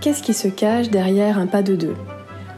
Qu'est-ce 0.00 0.22
qui 0.22 0.34
se 0.34 0.48
cache 0.48 0.88
derrière 0.88 1.38
un 1.38 1.46
pas 1.46 1.62
de 1.62 1.76
deux? 1.76 1.94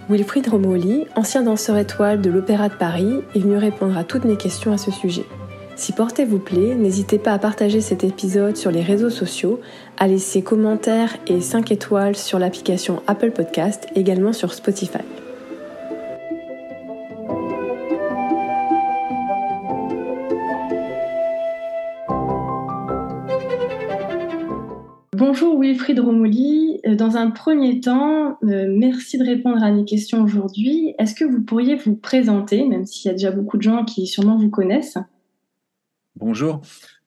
Wilfried 0.09 0.49
Romoli, 0.49 1.07
ancien 1.17 1.43
danseur 1.43 1.77
étoile 1.77 2.21
de 2.21 2.31
l'Opéra 2.31 2.68
de 2.68 2.75
Paris, 2.75 3.21
est 3.35 3.39
venu 3.39 3.57
répondre 3.57 3.96
à 3.99 4.04
toutes 4.04 4.25
mes 4.25 4.36
questions 4.36 4.72
à 4.72 4.79
ce 4.79 4.91
sujet. 4.91 5.25
Si 5.77 5.93
Portez 5.93 6.25
vous 6.25 6.39
plaît, 6.39 6.77
n'hésitez 6.77 7.19
pas 7.19 7.33
à 7.33 7.39
partager 7.39 7.81
cet 7.81 8.05
épisode 8.05 8.57
sur 8.57 8.71
les 8.71 8.81
réseaux 8.81 9.11
sociaux, 9.11 9.61
à 9.99 10.07
laisser 10.07 10.41
commentaires 10.41 11.17
et 11.27 11.41
5 11.41 11.73
étoiles 11.73 12.15
sur 12.15 12.39
l'application 12.39 13.03
Apple 13.09 13.32
Podcast, 13.32 13.89
également 13.96 14.32
sur 14.32 14.55
Spotify. 14.55 14.99
Bonjour 25.13 25.59
Wilfried 25.59 25.99
Romoli. 25.99 26.81
Euh, 26.87 26.95
dans 26.95 27.17
un 27.17 27.31
premier 27.31 27.81
temps, 27.81 28.39
euh, 28.45 28.67
merci 28.68 29.18
de 29.18 29.25
répondre 29.25 29.63
à 29.63 29.73
mes 29.73 29.85
questions 29.85 30.23
aujourd'hui. 30.23 30.95
Est-ce 31.01 31.17
que 31.17 31.25
vous 31.25 31.43
pourriez 31.43 31.75
vous 31.75 31.96
présenter, 31.96 32.65
même 32.65 32.87
s'il 32.87 33.09
y 33.09 33.11
a 33.11 33.15
déjà 33.15 33.33
beaucoup 33.33 33.56
de 33.56 33.62
gens 33.62 33.84
qui 33.84 34.06
sûrement 34.06 34.37
vous 34.37 34.51
connaissent? 34.51 34.98
Bonjour. 36.17 36.62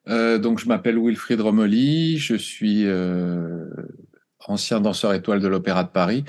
Euh, 0.09 0.38
donc, 0.38 0.59
je 0.59 0.67
m'appelle 0.67 0.97
Wilfried 0.97 1.39
Romoli. 1.39 2.17
Je 2.17 2.36
suis 2.36 2.86
euh, 2.86 3.66
ancien 4.47 4.81
danseur 4.81 5.13
étoile 5.13 5.39
de 5.39 5.47
l'Opéra 5.47 5.83
de 5.83 5.89
Paris 5.89 6.25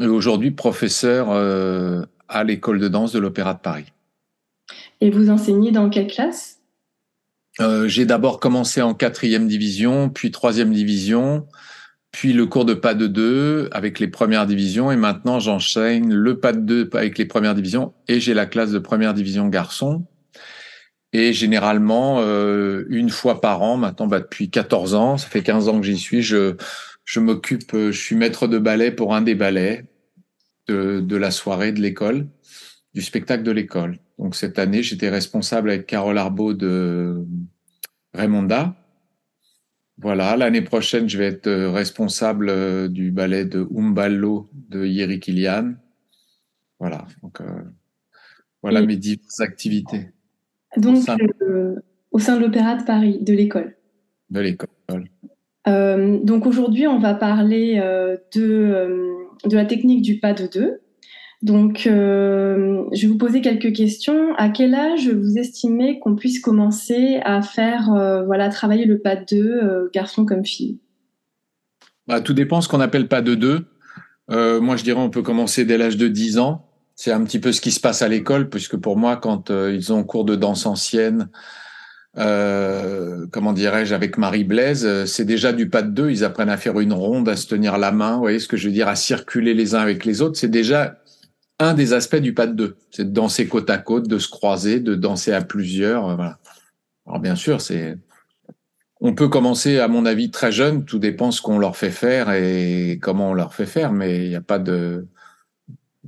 et 0.00 0.06
aujourd'hui 0.06 0.52
professeur 0.52 1.30
euh, 1.30 2.02
à 2.28 2.44
l'école 2.44 2.78
de 2.78 2.88
danse 2.88 3.12
de 3.12 3.18
l'Opéra 3.18 3.54
de 3.54 3.60
Paris. 3.60 3.86
Et 5.00 5.10
vous 5.10 5.30
enseignez 5.30 5.72
dans 5.72 5.90
quelle 5.90 6.06
classe? 6.06 6.60
J'ai 7.86 8.04
d'abord 8.04 8.38
commencé 8.38 8.82
en 8.82 8.92
quatrième 8.92 9.48
division, 9.48 10.10
puis 10.10 10.30
troisième 10.30 10.74
division, 10.74 11.46
puis 12.12 12.34
le 12.34 12.44
cours 12.44 12.66
de 12.66 12.74
pas 12.74 12.94
de 12.94 13.06
deux 13.06 13.70
avec 13.72 13.98
les 13.98 14.08
premières 14.08 14.46
divisions 14.46 14.92
et 14.92 14.96
maintenant 14.96 15.40
j'enchaîne 15.40 16.12
le 16.12 16.38
pas 16.38 16.52
de 16.52 16.60
deux 16.60 16.90
avec 16.92 17.16
les 17.16 17.24
premières 17.24 17.54
divisions 17.54 17.94
et 18.08 18.20
j'ai 18.20 18.34
la 18.34 18.44
classe 18.44 18.72
de 18.72 18.78
première 18.78 19.14
division 19.14 19.48
garçon 19.48 20.04
et 21.12 21.32
généralement, 21.32 22.20
euh, 22.20 22.84
une 22.88 23.10
fois 23.10 23.40
par 23.40 23.62
an, 23.62 23.76
maintenant 23.76 24.06
bah, 24.06 24.20
depuis 24.20 24.50
14 24.50 24.94
ans, 24.94 25.16
ça 25.16 25.28
fait 25.28 25.42
15 25.42 25.68
ans 25.68 25.80
que 25.80 25.86
j'y 25.86 25.98
suis, 25.98 26.22
je, 26.22 26.56
je 27.04 27.20
m'occupe, 27.20 27.74
euh, 27.74 27.92
je 27.92 27.98
suis 27.98 28.16
maître 28.16 28.48
de 28.48 28.58
ballet 28.58 28.90
pour 28.90 29.14
un 29.14 29.22
des 29.22 29.34
ballets 29.34 29.84
de, 30.66 31.00
de 31.00 31.16
la 31.16 31.30
soirée 31.30 31.72
de 31.72 31.80
l'école, 31.80 32.26
du 32.94 33.02
spectacle 33.02 33.44
de 33.44 33.52
l'école. 33.52 33.98
Donc 34.18 34.34
cette 34.34 34.58
année, 34.58 34.82
j'étais 34.82 35.08
responsable 35.08 35.70
avec 35.70 35.86
Carole 35.86 36.18
Arbeau 36.18 36.54
de 36.54 37.24
Raymonda. 38.12 38.74
Voilà, 39.98 40.36
l'année 40.36 40.62
prochaine, 40.62 41.08
je 41.08 41.16
vais 41.16 41.26
être 41.26 41.46
euh, 41.46 41.70
responsable 41.70 42.90
du 42.90 43.12
ballet 43.12 43.44
de 43.44 43.66
Umballo 43.74 44.50
de 44.52 44.84
Yeri 44.84 45.20
Kilian. 45.20 45.74
Voilà, 46.78 47.06
donc 47.22 47.40
voilà 48.60 48.82
mes 48.82 48.96
diverses 48.96 49.40
activités. 49.40 50.10
Donc, 50.76 50.98
euh, 51.42 51.74
au 52.10 52.18
sein, 52.18 52.36
de 52.36 52.42
l'Opéra 52.42 52.76
de 52.76 52.84
Paris, 52.84 53.18
de 53.20 53.32
l'école. 53.32 53.76
De 54.30 54.40
l'école. 54.40 54.68
Euh, 55.68 56.18
donc 56.22 56.46
aujourd'hui, 56.46 56.86
on 56.86 56.98
va 56.98 57.14
parler 57.14 57.80
euh, 57.82 58.16
de, 58.34 58.98
de 59.44 59.56
la 59.56 59.64
technique 59.64 60.02
du 60.02 60.18
pas 60.18 60.32
de 60.32 60.46
deux. 60.46 60.80
Donc, 61.42 61.82
je 61.84 63.00
vais 63.02 63.06
vous 63.06 63.18
poser 63.18 63.40
quelques 63.40 63.74
questions. 63.74 64.34
À 64.36 64.48
quel 64.48 64.74
âge 64.74 65.08
vous 65.08 65.36
estimez 65.38 65.98
qu'on 66.00 66.16
puisse 66.16 66.40
commencer 66.40 67.20
à 67.24 67.42
faire, 67.42 67.90
voilà, 68.26 68.48
travailler 68.48 68.86
le 68.86 68.98
pas 68.98 69.16
de 69.16 69.24
deux, 69.30 69.90
garçon 69.92 70.24
comme 70.24 70.44
fille? 70.44 70.80
Bah, 72.08 72.20
Tout 72.20 72.32
dépend 72.32 72.62
ce 72.62 72.68
qu'on 72.68 72.80
appelle 72.80 73.06
pas 73.06 73.20
de 73.20 73.34
deux. 73.34 73.66
moi, 74.30 74.76
je 74.76 74.82
dirais 74.82 74.98
on 74.98 75.10
peut 75.10 75.22
commencer 75.22 75.66
dès 75.66 75.76
l'âge 75.76 75.98
de 75.98 76.08
10 76.08 76.38
ans. 76.38 76.66
C'est 76.96 77.12
un 77.12 77.22
petit 77.24 77.38
peu 77.38 77.52
ce 77.52 77.60
qui 77.60 77.72
se 77.72 77.80
passe 77.80 78.00
à 78.00 78.08
l'école, 78.08 78.48
puisque 78.48 78.76
pour 78.76 78.96
moi, 78.96 79.18
quand 79.18 79.50
euh, 79.50 79.70
ils 79.72 79.92
ont 79.92 80.02
cours 80.02 80.24
de 80.24 80.34
danse 80.34 80.64
ancienne, 80.64 81.28
euh, 82.16 83.26
comment 83.30 83.52
dirais-je, 83.52 83.94
avec 83.94 84.16
Marie 84.16 84.44
Blaise, 84.44 84.86
euh, 84.86 85.04
c'est 85.04 85.26
déjà 85.26 85.52
du 85.52 85.68
pas 85.68 85.82
de 85.82 85.90
deux. 85.90 86.10
Ils 86.10 86.24
apprennent 86.24 86.48
à 86.48 86.56
faire 86.56 86.80
une 86.80 86.94
ronde, 86.94 87.28
à 87.28 87.36
se 87.36 87.46
tenir 87.46 87.76
la 87.76 87.92
main. 87.92 88.14
Vous 88.14 88.20
voyez 88.20 88.40
ce 88.40 88.48
que 88.48 88.56
je 88.56 88.68
veux 88.68 88.72
dire, 88.72 88.88
à 88.88 88.96
circuler 88.96 89.52
les 89.52 89.74
uns 89.74 89.80
avec 89.80 90.06
les 90.06 90.22
autres. 90.22 90.38
C'est 90.38 90.48
déjà 90.48 90.98
un 91.58 91.74
des 91.74 91.92
aspects 91.92 92.16
du 92.16 92.32
pas 92.32 92.46
de 92.46 92.54
deux. 92.54 92.76
C'est 92.90 93.04
de 93.04 93.12
danser 93.12 93.46
côte 93.46 93.68
à 93.68 93.76
côte, 93.76 94.08
de 94.08 94.18
se 94.18 94.30
croiser, 94.30 94.80
de 94.80 94.94
danser 94.94 95.32
à 95.32 95.42
plusieurs. 95.42 96.08
Alors 97.06 97.20
bien 97.20 97.36
sûr, 97.36 97.60
c'est 97.60 97.98
on 99.00 99.14
peut 99.14 99.28
commencer, 99.28 99.78
à 99.78 99.88
mon 99.88 100.06
avis, 100.06 100.30
très 100.30 100.52
jeune. 100.52 100.86
Tout 100.86 100.98
dépend 100.98 101.30
ce 101.30 101.42
qu'on 101.42 101.58
leur 101.58 101.76
fait 101.76 101.90
faire 101.90 102.32
et 102.32 102.98
comment 103.02 103.30
on 103.30 103.34
leur 103.34 103.52
fait 103.52 103.66
faire, 103.66 103.92
mais 103.92 104.24
il 104.24 104.28
n'y 104.30 104.36
a 104.36 104.40
pas 104.40 104.58
de 104.58 105.06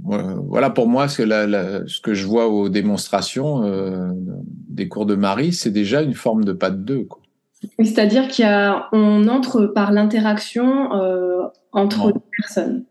voilà 0.05 0.71
pour 0.71 0.89
moi 0.89 1.09
ce 1.09 1.23
que, 1.23 1.89
ce 1.89 2.01
que 2.01 2.15
je 2.15 2.27
vois 2.27 2.49
aux 2.49 2.69
démonstrations 2.69 3.65
euh, 3.65 4.11
des 4.69 4.89
cours 4.89 5.07
de 5.07 5.15
Marie, 5.15 5.53
c'est 5.53 5.71
déjà 5.71 6.03
une 6.03 6.15
forme 6.15 6.45
de 6.45 6.53
pas 6.53 6.71
de 6.71 6.77
deux. 6.77 7.07
C'est-à-dire 7.81 8.29
qu'on 8.29 9.29
entre 9.29 9.67
par 9.67 9.93
l'interaction 9.93 10.95
euh, 10.95 11.43
entre 11.73 12.13
deux 12.13 12.21
personnes. 12.37 12.85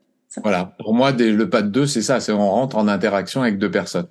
Voilà, 0.44 0.76
pour 0.80 0.94
moi 0.94 1.12
le 1.12 1.50
pas 1.50 1.62
de 1.62 1.70
deux, 1.70 1.88
c'est 1.88 2.02
ça, 2.02 2.20
c'est 2.20 2.32
on 2.32 2.52
rentre 2.52 2.78
en 2.78 2.88
interaction 2.88 3.42
avec 3.42 3.58
deux 3.58 3.72
personnes 3.72 4.08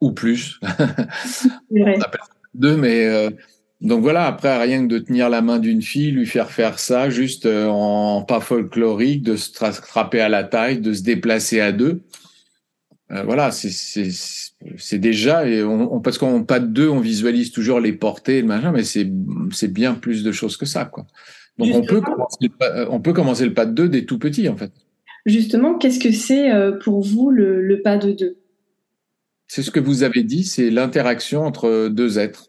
ou 0.00 0.12
plus. 0.12 0.60
on 1.70 2.00
appelle 2.00 2.20
deux, 2.54 2.76
mais 2.76 3.06
euh, 3.06 3.30
donc 3.80 4.00
voilà, 4.00 4.26
après 4.26 4.56
rien 4.56 4.82
que 4.84 4.88
de 4.88 4.98
tenir 4.98 5.28
la 5.28 5.42
main 5.42 5.58
d'une 5.58 5.82
fille, 5.82 6.12
lui 6.12 6.26
faire 6.26 6.50
faire 6.50 6.78
ça, 6.78 7.10
juste 7.10 7.46
en 7.46 8.22
pas 8.22 8.40
folklorique, 8.40 9.22
de 9.22 9.36
se 9.36 9.50
frapper 9.52 10.20
à 10.20 10.28
la 10.28 10.44
taille, 10.44 10.80
de 10.80 10.94
se 10.94 11.02
déplacer 11.02 11.60
à 11.60 11.72
deux. 11.72 12.00
Euh, 13.10 13.22
voilà, 13.22 13.50
c'est 13.50 14.98
déjà 14.98 15.48
et 15.48 15.62
on, 15.62 16.00
parce 16.00 16.18
qu'on 16.18 16.44
pas 16.44 16.60
de 16.60 16.66
deux, 16.66 16.88
on 16.88 17.00
visualise 17.00 17.52
toujours 17.52 17.80
les 17.80 17.94
portées, 17.94 18.42
le 18.42 18.46
machin, 18.46 18.70
mais 18.70 18.84
c'est 18.84 19.10
c'est 19.50 19.72
bien 19.72 19.94
plus 19.94 20.22
de 20.22 20.30
choses 20.30 20.58
que 20.58 20.66
ça, 20.66 20.84
quoi. 20.84 21.06
Donc 21.56 21.74
on 21.74 21.82
peut 21.82 22.02
commencer, 22.02 22.50
euh, 22.62 22.86
on 22.90 23.00
peut 23.00 23.14
commencer 23.14 23.46
le 23.46 23.54
pas 23.54 23.64
de 23.64 23.72
deux 23.72 23.88
dès 23.88 24.04
tout 24.04 24.18
petit, 24.18 24.48
en 24.48 24.56
fait. 24.56 24.72
Justement, 25.24 25.78
qu'est-ce 25.78 25.98
que 25.98 26.12
c'est 26.12 26.52
euh, 26.52 26.72
pour 26.72 27.02
vous 27.02 27.30
le, 27.30 27.62
le 27.62 27.80
pas 27.80 27.96
de 27.96 28.12
deux? 28.12 28.36
C'est 29.46 29.62
ce 29.62 29.70
que 29.70 29.80
vous 29.80 30.02
avez 30.02 30.22
dit, 30.22 30.44
c'est 30.44 30.70
l'interaction 30.70 31.44
entre 31.44 31.88
deux 31.88 32.18
êtres. 32.18 32.48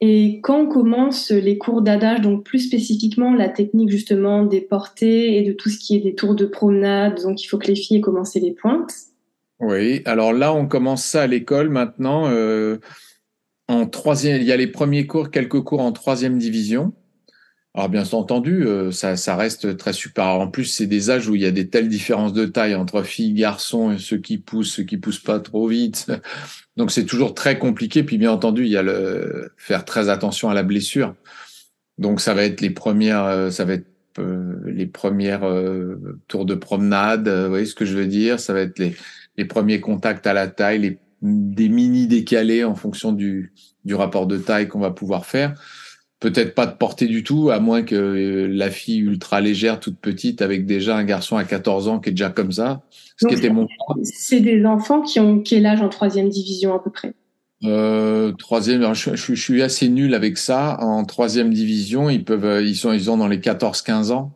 Et 0.00 0.40
quand 0.42 0.66
commencent 0.66 1.30
les 1.30 1.56
cours 1.56 1.80
d'adage, 1.80 2.20
donc 2.20 2.44
plus 2.44 2.58
spécifiquement 2.58 3.32
la 3.32 3.48
technique 3.48 3.90
justement 3.90 4.44
des 4.44 4.60
portées 4.60 5.38
et 5.38 5.42
de 5.42 5.52
tout 5.52 5.70
ce 5.70 5.78
qui 5.78 5.96
est 5.96 6.00
des 6.00 6.14
tours 6.14 6.34
de 6.34 6.44
promenade, 6.44 7.22
donc 7.22 7.42
il 7.42 7.46
faut 7.46 7.56
que 7.56 7.68
les 7.68 7.76
filles 7.76 7.98
aient 7.98 8.00
commencé 8.02 8.40
les 8.40 8.52
pointes? 8.52 8.92
Oui, 9.58 10.02
alors 10.04 10.32
là, 10.32 10.52
on 10.52 10.66
commence 10.66 11.04
ça 11.04 11.22
à 11.22 11.26
l'école 11.26 11.70
maintenant. 11.70 12.28
Euh, 12.28 12.78
en 13.68 13.86
troisième, 13.86 14.40
il 14.40 14.46
y 14.46 14.52
a 14.52 14.56
les 14.56 14.66
premiers 14.66 15.06
cours, 15.06 15.30
quelques 15.30 15.62
cours 15.62 15.80
en 15.80 15.92
troisième 15.92 16.38
division. 16.38 16.92
Alors 17.74 17.88
bien 17.90 18.04
entendu, 18.12 18.66
euh, 18.66 18.90
ça, 18.90 19.16
ça 19.16 19.36
reste 19.36 19.76
très 19.76 19.92
super. 19.92 20.24
En 20.26 20.48
plus, 20.48 20.64
c'est 20.64 20.86
des 20.86 21.10
âges 21.10 21.28
où 21.28 21.34
il 21.34 21.42
y 21.42 21.46
a 21.46 21.50
des 21.50 21.68
telles 21.68 21.88
différences 21.88 22.32
de 22.32 22.46
taille 22.46 22.74
entre 22.74 23.02
filles, 23.02 23.34
garçons, 23.34 23.98
ceux 23.98 24.18
qui 24.18 24.38
poussent, 24.38 24.72
ceux 24.72 24.82
qui 24.84 24.98
poussent 24.98 25.22
pas 25.22 25.40
trop 25.40 25.68
vite. 25.68 26.10
Donc 26.76 26.90
c'est 26.90 27.04
toujours 27.04 27.34
très 27.34 27.58
compliqué. 27.58 28.02
Puis 28.02 28.18
bien 28.18 28.32
entendu, 28.32 28.64
il 28.64 28.70
y 28.70 28.76
a 28.76 28.82
le 28.82 29.52
faire 29.56 29.84
très 29.84 30.08
attention 30.08 30.48
à 30.50 30.54
la 30.54 30.62
blessure. 30.62 31.14
Donc 31.98 32.20
ça 32.20 32.34
va 32.34 32.44
être 32.44 32.60
les 32.60 32.70
premières, 32.70 33.24
euh, 33.24 33.50
ça 33.50 33.64
va 33.64 33.74
être 33.74 33.86
les 34.64 34.86
premières 34.86 35.44
tours 36.26 36.46
de 36.46 36.54
promenade. 36.54 37.28
vous 37.28 37.50
voyez 37.50 37.66
ce 37.66 37.74
que 37.74 37.84
je 37.84 37.94
veux 37.94 38.06
dire? 38.06 38.40
Ça 38.40 38.54
va 38.54 38.60
être 38.60 38.78
les 38.78 38.96
les 39.36 39.44
premiers 39.44 39.80
contacts 39.80 40.26
à 40.26 40.32
la 40.32 40.48
taille, 40.48 40.78
les, 40.78 40.98
des 41.22 41.68
mini 41.68 42.06
décalés 42.06 42.64
en 42.64 42.74
fonction 42.74 43.12
du, 43.12 43.52
du 43.84 43.94
rapport 43.94 44.26
de 44.26 44.38
taille 44.38 44.68
qu'on 44.68 44.80
va 44.80 44.90
pouvoir 44.90 45.26
faire. 45.26 45.54
Peut-être 46.18 46.54
pas 46.54 46.66
de 46.66 46.72
portée 46.72 47.06
du 47.06 47.22
tout, 47.22 47.50
à 47.50 47.60
moins 47.60 47.82
que 47.82 47.94
euh, 47.94 48.48
la 48.48 48.70
fille 48.70 49.00
ultra 49.00 49.40
légère, 49.42 49.80
toute 49.80 49.98
petite, 49.98 50.40
avec 50.40 50.64
déjà 50.64 50.96
un 50.96 51.04
garçon 51.04 51.36
à 51.36 51.44
14 51.44 51.88
ans 51.88 52.00
qui 52.00 52.08
est 52.08 52.12
déjà 52.12 52.30
comme 52.30 52.52
ça. 52.52 52.82
Ce 53.18 53.26
qui 53.26 53.34
était 53.34 53.50
mon 53.50 53.68
C'est 54.02 54.40
des 54.40 54.64
enfants 54.64 55.02
qui 55.02 55.20
ont 55.20 55.40
quel 55.40 55.66
âge 55.66 55.82
en 55.82 55.90
troisième 55.90 56.30
division 56.30 56.74
à 56.74 56.82
peu 56.82 56.90
près? 56.90 57.12
Euh, 57.64 58.32
troisième, 58.32 58.94
je, 58.94 59.14
je, 59.14 59.34
suis 59.34 59.62
assez 59.62 59.88
nul 59.88 60.14
avec 60.14 60.38
ça. 60.38 60.78
En 60.80 61.04
troisième 61.04 61.52
division, 61.52 62.08
ils 62.08 62.24
peuvent, 62.24 62.62
ils 62.62 62.76
sont, 62.76 62.92
ils 62.92 63.10
ont 63.10 63.18
dans 63.18 63.28
les 63.28 63.38
14-15 63.38 64.10
ans. 64.12 64.32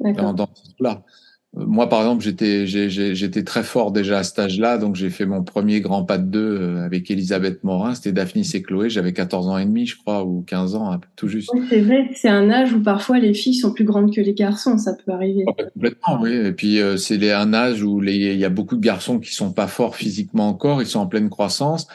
D'accord. 0.00 0.34
Dans, 0.34 0.44
dans, 0.44 0.50
là. 0.80 1.04
Moi, 1.52 1.88
par 1.88 2.00
exemple, 2.00 2.22
j'étais 2.22 2.64
j'étais 2.66 3.42
très 3.42 3.64
fort 3.64 3.90
déjà 3.90 4.18
à 4.18 4.22
cet 4.22 4.38
âge-là, 4.38 4.78
donc 4.78 4.94
j'ai 4.94 5.10
fait 5.10 5.26
mon 5.26 5.42
premier 5.42 5.80
grand 5.80 6.04
pas 6.04 6.16
de 6.16 6.24
deux 6.24 6.58
euh, 6.60 6.84
avec 6.84 7.10
Elisabeth 7.10 7.64
Morin. 7.64 7.94
C'était 7.94 8.12
Daphnis 8.12 8.48
et 8.54 8.62
Chloé. 8.62 8.88
J'avais 8.88 9.12
14 9.12 9.48
ans 9.48 9.58
et 9.58 9.64
demi, 9.64 9.84
je 9.84 9.98
crois, 9.98 10.24
ou 10.24 10.42
15 10.42 10.76
ans, 10.76 11.00
tout 11.16 11.26
juste. 11.26 11.50
c'est 11.68 11.80
vrai, 11.80 12.08
c'est 12.14 12.28
un 12.28 12.50
âge 12.50 12.72
où 12.72 12.80
parfois 12.80 13.18
les 13.18 13.34
filles 13.34 13.56
sont 13.56 13.72
plus 13.72 13.84
grandes 13.84 14.14
que 14.14 14.20
les 14.20 14.32
garçons, 14.32 14.78
ça 14.78 14.94
peut 14.94 15.10
arriver. 15.10 15.44
complètement, 15.74 16.20
oui. 16.20 16.34
Et 16.34 16.52
puis 16.52 16.80
euh, 16.80 16.96
c'est 16.96 17.32
un 17.32 17.52
âge 17.52 17.82
où 17.82 18.00
il 18.00 18.38
y 18.38 18.44
a 18.44 18.50
beaucoup 18.50 18.76
de 18.76 18.80
garçons 18.82 19.18
qui 19.18 19.34
sont 19.34 19.52
pas 19.52 19.66
forts 19.66 19.96
physiquement 19.96 20.48
encore, 20.48 20.82
ils 20.82 20.86
sont 20.86 21.00
en 21.00 21.08
pleine 21.08 21.30
croissance. 21.30 21.88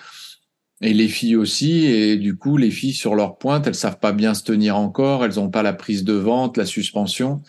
Et 0.81 0.93
les 0.93 1.07
filles 1.07 1.37
aussi, 1.37 1.85
et 1.85 2.17
du 2.17 2.35
coup, 2.35 2.57
les 2.57 2.71
filles 2.71 2.93
sur 2.93 3.15
leur 3.15 3.37
pointe, 3.37 3.65
elles 3.65 3.75
savent 3.75 3.99
pas 3.99 4.11
bien 4.11 4.33
se 4.33 4.43
tenir 4.43 4.75
encore, 4.75 5.23
elles 5.23 5.39
ont 5.39 5.49
pas 5.49 5.63
la 5.63 5.71
prise 5.71 6.03
de 6.03 6.13
vente, 6.13 6.57
la 6.57 6.65
suspension. 6.65 7.41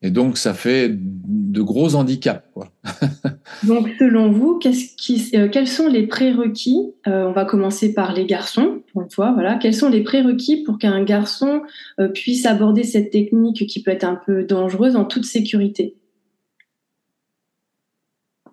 Et 0.00 0.10
donc, 0.10 0.38
ça 0.38 0.54
fait 0.54 0.90
de 0.92 1.60
gros 1.60 1.96
handicaps. 1.96 2.44
Quoi. 2.54 2.70
donc, 3.64 3.88
selon 3.98 4.30
vous, 4.30 4.58
qui, 4.60 5.30
euh, 5.34 5.48
quels 5.48 5.66
sont 5.66 5.88
les 5.88 6.06
prérequis 6.06 6.92
euh, 7.08 7.26
On 7.26 7.32
va 7.32 7.44
commencer 7.44 7.92
par 7.92 8.12
les 8.12 8.24
garçons, 8.24 8.82
pour 8.92 9.02
une 9.02 9.10
fois. 9.10 9.32
Voilà. 9.32 9.56
Quels 9.56 9.74
sont 9.74 9.88
les 9.88 10.04
prérequis 10.04 10.62
pour 10.62 10.78
qu'un 10.78 11.02
garçon 11.02 11.62
euh, 11.98 12.08
puisse 12.08 12.46
aborder 12.46 12.84
cette 12.84 13.10
technique 13.10 13.66
qui 13.66 13.82
peut 13.82 13.90
être 13.90 14.04
un 14.04 14.14
peu 14.14 14.44
dangereuse 14.44 14.94
en 14.94 15.04
toute 15.04 15.24
sécurité? 15.24 15.96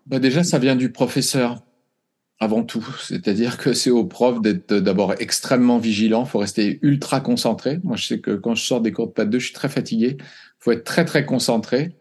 Bah 0.07 0.17
Déjà, 0.17 0.43
ça 0.43 0.57
vient 0.57 0.75
du 0.75 0.91
professeur 0.91 1.61
avant 2.39 2.63
tout. 2.63 2.85
C'est-à-dire 3.01 3.57
que 3.57 3.73
c'est 3.73 3.91
au 3.91 4.03
prof 4.03 4.41
d'être 4.41 4.73
d'abord 4.73 5.13
extrêmement 5.19 5.77
vigilant. 5.77 6.23
Il 6.25 6.29
faut 6.29 6.39
rester 6.39 6.79
ultra 6.81 7.21
concentré. 7.21 7.79
Moi, 7.83 7.95
je 7.95 8.05
sais 8.07 8.19
que 8.19 8.31
quand 8.31 8.55
je 8.55 8.63
sors 8.63 8.81
des 8.81 8.91
cours 8.91 9.13
de 9.13 9.23
de 9.23 9.29
deux, 9.29 9.39
je 9.39 9.45
suis 9.45 9.53
très 9.53 9.69
fatigué. 9.69 10.17
Il 10.65 10.71
faut 10.71 10.71
être 10.71 10.83
très 10.83 11.05
très 11.05 11.25
concentré. 11.25 11.91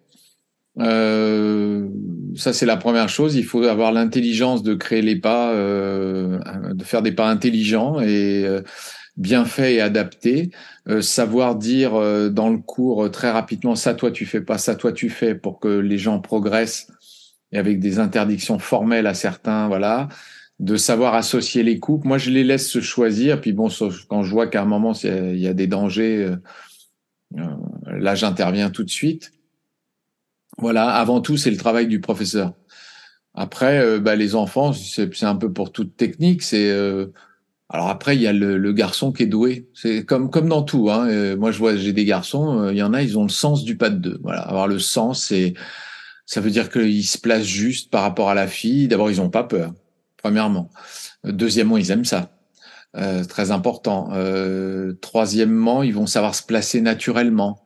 Euh, 0.81 1.87
ça, 2.35 2.55
c'est 2.55 2.65
la 2.65 2.79
première 2.79 3.11
chose. 3.11 3.37
Il 3.37 3.45
faut 3.45 3.63
avoir 3.65 3.93
l'intelligence 3.93 4.63
de 4.63 4.73
créer 4.73 5.03
les 5.03 5.17
pas, 5.17 5.53
euh, 5.53 6.39
de 6.73 6.83
faire 6.83 7.03
des 7.03 7.13
pas 7.13 7.29
intelligents 7.29 8.01
et 8.01 8.45
euh, 8.47 8.63
bien 9.19 9.45
faits 9.45 9.75
et 9.75 9.81
adaptés. 9.83 10.51
Savoir 11.01 11.57
dire 11.57 11.93
dans 12.31 12.49
le 12.49 12.57
cours 12.57 13.11
très 13.11 13.31
rapidement 13.31 13.77
ça, 13.77 13.93
toi 13.93 14.11
tu 14.11 14.25
fais 14.25 14.41
pas, 14.41 14.57
ça, 14.57 14.75
toi 14.75 14.93
tu 14.93 15.11
fais, 15.11 15.35
pour 15.35 15.61
que 15.61 15.69
les 15.69 15.99
gens 15.99 16.21
progressent 16.21 16.89
et 17.53 17.59
avec 17.59 17.81
des 17.81 17.99
interdictions 17.99 18.59
formelles 18.59 19.07
à 19.07 19.15
certains, 19.15 19.69
voilà, 19.69 20.09
de 20.59 20.77
savoir 20.77 21.15
associer 21.15 21.63
les 21.63 21.79
coupes. 21.79 22.05
Moi, 22.05 22.19
je 22.19 22.31
les 22.31 22.45
laisse 22.45 22.69
se 22.69 22.81
choisir. 22.81 23.41
Puis 23.41 23.53
bon, 23.53 23.69
quand 24.09 24.23
je 24.23 24.31
vois 24.31 24.47
qu'à 24.47 24.63
un 24.63 24.67
moment 24.67 24.95
il 24.95 25.39
y 25.39 25.49
a 25.49 25.55
des 25.55 25.67
dangers, 25.67 26.29
là, 27.87 28.15
j'interviens 28.15 28.71
tout 28.71 28.85
de 28.85 28.91
suite. 28.91 29.33
Voilà. 30.59 30.91
Avant 30.95 31.21
tout, 31.21 31.37
c'est 31.37 31.51
le 31.51 31.57
travail 31.57 31.87
du 31.87 32.01
professeur. 32.01 32.53
Après, 33.35 33.81
euh, 33.81 33.99
bah, 33.99 34.17
les 34.17 34.35
enfants, 34.35 34.73
c'est 34.73 35.25
un 35.25 35.37
peu 35.37 35.53
pour 35.53 35.73
toute 35.73 35.97
technique. 35.97 36.43
C'est 36.43 36.71
alors 37.71 37.89
après, 37.89 38.15
il 38.15 38.23
y 38.23 38.27
a 38.27 38.33
le, 38.33 38.73
garçon 38.73 39.11
qui 39.11 39.25
est 39.25 39.27
doué. 39.27 39.69
C'est 39.75 40.05
comme 40.05 40.31
comme 40.31 40.49
dans 40.49 40.63
tout. 40.63 40.91
Hein. 40.91 41.37
moi, 41.37 41.51
je 41.51 41.59
vois, 41.59 41.77
j'ai 41.77 41.93
des 41.93 42.05
garçons. 42.05 42.69
Il 42.71 42.77
y 42.77 42.83
en 42.83 42.95
a, 42.95 43.03
ils 43.03 43.19
ont 43.19 43.25
le 43.25 43.31
sens 43.31 43.65
du 43.65 43.77
pas 43.77 43.91
de 43.91 43.97
deux. 43.97 44.19
Voilà, 44.23 44.43
avoir 44.43 44.69
le 44.69 44.79
sens, 44.79 45.25
c'est 45.25 45.55
ça 46.27 46.41
veut 46.41 46.51
dire 46.51 46.71
qu'ils 46.71 47.05
se 47.07 47.19
placent 47.19 47.45
juste 47.45 47.91
par 47.91 48.03
rapport 48.03 48.31
à 48.31 48.35
la 48.35 48.47
fille. 48.47 48.89
D'abord, 48.89 49.11
ils 49.11 49.19
n'ont 49.19 49.31
pas 49.31 49.45
peur, 49.45 49.73
premièrement. 50.17 50.71
Deuxièmement, 51.25 51.77
ils 51.77 51.91
aiment 51.91 52.05
ça. 52.05 52.34
Euh, 52.97 53.25
très 53.25 53.51
important. 53.51 54.11
Euh, 54.13 54.93
troisièmement, 55.01 55.83
ils 55.83 55.95
vont 55.95 56.07
savoir 56.07 56.35
se 56.35 56.45
placer 56.45 56.81
naturellement. 56.81 57.65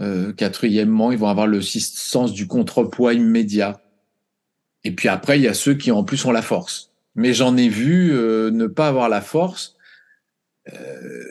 Euh, 0.00 0.32
quatrièmement, 0.32 1.12
ils 1.12 1.18
vont 1.18 1.28
avoir 1.28 1.46
le 1.46 1.60
sens 1.60 2.32
du 2.32 2.46
contrepoids 2.46 3.12
immédiat. 3.12 3.82
Et 4.84 4.92
puis 4.92 5.08
après, 5.08 5.38
il 5.38 5.42
y 5.42 5.48
a 5.48 5.54
ceux 5.54 5.74
qui 5.74 5.90
en 5.90 6.04
plus 6.04 6.24
ont 6.24 6.32
la 6.32 6.42
force. 6.42 6.90
Mais 7.14 7.34
j'en 7.34 7.56
ai 7.58 7.68
vu 7.68 8.12
euh, 8.12 8.50
ne 8.50 8.66
pas 8.66 8.88
avoir 8.88 9.10
la 9.10 9.20
force. 9.20 9.76
Euh, 10.72 11.24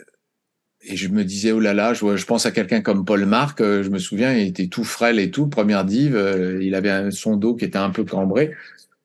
et 0.82 0.96
je 0.96 1.08
me 1.08 1.24
disais, 1.24 1.50
oh 1.50 1.58
là 1.58 1.74
là, 1.74 1.94
je, 1.94 2.16
je 2.16 2.26
pense 2.26 2.46
à 2.46 2.52
quelqu'un 2.52 2.80
comme 2.80 3.04
Paul 3.04 3.24
Marc, 3.26 3.60
euh, 3.60 3.82
je 3.82 3.90
me 3.90 3.98
souviens, 3.98 4.32
il 4.32 4.46
était 4.48 4.68
tout 4.68 4.84
frêle 4.84 5.18
et 5.18 5.30
tout, 5.30 5.48
première 5.48 5.84
dive, 5.84 6.16
il 6.60 6.74
avait 6.74 7.10
son 7.10 7.36
dos 7.36 7.54
qui 7.54 7.64
était 7.64 7.78
un 7.78 7.90
peu 7.90 8.04
cambré. 8.04 8.52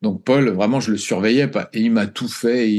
Donc 0.03 0.23
Paul, 0.23 0.49
vraiment, 0.49 0.79
je 0.79 0.91
le 0.91 0.97
surveillais. 0.97 1.49
Et 1.73 1.81
il 1.81 1.91
m'a 1.91 2.05
tout 2.05 2.27
fait, 2.27 2.69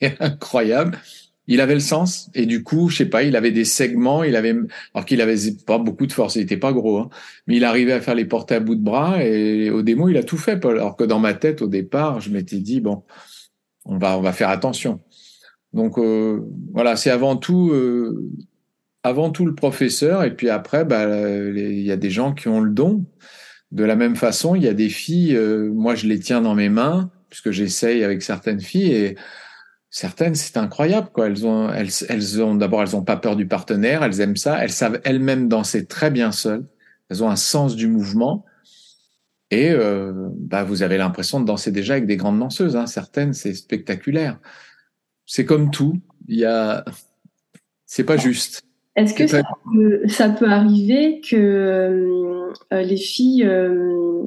incroyable. 0.20 0.98
Il 1.46 1.60
avait 1.60 1.74
le 1.74 1.80
sens, 1.80 2.30
et 2.34 2.46
du 2.46 2.62
coup, 2.62 2.88
je 2.88 2.96
sais 2.96 3.06
pas, 3.06 3.22
il 3.22 3.36
avait 3.36 3.50
des 3.50 3.66
segments, 3.66 4.24
il 4.24 4.34
avait, 4.34 4.56
alors 4.94 5.04
qu'il 5.04 5.20
avait 5.20 5.36
pas 5.66 5.76
beaucoup 5.76 6.06
de 6.06 6.12
force, 6.12 6.36
il 6.36 6.42
était 6.42 6.56
pas 6.56 6.72
gros, 6.72 6.98
hein, 6.98 7.10
mais 7.46 7.56
il 7.56 7.64
arrivait 7.64 7.92
à 7.92 8.00
faire 8.00 8.14
les 8.14 8.24
porter 8.24 8.54
à 8.54 8.60
bout 8.60 8.76
de 8.76 8.82
bras, 8.82 9.22
et 9.22 9.68
au 9.68 9.82
démo, 9.82 10.08
il 10.08 10.16
a 10.16 10.22
tout 10.22 10.38
fait. 10.38 10.64
Alors 10.64 10.96
que 10.96 11.04
dans 11.04 11.18
ma 11.18 11.34
tête, 11.34 11.60
au 11.60 11.68
départ, 11.68 12.20
je 12.20 12.30
m'étais 12.30 12.60
dit, 12.60 12.80
bon, 12.80 13.02
on 13.84 13.98
va, 13.98 14.16
on 14.18 14.22
va 14.22 14.32
faire 14.32 14.48
attention. 14.48 15.00
Donc 15.74 15.98
euh, 15.98 16.40
voilà, 16.72 16.96
c'est 16.96 17.10
avant 17.10 17.36
tout, 17.36 17.70
euh, 17.72 18.30
avant 19.02 19.30
tout 19.30 19.44
le 19.44 19.54
professeur, 19.54 20.24
et 20.24 20.34
puis 20.34 20.48
après, 20.48 20.86
bah, 20.86 21.04
il 21.06 21.82
y 21.82 21.92
a 21.92 21.96
des 21.96 22.10
gens 22.10 22.32
qui 22.32 22.48
ont 22.48 22.60
le 22.60 22.70
don. 22.70 23.04
De 23.70 23.84
la 23.84 23.96
même 23.96 24.16
façon, 24.16 24.54
il 24.54 24.62
y 24.62 24.68
a 24.68 24.72
des 24.72 24.88
filles, 24.88 25.36
euh, 25.36 25.68
moi 25.70 25.94
je 25.94 26.06
les 26.06 26.20
tiens 26.20 26.40
dans 26.40 26.54
mes 26.54 26.68
mains, 26.68 27.10
puisque 27.28 27.50
j'essaye 27.50 28.04
avec 28.04 28.22
certaines 28.22 28.60
filles, 28.60 28.92
et 28.92 29.16
certaines, 29.94 30.34
c'est 30.34 30.56
incroyable, 30.56 31.08
quoi. 31.12 31.26
Elles 31.26 31.46
ont, 31.46 31.72
elles, 31.72 31.90
elles 32.08 32.42
ont, 32.42 32.54
d'abord, 32.54 32.82
elles 32.82 32.96
ont 32.96 33.04
pas 33.04 33.16
peur 33.16 33.36
du 33.36 33.46
partenaire, 33.46 34.02
elles 34.02 34.20
aiment 34.20 34.36
ça, 34.36 34.62
elles 34.62 34.72
savent 34.72 35.00
elles-mêmes 35.04 35.48
danser 35.48 35.86
très 35.86 36.10
bien 36.10 36.32
seules, 36.32 36.66
elles 37.10 37.22
ont 37.22 37.30
un 37.30 37.36
sens 37.36 37.76
du 37.76 37.86
mouvement, 37.86 38.44
et 39.50 39.72
bah, 40.36 40.64
vous 40.64 40.82
avez 40.82 40.98
l'impression 40.98 41.38
de 41.38 41.44
danser 41.44 41.70
déjà 41.70 41.92
avec 41.92 42.06
des 42.06 42.16
grandes 42.16 42.40
danseuses. 42.40 42.74
Hein. 42.74 42.86
Certaines, 42.86 43.34
c'est 43.34 43.54
spectaculaire 43.54 44.40
c'est 45.26 45.44
comme 45.44 45.70
tout. 45.70 46.00
Il 46.28 46.38
y 46.38 46.44
a, 46.44 46.84
c'est 47.86 48.04
pas 48.04 48.16
juste. 48.16 48.62
Est-ce 48.96 49.14
que 49.14 49.26
ça, 49.26 50.28
peut, 50.28 50.48
arriver 50.48 51.20
que 51.20 51.36
euh, 51.36 52.52
les 52.82 52.96
filles 52.96 53.44
euh, 53.44 54.22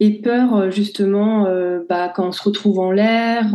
aient 0.00 0.20
peur 0.20 0.70
justement 0.70 1.46
euh, 1.46 1.80
bah, 1.88 2.12
quand 2.14 2.28
on 2.28 2.32
se 2.32 2.42
retrouve 2.42 2.80
en 2.80 2.90
l'air 2.90 3.54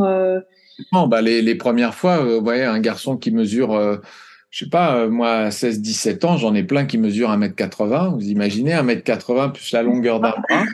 Bah 1.08 1.22
les, 1.22 1.42
les, 1.42 1.56
premières 1.56 1.96
fois, 1.96 2.24
vous 2.24 2.44
voyez, 2.44 2.64
un 2.64 2.80
garçon 2.80 3.18
qui 3.18 3.32
mesure, 3.32 4.02
je 4.50 4.66
sais 4.66 4.70
pas, 4.70 5.08
moi, 5.08 5.50
16-17 5.50 6.26
ans, 6.26 6.38
j'en 6.38 6.54
ai 6.56 6.64
plein 6.64 6.86
qui 6.86 6.98
mesurent 6.98 7.32
1m80. 7.32 8.16
Vous 8.16 8.30
imaginez 8.30 8.72
1m80 8.72 9.54
plus 9.54 9.72
la 9.72 9.84
longueur 9.84 10.20
d'un 10.20 10.32
bras, 10.32 10.66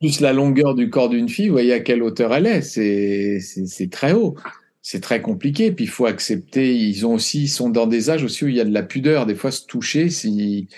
plus 0.00 0.20
la 0.20 0.32
longueur 0.32 0.74
du 0.74 0.90
corps 0.90 1.08
d'une 1.08 1.28
fille, 1.28 1.48
vous 1.48 1.54
voyez 1.54 1.72
à 1.72 1.80
quelle 1.80 2.02
hauteur 2.02 2.34
elle 2.34 2.46
est. 2.46 2.62
C'est 2.62 3.90
très 3.90 4.12
haut 4.12 4.36
c'est 4.82 5.00
très 5.00 5.22
compliqué. 5.22 5.72
Puis 5.72 5.86
il 5.86 5.90
faut 5.90 6.06
accepter. 6.06 6.76
Ils 6.76 7.06
ont 7.06 7.14
aussi, 7.14 7.44
ils 7.44 7.48
sont 7.48 7.70
dans 7.70 7.86
des 7.86 8.10
âges 8.10 8.24
aussi 8.24 8.44
où 8.44 8.48
il 8.48 8.56
y 8.56 8.60
a 8.60 8.64
de 8.64 8.74
la 8.74 8.82
pudeur. 8.82 9.26
Des 9.26 9.36
fois, 9.36 9.52
se 9.52 9.64
toucher, 9.64 10.10
si 10.10 10.68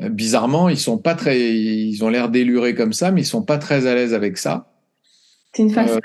euh, 0.00 0.08
bizarrement, 0.08 0.68
ils 0.68 0.78
sont 0.78 0.98
pas 0.98 1.14
très, 1.14 1.40
ils 1.40 2.02
ont 2.04 2.08
l'air 2.08 2.30
délurés 2.30 2.74
comme 2.74 2.92
ça, 2.92 3.10
mais 3.10 3.22
ils 3.22 3.26
sont 3.26 3.42
pas 3.42 3.58
très 3.58 3.86
à 3.86 3.94
l'aise 3.94 4.14
avec 4.14 4.38
ça. 4.38 4.72
C'est 5.52 5.62
une 5.62 5.70
façon. 5.70 5.98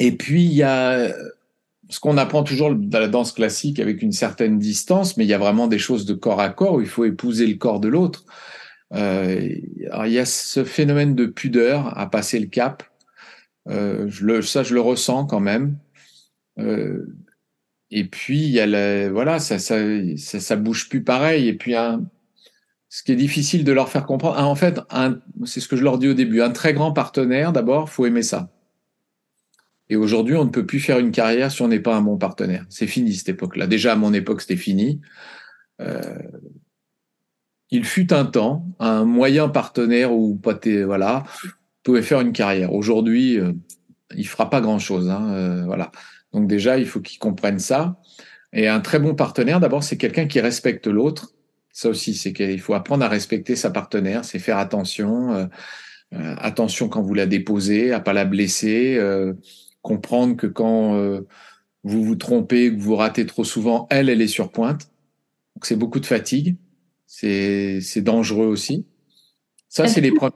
Euh, 0.00 0.04
et 0.04 0.12
puis 0.12 0.44
il 0.44 0.52
y 0.52 0.62
a 0.62 1.12
ce 1.88 1.98
qu'on 1.98 2.16
apprend 2.16 2.44
toujours 2.44 2.74
dans 2.74 3.00
la 3.00 3.08
danse 3.08 3.32
classique 3.32 3.80
avec 3.80 4.00
une 4.00 4.12
certaine 4.12 4.58
distance, 4.58 5.16
mais 5.16 5.24
il 5.24 5.28
y 5.28 5.34
a 5.34 5.38
vraiment 5.38 5.66
des 5.66 5.78
choses 5.78 6.06
de 6.06 6.14
corps 6.14 6.40
à 6.40 6.48
corps 6.50 6.74
où 6.74 6.80
il 6.80 6.86
faut 6.86 7.04
épouser 7.04 7.46
le 7.46 7.56
corps 7.56 7.80
de 7.80 7.88
l'autre. 7.88 8.24
Euh, 8.94 9.40
il 9.40 10.12
y 10.12 10.18
a 10.18 10.24
ce 10.24 10.64
phénomène 10.64 11.14
de 11.14 11.26
pudeur 11.26 11.96
à 11.98 12.08
passer 12.10 12.38
le 12.38 12.46
cap 12.46 12.84
euh, 13.68 14.10
ça, 14.42 14.62
je 14.62 14.74
le 14.74 14.80
ressens 14.80 15.26
quand 15.26 15.40
même. 15.40 15.76
Euh, 16.58 17.06
et 17.90 18.04
puis, 18.04 18.38
il 18.38 18.50
y 18.50 18.60
a 18.60 19.10
voilà, 19.10 19.38
ça, 19.38 19.58
ça, 19.58 19.76
ça, 20.16 20.56
bouge 20.56 20.88
plus 20.88 21.02
pareil. 21.02 21.48
Et 21.48 21.54
puis, 21.54 21.74
ce 22.88 23.02
qui 23.02 23.12
est 23.12 23.16
difficile 23.16 23.64
de 23.64 23.72
leur 23.72 23.88
faire 23.88 24.06
comprendre, 24.06 24.38
en 24.38 24.54
fait, 24.54 24.80
c'est 25.44 25.60
ce 25.60 25.68
que 25.68 25.76
je 25.76 25.84
leur 25.84 25.98
dis 25.98 26.08
au 26.08 26.14
début, 26.14 26.40
un 26.42 26.50
très 26.50 26.72
grand 26.72 26.92
partenaire, 26.92 27.52
d'abord, 27.52 27.90
faut 27.90 28.06
aimer 28.06 28.22
ça. 28.22 28.50
Et 29.90 29.96
aujourd'hui, 29.96 30.36
on 30.36 30.44
ne 30.44 30.50
peut 30.50 30.64
plus 30.64 30.78
faire 30.78 31.00
une 31.00 31.10
carrière 31.10 31.50
si 31.50 31.60
on 31.62 31.68
n'est 31.68 31.80
pas 31.80 31.96
un 31.96 32.00
bon 32.00 32.16
partenaire. 32.16 32.64
C'est 32.68 32.86
fini 32.86 33.12
cette 33.12 33.30
époque-là. 33.30 33.66
Déjà, 33.66 33.92
à 33.92 33.96
mon 33.96 34.14
époque, 34.14 34.40
c'était 34.40 34.56
fini. 34.56 35.00
Euh, 35.80 36.00
il 37.70 37.84
fut 37.84 38.12
un 38.12 38.24
temps, 38.24 38.66
un 38.78 39.04
moyen 39.04 39.48
partenaire 39.48 40.12
ou 40.12 40.36
pas, 40.36 40.58
voilà, 40.84 41.24
pouvait 41.82 42.02
faire 42.02 42.20
une 42.20 42.32
carrière. 42.32 42.72
Aujourd'hui, 42.72 43.36
euh, 43.38 43.52
il 44.14 44.28
fera 44.28 44.48
pas 44.48 44.60
grand-chose. 44.60 45.10
Hein, 45.10 45.28
euh, 45.32 45.64
voilà. 45.64 45.90
Donc 46.32 46.46
déjà, 46.46 46.78
il 46.78 46.86
faut 46.86 47.00
qu'il 47.00 47.18
comprenne 47.18 47.58
ça. 47.58 47.96
Et 48.52 48.68
un 48.68 48.80
très 48.80 49.00
bon 49.00 49.16
partenaire, 49.16 49.58
d'abord, 49.58 49.82
c'est 49.82 49.96
quelqu'un 49.96 50.26
qui 50.26 50.40
respecte 50.40 50.86
l'autre. 50.86 51.32
Ça 51.72 51.88
aussi, 51.88 52.14
c'est 52.14 52.32
qu'il 52.32 52.60
faut 52.60 52.74
apprendre 52.74 53.04
à 53.04 53.08
respecter 53.08 53.56
sa 53.56 53.70
partenaire, 53.70 54.24
c'est 54.24 54.40
faire 54.40 54.58
attention, 54.58 55.32
euh, 55.32 55.46
attention 56.38 56.88
quand 56.88 57.02
vous 57.02 57.14
la 57.14 57.26
déposez, 57.26 57.92
à 57.92 58.00
pas 58.00 58.12
la 58.12 58.24
blesser, 58.24 58.98
comprendre 59.82 60.36
que 60.36 60.46
quand 60.46 61.20
vous 61.82 62.04
vous 62.04 62.16
trompez, 62.16 62.74
que 62.74 62.80
vous 62.80 62.96
ratez 62.96 63.26
trop 63.26 63.44
souvent, 63.44 63.86
elle, 63.90 64.08
elle 64.08 64.20
est 64.20 64.28
sur 64.28 64.50
pointe. 64.50 64.90
Donc 65.56 65.66
c'est 65.66 65.76
beaucoup 65.76 66.00
de 66.00 66.06
fatigue, 66.06 66.56
c'est 67.06 67.80
c'est 67.80 68.02
dangereux 68.02 68.46
aussi. 68.46 68.86
Ça, 69.70 69.86
c'est 69.86 70.00
les 70.00 70.10
premières 70.10 70.32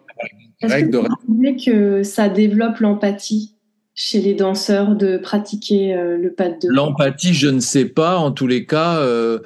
règles 0.63 0.91
de 0.91 0.99
Est-ce 0.99 1.67
que 1.67 2.03
ça 2.05 2.29
développe 2.29 2.79
l'empathie 2.79 3.57
chez 3.95 4.21
les 4.21 4.35
danseurs 4.35 4.95
de 4.95 5.19
pratiquer 5.19 5.95
euh, 5.95 6.17
le 6.17 6.33
pas 6.33 6.49
de 6.49 6.59
deux? 6.61 6.69
L'empathie, 6.69 7.35
je 7.35 7.49
ne 7.49 7.61
sais 7.61 7.87
pas. 7.87 8.17
En 8.17 8.31
tous 8.31 8.47
les 8.47 8.65
cas, 8.65 8.99
euh, 8.99 9.41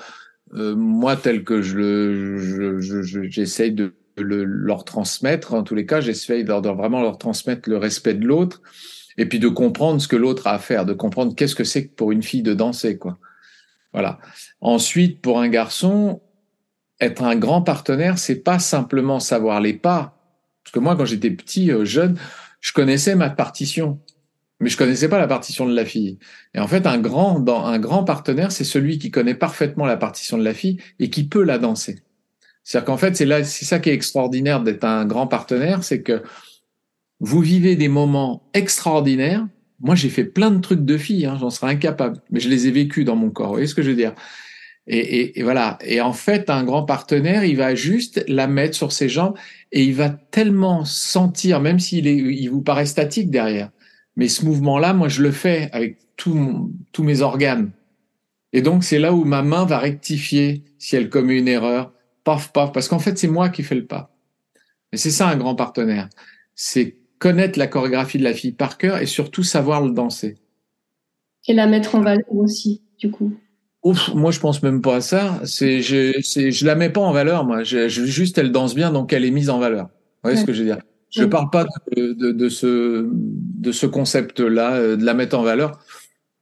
euh, 0.54 0.76
moi, 0.76 1.16
tel 1.16 1.42
que 1.42 1.62
je 1.62 1.76
le, 1.76 2.80
j'essaye 3.28 3.72
de 3.72 3.94
le, 4.18 4.44
leur 4.44 4.84
transmettre. 4.84 5.54
En 5.54 5.62
tous 5.62 5.74
les 5.74 5.86
cas, 5.86 6.02
j'essaye 6.02 6.44
de, 6.44 6.60
de, 6.60 6.68
vraiment 6.68 7.00
leur 7.00 7.16
transmettre 7.16 7.68
le 7.68 7.78
respect 7.78 8.14
de 8.14 8.26
l'autre 8.26 8.60
et 9.18 9.26
puis 9.26 9.38
de 9.38 9.48
comprendre 9.48 10.00
ce 10.00 10.08
que 10.08 10.16
l'autre 10.16 10.46
a 10.46 10.54
à 10.54 10.58
faire, 10.58 10.86
de 10.86 10.94
comprendre 10.94 11.34
qu'est-ce 11.34 11.54
que 11.54 11.64
c'est 11.64 11.82
pour 11.82 12.10
une 12.12 12.22
fille 12.22 12.42
de 12.42 12.54
danser, 12.54 12.96
quoi. 12.96 13.18
Voilà. 13.92 14.18
Ensuite, 14.60 15.20
pour 15.20 15.40
un 15.40 15.48
garçon, 15.48 16.22
être 17.00 17.22
un 17.22 17.36
grand 17.36 17.62
partenaire, 17.62 18.18
c'est 18.18 18.36
pas 18.36 18.58
simplement 18.58 19.20
savoir 19.20 19.60
les 19.60 19.74
pas. 19.74 20.18
Parce 20.64 20.72
que 20.72 20.78
moi, 20.78 20.96
quand 20.96 21.04
j'étais 21.04 21.30
petit, 21.30 21.70
jeune, 21.84 22.18
je 22.60 22.72
connaissais 22.72 23.14
ma 23.14 23.28
partition 23.30 24.00
mais 24.60 24.70
je 24.70 24.76
connaissais 24.76 25.08
pas 25.08 25.18
la 25.18 25.28
partition 25.28 25.66
de 25.66 25.74
la 25.74 25.84
fille. 25.84 26.18
Et 26.54 26.58
en 26.58 26.66
fait, 26.66 26.86
un 26.86 26.98
grand, 26.98 27.46
un 27.48 27.78
grand 27.78 28.04
partenaire, 28.04 28.50
c'est 28.50 28.64
celui 28.64 28.98
qui 28.98 29.10
connaît 29.10 29.34
parfaitement 29.34 29.86
la 29.86 29.96
partition 29.96 30.36
de 30.36 30.44
la 30.44 30.54
fille 30.54 30.78
et 30.98 31.10
qui 31.10 31.28
peut 31.28 31.44
la 31.44 31.58
danser. 31.58 32.02
C'est-à-dire 32.64 32.86
qu'en 32.86 32.96
fait, 32.96 33.16
c'est 33.16 33.24
là, 33.24 33.44
c'est 33.44 33.64
ça 33.64 33.78
qui 33.78 33.90
est 33.90 33.94
extraordinaire 33.94 34.60
d'être 34.60 34.84
un 34.84 35.06
grand 35.06 35.26
partenaire, 35.26 35.84
c'est 35.84 36.02
que 36.02 36.22
vous 37.20 37.40
vivez 37.40 37.76
des 37.76 37.88
moments 37.88 38.48
extraordinaires. 38.54 39.46
Moi, 39.80 39.94
j'ai 39.94 40.08
fait 40.08 40.24
plein 40.24 40.50
de 40.50 40.60
trucs 40.60 40.84
de 40.84 40.96
filles, 40.96 41.26
hein, 41.26 41.36
j'en 41.40 41.50
serais 41.50 41.72
incapable, 41.72 42.20
mais 42.30 42.40
je 42.40 42.48
les 42.48 42.66
ai 42.66 42.70
vécus 42.70 43.04
dans 43.04 43.16
mon 43.16 43.30
corps. 43.30 43.48
Vous 43.48 43.54
voyez 43.54 43.66
ce 43.66 43.74
que 43.74 43.82
je 43.82 43.90
veux 43.90 43.96
dire? 43.96 44.14
Et, 44.86 44.98
et, 44.98 45.38
et, 45.38 45.42
voilà. 45.42 45.78
Et 45.84 46.00
en 46.00 46.12
fait, 46.12 46.50
un 46.50 46.64
grand 46.64 46.84
partenaire, 46.84 47.44
il 47.44 47.56
va 47.56 47.74
juste 47.74 48.24
la 48.26 48.46
mettre 48.46 48.74
sur 48.74 48.90
ses 48.90 49.08
jambes 49.08 49.36
et 49.70 49.84
il 49.84 49.94
va 49.94 50.08
tellement 50.08 50.84
sentir, 50.84 51.60
même 51.60 51.78
s'il 51.78 52.06
est, 52.06 52.16
il 52.16 52.48
vous 52.48 52.62
paraît 52.62 52.86
statique 52.86 53.30
derrière, 53.30 53.70
mais 54.16 54.28
ce 54.28 54.44
mouvement-là, 54.44 54.94
moi, 54.94 55.08
je 55.08 55.22
le 55.22 55.30
fais 55.30 55.68
avec 55.72 55.98
tous 56.16 56.72
mes 56.98 57.20
organes. 57.20 57.70
Et 58.52 58.62
donc, 58.62 58.82
c'est 58.82 58.98
là 58.98 59.12
où 59.12 59.24
ma 59.24 59.42
main 59.42 59.64
va 59.64 59.78
rectifier 59.78 60.64
si 60.78 60.96
elle 60.96 61.10
commet 61.10 61.38
une 61.38 61.48
erreur. 61.48 61.92
Paf, 62.24 62.52
paf, 62.52 62.72
parce 62.72 62.88
qu'en 62.88 62.98
fait, 62.98 63.16
c'est 63.18 63.28
moi 63.28 63.48
qui 63.50 63.62
fais 63.62 63.74
le 63.74 63.86
pas. 63.86 64.16
Et 64.92 64.96
c'est 64.96 65.10
ça 65.10 65.28
un 65.28 65.36
grand 65.36 65.54
partenaire. 65.54 66.08
C'est 66.54 66.96
connaître 67.18 67.58
la 67.58 67.66
chorégraphie 67.66 68.18
de 68.18 68.24
la 68.24 68.34
fille 68.34 68.52
par 68.52 68.78
cœur 68.78 68.98
et 68.98 69.06
surtout 69.06 69.42
savoir 69.42 69.84
le 69.84 69.92
danser. 69.92 70.36
Et 71.46 71.54
la 71.54 71.66
mettre 71.66 71.94
en 71.94 72.00
valeur 72.00 72.24
aussi, 72.30 72.82
du 72.98 73.10
coup. 73.10 73.34
Ouf, 73.84 74.12
moi 74.14 74.32
je 74.32 74.40
pense 74.40 74.62
même 74.62 74.82
pas 74.82 74.96
à 74.96 75.00
ça. 75.00 75.40
C'est, 75.44 75.82
je, 75.82 76.12
c'est, 76.22 76.50
je 76.50 76.66
la 76.66 76.74
mets 76.74 76.90
pas 76.90 77.00
en 77.00 77.12
valeur, 77.12 77.44
moi. 77.44 77.62
Je, 77.62 77.88
juste, 77.88 78.38
elle 78.38 78.52
danse 78.52 78.74
bien, 78.74 78.92
donc 78.92 79.12
elle 79.12 79.24
est 79.24 79.30
mise 79.30 79.50
en 79.50 79.58
valeur. 79.58 79.84
Vous 79.86 80.30
voyez 80.30 80.36
ce 80.36 80.44
que 80.44 80.52
je 80.52 80.60
veux 80.60 80.66
dire? 80.66 80.78
Je 81.10 81.22
ne 81.22 81.26
mm. 81.26 81.30
parle 81.30 81.50
pas 81.50 81.64
de, 81.96 82.12
de, 82.12 82.32
de, 82.32 82.48
ce, 82.48 83.08
de 83.10 83.72
ce 83.72 83.86
concept-là, 83.86 84.74
euh, 84.74 84.96
de 84.96 85.04
la 85.04 85.14
mettre 85.14 85.38
en 85.38 85.42
valeur. 85.42 85.78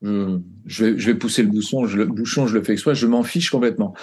Je, 0.02 0.84
vais, 0.84 0.98
je 0.98 1.06
vais 1.06 1.14
pousser 1.14 1.42
le 1.42 1.48
bouchon, 1.48 1.86
je 1.86 1.96
le, 1.96 2.06
bouchon, 2.06 2.46
je 2.46 2.54
le 2.54 2.62
fais 2.62 2.72
exprès, 2.72 2.94
je 2.94 3.06
m'en 3.06 3.22
fiche 3.22 3.50
complètement. 3.50 3.94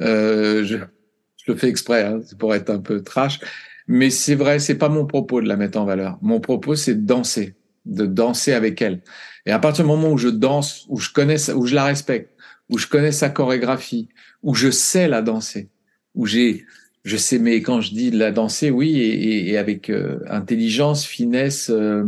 Euh, 0.00 0.64
je, 0.64 0.76
je, 0.76 1.52
le 1.52 1.56
fais 1.56 1.68
exprès, 1.68 2.04
hein, 2.04 2.20
c'est 2.24 2.38
pour 2.38 2.54
être 2.54 2.70
un 2.70 2.78
peu 2.78 3.02
trash. 3.02 3.40
Mais 3.88 4.10
c'est 4.10 4.34
vrai, 4.34 4.58
c'est 4.58 4.76
pas 4.76 4.88
mon 4.88 5.06
propos 5.06 5.40
de 5.40 5.48
la 5.48 5.56
mettre 5.56 5.78
en 5.78 5.84
valeur. 5.84 6.18
Mon 6.22 6.40
propos, 6.40 6.76
c'est 6.76 6.94
de 6.94 7.06
danser, 7.06 7.56
de 7.86 8.06
danser 8.06 8.52
avec 8.52 8.80
elle. 8.82 9.02
Et 9.46 9.50
à 9.50 9.58
partir 9.58 9.84
du 9.84 9.88
moment 9.88 10.12
où 10.12 10.18
je 10.18 10.28
danse, 10.28 10.86
où 10.88 10.98
je 10.98 11.10
connais, 11.10 11.50
où 11.50 11.66
je 11.66 11.74
la 11.74 11.84
respecte, 11.84 12.32
où 12.68 12.78
je 12.78 12.86
connais 12.86 13.12
sa 13.12 13.30
chorégraphie, 13.30 14.08
où 14.42 14.54
je 14.54 14.70
sais 14.70 15.08
la 15.08 15.22
danser, 15.22 15.70
où 16.14 16.26
j'ai 16.26 16.64
je 17.04 17.16
sais, 17.16 17.38
mais 17.38 17.62
quand 17.62 17.80
je 17.80 17.92
dis 17.92 18.10
la 18.10 18.32
danser, 18.32 18.70
oui, 18.70 19.00
et, 19.00 19.56
avec 19.56 19.88
euh, 19.88 20.18
intelligence, 20.28 21.06
finesse, 21.06 21.70
euh, 21.70 22.04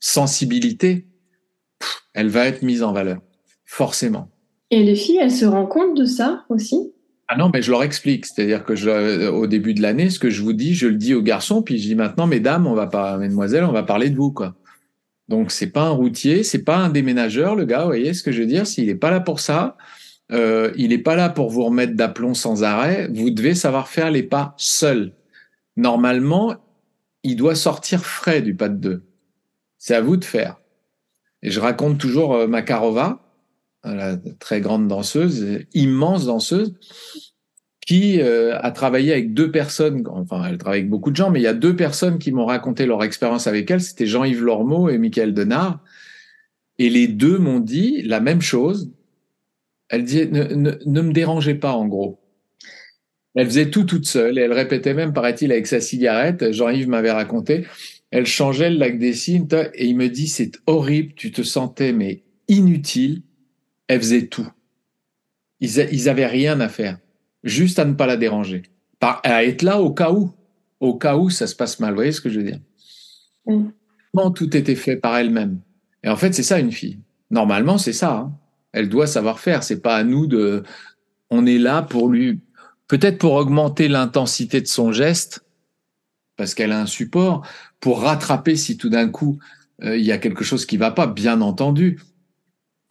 sensibilité, 0.00 1.06
elle 2.14 2.28
va 2.28 2.46
être 2.46 2.62
mise 2.62 2.82
en 2.82 2.92
valeur, 2.92 3.20
forcément. 3.66 4.30
Et 4.70 4.82
les 4.82 4.96
filles, 4.96 5.18
elles 5.20 5.32
se 5.32 5.44
rendent 5.44 5.68
compte 5.68 5.96
de 5.96 6.06
ça 6.06 6.46
aussi? 6.48 6.91
Ah 7.34 7.38
non, 7.38 7.50
mais 7.50 7.62
je 7.62 7.70
leur 7.70 7.82
explique. 7.82 8.26
C'est-à-dire 8.26 8.62
que 8.62 8.76
je, 8.76 8.90
euh, 8.90 9.30
au 9.30 9.46
début 9.46 9.72
de 9.72 9.80
l'année, 9.80 10.10
ce 10.10 10.18
que 10.18 10.28
je 10.28 10.42
vous 10.42 10.52
dis, 10.52 10.74
je 10.74 10.86
le 10.86 10.96
dis 10.96 11.14
aux 11.14 11.22
garçons, 11.22 11.62
puis 11.62 11.78
je 11.78 11.88
dis 11.88 11.94
maintenant, 11.94 12.26
mesdames, 12.26 12.66
on 12.66 12.74
va 12.74 12.86
pas, 12.86 13.16
mesdemoiselles, 13.16 13.64
on 13.64 13.72
va 13.72 13.82
parler 13.84 14.10
de 14.10 14.16
vous, 14.16 14.30
quoi. 14.30 14.54
Donc 15.28 15.50
c'est 15.50 15.68
pas 15.68 15.84
un 15.84 15.92
routier, 15.92 16.42
c'est 16.42 16.62
pas 16.62 16.76
un 16.76 16.90
déménageur, 16.90 17.56
le 17.56 17.64
gars. 17.64 17.80
Vous 17.80 17.86
voyez 17.86 18.12
ce 18.12 18.22
que 18.22 18.32
je 18.32 18.40
veux 18.40 18.46
dire? 18.46 18.66
S'il 18.66 18.88
n'est 18.88 18.94
pas 18.96 19.10
là 19.10 19.18
pour 19.20 19.40
ça, 19.40 19.78
euh, 20.30 20.72
il 20.76 20.90
n'est 20.90 20.98
pas 20.98 21.16
là 21.16 21.30
pour 21.30 21.48
vous 21.48 21.64
remettre 21.64 21.94
d'aplomb 21.94 22.34
sans 22.34 22.64
arrêt. 22.64 23.08
Vous 23.14 23.30
devez 23.30 23.54
savoir 23.54 23.88
faire 23.88 24.10
les 24.10 24.22
pas 24.22 24.52
seul. 24.58 25.14
Normalement, 25.78 26.56
il 27.22 27.36
doit 27.36 27.54
sortir 27.54 28.04
frais 28.04 28.42
du 28.42 28.54
pas 28.54 28.68
de 28.68 28.76
deux. 28.76 29.04
C'est 29.78 29.94
à 29.94 30.02
vous 30.02 30.18
de 30.18 30.24
faire. 30.26 30.60
Et 31.42 31.50
je 31.50 31.60
raconte 31.60 31.96
toujours 31.96 32.34
euh, 32.34 32.46
Makarova, 32.46 33.21
la 33.84 34.16
très 34.38 34.60
grande 34.60 34.88
danseuse, 34.88 35.60
immense 35.74 36.26
danseuse, 36.26 36.74
qui 37.86 38.20
euh, 38.20 38.58
a 38.60 38.70
travaillé 38.70 39.12
avec 39.12 39.34
deux 39.34 39.50
personnes, 39.50 40.04
enfin 40.06 40.44
elle 40.48 40.58
travaille 40.58 40.80
avec 40.80 40.90
beaucoup 40.90 41.10
de 41.10 41.16
gens, 41.16 41.30
mais 41.30 41.40
il 41.40 41.42
y 41.42 41.48
a 41.48 41.54
deux 41.54 41.74
personnes 41.74 42.18
qui 42.18 42.30
m'ont 42.30 42.46
raconté 42.46 42.86
leur 42.86 43.02
expérience 43.02 43.46
avec 43.46 43.70
elle, 43.70 43.80
c'était 43.80 44.06
Jean-Yves 44.06 44.42
Lormeau 44.42 44.88
et 44.88 44.98
Michael 44.98 45.34
Denard. 45.34 45.82
Et 46.78 46.90
les 46.90 47.08
deux 47.08 47.38
m'ont 47.38 47.60
dit 47.60 48.02
la 48.02 48.20
même 48.20 48.40
chose, 48.40 48.90
elle 49.88 50.04
disait 50.04 50.26
ne, 50.26 51.02
me 51.02 51.12
dérangez 51.12 51.54
pas 51.54 51.72
en 51.72 51.86
gros. 51.86 52.20
Elle 53.34 53.46
faisait 53.46 53.70
tout 53.70 53.84
toute 53.84 54.06
seule 54.06 54.38
et 54.38 54.42
elle 54.42 54.52
répétait 54.52 54.94
même, 54.94 55.12
paraît-il, 55.12 55.52
avec 55.52 55.66
sa 55.66 55.80
cigarette. 55.80 56.52
Jean-Yves 56.52 56.88
m'avait 56.88 57.10
raconté. 57.10 57.66
Elle 58.10 58.26
changeait 58.26 58.70
le 58.70 58.76
lac 58.76 58.98
des 58.98 59.14
signes 59.14 59.48
et 59.74 59.86
il 59.86 59.96
me 59.96 60.08
dit 60.08 60.28
c'est 60.28 60.52
horrible, 60.66 61.14
tu 61.14 61.32
te 61.32 61.42
sentais 61.42 61.92
mais 61.92 62.22
inutile. 62.48 63.22
Elle 63.88 64.00
faisait 64.00 64.26
tout. 64.26 64.48
Ils, 65.60 65.78
ils 65.92 66.08
avaient 66.08 66.26
rien 66.26 66.60
à 66.60 66.68
faire, 66.68 66.98
juste 67.44 67.78
à 67.78 67.84
ne 67.84 67.94
pas 67.94 68.06
la 68.06 68.16
déranger, 68.16 68.62
à 69.00 69.44
être 69.44 69.62
là 69.62 69.80
au 69.80 69.92
cas 69.92 70.12
où, 70.12 70.32
au 70.80 70.94
cas 70.94 71.16
où 71.16 71.30
ça 71.30 71.46
se 71.46 71.54
passe 71.54 71.78
mal. 71.80 71.90
Vous 71.90 71.96
voyez 71.96 72.12
ce 72.12 72.20
que 72.20 72.30
je 72.30 72.40
veux 72.40 72.46
dire? 72.46 72.60
Mm. 73.46 73.68
Tout 74.34 74.56
était 74.56 74.74
fait 74.74 74.96
par 74.96 75.16
elle-même. 75.16 75.60
Et 76.02 76.08
en 76.08 76.16
fait, 76.16 76.32
c'est 76.32 76.42
ça 76.42 76.58
une 76.58 76.72
fille. 76.72 76.98
Normalement, 77.30 77.78
c'est 77.78 77.92
ça. 77.92 78.12
Hein. 78.14 78.32
Elle 78.72 78.88
doit 78.88 79.06
savoir 79.06 79.40
faire. 79.40 79.62
C'est 79.62 79.80
pas 79.80 79.96
à 79.96 80.04
nous 80.04 80.26
de. 80.26 80.64
On 81.30 81.46
est 81.46 81.58
là 81.58 81.82
pour 81.82 82.08
lui, 82.08 82.40
peut-être 82.88 83.18
pour 83.18 83.32
augmenter 83.32 83.88
l'intensité 83.88 84.60
de 84.60 84.66
son 84.66 84.92
geste, 84.92 85.46
parce 86.36 86.54
qu'elle 86.54 86.72
a 86.72 86.80
un 86.80 86.86
support, 86.86 87.46
pour 87.80 88.02
rattraper 88.02 88.54
si 88.56 88.76
tout 88.76 88.90
d'un 88.90 89.08
coup 89.08 89.38
euh, 89.82 89.96
il 89.96 90.04
y 90.04 90.12
a 90.12 90.18
quelque 90.18 90.44
chose 90.44 90.66
qui 90.66 90.76
va 90.76 90.90
pas, 90.90 91.06
bien 91.06 91.40
entendu. 91.40 92.00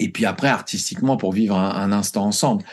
Et 0.02 0.10
puis 0.10 0.26
après, 0.26 0.48
artistiquement, 0.48 1.18
pour 1.18 1.32
vivre 1.32 1.58
un, 1.58 1.92
instant 1.92 2.26
ensemble. 2.26 2.64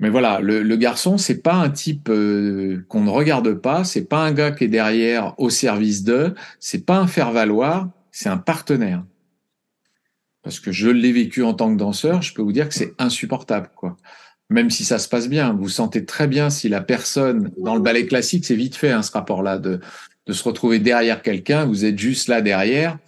Mais 0.00 0.08
voilà, 0.08 0.40
le, 0.40 0.62
le 0.62 0.76
garçon, 0.76 1.18
c'est 1.18 1.42
pas 1.42 1.54
un 1.54 1.70
type 1.70 2.08
euh, 2.08 2.84
qu'on 2.88 3.02
ne 3.02 3.10
regarde 3.10 3.54
pas, 3.54 3.84
c'est 3.84 4.04
pas 4.04 4.24
un 4.24 4.32
gars 4.32 4.50
qui 4.50 4.64
est 4.64 4.68
derrière 4.68 5.38
au 5.38 5.50
service 5.50 6.02
d'eux, 6.02 6.34
c'est 6.58 6.84
pas 6.84 6.96
un 6.96 7.06
faire 7.06 7.30
valoir, 7.30 7.88
c'est 8.10 8.28
un 8.28 8.38
partenaire 8.38 9.04
parce 10.42 10.58
que 10.58 10.72
je 10.72 10.88
l'ai 10.88 11.12
vécu 11.12 11.42
en 11.42 11.54
tant 11.54 11.72
que 11.72 11.78
danseur, 11.78 12.20
je 12.22 12.34
peux 12.34 12.42
vous 12.42 12.52
dire 12.52 12.68
que 12.68 12.74
c'est 12.74 12.94
insupportable, 12.98 13.70
quoi. 13.76 13.96
Même 14.50 14.70
si 14.70 14.84
ça 14.84 14.98
se 14.98 15.08
passe 15.08 15.28
bien, 15.28 15.54
vous 15.54 15.68
sentez 15.68 16.04
très 16.04 16.26
bien 16.26 16.50
si 16.50 16.68
la 16.68 16.82
personne, 16.82 17.50
dans 17.56 17.74
le 17.74 17.80
ballet 17.80 18.06
classique, 18.06 18.44
c'est 18.44 18.56
vite 18.56 18.76
fait, 18.76 18.90
hein, 18.90 19.02
ce 19.02 19.12
rapport-là, 19.12 19.58
de 19.58 19.80
se 20.28 20.44
retrouver 20.44 20.78
derrière 20.78 21.22
quelqu'un, 21.22 21.64
vous 21.64 21.84
êtes 21.84 21.98
juste 21.98 22.28
là 22.28 22.42
derrière. 22.42 22.98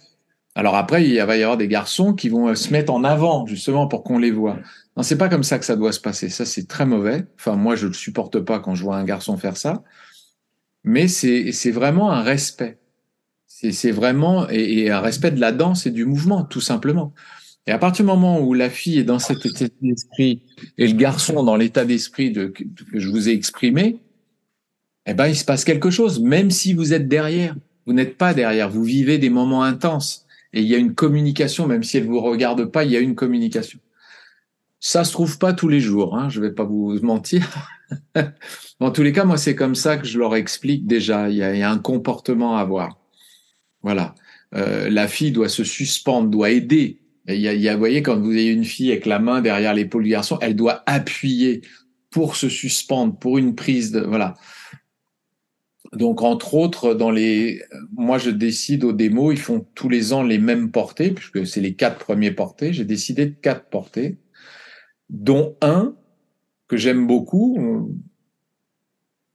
Alors 0.55 0.75
après, 0.75 1.07
il 1.07 1.21
va 1.21 1.37
y 1.37 1.43
avoir 1.43 1.57
des 1.57 1.67
garçons 1.67 2.13
qui 2.13 2.29
vont 2.29 2.47
euh, 2.47 2.55
se 2.55 2.71
mettre 2.71 2.93
en 2.93 3.03
avant, 3.03 3.45
justement, 3.45 3.87
pour 3.87 4.03
qu'on 4.03 4.17
les 4.17 4.31
voit. 4.31 4.57
Non, 4.95 5.03
c'est 5.03 5.17
pas 5.17 5.27
comme 5.27 5.43
ça 5.43 5.59
que 5.59 5.65
ça 5.65 5.75
doit 5.75 5.91
se 5.91 5.99
passer. 5.99 6.29
Ça, 6.29 6.45
c'est 6.45 6.67
très 6.67 6.85
mauvais. 6.85 7.25
Enfin, 7.37 7.57
moi, 7.57 7.75
je 7.75 7.87
le 7.87 7.93
supporte 7.93 8.39
pas 8.39 8.59
quand 8.59 8.73
je 8.73 8.83
vois 8.83 8.95
un 8.95 9.03
garçon 9.03 9.35
faire 9.35 9.57
ça. 9.57 9.83
Mais 10.85 11.09
c'est, 11.09 11.71
vraiment 11.71 12.11
un 12.11 12.21
respect. 12.21 12.79
C'est 13.47 13.91
vraiment 13.91 14.47
et, 14.49 14.89
un 14.91 15.01
respect 15.01 15.31
de 15.31 15.41
la 15.41 15.51
danse 15.51 15.87
et 15.87 15.91
du 15.91 16.05
mouvement, 16.05 16.43
tout 16.43 16.61
simplement. 16.61 17.13
Et 17.67 17.71
à 17.71 17.79
partir 17.79 18.05
du 18.05 18.11
moment 18.11 18.39
où 18.39 18.53
la 18.53 18.69
fille 18.69 18.99
est 18.99 19.03
dans 19.03 19.19
cet 19.19 19.45
état 19.45 19.65
d'esprit 19.81 20.43
et 20.77 20.87
le 20.87 20.93
garçon 20.93 21.43
dans 21.43 21.55
l'état 21.55 21.83
d'esprit 21.83 22.31
de, 22.31 22.45
que, 22.45 22.63
je 22.93 23.09
vous 23.09 23.27
ai 23.27 23.31
exprimé, 23.31 23.99
eh 25.07 25.15
ben 25.15 25.27
il 25.27 25.35
se 25.35 25.43
passe 25.43 25.65
quelque 25.65 25.89
chose, 25.89 26.19
même 26.19 26.51
si 26.51 26.73
vous 26.73 26.93
êtes 26.93 27.07
derrière. 27.07 27.55
Vous 27.87 27.93
n'êtes 27.93 28.17
pas 28.17 28.35
derrière, 28.35 28.69
vous 28.69 28.83
vivez 28.83 29.17
des 29.17 29.29
moments 29.31 29.63
intenses 29.63 30.24
et 30.55 30.61
il 30.61 30.67
y 30.67 30.73
a 30.73 30.77
une 30.77 30.95
communication, 30.95 31.67
même 31.67 31.83
si 31.83 31.97
elle 31.97 32.05
vous 32.05 32.21
regarde 32.21 32.65
pas, 32.65 32.85
il 32.85 32.91
y 32.91 32.97
a 32.97 33.01
une 33.01 33.13
communication. 33.13 33.77
Ça 34.79 35.03
se 35.03 35.11
trouve 35.11 35.37
pas 35.37 35.51
tous 35.51 35.67
les 35.67 35.81
jours, 35.81 36.17
hein, 36.17 36.29
je 36.29 36.39
vais 36.39 36.53
pas 36.53 36.63
vous 36.63 36.97
mentir. 37.03 37.45
en 38.79 38.91
tous 38.91 39.03
les 39.03 39.11
cas, 39.11 39.25
moi 39.25 39.37
c'est 39.37 39.53
comme 39.53 39.75
ça 39.75 39.97
que 39.97 40.07
je 40.07 40.17
leur 40.17 40.35
explique 40.35 40.87
déjà. 40.87 41.29
Il 41.29 41.35
y 41.35 41.43
a, 41.43 41.69
un 41.69 41.77
comportement 41.77 42.57
à 42.57 42.61
avoir. 42.61 42.97
Voilà. 43.83 44.15
Euh, 44.55 44.89
la 44.89 45.09
fille 45.09 45.31
doit 45.31 45.49
se 45.49 45.65
suspendre, 45.65 46.29
doit 46.29 46.49
aider. 46.49 47.01
Il 47.27 47.69
vous 47.73 47.79
voyez, 47.79 48.01
quand 48.01 48.17
vous 48.17 48.31
avez 48.31 48.47
une 48.47 48.63
fille 48.63 48.91
avec 48.91 49.05
la 49.05 49.19
main 49.19 49.41
derrière 49.41 49.73
l'épaule 49.73 50.03
du 50.03 50.11
garçon, 50.11 50.37
elle 50.41 50.55
doit 50.55 50.83
appuyer 50.85 51.61
pour 52.11 52.37
se 52.37 52.47
suspendre, 52.47 53.17
pour 53.17 53.37
une 53.37 53.55
prise 53.55 53.91
de, 53.91 53.99
voilà. 53.99 54.35
Donc, 55.95 56.21
entre 56.21 56.55
autres, 56.55 56.93
dans 56.93 57.11
les, 57.11 57.61
moi, 57.93 58.17
je 58.17 58.29
décide 58.29 58.83
aux 58.83 58.93
démos, 58.93 59.33
ils 59.33 59.39
font 59.39 59.65
tous 59.75 59.89
les 59.89 60.13
ans 60.13 60.23
les 60.23 60.39
mêmes 60.39 60.71
portées, 60.71 61.11
puisque 61.11 61.47
c'est 61.47 61.61
les 61.61 61.75
quatre 61.75 61.99
premiers 61.99 62.31
portés. 62.31 62.73
J'ai 62.73 62.85
décidé 62.85 63.27
de 63.27 63.35
quatre 63.35 63.69
portées, 63.69 64.17
dont 65.09 65.55
un 65.61 65.95
que 66.67 66.77
j'aime 66.77 67.07
beaucoup. 67.07 67.93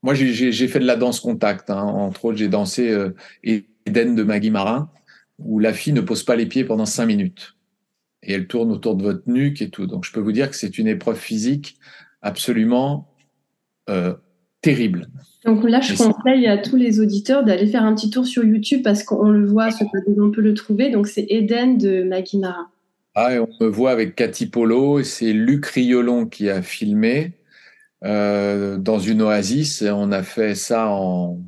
Moi, 0.02 0.14
j'ai 0.14 0.68
fait 0.68 0.80
de 0.80 0.86
la 0.86 0.96
danse 0.96 1.20
contact. 1.20 1.70
Hein. 1.70 1.82
Entre 1.82 2.24
autres, 2.26 2.38
j'ai 2.38 2.48
dansé 2.48 2.90
euh, 2.90 3.14
Eden 3.42 4.14
de 4.14 4.22
Maggie 4.22 4.50
Marin, 4.50 4.90
où 5.38 5.58
la 5.58 5.72
fille 5.72 5.92
ne 5.92 6.00
pose 6.00 6.24
pas 6.24 6.36
les 6.36 6.46
pieds 6.46 6.64
pendant 6.64 6.86
cinq 6.86 7.06
minutes. 7.06 7.56
Et 8.22 8.34
elle 8.34 8.46
tourne 8.48 8.70
autour 8.70 8.96
de 8.96 9.02
votre 9.02 9.22
nuque 9.26 9.62
et 9.62 9.70
tout. 9.70 9.86
Donc, 9.86 10.04
je 10.04 10.12
peux 10.12 10.20
vous 10.20 10.32
dire 10.32 10.50
que 10.50 10.56
c'est 10.56 10.78
une 10.78 10.88
épreuve 10.88 11.18
physique 11.18 11.78
absolument 12.20 13.14
euh, 13.88 14.14
terrible. 14.60 15.08
Donc 15.44 15.64
là, 15.64 15.80
je 15.80 15.96
conseille 15.96 16.46
à 16.46 16.58
tous 16.58 16.76
les 16.76 17.00
auditeurs 17.00 17.44
d'aller 17.44 17.66
faire 17.66 17.84
un 17.84 17.94
petit 17.94 18.10
tour 18.10 18.26
sur 18.26 18.44
YouTube 18.44 18.82
parce 18.84 19.02
qu'on 19.02 19.30
le 19.30 19.46
voit, 19.46 19.68
on 20.18 20.30
peut 20.30 20.42
le 20.42 20.54
trouver. 20.54 20.90
Donc 20.90 21.06
c'est 21.06 21.26
Eden 21.30 21.78
de 21.78 22.02
Maggie 22.02 22.38
Marin. 22.38 22.68
Ah, 23.14 23.34
et 23.34 23.38
on 23.38 23.48
me 23.60 23.66
voit 23.66 23.90
avec 23.90 24.14
Cathy 24.14 24.46
Polo, 24.46 25.02
c'est 25.02 25.32
Luc 25.32 25.66
Riolon 25.66 26.26
qui 26.26 26.50
a 26.50 26.62
filmé 26.62 27.32
euh, 28.04 28.76
dans 28.76 28.98
une 28.98 29.22
oasis. 29.22 29.82
On 29.82 30.12
a 30.12 30.22
fait 30.22 30.54
ça 30.54 30.88
en, 30.88 31.38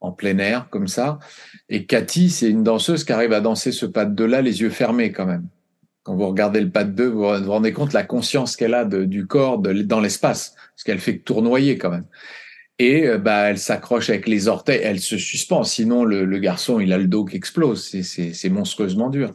en 0.00 0.12
plein 0.12 0.38
air, 0.38 0.68
comme 0.68 0.88
ça. 0.88 1.20
Et 1.68 1.86
Cathy, 1.86 2.30
c'est 2.30 2.50
une 2.50 2.64
danseuse 2.64 3.04
qui 3.04 3.12
arrive 3.12 3.32
à 3.32 3.40
danser 3.40 3.70
ce 3.70 3.86
pas 3.86 4.04
de 4.04 4.14
deux 4.14 4.26
là, 4.26 4.42
les 4.42 4.60
yeux 4.60 4.70
fermés 4.70 5.12
quand 5.12 5.26
même. 5.26 5.46
Quand 6.02 6.16
vous 6.16 6.26
regardez 6.26 6.60
le 6.60 6.70
pas 6.70 6.84
de 6.84 6.90
deux, 6.90 7.06
vous 7.06 7.20
vous 7.20 7.50
rendez 7.50 7.72
compte 7.72 7.92
la 7.92 8.02
conscience 8.02 8.56
qu'elle 8.56 8.74
a 8.74 8.84
de, 8.84 9.04
du 9.04 9.26
corps 9.26 9.58
dans 9.58 10.00
l'espace, 10.00 10.56
parce 10.74 10.82
qu'elle 10.84 10.98
fait 10.98 11.18
tournoyer 11.18 11.78
quand 11.78 11.90
même 11.90 12.06
et 12.80 13.06
euh, 13.06 13.18
bah 13.18 13.50
elle 13.50 13.58
s'accroche 13.58 14.08
avec 14.08 14.26
les 14.26 14.48
orteils, 14.48 14.80
elle 14.82 15.00
se 15.00 15.18
suspend. 15.18 15.64
Sinon 15.64 16.02
le, 16.04 16.38
garçon 16.38 16.80
il 16.80 16.92
a 16.94 16.98
le 16.98 17.06
dos 17.06 17.26
qui 17.26 17.36
explose, 17.36 17.84
c'est 18.02 18.48
monstrueusement 18.48 19.10
dur. 19.10 19.34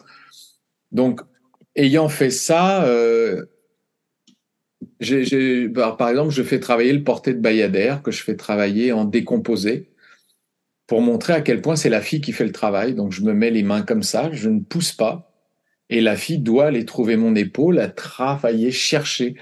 Donc 0.91 1.21
ayant 1.75 2.09
fait 2.09 2.31
ça, 2.31 2.85
euh, 2.85 3.45
bah, 5.69 5.95
par 5.97 6.09
exemple 6.09 6.31
je 6.31 6.41
fais 6.41 6.59
travailler 6.59 6.91
le 6.91 7.03
porté 7.03 7.35
de 7.35 7.39
Bayadère 7.39 8.01
que 8.01 8.09
je 8.09 8.23
fais 8.23 8.35
travailler 8.35 8.91
en 8.91 9.05
décomposé 9.05 9.91
pour 10.87 11.01
montrer 11.01 11.33
à 11.33 11.41
quel 11.41 11.61
point 11.61 11.75
c'est 11.75 11.89
la 11.89 12.01
fille 12.01 12.21
qui 12.21 12.31
fait 12.31 12.45
le 12.45 12.51
travail. 12.51 12.95
Donc 12.95 13.11
je 13.11 13.21
me 13.21 13.33
mets 13.33 13.51
les 13.51 13.63
mains 13.63 13.83
comme 13.83 14.03
ça, 14.03 14.31
je 14.31 14.49
ne 14.49 14.59
pousse 14.59 14.91
pas 14.91 15.31
et 15.89 16.01
la 16.01 16.15
fille 16.15 16.39
doit 16.39 16.65
aller 16.65 16.85
trouver 16.85 17.15
mon 17.15 17.35
épaule, 17.35 17.79
à 17.79 17.89
travailler, 17.89 18.71
chercher. 18.71 19.35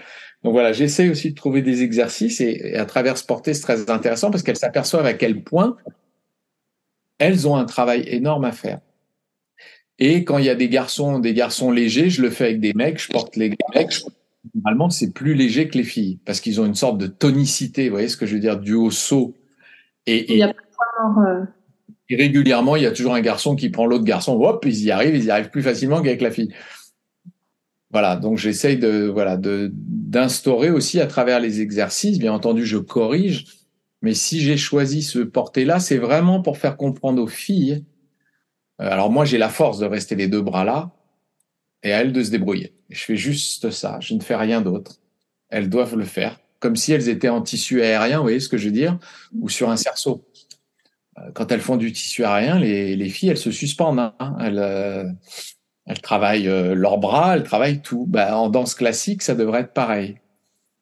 Donc 0.43 0.51
voilà, 0.53 0.73
j'essaie 0.73 1.09
aussi 1.09 1.31
de 1.31 1.35
trouver 1.35 1.61
des 1.61 1.83
exercices 1.83 2.41
et, 2.41 2.75
à 2.75 2.85
travers 2.85 3.17
ce 3.17 3.25
porté, 3.25 3.53
c'est 3.53 3.61
très 3.61 3.89
intéressant 3.89 4.29
parce 4.29 4.43
qu'elles 4.43 4.57
s'aperçoivent 4.57 5.05
à 5.05 5.13
quel 5.13 5.41
point 5.41 5.77
elles 7.17 7.47
ont 7.47 7.55
un 7.55 7.65
travail 7.65 8.03
énorme 8.07 8.43
à 8.43 8.51
faire. 8.51 8.79
Et 9.99 10.25
quand 10.25 10.39
il 10.39 10.45
y 10.45 10.49
a 10.49 10.55
des 10.55 10.69
garçons, 10.69 11.19
des 11.19 11.33
garçons 11.33 11.71
légers, 11.71 12.09
je 12.09 12.21
le 12.21 12.29
fais 12.29 12.45
avec 12.45 12.59
des 12.59 12.73
mecs, 12.73 13.01
je 13.01 13.09
porte 13.09 13.35
les 13.37 13.55
mecs. 13.73 14.01
Normalement, 14.55 14.89
c'est 14.89 15.11
plus 15.11 15.33
léger 15.33 15.69
que 15.69 15.77
les 15.77 15.83
filles 15.83 16.19
parce 16.25 16.41
qu'ils 16.41 16.59
ont 16.59 16.65
une 16.65 16.75
sorte 16.75 16.97
de 16.97 17.07
tonicité, 17.07 17.87
vous 17.87 17.93
voyez 17.93 18.09
ce 18.09 18.17
que 18.17 18.25
je 18.25 18.33
veux 18.33 18.41
dire, 18.41 18.59
du 18.59 18.73
haut 18.73 18.91
saut. 18.91 19.33
Et, 20.05 20.37
et, 20.37 20.43
euh, 20.43 21.45
et, 22.09 22.15
régulièrement, 22.17 22.75
il 22.75 22.83
y 22.83 22.85
a 22.85 22.91
toujours 22.91 23.13
un 23.13 23.21
garçon 23.21 23.55
qui 23.55 23.69
prend 23.69 23.85
l'autre 23.85 24.03
garçon, 24.03 24.33
hop, 24.41 24.65
ils 24.65 24.83
y 24.83 24.91
arrivent, 24.91 25.15
ils 25.15 25.25
y 25.25 25.31
arrivent 25.31 25.49
plus 25.49 25.63
facilement 25.63 26.01
qu'avec 26.01 26.21
la 26.21 26.31
fille. 26.31 26.53
Voilà, 27.93 28.15
donc 28.15 28.39
j'essaye 28.39 28.77
de 28.77 29.05
voilà 29.05 29.37
de 29.37 29.69
d'instaurer 29.71 30.71
aussi 30.71 30.99
à 30.99 31.05
travers 31.05 31.39
les 31.39 31.61
exercices. 31.61 32.17
Bien 32.17 32.33
entendu, 32.33 32.65
je 32.65 32.79
corrige, 32.79 33.45
mais 34.01 34.15
si 34.15 34.41
j'ai 34.41 34.57
choisi 34.57 35.03
ce 35.03 35.19
porté-là, 35.19 35.79
c'est 35.79 35.99
vraiment 35.99 36.41
pour 36.41 36.57
faire 36.57 36.75
comprendre 36.75 37.21
aux 37.21 37.27
filles. 37.27 37.85
Euh, 38.81 38.89
alors 38.89 39.11
moi, 39.11 39.25
j'ai 39.25 39.37
la 39.37 39.49
force 39.49 39.77
de 39.77 39.85
rester 39.85 40.15
les 40.15 40.27
deux 40.27 40.41
bras 40.41 40.65
là, 40.65 40.91
et 41.83 41.93
à 41.93 42.01
elles 42.01 42.13
de 42.13 42.23
se 42.23 42.31
débrouiller. 42.31 42.73
Je 42.89 43.03
fais 43.03 43.15
juste 43.15 43.69
ça, 43.69 43.99
je 44.01 44.15
ne 44.15 44.21
fais 44.21 44.35
rien 44.35 44.61
d'autre. 44.61 44.99
Elles 45.49 45.69
doivent 45.69 45.95
le 45.95 46.05
faire, 46.05 46.39
comme 46.59 46.75
si 46.75 46.93
elles 46.93 47.09
étaient 47.09 47.29
en 47.29 47.43
tissu 47.43 47.83
aérien, 47.83 48.17
vous 48.17 48.23
voyez 48.23 48.39
ce 48.39 48.49
que 48.49 48.57
je 48.57 48.65
veux 48.65 48.73
dire, 48.73 48.97
ou 49.39 49.49
sur 49.49 49.69
un 49.69 49.77
cerceau. 49.77 50.25
Euh, 51.19 51.29
quand 51.35 51.51
elles 51.51 51.61
font 51.61 51.77
du 51.77 51.91
tissu 51.91 52.25
aérien, 52.25 52.57
les, 52.57 52.95
les 52.95 53.09
filles, 53.09 53.29
elles 53.29 53.37
se 53.37 53.51
suspendent. 53.51 53.99
Hein. 53.99 54.35
Elles, 54.39 54.57
euh, 54.57 55.05
elles 55.85 56.01
travaillent 56.01 56.47
euh, 56.47 56.75
leurs 56.75 56.97
bras, 56.97 57.35
elles 57.35 57.43
travaillent 57.43 57.81
tout. 57.81 58.05
Bah, 58.07 58.37
en 58.37 58.49
danse 58.49 58.75
classique, 58.75 59.21
ça 59.21 59.35
devrait 59.35 59.61
être 59.61 59.73
pareil. 59.73 60.17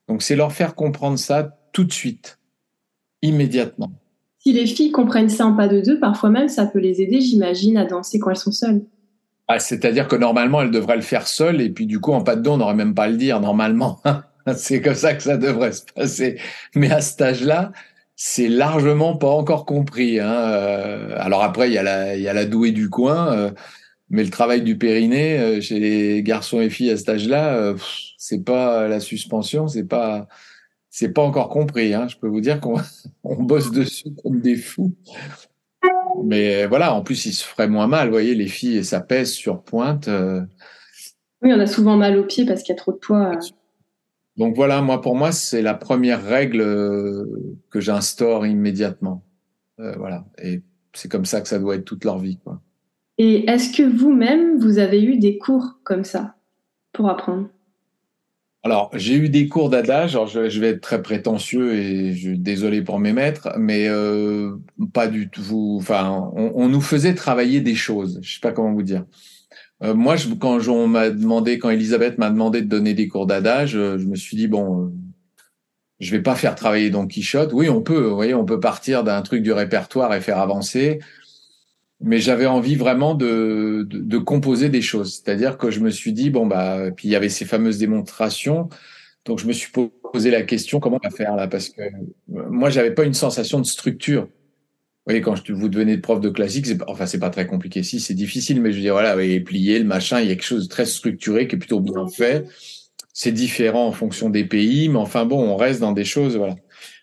Donc 0.07 0.21
c'est 0.21 0.35
leur 0.35 0.51
faire 0.51 0.75
comprendre 0.75 1.17
ça 1.17 1.57
tout 1.73 1.83
de 1.83 1.93
suite, 1.93 2.39
immédiatement. 3.21 3.91
Si 4.39 4.53
les 4.53 4.65
filles 4.65 4.91
comprennent 4.91 5.29
ça 5.29 5.45
en 5.45 5.55
pas 5.55 5.67
de 5.67 5.81
deux, 5.81 5.99
parfois 5.99 6.29
même 6.29 6.49
ça 6.49 6.65
peut 6.65 6.79
les 6.79 7.01
aider, 7.01 7.21
j'imagine, 7.21 7.77
à 7.77 7.85
danser 7.85 8.19
quand 8.19 8.31
elles 8.31 8.35
sont 8.35 8.51
seules. 8.51 8.81
Ah, 9.47 9.59
C'est-à-dire 9.59 10.07
que 10.07 10.15
normalement, 10.15 10.61
elles 10.61 10.71
devraient 10.71 10.95
le 10.95 11.01
faire 11.01 11.27
seules, 11.27 11.61
et 11.61 11.69
puis 11.69 11.85
du 11.85 11.99
coup, 11.99 12.13
en 12.13 12.23
pas 12.23 12.35
de 12.35 12.41
deux, 12.41 12.49
on 12.49 12.57
n'aurait 12.57 12.73
même 12.73 12.95
pas 12.95 13.03
à 13.03 13.07
le 13.09 13.17
dire, 13.17 13.39
normalement. 13.39 14.01
c'est 14.55 14.81
comme 14.81 14.95
ça 14.95 15.13
que 15.13 15.23
ça 15.23 15.37
devrait 15.37 15.73
se 15.73 15.83
passer. 15.93 16.39
Mais 16.75 16.91
à 16.91 17.01
cet 17.01 17.21
âge-là, 17.21 17.71
c'est 18.15 18.47
largement 18.47 19.17
pas 19.17 19.29
encore 19.29 19.65
compris. 19.65 20.19
Hein. 20.19 20.31
Euh, 20.31 21.15
alors 21.17 21.43
après, 21.43 21.69
il 21.69 21.73
y, 21.73 21.77
a 21.77 21.83
la, 21.83 22.15
il 22.15 22.21
y 22.21 22.27
a 22.27 22.33
la 22.33 22.45
douée 22.45 22.71
du 22.71 22.89
coin. 22.89 23.51
Mais 24.11 24.25
le 24.25 24.29
travail 24.29 24.61
du 24.61 24.77
périnée 24.77 25.39
euh, 25.39 25.61
chez 25.61 25.79
les 25.79 26.21
garçons 26.21 26.59
et 26.59 26.69
filles 26.69 26.91
à 26.91 26.97
cet 26.97 27.07
âge-là, 27.07 27.55
euh, 27.55 27.77
c'est 28.17 28.43
pas 28.43 28.89
la 28.89 28.99
suspension, 28.99 29.69
c'est 29.69 29.85
pas 29.85 30.27
c'est 30.89 31.13
pas 31.13 31.21
encore 31.21 31.47
compris. 31.47 31.93
Hein. 31.93 32.09
Je 32.09 32.17
peux 32.17 32.27
vous 32.27 32.41
dire 32.41 32.59
qu'on 32.59 32.75
on 33.23 33.41
bosse 33.41 33.71
dessus 33.71 34.09
comme 34.21 34.41
des 34.41 34.57
fous. 34.57 34.93
Mais 36.25 36.67
voilà, 36.67 36.93
en 36.93 37.01
plus, 37.03 37.25
il 37.25 37.31
se 37.31 37.45
ferait 37.45 37.69
moins 37.69 37.87
mal. 37.87 38.07
Vous 38.07 38.13
voyez, 38.13 38.35
les 38.35 38.49
filles, 38.49 38.83
ça 38.83 38.99
pèse 38.99 39.31
sur 39.31 39.63
pointe. 39.63 40.09
Euh. 40.09 40.41
Oui, 41.41 41.53
on 41.53 41.59
a 41.59 41.65
souvent 41.65 41.95
mal 41.95 42.17
aux 42.17 42.25
pieds 42.25 42.45
parce 42.45 42.63
qu'il 42.63 42.75
y 42.75 42.77
a 42.77 42.79
trop 42.79 42.91
de 42.91 42.97
poids. 42.97 43.39
Donc 44.35 44.55
voilà, 44.57 44.81
moi, 44.81 44.99
pour 44.99 45.15
moi, 45.15 45.31
c'est 45.31 45.61
la 45.61 45.73
première 45.73 46.21
règle 46.21 46.59
que 47.69 47.79
j'instaure 47.79 48.45
immédiatement. 48.45 49.23
voilà. 49.77 50.25
Et 50.43 50.61
c'est 50.93 51.09
comme 51.09 51.25
ça 51.25 51.39
que 51.39 51.47
ça 51.47 51.59
doit 51.59 51.75
être 51.75 51.85
toute 51.85 52.03
leur 52.03 52.19
vie. 52.19 52.37
Quoi. 52.43 52.61
Et 53.23 53.47
est-ce 53.47 53.71
que 53.71 53.83
vous-même, 53.83 54.57
vous 54.57 54.79
avez 54.79 54.99
eu 54.99 55.19
des 55.19 55.37
cours 55.37 55.77
comme 55.83 56.03
ça 56.03 56.33
pour 56.91 57.07
apprendre? 57.07 57.49
Alors, 58.63 58.89
j'ai 58.95 59.13
eu 59.13 59.29
des 59.29 59.47
cours 59.47 59.69
d'adage. 59.69 60.15
Alors, 60.15 60.25
je, 60.25 60.59
vais 60.59 60.69
être 60.69 60.81
très 60.81 61.03
prétentieux 61.03 61.75
et 61.75 62.15
je 62.15 62.31
désolé 62.31 62.81
pour 62.81 62.97
mes 62.97 63.13
maîtres, 63.13 63.49
mais 63.59 63.87
euh, 63.87 64.55
pas 64.91 65.07
du 65.07 65.29
tout. 65.29 65.77
Enfin, 65.79 66.31
on, 66.35 66.67
nous 66.67 66.81
faisait 66.81 67.13
travailler 67.13 67.61
des 67.61 67.75
choses. 67.75 68.17
Je 68.23 68.33
sais 68.33 68.39
pas 68.39 68.53
comment 68.53 68.73
vous 68.73 68.81
dire. 68.81 69.05
Euh, 69.83 69.93
moi, 69.93 70.15
quand 70.39 70.67
on 70.67 70.87
m'a 70.87 71.11
demandé, 71.11 71.59
quand 71.59 71.69
Elisabeth 71.69 72.17
m'a 72.17 72.31
demandé 72.31 72.63
de 72.63 72.67
donner 72.67 72.95
des 72.95 73.07
cours 73.07 73.27
d'adage, 73.27 73.75
euh, 73.75 73.99
je 73.99 74.07
me 74.07 74.15
suis 74.15 74.35
dit 74.35 74.47
bon, 74.47 74.91
je 75.99 76.09
vais 76.09 76.23
pas 76.23 76.33
faire 76.33 76.55
travailler 76.55 76.89
Don 76.89 77.05
Quichotte. 77.05 77.53
Oui, 77.53 77.69
on 77.69 77.83
peut. 77.83 78.01
Vous 78.01 78.15
voyez, 78.15 78.33
on 78.33 78.45
peut 78.45 78.59
partir 78.59 79.03
d'un 79.03 79.21
truc 79.21 79.43
du 79.43 79.53
répertoire 79.53 80.11
et 80.15 80.21
faire 80.21 80.39
avancer 80.39 80.97
mais 82.01 82.19
j'avais 82.19 82.47
envie 82.47 82.75
vraiment 82.75 83.13
de, 83.13 83.85
de, 83.87 83.99
de, 83.99 84.17
composer 84.17 84.69
des 84.69 84.81
choses. 84.81 85.21
C'est-à-dire 85.23 85.57
que 85.57 85.69
je 85.69 85.79
me 85.79 85.89
suis 85.91 86.13
dit, 86.13 86.29
bon, 86.29 86.47
bah, 86.47 86.91
puis 86.95 87.07
il 87.07 87.11
y 87.11 87.15
avait 87.15 87.29
ces 87.29 87.45
fameuses 87.45 87.77
démonstrations. 87.77 88.69
Donc, 89.25 89.39
je 89.39 89.45
me 89.45 89.53
suis 89.53 89.71
posé 90.11 90.31
la 90.31 90.41
question, 90.41 90.79
comment 90.79 90.99
on 91.03 91.07
va 91.07 91.15
faire 91.15 91.35
là? 91.35 91.47
Parce 91.47 91.69
que 91.69 91.81
euh, 91.81 91.89
moi, 92.27 92.69
j'avais 92.71 92.91
pas 92.91 93.03
une 93.03 93.13
sensation 93.13 93.59
de 93.59 93.65
structure. 93.65 94.23
Vous 94.23 95.05
voyez, 95.05 95.21
quand 95.21 95.35
je, 95.35 95.53
vous 95.53 95.69
devenez 95.69 95.95
de 95.95 96.01
prof 96.01 96.19
de 96.19 96.29
classique, 96.29 96.65
c'est, 96.65 96.77
enfin, 96.87 97.05
c'est 97.05 97.19
pas 97.19 97.29
très 97.29 97.45
compliqué. 97.45 97.83
Si, 97.83 97.99
c'est 97.99 98.15
difficile, 98.15 98.61
mais 98.61 98.71
je 98.71 98.77
veux 98.77 98.81
dire, 98.81 98.93
voilà, 98.93 99.21
est 99.23 99.39
plié, 99.39 99.77
le 99.77 99.85
machin, 99.85 100.21
il 100.21 100.27
y 100.27 100.31
a 100.31 100.35
quelque 100.35 100.43
chose 100.43 100.63
de 100.63 100.69
très 100.69 100.85
structuré 100.85 101.47
qui 101.47 101.55
est 101.55 101.59
plutôt 101.59 101.81
bien 101.81 102.07
fait. 102.07 102.45
C'est 103.13 103.31
différent 103.31 103.87
en 103.87 103.91
fonction 103.91 104.29
des 104.29 104.45
pays, 104.45 104.89
mais 104.89 104.97
enfin, 104.97 105.25
bon, 105.25 105.39
on 105.39 105.55
reste 105.55 105.81
dans 105.81 105.91
des 105.91 106.05
choses, 106.05 106.35
voilà. 106.37 106.55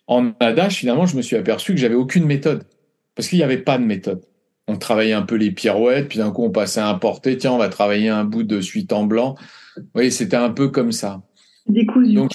En 0.09 0.33
adage, 0.41 0.77
finalement, 0.77 1.07
je 1.07 1.17
me 1.17 1.23
suis 1.23 1.37
aperçu 1.37 1.75
que 1.75 1.81
j'avais 1.81 1.95
aucune 1.95 2.25
méthode. 2.25 2.65
Parce 3.15 3.29
qu'il 3.29 3.39
n'y 3.39 3.45
avait 3.45 3.59
pas 3.59 3.79
de 3.79 3.85
méthode 3.85 4.23
on 4.69 4.77
travaillait 4.77 5.15
un 5.15 5.23
peu 5.23 5.35
les 5.35 5.51
pirouettes, 5.51 6.09
puis 6.09 6.19
d'un 6.19 6.31
coup 6.31 6.45
on 6.45 6.51
passait 6.51 6.81
à 6.81 6.89
un 6.89 6.95
porté, 6.95 7.37
tiens, 7.37 7.53
on 7.53 7.59
va 7.59 7.69
travailler 7.69 8.11
un 8.11 8.25
bout 8.25 8.45
de 8.45 8.61
suite 8.61 8.93
en 8.93 9.05
blanc. 9.05 9.35
Oui, 9.95 10.13
c'était 10.13 10.37
un 10.37 10.51
peu 10.51 10.69
comme 10.69 10.93
ça. 10.93 11.23
Décousu. 11.67 12.15
Donc, 12.15 12.31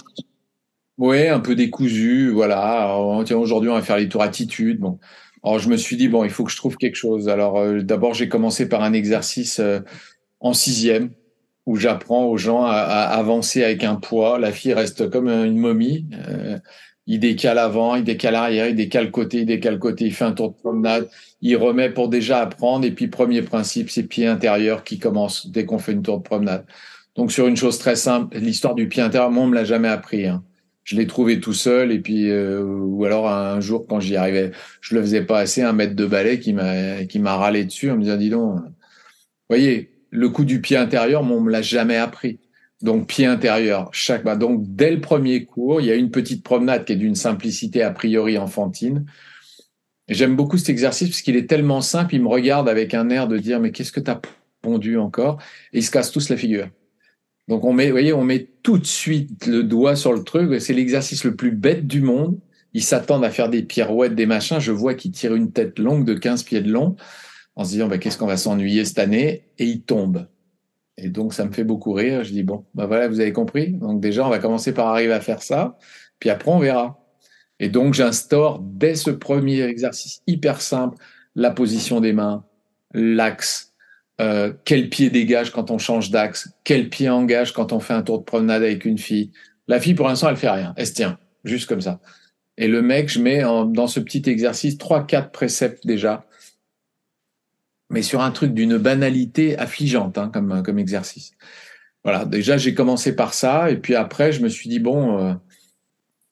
ouais, 0.98 1.30
un 1.30 1.40
peu 1.40 1.56
décousu, 1.56 2.32
voilà. 2.32 2.98
tiens, 3.26 3.38
aujourd'hui 3.38 3.70
on 3.70 3.76
va 3.76 3.82
faire 3.82 3.98
les 3.98 4.10
tours 4.10 4.24
attitude. 4.24 4.80
Bon. 4.80 5.00
Alors 5.44 5.60
je 5.60 5.70
me 5.70 5.78
suis 5.78 5.96
dit 5.98 6.08
bon, 6.08 6.24
il 6.24 6.30
faut 6.30 6.44
que 6.44 6.52
je 6.52 6.58
trouve 6.58 6.78
quelque 6.78 6.96
chose. 6.96 7.30
Alors 7.30 7.60
euh, 7.60 7.82
d'abord 7.82 8.14
j'ai 8.14 8.30
commencé 8.30 8.68
par 8.68 8.82
un 8.82 8.94
exercice 8.94 9.60
euh, 9.60 9.80
en 10.40 10.54
sixième 10.54 11.12
où 11.66 11.76
j'apprends 11.76 12.26
aux 12.26 12.38
gens 12.38 12.64
à, 12.66 12.74
avancer 12.74 13.64
avec 13.64 13.84
un 13.84 13.96
poids. 13.96 14.40
La 14.40 14.52
fille 14.52 14.74
reste 14.74 15.10
comme 15.10 15.30
une 15.30 15.58
momie. 15.58 16.08
Euh, 16.28 16.58
il 17.06 17.20
décale 17.20 17.58
avant, 17.58 17.96
il 17.96 18.04
décale 18.04 18.36
arrière, 18.36 18.70
il 18.70 18.76
décale 18.76 19.12
côté, 19.12 19.40
il 19.40 19.46
décale 19.46 19.80
côté, 19.80 20.06
il 20.06 20.14
fait 20.14 20.24
un 20.24 20.32
tour 20.32 20.52
de 20.52 20.56
promenade, 20.56 21.10
il 21.42 21.56
remet 21.58 21.90
pour 21.90 22.10
déjà 22.10 22.42
apprendre. 22.42 22.86
Et 22.86 22.92
puis, 22.92 23.08
premier 23.08 23.42
principe, 23.42 23.90
c'est 23.90 24.04
pied 24.04 24.26
intérieur 24.26 24.84
qui 24.84 25.00
commence 25.00 25.48
dès 25.48 25.66
qu'on 25.66 25.80
fait 25.80 25.92
une 25.92 26.02
tour 26.02 26.20
de 26.20 26.24
promenade. 26.24 26.66
Donc, 27.16 27.32
sur 27.32 27.48
une 27.48 27.58
chose 27.58 27.78
très 27.78 27.96
simple, 27.96 28.38
l'histoire 28.38 28.76
du 28.76 28.88
pied 28.88 29.02
intérieur, 29.02 29.32
moi, 29.32 29.44
on 29.44 29.48
me 29.48 29.56
l'a 29.56 29.66
jamais 29.66 29.90
appris. 29.90 30.28
Hein. 30.28 30.44
je 30.84 30.96
l'ai 30.96 31.08
trouvé 31.08 31.40
tout 31.40 31.54
seul 31.54 31.92
et 31.92 32.00
puis 32.00 32.30
euh, 32.30 32.62
ou 32.64 33.06
alors 33.06 33.30
un 33.30 33.60
jour 33.62 33.86
quand 33.88 34.00
j'y 34.00 34.16
arrivais, 34.18 34.52
je 34.82 34.96
le 34.96 35.02
faisais 35.02 35.24
pas 35.24 35.40
assez, 35.40 35.62
un 35.62 35.74
mètre 35.74 35.96
de 35.96 36.06
balai 36.06 36.40
qui 36.40 36.54
m'a 36.54 37.06
qui 37.06 37.20
m'a 37.20 37.36
râlé 37.38 37.64
dessus 37.66 37.90
en 37.92 37.96
me 37.98 38.04
disant 38.04 38.18
dis 38.18 38.30
donc, 38.30 38.60
voyez 39.50 39.92
le 40.10 40.30
coup 40.30 40.46
du 40.46 40.62
pied 40.62 40.78
intérieur, 40.78 41.24
on 41.24 41.42
me 41.42 41.52
l'a 41.52 41.62
jamais 41.62 41.98
appris. 41.98 42.40
Donc 42.84 43.08
pied 43.08 43.26
intérieur, 43.26 43.90
chaque 43.94 44.26
bah, 44.26 44.36
donc 44.36 44.62
dès 44.76 44.92
le 44.92 45.00
premier 45.00 45.46
cours, 45.46 45.80
il 45.80 45.88
y 45.88 45.92
a 45.92 45.96
une 45.96 46.12
petite 46.12 46.44
promenade 46.44 46.84
qui 46.84 46.92
est 46.92 46.98
d'une 46.98 47.16
simplicité 47.16 47.82
a 47.82 47.92
priori 47.92 48.38
enfantine. 48.38 49.06
J'aime 50.10 50.36
beaucoup 50.36 50.58
cet 50.58 50.68
exercice 50.68 51.08
parce 51.08 51.22
qu'il 51.22 51.38
est 51.38 51.50
tellement 51.50 51.80
simple, 51.80 52.14
il 52.14 52.22
me 52.22 52.28
regarde 52.28 52.68
avec 52.68 52.94
un 52.94 53.10
air 53.10 53.30
de 53.30 53.38
dire 53.38 53.62
mais 53.62 53.72
qu'est-ce 53.72 53.94
que 53.94 54.02
tu 54.02 54.12
as 54.12 54.22
pondu 54.62 54.98
encore? 54.98 55.42
Et 55.72 55.80
ils 55.80 55.84
se 55.84 55.92
cassent 55.92 56.12
tous 56.12 56.28
la 56.28 56.36
figure. 56.36 56.68
Donc 57.48 57.64
on 57.64 57.72
met, 57.72 57.86
vous 57.86 57.94
voyez, 57.94 58.12
on 58.12 58.26
met 58.26 58.50
tout 58.64 58.78
de 58.78 58.86
suite 58.86 59.46
le 59.48 59.64
doigt 59.64 59.96
sur 59.96 60.12
le 60.12 60.24
truc. 60.24 60.60
C'est 60.60 60.74
l'exercice 60.74 61.24
le 61.24 61.38
plus 61.38 61.52
bête 61.52 61.88
du 61.88 62.02
monde. 62.02 62.38
Ils 62.74 62.84
s'attendent 62.84 63.24
à 63.24 63.30
faire 63.30 63.50
des 63.50 63.64
pirouettes, 63.64 64.16
des 64.16 64.26
machins. 64.26 64.60
Je 64.60 64.74
vois 64.74 64.94
qu'ils 64.94 65.12
tirent 65.12 65.36
une 65.36 65.54
tête 65.54 65.80
longue 65.80 66.04
de 66.04 66.16
15 66.16 66.44
pieds 66.44 66.62
de 66.62 66.72
long 66.72 66.98
en 67.56 67.64
se 67.64 67.70
disant 67.72 67.88
bah, 67.88 67.98
qu'est-ce 67.98 68.18
qu'on 68.18 68.28
va 68.28 68.38
s'ennuyer 68.38 68.84
cette 68.84 69.00
année? 69.00 69.46
Et 69.58 69.66
ils 69.66 69.84
tombent. 69.84 70.28
Et 70.98 71.10
donc 71.10 71.34
ça 71.34 71.46
me 71.46 71.52
fait 71.52 71.64
beaucoup 71.64 71.94
rire. 71.94 72.24
Je 72.24 72.32
dis 72.32 72.44
bon, 72.44 72.66
bah 72.76 72.86
voilà, 72.86 73.08
vous 73.08 73.20
avez 73.20 73.34
compris. 73.34 73.74
Donc 73.74 74.02
déjà 74.02 74.26
on 74.26 74.30
va 74.30 74.40
commencer 74.40 74.74
par 74.74 74.88
arriver 74.88 75.14
à 75.14 75.22
faire 75.22 75.42
ça, 75.42 75.78
puis 76.20 76.30
après 76.30 76.52
on 76.52 76.60
verra. 76.60 77.00
Et 77.60 77.70
donc 77.70 77.94
j'instaure 77.94 78.60
dès 78.60 78.96
ce 78.96 79.10
premier 79.10 79.62
exercice 79.62 80.22
hyper 80.28 80.62
simple 80.62 80.98
la 81.36 81.52
position 81.52 82.00
des 82.00 82.14
mains, 82.14 82.46
l'axe, 82.94 83.74
euh, 84.22 84.54
quel 84.66 84.90
pied 84.90 85.10
dégage 85.10 85.52
quand 85.52 85.72
on 85.72 85.78
change 85.78 86.12
d'axe, 86.12 86.54
quel 86.64 86.90
pied 86.90 87.10
engage 87.10 87.54
quand 87.54 87.74
on 87.74 87.80
fait 87.80 87.94
un 87.94 88.04
tour 88.04 88.20
de 88.20 88.24
promenade 88.24 88.62
avec 88.62 88.86
une 88.86 88.98
fille? 88.98 89.32
La 89.68 89.80
fille, 89.80 89.96
pour 89.96 90.08
l'instant, 90.08 90.30
elle 90.30 90.38
fait 90.38 90.50
rien, 90.50 90.74
elle 90.78 90.86
se 90.86 90.94
tient, 90.94 91.18
juste 91.44 91.68
comme 91.68 91.82
ça. 91.82 92.00
Et 92.58 92.68
le 92.68 92.82
mec, 92.84 93.10
je 93.10 93.20
mets 93.20 93.42
dans 93.42 93.88
ce 93.88 94.00
petit 94.00 94.22
exercice 94.30 94.78
trois, 94.78 95.06
quatre 95.06 95.32
préceptes 95.32 95.88
déjà, 95.88 96.28
mais 97.94 98.02
sur 98.02 98.22
un 98.22 98.32
truc 98.32 98.54
d'une 98.54 98.78
banalité 98.78 99.58
affligeante 99.58 100.18
hein, 100.18 100.30
comme, 100.34 100.64
comme 100.64 100.80
exercice. 100.80 101.32
Voilà, 102.04 102.26
déjà 102.26 102.58
j'ai 102.58 102.74
commencé 102.74 103.16
par 103.16 103.34
ça, 103.34 103.72
et 103.72 103.78
puis 103.78 103.96
après 103.96 104.34
je 104.34 104.42
me 104.42 104.50
suis 104.50 104.70
dit 104.70 104.80
bon, 104.80 105.18
euh, 105.20 105.34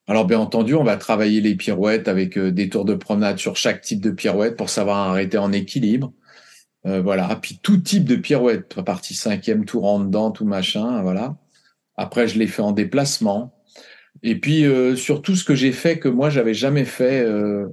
alors 0.07 0.25
bien 0.25 0.39
entendu 0.39 0.75
on 0.75 0.83
va 0.83 0.97
travailler 0.97 1.39
les 1.39 1.55
pirouettes 1.55 2.09
avec 2.09 2.37
euh, 2.37 2.51
des 2.51 2.67
tours 2.67 2.83
de 2.83 2.95
promenade 2.95 3.37
sur 3.37 3.55
chaque 3.55 3.81
type 3.81 4.01
de 4.01 4.11
pirouette 4.11 4.57
pour 4.57 4.69
savoir 4.69 4.97
arrêter 5.09 5.37
en 5.37 5.53
équilibre. 5.53 6.11
Euh, 6.85 7.01
voilà. 7.01 7.37
Puis 7.41 7.59
tout 7.61 7.77
type 7.77 8.05
de 8.05 8.15
pirouette, 8.15 8.81
partie 8.81 9.13
cinquième, 9.13 9.65
tour 9.65 9.85
en 9.85 9.99
dedans, 9.99 10.31
tout 10.31 10.45
machin, 10.45 11.01
voilà. 11.03 11.37
Après, 11.95 12.27
je 12.27 12.39
l'ai 12.39 12.47
fait 12.47 12.61
en 12.61 12.71
déplacement. 12.71 13.53
Et 14.23 14.39
puis 14.39 14.65
euh, 14.65 14.95
surtout, 14.95 15.35
ce 15.35 15.43
que 15.43 15.55
j'ai 15.55 15.71
fait 15.71 15.99
que 15.99 16.09
moi 16.09 16.29
j'avais 16.29 16.53
jamais 16.53 16.85
fait, 16.85 17.21
euh, 17.21 17.67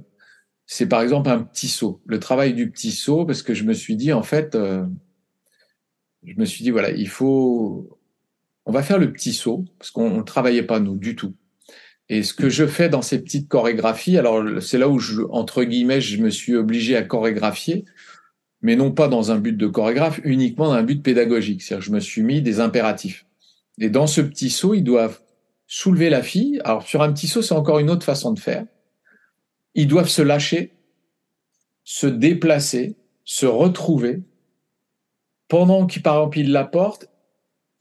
c'est 0.71 0.85
par 0.85 1.01
exemple 1.01 1.31
un 1.31 1.39
petit 1.41 1.67
saut. 1.67 1.99
Le 2.05 2.19
travail 2.19 2.53
du 2.53 2.69
petit 2.69 2.91
saut, 2.91 3.25
parce 3.25 3.41
que 3.41 3.55
je 3.55 3.63
me 3.63 3.73
suis 3.73 3.95
dit 3.95 4.13
en 4.13 4.21
fait, 4.21 4.53
euh, 4.53 4.85
je 6.23 6.35
me 6.37 6.45
suis 6.45 6.63
dit 6.63 6.69
voilà, 6.69 6.91
il 6.91 7.09
faut, 7.09 7.99
on 8.67 8.71
va 8.71 8.83
faire 8.83 8.99
le 8.99 9.11
petit 9.11 9.33
saut 9.33 9.65
parce 9.79 9.89
qu'on 9.89 10.17
ne 10.17 10.21
travaillait 10.21 10.61
pas 10.61 10.79
nous 10.79 10.95
du 10.95 11.15
tout. 11.15 11.33
Et 12.07 12.21
ce 12.21 12.35
que 12.35 12.49
je 12.49 12.67
fais 12.67 12.87
dans 12.87 13.01
ces 13.01 13.19
petites 13.19 13.47
chorégraphies, 13.47 14.19
alors 14.19 14.61
c'est 14.61 14.77
là 14.77 14.87
où 14.89 14.99
je, 14.99 15.23
entre 15.31 15.63
guillemets, 15.63 16.01
je 16.01 16.21
me 16.21 16.29
suis 16.29 16.55
obligé 16.55 16.95
à 16.95 17.01
chorégraphier 17.01 17.85
mais 18.61 18.75
non 18.75 18.91
pas 18.91 19.07
dans 19.07 19.31
un 19.31 19.39
but 19.39 19.57
de 19.57 19.67
chorégraphe, 19.67 20.19
uniquement 20.23 20.65
dans 20.65 20.73
un 20.73 20.83
but 20.83 21.01
pédagogique. 21.01 21.63
C'est-à-dire 21.63 21.85
je 21.85 21.91
me 21.91 21.99
suis 21.99 22.21
mis 22.21 22.41
des 22.41 22.59
impératifs. 22.59 23.25
Et 23.79 23.89
dans 23.89 24.05
ce 24.05 24.21
petit 24.21 24.51
saut, 24.51 24.75
ils 24.75 24.83
doivent 24.83 25.19
soulever 25.65 26.09
la 26.09 26.21
fille. 26.21 26.59
Alors 26.63 26.83
sur 26.83 27.01
un 27.01 27.11
petit 27.11 27.27
saut, 27.27 27.41
c'est 27.41 27.55
encore 27.55 27.79
une 27.79 27.89
autre 27.89 28.05
façon 28.05 28.33
de 28.33 28.39
faire. 28.39 28.65
Ils 29.75 29.87
doivent 29.87 30.09
se 30.09 30.21
lâcher, 30.21 30.73
se 31.83 32.07
déplacer, 32.07 32.95
se 33.23 33.45
retrouver. 33.45 34.21
Pendant 35.47 35.85
qu'il, 35.87 36.01
par 36.01 36.15
exemple, 36.17 36.39
il 36.39 36.51
la 36.51 36.63
porte, 36.63 37.07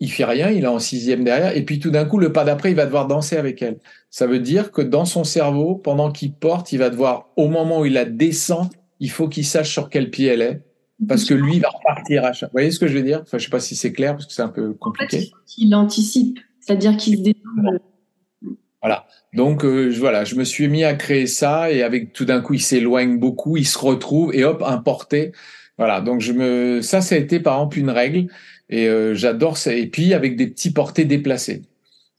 il 0.01 0.11
fait 0.11 0.25
rien, 0.25 0.51
il 0.51 0.65
est 0.65 0.69
en 0.69 0.79
sixième 0.79 1.25
derrière, 1.25 1.57
et 1.57 1.65
puis 1.65 1.81
tout 1.81 1.91
d'un 1.91 2.05
coup, 2.05 2.19
le 2.19 2.33
pas 2.33 2.45
d'après, 2.45 2.71
il 2.71 2.77
va 2.77 2.87
devoir 2.87 3.09
danser 3.09 3.37
avec 3.37 3.61
elle. 3.63 3.79
Ça 4.11 4.27
veut 4.27 4.39
dire 4.39 4.71
que 4.71 4.81
dans 4.81 5.05
son 5.05 5.25
cerveau, 5.25 5.75
pendant 5.75 6.13
qu'il 6.13 6.33
porte, 6.33 6.73
il 6.73 6.79
va 6.79 6.89
devoir, 6.89 7.31
au 7.37 7.49
moment 7.49 7.81
où 7.81 7.85
il 7.85 7.95
la 7.95 8.05
descend, 8.05 8.69
il 9.01 9.11
faut 9.11 9.29
qu'il 9.29 9.45
sache 9.45 9.73
sur 9.73 9.91
quel 9.91 10.11
pied 10.11 10.27
elle 10.29 10.43
est, 10.43 10.63
parce 11.07 11.25
que 11.25 11.35
lui 11.35 11.59
va 11.59 11.69
repartir 11.69 12.25
à 12.25 12.33
chaque. 12.33 12.51
Vous 12.51 12.55
voyez 12.55 12.71
ce 12.71 12.79
que 12.79 12.87
je 12.87 12.97
veux 12.97 13.03
dire? 13.03 13.21
Enfin, 13.23 13.39
je 13.39 13.45
sais 13.45 13.51
pas 13.51 13.61
si 13.61 13.77
c'est 13.77 13.93
clair 13.93 14.15
parce 14.15 14.27
que 14.27 14.33
c'est 14.33 14.43
un 14.43 14.49
peu 14.49 14.73
compliqué. 14.73 15.17
En 15.17 15.21
fait, 15.21 15.31
il 15.59 15.75
anticipe, 15.75 16.39
c'est-à-dire 16.61 16.97
qu'il 16.97 17.19
se 17.19 17.23
Voilà. 18.83 19.07
Donc 19.35 19.65
euh, 19.65 19.93
voilà, 19.99 20.25
je 20.25 20.35
me 20.37 20.45
suis 20.45 20.69
mis 20.69 20.85
à 20.85 20.95
créer 20.95 21.27
ça 21.27 21.71
et 21.71 21.83
avec 21.83 22.13
tout 22.13 22.25
d'un 22.25 22.41
coup 22.41 22.55
il 22.55 22.63
s'éloigne 22.63 23.19
beaucoup, 23.19 23.57
il 23.57 23.67
se 23.67 23.79
retrouve 23.79 24.35
et 24.35 24.45
hop 24.45 24.63
importé. 24.65 25.33
Voilà. 25.79 26.01
Donc 26.01 26.21
je 26.21 26.33
me, 26.33 26.81
ça, 26.83 27.01
ça 27.01 27.15
a 27.15 27.19
été 27.19 27.41
par 27.41 27.57
exemple 27.57 27.79
une 27.79 27.91
règle 27.91 28.27
et 28.71 28.89
euh, 28.89 29.15
j'adore 29.15 29.59
ça. 29.59 29.75
Et 29.75 29.87
puis 29.87 30.15
avec 30.15 30.37
des 30.37 30.47
petits 30.49 30.73
portés 30.73 31.05
déplacés. 31.05 31.63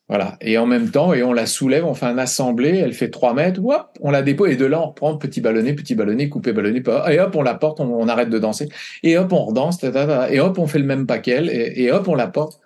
Voilà. 0.09 0.37
Et 0.41 0.57
en 0.57 0.65
même 0.65 0.89
temps, 0.89 1.13
et 1.13 1.21
on 1.21 1.33
la 1.33 1.45
soulève, 1.45 1.85
on 1.85 1.93
fait 1.93 2.07
un 2.07 2.17
assemblée, 2.17 2.77
elle 2.77 2.93
fait 2.93 3.11
3 3.11 3.35
mètres, 3.35 3.63
hop, 3.63 3.89
on 4.01 4.09
la 4.09 4.23
dépose, 4.23 4.49
et 4.49 4.55
de 4.55 4.65
là, 4.65 4.81
on 4.81 4.87
reprend 4.87 5.15
petit 5.17 5.39
ballonnet, 5.39 5.73
petit 5.73 5.93
ballonnet, 5.93 6.29
coupé 6.29 6.51
ballonnet, 6.51 6.81
et 7.11 7.19
hop, 7.19 7.35
on 7.35 7.43
la 7.43 7.53
porte, 7.53 7.79
on, 7.79 8.07
arrête 8.07 8.31
de 8.31 8.39
danser, 8.39 8.69
et 9.03 9.19
hop, 9.19 9.31
on 9.31 9.45
redanse, 9.45 9.83
et 9.83 10.39
hop, 10.39 10.57
on 10.57 10.65
fait 10.65 10.79
le 10.79 10.85
même 10.85 11.05
paquet, 11.05 11.45
et, 11.45 11.83
et 11.83 11.91
hop, 11.91 12.07
on 12.07 12.15
la 12.15 12.25
porte. 12.25 12.59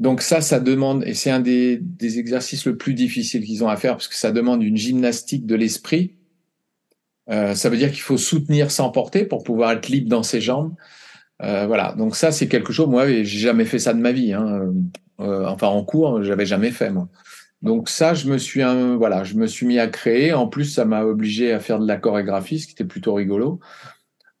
Donc 0.00 0.22
ça, 0.22 0.40
ça 0.40 0.60
demande, 0.60 1.04
et 1.06 1.14
c'est 1.14 1.30
un 1.30 1.40
des, 1.40 1.80
exercices 2.00 2.66
le 2.66 2.76
plus 2.76 2.94
difficiles 2.94 3.44
qu'ils 3.44 3.62
ont 3.64 3.68
à 3.68 3.76
faire, 3.76 3.92
parce 3.92 4.08
que 4.08 4.16
ça 4.16 4.32
demande 4.32 4.62
une 4.62 4.76
gymnastique 4.76 5.46
de 5.46 5.54
l'esprit. 5.54 6.16
Euh, 7.30 7.54
ça 7.54 7.68
veut 7.70 7.76
dire 7.76 7.90
qu'il 7.90 8.02
faut 8.02 8.18
soutenir 8.18 8.70
sans 8.70 8.90
porter 8.90 9.24
pour 9.24 9.44
pouvoir 9.44 9.72
être 9.72 9.88
libre 9.88 10.08
dans 10.08 10.22
ses 10.22 10.40
jambes. 10.40 10.74
Euh, 11.42 11.66
voilà, 11.66 11.94
donc 11.96 12.16
ça, 12.16 12.32
c'est 12.32 12.48
quelque 12.48 12.72
chose, 12.72 12.88
moi, 12.88 13.06
j'ai 13.08 13.24
jamais 13.24 13.64
fait 13.64 13.78
ça 13.78 13.94
de 13.94 14.00
ma 14.00 14.12
vie. 14.12 14.32
Hein. 14.32 14.72
Euh, 15.20 15.46
enfin 15.46 15.68
en 15.68 15.84
cours, 15.84 16.22
j'avais 16.22 16.46
jamais 16.46 16.70
fait 16.70 16.90
moi. 16.90 17.08
Donc 17.62 17.88
ça, 17.88 18.12
je 18.14 18.28
me 18.28 18.36
suis 18.36 18.62
un, 18.62 18.96
voilà, 18.96 19.24
je 19.24 19.34
me 19.34 19.46
suis 19.46 19.66
mis 19.66 19.78
à 19.78 19.86
créer. 19.86 20.32
En 20.34 20.48
plus, 20.48 20.66
ça 20.66 20.84
m'a 20.84 21.04
obligé 21.04 21.52
à 21.52 21.60
faire 21.60 21.78
de 21.78 21.86
la 21.86 21.96
chorégraphie, 21.96 22.60
ce 22.60 22.66
qui 22.66 22.72
était 22.72 22.84
plutôt 22.84 23.14
rigolo. 23.14 23.60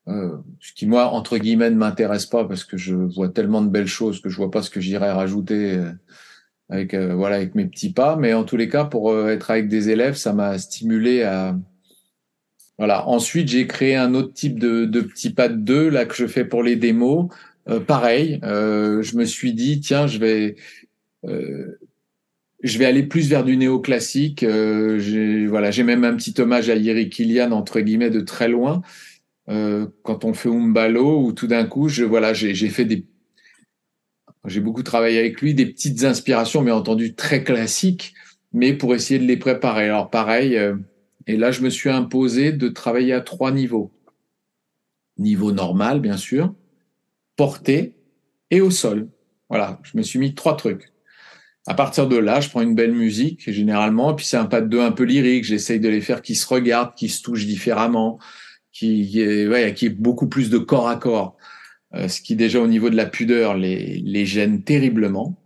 Euh, 0.08 0.36
ce 0.60 0.72
qui 0.74 0.86
moi 0.86 1.06
entre 1.06 1.38
guillemets 1.38 1.70
ne 1.70 1.76
m'intéresse 1.76 2.26
pas 2.26 2.44
parce 2.44 2.64
que 2.64 2.76
je 2.76 2.94
vois 2.94 3.30
tellement 3.30 3.62
de 3.62 3.70
belles 3.70 3.86
choses 3.86 4.20
que 4.20 4.28
je 4.28 4.36
vois 4.36 4.50
pas 4.50 4.60
ce 4.60 4.68
que 4.68 4.78
j'irais 4.78 5.10
rajouter 5.10 5.78
euh, 5.78 5.90
avec 6.68 6.92
euh, 6.92 7.14
voilà 7.14 7.36
avec 7.36 7.54
mes 7.54 7.66
petits 7.66 7.92
pas. 7.92 8.16
Mais 8.16 8.34
en 8.34 8.44
tous 8.44 8.56
les 8.56 8.68
cas, 8.68 8.84
pour 8.84 9.16
être 9.28 9.50
avec 9.50 9.68
des 9.68 9.90
élèves, 9.90 10.14
ça 10.14 10.32
m'a 10.32 10.58
stimulé 10.58 11.22
à 11.22 11.56
voilà. 12.78 13.06
Ensuite, 13.08 13.48
j'ai 13.48 13.66
créé 13.66 13.94
un 13.96 14.14
autre 14.14 14.32
type 14.32 14.58
de, 14.58 14.84
de 14.84 15.00
petits 15.00 15.30
pas 15.30 15.48
de 15.48 15.56
deux 15.56 15.88
là 15.88 16.06
que 16.06 16.14
je 16.14 16.26
fais 16.26 16.44
pour 16.44 16.62
les 16.62 16.76
démos. 16.76 17.28
Euh, 17.68 17.80
pareil, 17.80 18.40
euh, 18.42 19.02
je 19.02 19.16
me 19.16 19.24
suis 19.24 19.54
dit 19.54 19.80
tiens, 19.80 20.06
je 20.06 20.18
vais 20.18 20.56
euh, 21.24 21.78
je 22.62 22.78
vais 22.78 22.84
aller 22.86 23.04
plus 23.04 23.28
vers 23.28 23.44
du 23.44 23.56
néoclassique. 23.56 24.42
Euh, 24.42 25.46
voilà, 25.48 25.70
j'ai 25.70 25.82
même 25.82 26.04
un 26.04 26.14
petit 26.16 26.34
hommage 26.40 26.68
à 26.68 26.76
Yeri 26.76 27.08
Kilian 27.10 27.52
entre 27.52 27.80
guillemets 27.80 28.10
de 28.10 28.20
très 28.20 28.48
loin. 28.48 28.82
Euh, 29.48 29.86
quand 30.02 30.24
on 30.24 30.32
fait 30.32 30.48
Umbalo, 30.48 31.22
ou 31.24 31.32
tout 31.32 31.46
d'un 31.46 31.64
coup, 31.66 31.88
je 31.88 32.04
voilà, 32.04 32.32
j'ai 32.32 32.54
fait 32.68 32.84
des, 32.84 33.06
j'ai 34.46 34.60
beaucoup 34.60 34.82
travaillé 34.82 35.18
avec 35.18 35.40
lui, 35.40 35.54
des 35.54 35.66
petites 35.66 36.04
inspirations, 36.04 36.62
mais 36.62 36.70
entendu 36.70 37.14
très 37.14 37.44
classiques, 37.44 38.14
mais 38.52 38.72
pour 38.72 38.94
essayer 38.94 39.20
de 39.20 39.26
les 39.26 39.36
préparer. 39.36 39.84
Alors 39.84 40.10
pareil, 40.10 40.58
et 41.26 41.36
là 41.36 41.50
je 41.50 41.62
me 41.62 41.70
suis 41.70 41.90
imposé 41.90 42.52
de 42.52 42.68
travailler 42.68 43.12
à 43.12 43.20
trois 43.20 43.52
niveaux. 43.52 43.92
Niveau 45.18 45.52
normal, 45.52 46.00
bien 46.00 46.16
sûr, 46.16 46.54
porté 47.36 47.96
et 48.50 48.60
au 48.60 48.70
sol. 48.70 49.08
Voilà, 49.48 49.80
je 49.82 49.96
me 49.96 50.02
suis 50.02 50.18
mis 50.18 50.34
trois 50.34 50.56
trucs. 50.56 50.92
À 51.66 51.74
partir 51.74 52.08
de 52.08 52.16
là, 52.16 52.40
je 52.40 52.50
prends 52.50 52.60
une 52.60 52.74
belle 52.74 52.92
musique 52.92 53.50
généralement, 53.50 54.14
puis 54.14 54.26
c'est 54.26 54.36
un 54.36 54.44
pas 54.44 54.60
de 54.60 54.68
deux 54.68 54.80
un 54.80 54.92
peu 54.92 55.04
lyrique. 55.04 55.44
J'essaye 55.44 55.80
de 55.80 55.88
les 55.88 56.02
faire 56.02 56.20
qui 56.20 56.34
se 56.34 56.46
regardent, 56.46 56.94
qui 56.94 57.08
se 57.08 57.22
touchent 57.22 57.46
différemment, 57.46 58.18
qui 58.74 59.22
est, 59.22 59.46
ouais, 59.46 59.72
qui 59.72 59.86
est 59.86 59.90
beaucoup 59.90 60.28
plus 60.28 60.50
de 60.50 60.58
corps 60.58 60.88
à 60.88 60.96
corps, 60.96 61.36
euh, 61.94 62.08
ce 62.08 62.20
qui 62.20 62.36
déjà 62.36 62.60
au 62.60 62.66
niveau 62.66 62.90
de 62.90 62.96
la 62.96 63.06
pudeur 63.06 63.56
les, 63.56 64.00
les 64.04 64.26
gêne 64.26 64.64
terriblement. 64.64 65.40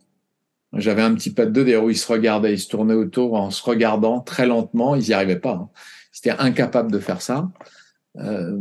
J'avais 0.72 1.02
un 1.02 1.14
petit 1.14 1.32
pas 1.32 1.46
de 1.46 1.50
deux 1.50 1.64
d'ailleurs 1.64 1.84
où 1.84 1.90
ils 1.90 1.96
se 1.96 2.10
regardaient, 2.10 2.54
ils 2.54 2.58
se 2.58 2.68
tournaient 2.68 2.94
autour 2.94 3.34
en 3.34 3.50
se 3.50 3.62
regardant 3.62 4.20
très 4.20 4.46
lentement, 4.46 4.96
ils 4.96 5.04
n'y 5.04 5.12
arrivaient 5.12 5.38
pas. 5.38 5.54
Hein. 5.54 5.70
Ils 6.14 6.30
étaient 6.30 6.90
de 6.90 6.98
faire 6.98 7.22
ça. 7.22 7.50
Euh, 8.16 8.58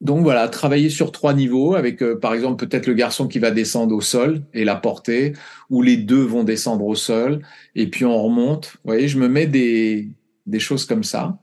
donc 0.00 0.24
voilà, 0.24 0.48
travailler 0.48 0.90
sur 0.90 1.12
trois 1.12 1.32
niveaux 1.32 1.74
avec 1.74 2.02
euh, 2.02 2.18
par 2.18 2.34
exemple 2.34 2.66
peut-être 2.66 2.86
le 2.86 2.94
garçon 2.94 3.28
qui 3.28 3.38
va 3.38 3.50
descendre 3.50 3.94
au 3.94 4.00
sol 4.00 4.42
et 4.52 4.64
la 4.64 4.74
porter, 4.74 5.34
ou 5.70 5.80
les 5.80 5.96
deux 5.96 6.24
vont 6.24 6.44
descendre 6.44 6.84
au 6.86 6.94
sol 6.94 7.40
et 7.74 7.88
puis 7.88 8.04
on 8.04 8.22
remonte. 8.22 8.72
Vous 8.74 8.90
voyez, 8.90 9.06
je 9.06 9.18
me 9.18 9.28
mets 9.28 9.46
des, 9.46 10.10
des 10.46 10.60
choses 10.60 10.86
comme 10.86 11.04
ça. 11.04 11.38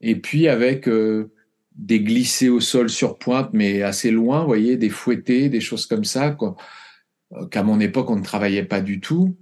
Et 0.00 0.16
puis 0.16 0.48
avec 0.48 0.88
euh, 0.88 1.32
des 1.78 2.00
glissés 2.00 2.48
au 2.48 2.60
sol 2.60 2.90
sur 2.90 3.18
pointe, 3.18 3.50
mais 3.52 3.82
assez 3.82 4.10
loin, 4.10 4.40
vous 4.40 4.46
voyez, 4.48 4.76
des 4.76 4.90
fouettés, 4.90 5.48
des 5.48 5.60
choses 5.60 5.86
comme 5.86 6.04
ça, 6.04 6.36
euh, 6.42 7.46
qu'à 7.46 7.62
mon 7.62 7.80
époque 7.80 8.10
on 8.10 8.16
ne 8.16 8.24
travaillait 8.24 8.64
pas 8.64 8.80
du 8.80 9.00
tout. 9.00 9.36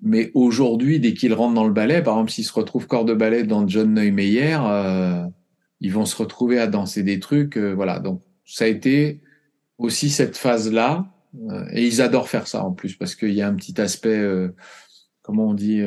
Mais 0.00 0.30
aujourd'hui, 0.34 1.00
dès 1.00 1.14
qu'ils 1.14 1.34
rentrent 1.34 1.54
dans 1.54 1.66
le 1.66 1.72
ballet, 1.72 2.02
par 2.02 2.14
exemple, 2.14 2.30
s'ils 2.30 2.44
se 2.44 2.52
retrouvent 2.52 2.86
corps 2.86 3.04
de 3.04 3.14
ballet 3.14 3.42
dans 3.42 3.66
John 3.66 3.94
Neumeyer, 3.94 4.58
euh, 4.60 5.24
ils 5.80 5.92
vont 5.92 6.06
se 6.06 6.16
retrouver 6.16 6.58
à 6.58 6.66
danser 6.66 7.02
des 7.02 7.20
trucs. 7.20 7.56
Euh, 7.56 7.72
voilà. 7.74 7.98
Donc, 7.98 8.22
ça 8.44 8.64
a 8.64 8.68
été 8.68 9.20
aussi 9.78 10.10
cette 10.10 10.36
phase-là. 10.36 11.10
Euh, 11.50 11.66
et 11.72 11.86
ils 11.86 12.00
adorent 12.00 12.28
faire 12.28 12.46
ça 12.46 12.64
en 12.64 12.72
plus 12.72 12.94
parce 12.94 13.14
qu'il 13.14 13.32
y 13.32 13.42
a 13.42 13.48
un 13.48 13.54
petit 13.54 13.80
aspect, 13.80 14.18
euh, 14.18 14.54
comment 15.22 15.48
on 15.48 15.54
dit, 15.54 15.82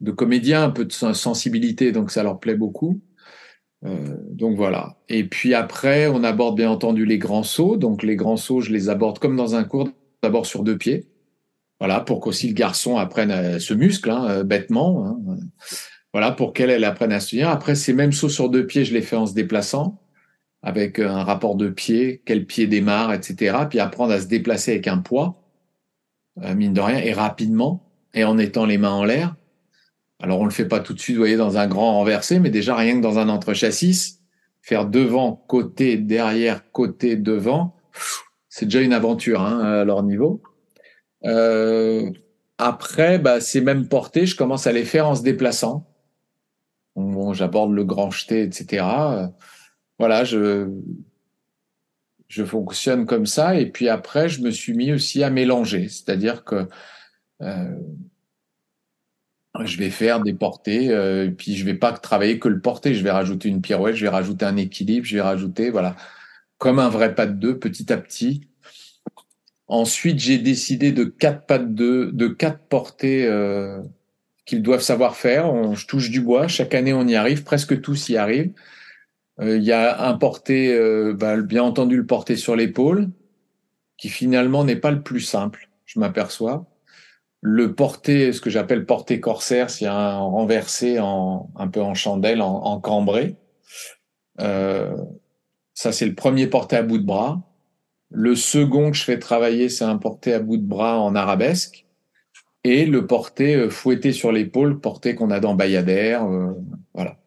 de 0.00 0.10
comédien, 0.10 0.64
un 0.64 0.70
peu 0.70 0.84
de 0.84 0.92
sensibilité. 0.92 1.92
Donc, 1.92 2.10
ça 2.10 2.22
leur 2.22 2.40
plaît 2.40 2.54
beaucoup. 2.56 3.00
Donc 3.82 4.56
voilà. 4.56 4.96
Et 5.08 5.24
puis 5.24 5.54
après, 5.54 6.08
on 6.08 6.24
aborde 6.24 6.56
bien 6.56 6.70
entendu 6.70 7.04
les 7.04 7.18
grands 7.18 7.42
sauts. 7.42 7.76
Donc 7.76 8.02
les 8.02 8.16
grands 8.16 8.36
sauts, 8.36 8.60
je 8.60 8.72
les 8.72 8.88
aborde 8.88 9.18
comme 9.18 9.36
dans 9.36 9.54
un 9.54 9.64
cours, 9.64 9.88
d'abord 10.22 10.46
sur 10.46 10.62
deux 10.62 10.76
pieds. 10.76 11.08
Voilà, 11.78 12.00
pour 12.00 12.20
qu'aussi 12.20 12.48
le 12.48 12.54
garçon 12.54 12.96
apprenne 12.96 13.60
ce 13.60 13.74
muscle, 13.74 14.10
hein, 14.10 14.44
bêtement. 14.44 15.06
Hein. 15.06 15.36
Voilà, 16.16 16.32
pour 16.32 16.54
qu'elle 16.54 16.82
apprenne 16.82 17.12
à 17.12 17.20
se 17.20 17.32
tenir. 17.32 17.50
Après, 17.50 17.74
ces 17.74 17.92
mêmes 17.92 18.12
sauts 18.12 18.30
sur 18.30 18.48
deux 18.48 18.66
pieds, 18.66 18.86
je 18.86 18.94
les 18.94 19.02
fais 19.02 19.16
en 19.16 19.26
se 19.26 19.34
déplaçant, 19.34 20.00
avec 20.62 20.98
un 20.98 21.22
rapport 21.22 21.56
de 21.56 21.68
pied, 21.68 22.22
quel 22.24 22.46
pied 22.46 22.66
démarre, 22.66 23.12
etc. 23.12 23.54
Puis 23.68 23.80
apprendre 23.80 24.14
à 24.14 24.20
se 24.20 24.26
déplacer 24.26 24.72
avec 24.72 24.88
un 24.88 24.96
poids, 24.96 25.42
euh, 26.42 26.54
mine 26.54 26.72
de 26.72 26.80
rien, 26.80 27.00
et 27.00 27.12
rapidement, 27.12 27.90
et 28.14 28.24
en 28.24 28.38
étant 28.38 28.64
les 28.64 28.78
mains 28.78 28.92
en 28.92 29.04
l'air. 29.04 29.36
Alors, 30.20 30.40
on 30.40 30.44
le 30.44 30.50
fait 30.50 30.66
pas 30.66 30.80
tout 30.80 30.94
de 30.94 31.00
suite, 31.00 31.16
vous 31.16 31.22
voyez, 31.22 31.36
dans 31.36 31.58
un 31.58 31.66
grand 31.66 31.92
renversé, 31.94 32.40
mais 32.40 32.50
déjà 32.50 32.74
rien 32.74 32.96
que 32.96 33.02
dans 33.02 33.18
un 33.18 33.28
entre-chassis, 33.28 34.18
faire 34.62 34.86
devant, 34.86 35.44
côté, 35.46 35.96
derrière, 35.96 36.70
côté, 36.72 37.16
devant, 37.16 37.76
c'est 38.48 38.66
déjà 38.66 38.80
une 38.80 38.94
aventure 38.94 39.42
hein, 39.42 39.60
à 39.60 39.84
leur 39.84 40.02
niveau. 40.02 40.42
Euh, 41.24 42.10
après, 42.58 43.18
bah, 43.18 43.40
ces 43.40 43.60
mêmes 43.60 43.88
portées, 43.88 44.26
je 44.26 44.36
commence 44.36 44.66
à 44.66 44.72
les 44.72 44.84
faire 44.84 45.06
en 45.06 45.14
se 45.14 45.22
déplaçant. 45.22 45.86
Bon, 46.94 47.34
j'aborde 47.34 47.72
le 47.72 47.84
grand 47.84 48.10
jeté, 48.10 48.42
etc. 48.42 48.86
Voilà, 49.98 50.24
je, 50.24 50.70
je 52.28 52.44
fonctionne 52.44 53.06
comme 53.06 53.26
ça. 53.26 53.56
Et 53.56 53.66
puis 53.66 53.88
après, 53.88 54.28
je 54.28 54.40
me 54.40 54.50
suis 54.50 54.72
mis 54.72 54.92
aussi 54.92 55.22
à 55.22 55.30
mélanger. 55.30 55.88
C'est-à-dire 55.88 56.44
que 56.44 56.66
euh, 57.42 57.78
je 59.64 59.78
vais 59.78 59.90
faire 59.90 60.20
des 60.20 60.34
portées, 60.34 60.90
euh, 60.90 61.30
puis 61.30 61.56
je 61.56 61.64
vais 61.64 61.74
pas 61.74 61.92
travailler 61.92 62.38
que 62.38 62.48
le 62.48 62.60
porté. 62.60 62.94
Je 62.94 63.02
vais 63.02 63.10
rajouter 63.10 63.48
une 63.48 63.60
pirouette, 63.60 63.96
je 63.96 64.04
vais 64.04 64.10
rajouter 64.10 64.44
un 64.44 64.56
équilibre, 64.56 65.06
je 65.06 65.16
vais 65.16 65.22
rajouter, 65.22 65.70
voilà, 65.70 65.96
comme 66.58 66.78
un 66.78 66.88
vrai 66.88 67.14
pas 67.14 67.26
de 67.26 67.32
deux, 67.32 67.58
petit 67.58 67.92
à 67.92 67.96
petit. 67.96 68.48
Ensuite, 69.68 70.20
j'ai 70.20 70.38
décidé 70.38 70.92
de 70.92 71.04
quatre 71.04 71.46
pas 71.46 71.58
de 71.58 71.66
deux, 71.66 72.12
de 72.12 72.28
quatre 72.28 72.60
portées 72.68 73.26
euh, 73.26 73.82
qu'ils 74.44 74.62
doivent 74.62 74.82
savoir 74.82 75.16
faire. 75.16 75.52
On, 75.52 75.74
je 75.74 75.86
touche 75.86 76.10
du 76.10 76.20
bois. 76.20 76.46
Chaque 76.48 76.74
année, 76.74 76.92
on 76.92 77.06
y 77.06 77.16
arrive. 77.16 77.42
Presque 77.42 77.80
tous 77.80 78.08
y 78.08 78.16
arrivent. 78.16 78.52
Euh, 79.40 79.56
il 79.58 79.64
y 79.64 79.72
a 79.72 80.08
un 80.08 80.14
porté, 80.14 80.72
euh, 80.72 81.14
bah, 81.14 81.36
bien 81.40 81.62
entendu, 81.62 81.96
le 81.96 82.06
porté 82.06 82.36
sur 82.36 82.56
l'épaule, 82.56 83.10
qui 83.98 84.08
finalement 84.08 84.64
n'est 84.64 84.76
pas 84.76 84.90
le 84.90 85.02
plus 85.02 85.20
simple, 85.20 85.68
je 85.84 86.00
m'aperçois. 86.00 86.66
Le 87.42 87.74
porté, 87.74 88.32
ce 88.32 88.40
que 88.40 88.50
j'appelle 88.50 88.86
porté 88.86 89.20
corsaire, 89.20 89.70
c'est 89.70 89.86
un 89.86 90.18
renversé 90.18 90.98
en, 90.98 91.50
un 91.56 91.68
peu 91.68 91.82
en 91.82 91.94
chandelle, 91.94 92.42
en, 92.42 92.64
en 92.64 92.80
cambré. 92.80 93.36
Euh, 94.40 94.96
ça, 95.74 95.92
c'est 95.92 96.06
le 96.06 96.14
premier 96.14 96.46
porté 96.46 96.76
à 96.76 96.82
bout 96.82 96.98
de 96.98 97.04
bras. 97.04 97.42
Le 98.10 98.34
second 98.34 98.90
que 98.90 98.96
je 98.96 99.04
fais 99.04 99.18
travailler, 99.18 99.68
c'est 99.68 99.84
un 99.84 99.98
porté 99.98 100.32
à 100.32 100.40
bout 100.40 100.56
de 100.56 100.66
bras 100.66 100.98
en 101.00 101.14
arabesque 101.14 101.86
et 102.64 102.86
le 102.86 103.06
porté 103.06 103.54
euh, 103.54 103.70
fouetté 103.70 104.12
sur 104.12 104.32
l'épaule, 104.32 104.80
porté 104.80 105.14
qu'on 105.14 105.30
a 105.30 105.38
dans 105.38 105.54
Bayadère. 105.54 106.24
Euh, 106.24 106.52
voilà. 106.94 107.18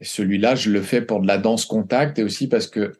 Et 0.00 0.04
celui-là, 0.04 0.54
je 0.54 0.70
le 0.70 0.80
fais 0.82 1.02
pour 1.02 1.20
de 1.20 1.26
la 1.26 1.38
danse 1.38 1.66
contact 1.66 2.18
et 2.18 2.22
aussi 2.22 2.48
parce 2.48 2.66
que 2.66 2.92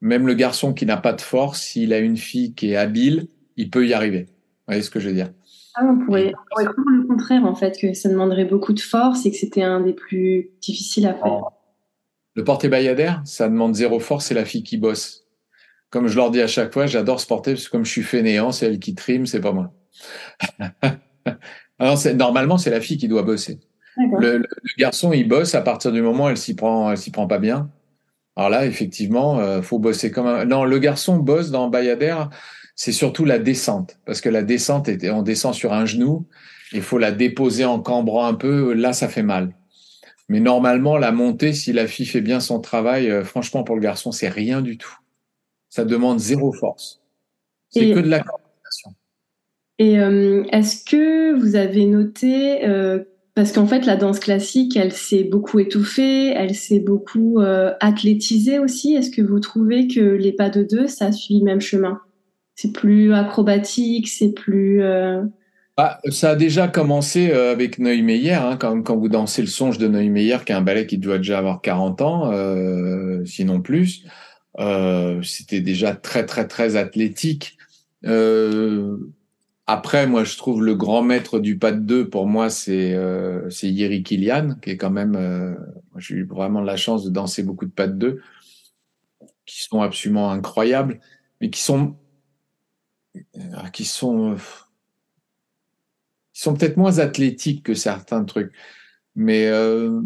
même 0.00 0.26
le 0.26 0.34
garçon 0.34 0.72
qui 0.72 0.86
n'a 0.86 0.96
pas 0.96 1.12
de 1.12 1.20
force, 1.20 1.60
s'il 1.62 1.92
a 1.92 1.98
une 1.98 2.16
fille 2.16 2.54
qui 2.54 2.72
est 2.72 2.76
habile, 2.76 3.28
il 3.56 3.70
peut 3.70 3.86
y 3.86 3.92
arriver. 3.92 4.24
Vous 4.26 4.68
voyez 4.68 4.82
ce 4.82 4.90
que 4.90 5.00
je 5.00 5.08
veux 5.08 5.14
dire? 5.14 5.32
Ah, 5.74 5.82
on 5.84 6.04
pourrait, 6.04 6.32
croire 6.50 6.72
le 6.86 7.06
contraire, 7.06 7.44
en 7.44 7.54
fait, 7.54 7.78
que 7.80 7.94
ça 7.94 8.08
demanderait 8.08 8.44
beaucoup 8.44 8.72
de 8.72 8.80
force 8.80 9.26
et 9.26 9.30
que 9.30 9.36
c'était 9.36 9.62
un 9.62 9.80
des 9.80 9.92
plus 9.92 10.50
difficiles 10.60 11.06
à 11.06 11.14
faire. 11.14 11.42
Le 12.34 12.44
porté 12.44 12.68
Bayadère, 12.68 13.22
ça 13.24 13.48
demande 13.48 13.74
zéro 13.74 14.00
force, 14.00 14.26
c'est 14.26 14.34
la 14.34 14.44
fille 14.44 14.62
qui 14.62 14.76
bosse. 14.76 15.24
Comme 15.90 16.08
je 16.08 16.16
leur 16.16 16.30
dis 16.30 16.40
à 16.40 16.46
chaque 16.46 16.72
fois, 16.72 16.86
j'adore 16.86 17.20
ce 17.20 17.26
porté 17.26 17.52
parce 17.52 17.66
que 17.66 17.70
comme 17.70 17.84
je 17.84 17.90
suis 17.90 18.02
fainéant, 18.02 18.50
c'est 18.52 18.66
elle 18.66 18.78
qui 18.78 18.94
trime, 18.94 19.26
c'est 19.26 19.40
pas 19.40 19.52
moi. 19.52 19.72
Alors, 21.78 21.98
normalement, 22.14 22.58
c'est 22.58 22.70
la 22.70 22.80
fille 22.80 22.96
qui 22.96 23.08
doit 23.08 23.22
bosser. 23.22 23.60
Le, 23.96 24.38
le, 24.38 24.46
garçon, 24.76 25.12
il 25.12 25.28
bosse 25.28 25.54
à 25.54 25.60
partir 25.60 25.92
du 25.92 26.02
moment 26.02 26.24
où 26.24 26.28
elle 26.28 26.36
s'y 26.36 26.56
prend, 26.56 26.90
elle 26.90 26.98
s'y 26.98 27.12
prend 27.12 27.28
pas 27.28 27.38
bien. 27.38 27.70
Alors 28.36 28.50
là, 28.50 28.66
effectivement, 28.66 29.38
euh, 29.38 29.62
faut 29.62 29.78
bosser 29.78 30.10
comme 30.10 30.26
un. 30.26 30.44
Non, 30.44 30.64
le 30.64 30.78
garçon 30.78 31.18
bosse 31.18 31.50
dans 31.50 31.68
Bayadère, 31.68 32.30
c'est 32.74 32.92
surtout 32.92 33.24
la 33.24 33.38
descente, 33.38 33.98
parce 34.04 34.20
que 34.20 34.28
la 34.28 34.42
descente, 34.42 34.88
on 35.12 35.22
descend 35.22 35.54
sur 35.54 35.72
un 35.72 35.86
genou, 35.86 36.26
il 36.72 36.82
faut 36.82 36.98
la 36.98 37.12
déposer 37.12 37.64
en 37.64 37.80
cambrant 37.80 38.26
un 38.26 38.34
peu. 38.34 38.72
Là, 38.72 38.92
ça 38.92 39.08
fait 39.08 39.22
mal. 39.22 39.54
Mais 40.28 40.40
normalement, 40.40 40.96
la 40.96 41.12
montée, 41.12 41.52
si 41.52 41.72
la 41.72 41.86
fille 41.86 42.06
fait 42.06 42.20
bien 42.20 42.40
son 42.40 42.60
travail, 42.60 43.10
euh, 43.10 43.24
franchement, 43.24 43.62
pour 43.62 43.76
le 43.76 43.82
garçon, 43.82 44.10
c'est 44.10 44.28
rien 44.28 44.60
du 44.60 44.76
tout. 44.78 44.96
Ça 45.68 45.84
demande 45.84 46.18
zéro 46.18 46.52
force. 46.52 47.00
C'est 47.70 47.92
que 47.92 48.00
de 48.00 48.08
la 48.08 48.20
coordination. 48.20 48.94
Et 49.78 49.98
euh, 49.98 50.44
est-ce 50.50 50.84
que 50.84 51.38
vous 51.38 51.56
avez 51.56 51.84
noté, 51.86 52.66
euh, 52.66 53.04
parce 53.34 53.50
qu'en 53.50 53.66
fait 53.66 53.84
la 53.84 53.96
danse 53.96 54.20
classique, 54.20 54.76
elle 54.76 54.92
s'est 54.92 55.24
beaucoup 55.24 55.58
étouffée, 55.58 56.28
elle 56.28 56.54
s'est 56.54 56.78
beaucoup 56.78 57.40
athlétisée 57.80 58.60
aussi. 58.60 58.94
Est-ce 58.94 59.10
que 59.10 59.22
vous 59.22 59.40
trouvez 59.40 59.88
que 59.88 60.00
les 60.00 60.32
pas 60.32 60.50
de 60.50 60.62
deux, 60.62 60.86
ça 60.86 61.10
suit 61.10 61.40
le 61.40 61.44
même 61.44 61.60
chemin? 61.60 62.00
C'est 62.54 62.72
plus 62.72 63.12
acrobatique, 63.12 64.08
c'est 64.08 64.32
plus... 64.32 64.82
Ah, 65.76 65.98
ça 66.10 66.30
a 66.30 66.36
déjà 66.36 66.68
commencé 66.68 67.32
avec 67.32 67.80
Neumeyer, 67.80 68.34
hein, 68.34 68.56
quand, 68.56 68.80
quand, 68.82 68.96
vous 68.96 69.08
dansez 69.08 69.42
le 69.42 69.48
songe 69.48 69.76
de 69.78 69.88
Neumeyer, 69.88 70.38
qui 70.46 70.52
est 70.52 70.54
un 70.54 70.60
ballet 70.60 70.86
qui 70.86 70.98
doit 70.98 71.18
déjà 71.18 71.38
avoir 71.38 71.62
40 71.62 72.00
ans, 72.00 73.24
sinon 73.24 73.60
plus. 73.60 74.04
C'était 75.22 75.60
déjà 75.60 75.96
très 75.96 76.26
très 76.26 76.46
très 76.46 76.76
athlétique. 76.76 77.56
Euh, 78.06 78.96
après, 79.66 80.06
moi, 80.06 80.24
je 80.24 80.36
trouve 80.36 80.62
le 80.62 80.74
grand 80.74 81.02
maître 81.02 81.38
du 81.38 81.58
pas 81.58 81.72
de 81.72 81.80
deux, 81.80 82.08
pour 82.08 82.26
moi, 82.26 82.50
c'est 82.50 82.92
euh, 82.92 83.48
Yeri 83.62 84.02
Kilian, 84.02 84.56
qui 84.60 84.70
est 84.70 84.76
quand 84.76 84.90
même. 84.90 85.16
Euh, 85.16 85.54
J'ai 85.96 86.16
eu 86.16 86.26
vraiment 86.26 86.60
la 86.60 86.76
chance 86.76 87.04
de 87.04 87.10
danser 87.10 87.42
beaucoup 87.42 87.64
de 87.64 87.70
pas 87.70 87.86
de 87.86 87.94
deux, 87.94 88.20
qui 89.46 89.62
sont 89.62 89.80
absolument 89.80 90.30
incroyables, 90.30 91.00
mais 91.40 91.50
qui 91.50 91.62
sont. 91.62 91.96
Euh, 93.16 93.68
qui 93.72 93.84
sont. 93.84 94.32
Euh, 94.32 94.36
qui 96.32 96.42
sont 96.42 96.54
peut-être 96.54 96.76
moins 96.76 96.98
athlétiques 96.98 97.62
que 97.62 97.74
certains 97.74 98.24
trucs. 98.24 98.52
Mais 99.14 99.46
euh, 99.46 100.00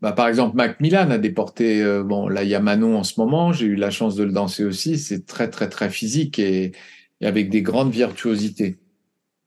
bah, 0.00 0.12
par 0.12 0.28
exemple, 0.28 0.56
Macmillan 0.56 1.10
a 1.10 1.18
déporté. 1.18 1.84
bon, 2.04 2.26
là, 2.26 2.42
il 2.42 2.48
y 2.48 2.54
a 2.54 2.60
Manon 2.60 2.96
en 2.96 3.04
ce 3.04 3.20
moment. 3.20 3.52
J'ai 3.52 3.66
eu 3.66 3.76
la 3.76 3.90
chance 3.90 4.16
de 4.16 4.24
le 4.24 4.32
danser 4.32 4.64
aussi. 4.64 4.98
C'est 4.98 5.26
très, 5.26 5.50
très, 5.50 5.68
très 5.68 5.90
physique 5.90 6.38
et, 6.38 6.72
et 7.20 7.26
avec 7.26 7.50
des 7.50 7.62
grandes 7.62 7.92
virtuosités. 7.92 8.78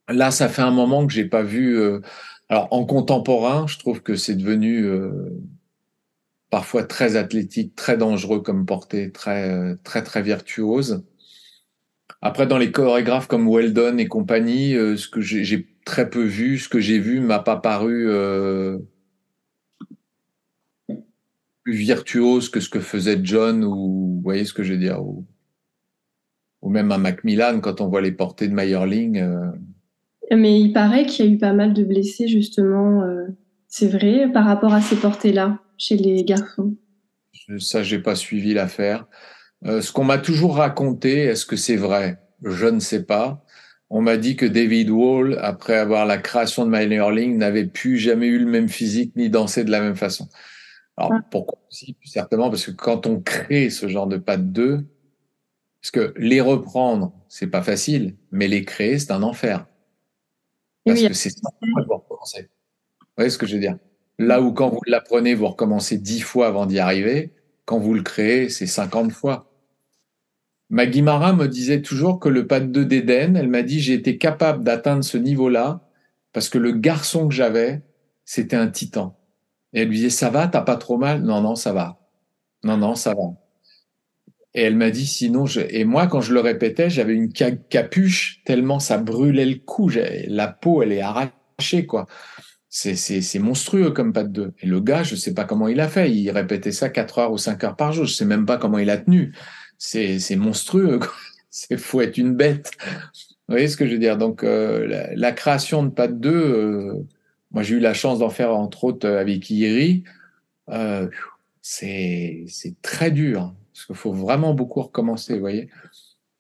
Là, 0.10 0.32
ça 0.32 0.50
fait 0.50 0.62
un 0.62 0.72
moment 0.72 1.06
que 1.06 1.14
j'ai 1.14 1.26
pas 1.26 1.44
vu. 1.44 1.78
Euh, 1.78 2.02
alors 2.50 2.68
en 2.72 2.86
contemporain, 2.86 3.68
je 3.68 3.78
trouve 3.78 4.02
que 4.02 4.16
c'est 4.16 4.36
devenu 4.36 4.86
euh, 4.86 5.30
parfois 6.50 6.84
très 6.84 7.16
athlétique, 7.18 7.76
très 7.76 7.98
dangereux 7.98 8.42
comme 8.42 8.66
portée, 8.66 9.12
très 9.12 9.52
euh, 9.52 9.76
très 9.84 10.04
très 10.04 10.22
virtuose. 10.22 11.04
Après, 12.22 12.48
dans 12.48 12.58
les 12.58 12.72
chorégraphes 12.72 13.28
comme 13.28 13.48
Weldon 13.48 13.98
et 13.98 14.08
compagnie, 14.08 14.74
ce 14.74 15.08
que 15.08 15.22
j'ai 15.22 15.68
très 15.86 16.10
peu 16.10 16.24
vu, 16.24 16.58
ce 16.58 16.68
que 16.68 16.80
j'ai 16.80 17.00
vu 17.00 17.20
m'a 17.20 17.40
pas 17.40 17.58
paru 17.58 18.08
plus 21.64 21.74
virtuose 21.74 22.50
que 22.50 22.60
ce 22.60 22.70
que 22.70 22.80
faisait 22.80 23.20
John 23.22 23.64
ou 23.64 24.16
vous 24.16 24.22
voyez 24.24 24.46
ce 24.46 24.54
que 24.54 24.64
je 24.64 24.74
veux 24.74 24.80
dire 24.80 25.04
ou, 25.04 25.26
ou 26.62 26.70
même 26.70 26.92
à 26.92 26.98
Macmillan 26.98 27.60
quand 27.60 27.82
on 27.82 27.88
voit 27.88 28.02
les 28.02 28.14
portées 28.14 28.48
de 28.48 28.54
Meyerling. 28.54 29.24
Mais 30.36 30.60
il 30.60 30.74
paraît 30.74 31.06
qu'il 31.06 31.26
y 31.26 31.30
a 31.30 31.32
eu 31.32 31.38
pas 31.38 31.54
mal 31.54 31.74
de 31.74 31.84
blessés, 31.84 32.28
justement. 32.28 33.04
Euh, 33.04 33.28
c'est 33.68 33.88
vrai, 33.88 34.30
par 34.32 34.46
rapport 34.46 34.74
à 34.74 34.82
ces 34.82 34.96
portées-là, 34.98 35.60
chez 35.78 35.96
les 35.96 36.24
garçons? 36.24 36.76
Ça, 37.60 37.84
j'ai 37.84 38.00
pas 38.00 38.16
suivi 38.16 38.54
l'affaire. 38.54 39.06
Euh, 39.66 39.82
ce 39.82 39.92
qu'on 39.92 40.04
m'a 40.04 40.18
toujours 40.18 40.58
raconté, 40.58 41.20
est-ce 41.20 41.46
que 41.46 41.56
c'est 41.56 41.76
vrai? 41.76 42.20
Je 42.44 42.68
ne 42.68 42.80
sais 42.80 43.04
pas. 43.04 43.44
On 43.90 44.02
m'a 44.02 44.18
dit 44.18 44.36
que 44.36 44.46
David 44.46 44.90
Wall, 44.90 45.40
après 45.42 45.76
avoir 45.76 46.06
la 46.06 46.18
création 46.18 46.66
de 46.66 46.70
My 46.70 46.86
Learning, 46.86 47.38
n'avait 47.38 47.66
plus 47.66 47.98
jamais 47.98 48.28
eu 48.28 48.40
le 48.40 48.46
même 48.46 48.70
physique 48.70 49.16
ni 49.16 49.30
dansé 49.30 49.64
de 49.64 49.72
la 49.72 49.80
même 49.80 49.96
façon. 49.96 50.28
Alors 50.98 51.14
ah. 51.14 51.22
pourquoi? 51.32 51.60
Aussi 51.70 51.96
Certainement 52.04 52.50
parce 52.50 52.66
que 52.66 52.72
quand 52.72 53.08
on 53.08 53.22
crée 53.22 53.70
ce 53.70 53.88
genre 53.88 54.08
de 54.08 54.18
pas 54.18 54.38
de 54.38 54.44
deux, 54.44 54.86
parce 55.82 55.92
que 55.92 56.14
les 56.18 56.42
reprendre, 56.42 57.14
c'est 57.30 57.48
pas 57.48 57.62
facile, 57.62 58.16
mais 58.32 58.48
les 58.48 58.66
créer, 58.66 59.00
c'est 59.00 59.12
un 59.12 59.24
enfer. 59.24 59.66
Parce 60.86 61.02
que 61.02 61.14
c'est 61.14 61.30
ça 61.30 61.50
vous 61.62 61.94
recommencer. 61.94 62.50
Vous 63.00 63.08
voyez 63.18 63.30
ce 63.30 63.38
que 63.38 63.46
je 63.46 63.56
veux 63.56 63.62
dire? 63.62 63.78
Là 64.20 64.42
où 64.42 64.52
quand 64.52 64.70
vous 64.70 64.82
l'apprenez, 64.88 65.36
vous 65.36 65.48
recommencez 65.48 65.98
dix 65.98 66.22
fois 66.22 66.48
avant 66.48 66.66
d'y 66.66 66.80
arriver, 66.80 67.34
quand 67.66 67.80
vous 67.80 67.94
le 67.94 68.02
créez, 68.02 68.50
c'est 68.50 68.66
50 68.66 69.12
fois. 69.12 69.47
Maggie 70.70 71.02
Marin 71.02 71.34
me 71.34 71.48
disait 71.48 71.82
toujours 71.82 72.20
que 72.20 72.30
le 72.30 72.46
pas 72.46 72.60
de 72.60 72.66
2 72.66 72.86
d'Éden, 72.86 73.36
elle 73.36 73.48
m'a 73.48 73.64
dit 73.64 73.80
j'ai 73.80 73.94
été 73.94 74.18
capable 74.18 74.64
d'atteindre 74.64 75.04
ce 75.04 75.18
niveau-là 75.18 75.82
parce 76.34 76.50
que 76.50 76.58
le 76.58 76.72
garçon 76.74 77.28
que 77.28 77.34
j'avais, 77.34 77.82
c'était 78.26 78.58
un 78.58 78.68
titan. 78.68 79.18
Et 79.74 79.82
elle 79.82 79.88
lui 79.88 79.98
disait 79.98 80.10
ça 80.10 80.30
va, 80.30 80.48
t'as 80.48 80.62
pas 80.62 80.76
trop 80.76 80.98
mal? 80.98 81.22
Non, 81.24 81.42
non, 81.42 81.56
ça 81.56 81.72
va. 81.72 82.00
Non, 82.64 82.78
non, 82.78 82.96
ça 82.96 83.14
va. 83.14 83.34
Et 84.54 84.62
elle 84.62 84.76
m'a 84.76 84.90
dit 84.90 85.06
sinon, 85.06 85.46
je... 85.46 85.62
et 85.70 85.86
moi 85.86 86.08
quand 86.08 86.20
je 86.20 86.34
le 86.34 86.40
répétais, 86.40 86.90
j'avais 86.90 87.14
une 87.14 87.32
capuche 87.32 88.42
tellement 88.44 88.80
ça 88.80 88.98
brûlait 88.98 89.46
le 89.46 89.56
cou, 89.56 89.90
la 90.28 90.48
peau 90.48 90.82
elle 90.82 90.92
est 90.92 91.02
arrachée 91.02 91.86
quoi. 91.86 92.08
C'est 92.70 93.40
monstrueux 93.40 93.92
comme 93.92 94.14
pas 94.14 94.24
de 94.24 94.30
deux. 94.30 94.54
Et 94.62 94.68
le 94.68 94.82
gars, 94.82 95.04
je 95.04 95.16
sais 95.16 95.34
pas 95.34 95.46
comment 95.46 95.68
il 95.68 95.80
a 95.80 95.88
fait. 95.88 96.12
Il 96.12 96.30
répétait 96.30 96.72
ça 96.72 96.90
4 96.90 97.20
heures 97.20 97.32
ou 97.32 97.38
5 97.38 97.64
heures 97.64 97.76
par 97.76 97.94
jour. 97.94 98.06
Je 98.06 98.14
sais 98.14 98.26
même 98.26 98.46
pas 98.46 98.58
comment 98.58 98.78
il 98.78 98.90
a 98.90 98.98
tenu. 98.98 99.34
C'est 99.78 100.36
monstrueux. 100.36 101.00
C'est 101.50 101.78
faut 101.78 102.02
être 102.02 102.18
une 102.18 102.36
bête. 102.36 102.72
Vous 103.48 103.54
voyez 103.54 103.68
ce 103.68 103.78
que 103.78 103.88
je 103.88 103.94
veux 103.94 104.00
dire? 104.00 104.18
Donc 104.18 104.44
euh, 104.44 105.12
la, 105.16 105.32
création 105.32 105.84
de 105.84 105.90
de 105.90 106.14
deux, 106.14 106.30
euh, 106.30 107.06
moi 107.52 107.64
j'ai 107.64 107.76
eu 107.76 107.80
la 107.80 107.94
chance 107.94 108.20
d'en 108.20 108.30
faire 108.30 108.54
entre 108.54 108.84
autres 108.84 109.08
avec 109.08 109.50
Iri. 109.50 110.04
Euh, 110.70 111.08
c'est 111.62 112.46
très 112.82 113.12
dur 113.12 113.56
parce 113.74 113.86
qu'il 113.86 113.96
faut 113.96 114.14
vraiment 114.14 114.54
beaucoup 114.54 114.82
recommencer. 114.82 115.34
Vous 115.34 115.40
voyez 115.40 115.70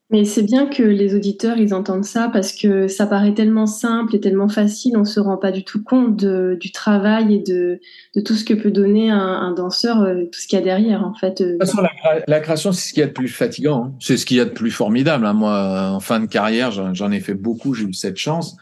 mais 0.09 0.23
c'est 0.23 0.43
bien 0.43 0.67
que 0.67 0.83
les 0.83 1.15
auditeurs, 1.15 1.57
ils 1.57 1.73
entendent 1.73 2.05
ça 2.05 2.29
parce 2.31 2.53
que 2.53 2.87
ça 2.87 3.05
paraît 3.05 3.33
tellement 3.33 3.67
simple 3.67 4.15
et 4.15 4.21
tellement 4.21 4.47
facile, 4.47 4.95
on 4.97 5.03
se 5.03 5.19
rend 5.19 5.35
pas 5.35 5.51
du 5.51 5.65
tout 5.65 5.83
compte 5.83 6.15
du 6.15 6.71
travail 6.71 7.35
et 7.35 7.39
de, 7.39 7.81
de, 8.15 8.21
tout 8.21 8.35
ce 8.35 8.45
que 8.45 8.53
peut 8.53 8.71
donner 8.71 9.11
un, 9.11 9.51
danseur, 9.51 10.01
euh, 10.01 10.23
tout 10.31 10.39
ce 10.39 10.47
qu'il 10.47 10.57
y 10.57 10.61
a 10.61 10.63
derrière, 10.63 11.05
en 11.05 11.13
fait. 11.13 11.41
De 11.41 11.57
toute 11.57 11.67
façon, 11.67 11.81
la, 12.25 12.39
création, 12.39 12.71
c'est 12.71 12.87
ce 12.87 12.93
qu'il 12.93 13.01
y 13.01 13.03
a 13.03 13.07
de 13.07 13.11
plus 13.11 13.27
fatigant, 13.27 13.85
hein. 13.85 13.93
c'est 13.99 14.15
ce 14.15 14.25
qu'il 14.25 14.37
y 14.37 14.39
a 14.39 14.45
de 14.45 14.51
plus 14.51 14.71
formidable. 14.71 15.25
Hein. 15.25 15.33
Moi, 15.33 15.89
en 15.91 15.99
fin 15.99 16.21
de 16.21 16.27
carrière, 16.27 16.71
j'en 16.71 17.11
ai 17.11 17.19
fait 17.19 17.33
beaucoup, 17.33 17.73
j'ai 17.73 17.83
eu 17.83 17.93
cette 17.93 18.17
chance. 18.17 18.55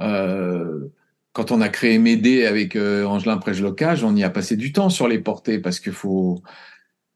Euh, 0.00 0.90
quand 1.32 1.50
on 1.50 1.60
a 1.60 1.68
créé 1.68 1.98
Médée 1.98 2.46
avec 2.46 2.76
euh, 2.76 3.04
Angelin 3.04 3.38
Prejlocage, 3.38 4.04
on 4.04 4.14
y 4.14 4.22
a 4.22 4.30
passé 4.30 4.56
du 4.56 4.72
temps 4.72 4.90
sur 4.90 5.08
les 5.08 5.18
portées 5.18 5.58
parce 5.58 5.80
qu'il 5.80 5.92
faut 5.92 6.40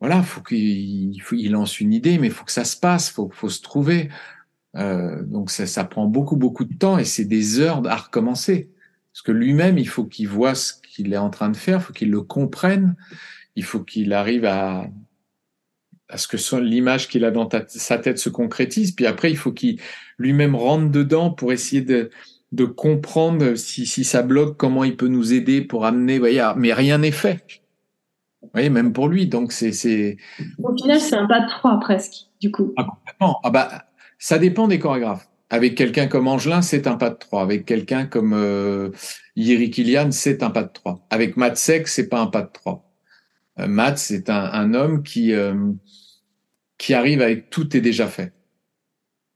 voilà, 0.03 0.21
faut 0.25 0.41
qu'il 0.41 1.15
il 1.15 1.53
lance 1.53 1.79
une 1.79 1.93
idée, 1.93 2.19
mais 2.19 2.27
il 2.27 2.33
faut 2.33 2.45
que 2.45 2.51
ça 2.51 2.65
se 2.65 2.77
passe, 2.77 3.09
faut, 3.09 3.31
faut 3.33 3.49
se 3.49 3.63
trouver. 3.63 4.09
Euh, 4.75 5.23
donc 5.23 5.49
ça, 5.49 5.85
prend 5.85 6.07
beaucoup 6.07 6.35
beaucoup 6.35 6.65
de 6.65 6.75
temps 6.75 6.99
et 6.99 7.05
c'est 7.05 7.25
des 7.25 7.61
heures 7.61 7.87
à 7.87 7.95
recommencer. 7.95 8.73
Parce 9.13 9.23
que 9.23 9.31
lui-même, 9.31 9.79
il 9.79 9.87
faut 9.87 10.05
qu'il 10.05 10.27
voit 10.27 10.57
ce 10.57 10.73
qu'il 10.83 11.13
est 11.13 11.19
en 11.19 11.31
train 11.31 11.51
de 11.51 11.57
faire, 11.57 11.81
faut 11.81 11.93
qu'il 11.93 12.11
le 12.11 12.21
comprenne, 12.21 12.97
il 13.55 13.63
faut 13.63 13.79
qu'il 13.79 14.13
arrive 14.13 14.45
à, 14.45 14.89
ce 16.17 16.27
que 16.27 16.57
l'image 16.57 17.09
qu'il 17.09 17.25
a 17.25 17.31
dans 17.31 17.49
sa 17.69 17.97
tête 17.97 18.19
se 18.19 18.29
concrétise. 18.29 18.91
Puis 18.91 19.07
après, 19.07 19.31
il 19.31 19.37
faut 19.37 19.53
qu'il 19.53 19.79
lui-même 20.19 20.57
rentre 20.57 20.91
dedans 20.91 21.31
pour 21.31 21.53
essayer 21.53 21.83
de, 21.83 22.11
de 22.51 22.65
comprendre 22.65 23.55
si, 23.55 23.87
si 23.87 24.03
ça 24.03 24.25
bloque, 24.25 24.57
comment 24.57 24.83
il 24.83 24.97
peut 24.97 25.07
nous 25.07 25.33
aider 25.33 25.63
pour 25.63 25.87
amener. 25.87 26.19
Voyez, 26.19 26.51
mais 26.57 26.73
rien 26.73 26.99
n'est 26.99 27.13
fait. 27.13 27.62
Oui, 28.55 28.69
même 28.71 28.93
pour 28.93 29.09
lui. 29.09 29.27
Donc, 29.27 29.53
c'est. 29.53 30.17
Au 30.63 30.77
final, 30.77 31.01
c'est 31.01 31.17
un 31.17 31.27
pas 31.27 31.41
de 31.41 31.49
trois 31.49 31.79
presque, 31.81 32.29
du 32.41 32.51
coup. 32.51 32.73
Ah, 32.77 32.85
complètement. 32.85 33.41
Ah, 33.45 33.51
bah, 33.51 33.85
ça 34.19 34.39
dépend 34.39 34.69
des 34.69 34.79
chorégraphes. 34.79 35.29
Avec 35.51 35.75
quelqu'un 35.75 36.07
comme 36.07 36.29
Angelin, 36.29 36.63
c'est 36.63 36.87
un 36.87 36.97
pas 36.97 37.11
de 37.11 37.17
trois. 37.17 37.43
Avec 37.43 37.67
quelqu'un 37.67 38.07
comme 38.07 38.33
euh, 38.33 38.91
Yiri 39.37 39.71
Kilian, 39.71 40.11
c'est 40.11 40.43
un 40.43 40.51
pas 40.51 40.63
de 40.63 40.73
trois. 40.73 41.07
Avec 41.11 41.37
Matt 41.37 41.57
Sek, 41.57 41.89
c'est 41.89 42.09
pas 42.09 42.21
un 42.21 42.27
pas 42.27 42.43
de 42.43 42.51
trois. 42.51 42.91
Euh, 43.59 43.67
Matt, 43.67 43.99
c'est 43.99 44.31
un, 44.31 44.45
un, 44.45 44.73
homme 44.73 45.03
qui, 45.03 45.35
euh, 45.35 45.73
qui 46.79 46.95
arrive 46.95 47.21
avec 47.21 47.51
tout 47.51 47.77
est 47.77 47.83
déjà 47.83 48.07
fait. 48.07 48.33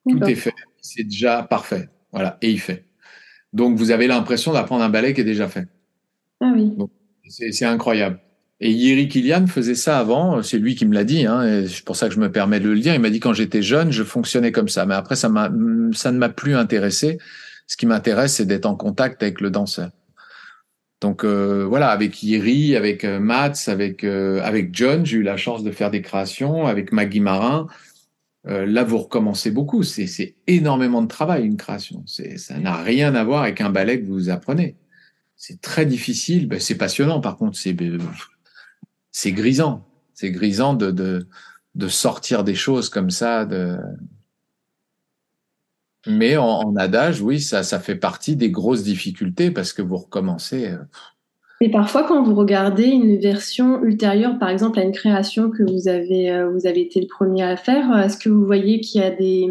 Tout 0.09 0.23
est 0.25 0.37
fait. 0.37 0.55
C'est 0.81 1.05
déjà 1.05 1.43
parfait. 1.43 1.91
Voilà. 2.13 2.39
Et 2.41 2.51
il 2.51 2.61
fait. 2.61 2.87
Donc, 3.53 3.77
vous 3.77 3.91
avez 3.91 4.07
l'impression 4.07 4.53
d'apprendre 4.53 4.85
un 4.85 4.89
ballet 4.89 5.13
qui 5.13 5.21
est 5.21 5.25
déjà 5.25 5.49
fait. 5.49 5.67
Ah 6.41 6.53
oui. 6.55 6.73
C'est 7.29 7.65
incroyable. 7.65 8.21
Et 8.61 8.73
Yeri 8.73 9.09
Kilian 9.09 9.47
faisait 9.47 9.75
ça 9.75 9.99
avant, 9.99 10.43
c'est 10.43 10.59
lui 10.59 10.75
qui 10.75 10.87
me 10.87 10.95
l'a 10.95 11.05
dit, 11.05 11.27
hein, 11.27 11.65
c'est 11.69 11.85
pour 11.85 11.95
ça 11.95 12.09
que 12.09 12.15
je 12.15 12.21
me 12.21 12.33
permets 12.33 12.61
de 12.61 12.71
le 12.71 12.81
dire. 12.81 12.95
Il 12.95 13.01
m'a 13.01 13.11
dit 13.11 13.21
quand 13.21 13.35
j'étais 13.35 13.61
jeune, 13.61 13.93
je 13.93 14.03
fonctionnais 14.03 14.51
comme 14.51 14.69
ça, 14.69 14.87
mais 14.87 14.95
après 14.95 15.17
ça 15.17 15.29
m'a, 15.29 15.51
ça 15.93 16.11
ne 16.11 16.19
m'a 16.19 16.31
plus 16.31 16.57
intéressé. 16.57 17.19
Ce 17.67 17.77
qui 17.77 17.85
m'intéresse, 17.85 18.35
c'est 18.35 18.47
d'être 18.47 18.67
en 18.67 18.75
contact 18.75 19.23
avec 19.23 19.41
le 19.41 19.51
danseur. 19.51 19.91
Donc 21.03 21.25
euh, 21.25 21.67
voilà, 21.69 21.91
avec 21.91 22.23
Yeri, 22.23 22.75
avec 22.77 23.05
euh, 23.05 23.21
Mats, 23.21 23.67
avec 23.67 24.03
euh, 24.05 24.41
avec 24.43 24.75
John, 24.75 25.05
j'ai 25.05 25.19
eu 25.19 25.23
la 25.23 25.37
chance 25.37 25.63
de 25.63 25.71
faire 25.71 25.91
des 25.91 26.01
créations, 26.01 26.67
avec 26.67 26.93
Maggie 26.93 27.21
Marin. 27.21 27.67
Euh, 28.49 28.65
là, 28.65 28.85
vous 28.85 28.99
recommencez 28.99 29.51
beaucoup. 29.51 29.83
C'est, 29.83 30.07
c'est 30.07 30.37
énormément 30.47 31.03
de 31.03 31.09
travail 31.09 31.45
une 31.45 31.57
création. 31.57 32.03
C'est, 32.07 32.39
ça 32.39 32.59
n'a 32.59 32.77
rien 32.83 33.15
à 33.15 33.25
voir 33.25 33.43
avec 33.43 33.61
un 33.61 33.71
ballet 33.71 34.01
que 34.01 34.07
vous 34.07 34.31
apprenez. 34.31 34.77
C'est 35.37 35.61
très 35.61 35.85
difficile. 35.85 36.49
Ben, 36.49 36.61
c'est 36.61 36.77
passionnant. 36.77 37.21
Par 37.21 37.37
contre, 37.37 37.59
c'est 37.59 37.75
c'est 39.17 39.33
grisant. 39.33 39.83
C'est 40.13 40.31
grisant 40.31 40.75
de, 40.75 40.91
de, 40.91 41.27
de, 41.75 41.89
sortir 41.89 42.45
des 42.45 42.55
choses 42.55 42.91
comme 42.91 43.09
ça. 43.09 43.47
De... 43.47 43.79
Mais 46.07 46.37
en, 46.37 46.77
adage, 46.77 47.23
oui, 47.23 47.41
ça, 47.41 47.63
ça 47.63 47.81
fait 47.81 47.97
partie 47.97 48.37
des 48.37 48.51
grosses 48.51 48.83
difficultés 48.83 49.51
parce 49.51 49.73
que 49.73 49.81
vous 49.81 49.97
recommencez. 49.97 50.69
Euh, 50.69 50.77
Et 51.63 51.71
parfois, 51.71 52.05
quand 52.05 52.23
vous 52.25 52.35
regardez 52.35 52.85
une 52.85 53.17
version 53.17 53.83
ultérieure, 53.83 54.39
par 54.39 54.51
exemple 54.51 54.81
à 54.81 54.83
une 54.83 54.93
création 54.93 55.51
que 55.51 55.63
vous 55.63 55.89
avez, 55.89 56.31
euh, 56.31 56.51
vous 56.51 56.67
avez 56.67 56.83
été 56.83 57.01
le 57.01 57.07
premier 57.07 57.43
à 57.43 57.57
faire, 57.57 57.97
est-ce 57.97 58.19
que 58.19 58.29
vous 58.29 58.45
voyez 58.45 58.81
qu'il 58.81 59.01
y 59.01 59.05
a 59.05 59.11
des, 59.11 59.51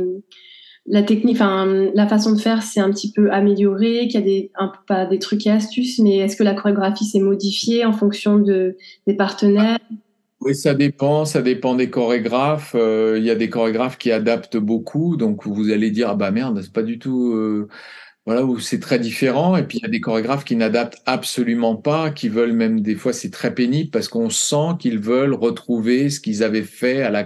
la 0.88 1.04
technique, 1.04 1.36
enfin 1.36 1.66
la 1.94 2.08
façon 2.08 2.34
de 2.34 2.40
faire 2.40 2.62
s'est 2.62 2.80
un 2.80 2.92
petit 2.92 3.12
peu 3.12 3.32
améliorée, 3.32 4.08
qu'il 4.08 4.20
y 4.20 4.24
a 4.24 4.26
des 4.26 4.52
pas 4.88 5.06
des 5.06 5.20
trucs 5.20 5.46
et 5.48 5.52
astuces, 5.52 6.00
mais 6.00 6.18
est-ce 6.18 6.36
que 6.36 6.44
la 6.44 6.54
chorégraphie 6.54 7.06
s'est 7.06 7.20
modifiée 7.20 7.86
en 7.86 7.94
fonction 7.94 8.38
de 8.38 8.78
des 9.08 9.16
partenaires? 9.16 9.80
Oui, 10.42 10.54
ça 10.54 10.76
dépend, 10.76 11.26
ça 11.26 11.42
dépend 11.42 11.74
des 11.74 11.90
chorégraphes. 11.90 12.76
Euh, 12.76 13.16
il 13.18 13.24
y 13.24 13.32
a 13.32 13.36
des 13.36 13.50
chorégraphes 13.50 13.98
qui 13.98 14.12
adaptent 14.12 14.58
beaucoup, 14.58 15.18
donc 15.18 15.48
vous 15.48 15.72
allez 15.72 15.90
dire 15.90 16.10
ah 16.10 16.16
bah 16.16 16.30
merde, 16.30 16.62
c'est 16.62 16.74
pas 16.74 16.84
du 16.84 17.00
tout 17.00 17.34
euh, 17.34 17.68
voilà 18.28 18.44
c'est 18.60 18.80
très 18.80 19.00
différent. 19.00 19.56
Et 19.58 19.64
puis 19.64 19.80
il 19.80 19.82
y 19.82 19.86
a 19.86 19.90
des 19.90 20.02
chorégraphes 20.02 20.46
qui 20.46 20.56
n'adaptent 20.56 21.02
absolument 21.08 21.76
pas, 21.76 22.12
qui 22.12 22.30
veulent 22.30 22.54
même 22.54 22.82
des 22.82 22.96
fois 22.96 23.12
c'est 23.12 23.32
très 23.32 23.56
pénible 23.56 23.90
parce 23.90 24.08
qu'on 24.08 24.30
sent 24.30 24.78
qu'ils 24.80 25.00
veulent 25.00 25.34
retrouver 25.34 26.12
ce 26.12 26.20
qu'ils 26.20 26.44
avaient 26.44 26.62
fait 26.62 27.02
à 27.02 27.10
la 27.10 27.24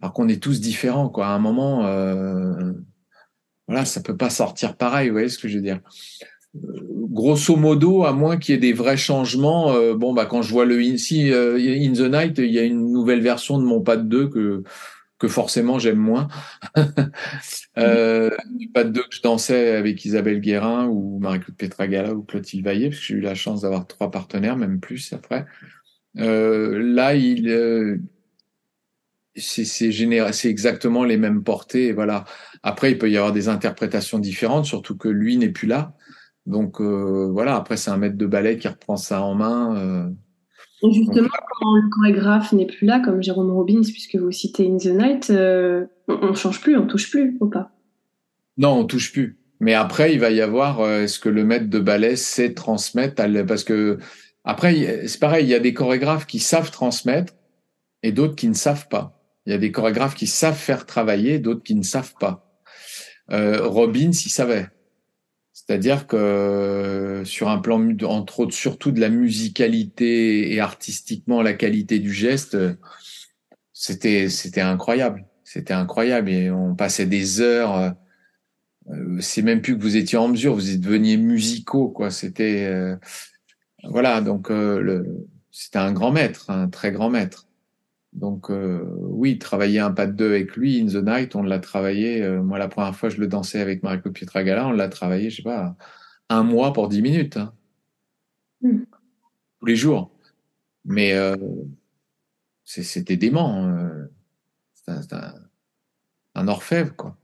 alors 0.00 0.12
qu'on 0.12 0.28
est 0.28 0.42
tous 0.42 0.60
différents, 0.60 1.08
quoi. 1.08 1.28
À 1.28 1.30
un 1.30 1.38
moment, 1.38 1.86
euh, 1.86 2.72
voilà, 3.66 3.84
ça 3.84 4.00
peut 4.00 4.16
pas 4.16 4.30
sortir 4.30 4.76
pareil, 4.76 5.08
vous 5.08 5.14
voyez 5.14 5.28
ce 5.28 5.38
que 5.38 5.48
je 5.48 5.56
veux 5.56 5.62
dire. 5.62 5.80
Euh, 6.56 6.96
grosso 7.10 7.56
modo, 7.56 8.04
à 8.04 8.12
moins 8.12 8.36
qu'il 8.36 8.54
y 8.54 8.58
ait 8.58 8.60
des 8.60 8.72
vrais 8.72 8.96
changements, 8.96 9.72
euh, 9.72 9.94
bon, 9.94 10.12
bah, 10.12 10.26
quand 10.26 10.42
je 10.42 10.52
vois 10.52 10.64
le 10.64 10.76
euh, 10.76 11.56
In 11.58 11.92
the 11.92 12.12
Night, 12.12 12.38
il 12.38 12.52
y 12.52 12.58
a 12.58 12.64
une 12.64 12.92
nouvelle 12.92 13.22
version 13.22 13.58
de 13.58 13.64
mon 13.64 13.80
pas 13.80 13.96
de 13.96 14.02
2 14.02 14.28
que 14.28 14.62
que 15.18 15.28
forcément 15.28 15.78
j'aime 15.78 15.96
moins. 15.96 16.28
euh, 17.78 18.28
du 18.54 18.68
pas 18.68 18.84
de 18.84 18.90
2 18.90 19.00
que 19.00 19.14
je 19.16 19.22
dansais 19.22 19.74
avec 19.74 20.04
Isabelle 20.04 20.40
Guérin 20.42 20.88
ou 20.88 21.18
Marie-Claude 21.20 21.56
Petragala 21.56 22.12
ou 22.14 22.22
Clotilde 22.22 22.62
Vaillé, 22.62 22.90
parce 22.90 23.00
que 23.00 23.06
j'ai 23.06 23.14
eu 23.14 23.20
la 23.20 23.34
chance 23.34 23.62
d'avoir 23.62 23.86
trois 23.86 24.10
partenaires, 24.10 24.58
même 24.58 24.78
plus 24.78 25.14
après. 25.14 25.46
Là, 26.16 27.14
il, 27.14 28.02
c'est 29.36 29.64
c'est 29.64 30.48
exactement 30.48 31.04
les 31.04 31.16
mêmes 31.16 31.42
portées. 31.42 31.92
Voilà. 31.92 32.24
Après, 32.62 32.92
il 32.92 32.98
peut 32.98 33.10
y 33.10 33.16
avoir 33.16 33.32
des 33.32 33.48
interprétations 33.48 34.18
différentes, 34.18 34.64
surtout 34.64 34.96
que 34.96 35.08
lui 35.08 35.36
n'est 35.36 35.50
plus 35.50 35.66
là. 35.66 35.94
Donc 36.46 36.80
euh, 36.80 37.28
voilà. 37.30 37.56
Après, 37.56 37.76
c'est 37.76 37.90
un 37.90 37.96
maître 37.96 38.16
de 38.16 38.26
ballet 38.26 38.56
qui 38.58 38.68
reprend 38.68 38.96
ça 38.96 39.22
en 39.22 39.34
main. 39.34 39.76
Euh. 39.76 40.08
Et 40.82 40.92
justement, 40.92 41.28
quand 41.60 41.76
le 41.76 41.88
chorégraphe 41.90 42.52
n'est 42.52 42.66
plus 42.66 42.86
là, 42.86 43.00
comme 43.00 43.22
Jérôme 43.22 43.50
Robbins, 43.50 43.82
puisque 43.82 44.16
vous 44.16 44.30
citez 44.30 44.66
In 44.68 44.76
the 44.76 44.86
Night, 44.86 45.30
euh, 45.30 45.86
on, 46.08 46.34
change 46.34 46.60
plus, 46.60 46.76
on 46.76 46.86
touche 46.86 47.10
plus 47.10 47.36
ou 47.40 47.48
pas? 47.48 47.70
Non, 48.58 48.70
on 48.70 48.84
touche 48.84 49.12
plus. 49.12 49.38
Mais 49.58 49.72
après, 49.72 50.12
il 50.12 50.20
va 50.20 50.30
y 50.30 50.42
avoir 50.42 50.86
est-ce 50.86 51.18
que 51.18 51.30
le 51.30 51.44
maître 51.44 51.70
de 51.70 51.78
ballet 51.78 52.14
sait 52.14 52.52
transmettre 52.52 53.22
Parce 53.46 53.64
que 53.64 53.98
après, 54.44 55.08
c'est 55.08 55.18
pareil, 55.18 55.46
il 55.46 55.48
y 55.48 55.54
a 55.54 55.60
des 55.60 55.72
chorégraphes 55.72 56.26
qui 56.26 56.38
savent 56.38 56.70
transmettre 56.70 57.32
et 58.02 58.12
d'autres 58.12 58.36
qui 58.36 58.48
ne 58.48 58.54
savent 58.54 58.88
pas. 58.88 59.15
Il 59.46 59.52
y 59.52 59.54
a 59.54 59.58
des 59.58 59.72
chorégraphes 59.72 60.14
qui 60.14 60.26
savent 60.26 60.58
faire 60.58 60.86
travailler, 60.86 61.38
d'autres 61.38 61.62
qui 61.62 61.74
ne 61.74 61.82
savent 61.82 62.14
pas. 62.18 62.60
Euh, 63.30 63.66
Robbins, 63.66 64.10
il 64.10 64.30
savait. 64.30 64.68
C'est-à-dire 65.52 66.06
que 66.06 67.22
sur 67.24 67.48
un 67.48 67.58
plan, 67.58 67.80
entre 68.04 68.40
autres, 68.40 68.54
surtout 68.54 68.92
de 68.92 69.00
la 69.00 69.08
musicalité 69.08 70.52
et 70.52 70.60
artistiquement 70.60 71.42
la 71.42 71.54
qualité 71.54 71.98
du 71.98 72.12
geste, 72.12 72.56
c'était 73.72 74.28
c'était 74.28 74.60
incroyable. 74.60 75.26
C'était 75.44 75.74
incroyable 75.74 76.28
et 76.30 76.50
on 76.50 76.74
passait 76.74 77.06
des 77.06 77.40
heures. 77.40 77.94
euh, 78.90 79.20
c'est 79.20 79.42
même 79.42 79.62
plus 79.62 79.76
que 79.76 79.82
vous 79.82 79.96
étiez 79.96 80.18
en 80.18 80.28
mesure, 80.28 80.54
vous 80.54 80.76
deveniez 80.78 81.16
musicaux, 81.16 81.88
quoi. 81.88 82.10
C'était 82.10 82.66
euh, 82.66 82.96
voilà, 83.84 84.20
donc 84.20 84.50
euh, 84.50 84.80
le, 84.80 85.28
c'était 85.50 85.78
un 85.78 85.92
grand 85.92 86.12
maître, 86.12 86.50
un 86.50 86.68
très 86.68 86.92
grand 86.92 87.10
maître. 87.10 87.45
Donc 88.16 88.48
oui, 88.50 89.38
travailler 89.38 89.78
un 89.78 89.92
pas 89.92 90.06
de 90.06 90.12
deux 90.12 90.30
avec 90.30 90.56
lui, 90.56 90.80
In 90.80 90.86
the 90.86 91.04
Night, 91.04 91.36
on 91.36 91.42
l'a 91.42 91.58
travaillé. 91.58 92.26
moi, 92.40 92.58
la 92.58 92.68
première 92.68 92.96
fois, 92.96 93.10
je 93.10 93.20
le 93.20 93.26
dansais 93.26 93.60
avec 93.60 93.82
Marco 93.82 94.10
Pietragala, 94.10 94.66
on 94.66 94.72
l'a 94.72 94.88
travaillé, 94.88 95.30
je 95.30 95.36
sais 95.36 95.42
pas, 95.42 95.76
un 96.30 96.42
mois 96.42 96.72
pour 96.72 96.88
dix 96.88 97.02
minutes, 97.02 97.36
hein. 97.36 97.52
mm. 98.62 98.84
tous 99.60 99.66
les 99.66 99.76
jours. 99.76 100.10
Mais 100.84 101.14
c'était 102.64 103.16
dément. 103.16 103.78
C'était 104.74 105.14
un, 105.14 105.34
un 106.36 106.48
orfèvre, 106.48 106.96
quoi. 106.96 107.16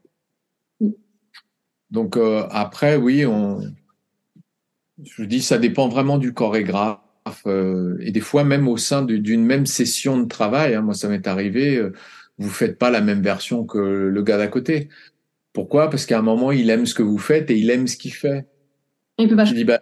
Donc 1.93 2.16
euh, 2.16 2.47
après, 2.51 2.97
oui, 2.97 3.26
on, 3.26 3.61
je 5.05 5.22
dis, 5.24 5.43
ça 5.43 5.59
dépend 5.59 5.88
vraiment 5.88 6.18
du 6.18 6.32
chorégraphe. 6.32 6.99
Euh, 7.47 7.97
et 8.01 8.11
des 8.11 8.20
fois, 8.20 8.45
même 8.45 8.68
au 8.68 8.77
sein 8.77 9.03
d'une 9.03 9.45
même 9.45 9.66
session 9.66 10.18
de 10.18 10.27
travail, 10.27 10.75
hein, 10.75 10.83
moi 10.83 10.95
ça 10.95 11.09
m'est 11.09 11.27
arrivé, 11.27 11.77
euh, 11.77 11.93
vous 12.39 12.51
faites 12.51 12.79
pas 12.79 12.91
la 12.91 13.01
même 13.01 13.23
version 13.23 13.64
que 13.64 13.79
le 13.79 14.23
gars 14.23 14.39
d'à 14.39 14.49
côté. 14.49 14.89
Pourquoi? 15.53 15.91
Parce 15.91 16.07
qu'à 16.07 16.18
un 16.18 16.23
moment, 16.23 16.51
il 16.51 16.70
aime 16.70 16.87
ce 16.87 16.95
que 16.95 17.03
vous 17.03 17.18
faites 17.18 17.51
et 17.51 17.57
il 17.57 17.70
aime 17.70 17.87
ce 17.87 17.97
qu'il 17.97 18.14
fait. 18.14 18.47
Il 19.18 19.29
peut 19.29 19.37
pas... 19.37 19.45
Je 19.45 19.55
dis, 19.55 19.64
bah, 19.64 19.81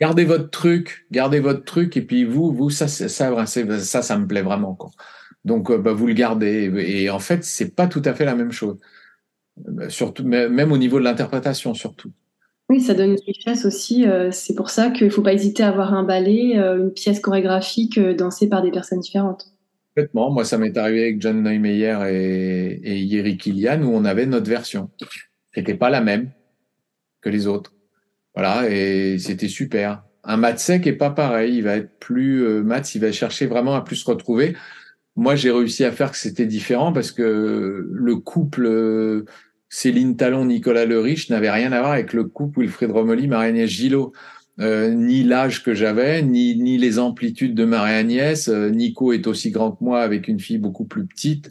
gardez 0.00 0.24
votre 0.24 0.50
truc, 0.50 1.06
gardez 1.10 1.40
votre 1.40 1.64
truc, 1.64 1.96
et 1.96 2.02
puis 2.02 2.24
vous, 2.24 2.52
vous, 2.52 2.68
ça, 2.70 2.88
ça, 2.88 3.08
ça, 3.08 3.46
ça, 3.46 4.02
ça 4.02 4.18
me 4.18 4.26
plaît 4.26 4.42
vraiment. 4.42 4.74
Quoi. 4.74 4.90
Donc, 5.44 5.72
bah, 5.72 5.92
vous 5.92 6.06
le 6.06 6.14
gardez. 6.14 6.70
Et 6.76 7.10
en 7.10 7.20
fait, 7.20 7.44
c'est 7.44 7.74
pas 7.74 7.86
tout 7.86 8.02
à 8.04 8.14
fait 8.14 8.24
la 8.24 8.34
même 8.34 8.52
chose. 8.52 8.78
Euh, 9.68 9.88
surtout, 9.88 10.24
même 10.24 10.72
au 10.72 10.78
niveau 10.78 10.98
de 10.98 11.04
l'interprétation, 11.04 11.74
surtout. 11.74 12.10
Oui, 12.70 12.80
ça 12.80 12.94
donne 12.94 13.10
une 13.10 13.20
richesse 13.26 13.66
aussi. 13.66 14.06
Euh, 14.06 14.30
c'est 14.30 14.54
pour 14.54 14.70
ça 14.70 14.90
qu'il 14.90 15.06
ne 15.06 15.12
faut 15.12 15.22
pas 15.22 15.34
hésiter 15.34 15.62
à 15.62 15.68
avoir 15.68 15.92
un 15.92 16.02
ballet, 16.02 16.58
euh, 16.58 16.78
une 16.78 16.92
pièce 16.92 17.20
chorégraphique 17.20 18.00
dansée 18.00 18.48
par 18.48 18.62
des 18.62 18.70
personnes 18.70 19.00
différentes. 19.00 19.52
Complètement. 19.94 20.30
Moi, 20.30 20.44
ça 20.44 20.58
m'est 20.58 20.76
arrivé 20.76 21.02
avec 21.02 21.20
John 21.20 21.42
Neumeyer 21.42 21.98
et, 22.08 22.80
et 22.82 22.98
Yeri 23.00 23.36
Kilian 23.36 23.82
où 23.82 23.94
on 23.94 24.04
avait 24.04 24.26
notre 24.26 24.48
version. 24.48 24.90
qui 24.98 25.60
n'était 25.60 25.74
pas 25.74 25.90
la 25.90 26.00
même 26.00 26.30
que 27.20 27.28
les 27.28 27.46
autres. 27.46 27.72
Voilà, 28.34 28.68
et 28.68 29.18
c'était 29.18 29.48
super. 29.48 30.02
Un 30.24 30.38
Matsek 30.38 30.86
est 30.86 30.94
pas 30.94 31.10
pareil. 31.10 31.56
Il 31.56 31.62
va 31.62 31.76
être 31.76 31.98
plus 31.98 32.42
euh, 32.44 32.64
il 32.94 33.00
va 33.00 33.12
chercher 33.12 33.46
vraiment 33.46 33.74
à 33.74 33.82
plus 33.82 33.96
se 33.96 34.10
retrouver. 34.10 34.56
Moi, 35.16 35.36
j'ai 35.36 35.50
réussi 35.50 35.84
à 35.84 35.92
faire 35.92 36.10
que 36.10 36.16
c'était 36.16 36.46
différent 36.46 36.92
parce 36.92 37.12
que 37.12 37.86
le 37.88 38.16
couple 38.16 39.24
Céline 39.74 40.14
Talon, 40.16 40.44
Nicolas 40.44 40.84
Le 40.84 41.00
Riche 41.00 41.30
n'avait 41.30 41.50
rien 41.50 41.72
à 41.72 41.80
voir 41.80 41.90
avec 41.90 42.12
le 42.12 42.22
couple 42.22 42.60
Wilfried 42.60 42.92
Romoli, 42.92 43.26
Marie-Agnès 43.26 43.68
Gillot. 43.68 44.12
Euh, 44.60 44.90
ni 44.90 45.24
l'âge 45.24 45.64
que 45.64 45.74
j'avais, 45.74 46.22
ni, 46.22 46.54
ni 46.54 46.78
les 46.78 47.00
amplitudes 47.00 47.56
de 47.56 47.64
Marie-Agnès. 47.64 48.46
Euh, 48.46 48.70
Nico 48.70 49.12
est 49.12 49.26
aussi 49.26 49.50
grand 49.50 49.72
que 49.72 49.82
moi 49.82 50.02
avec 50.02 50.28
une 50.28 50.38
fille 50.38 50.58
beaucoup 50.58 50.84
plus 50.84 51.04
petite. 51.06 51.50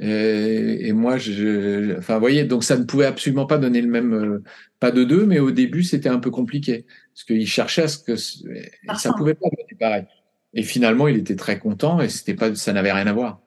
Et, 0.00 0.88
et 0.88 0.92
moi, 0.92 1.16
je, 1.16 1.96
enfin, 1.96 2.14
vous 2.14 2.20
voyez, 2.20 2.42
donc 2.42 2.64
ça 2.64 2.76
ne 2.76 2.82
pouvait 2.82 3.06
absolument 3.06 3.46
pas 3.46 3.58
donner 3.58 3.82
le 3.82 3.88
même, 3.88 4.14
euh, 4.14 4.42
pas 4.80 4.90
de 4.90 5.04
deux, 5.04 5.24
mais 5.24 5.38
au 5.38 5.52
début, 5.52 5.84
c'était 5.84 6.08
un 6.08 6.18
peu 6.18 6.32
compliqué. 6.32 6.86
Parce 7.14 7.22
qu'il 7.22 7.46
cherchait 7.46 7.82
à 7.82 7.88
ce 7.88 7.98
que, 7.98 8.16
ça 8.16 9.12
pouvait 9.16 9.34
pas 9.34 9.46
donner 9.48 9.78
pareil. 9.78 10.06
Et 10.54 10.64
finalement, 10.64 11.06
il 11.06 11.18
était 11.18 11.36
très 11.36 11.60
content 11.60 12.00
et 12.00 12.08
c'était 12.08 12.34
pas, 12.34 12.52
ça 12.56 12.72
n'avait 12.72 12.90
rien 12.90 13.06
à 13.06 13.12
voir. 13.12 13.40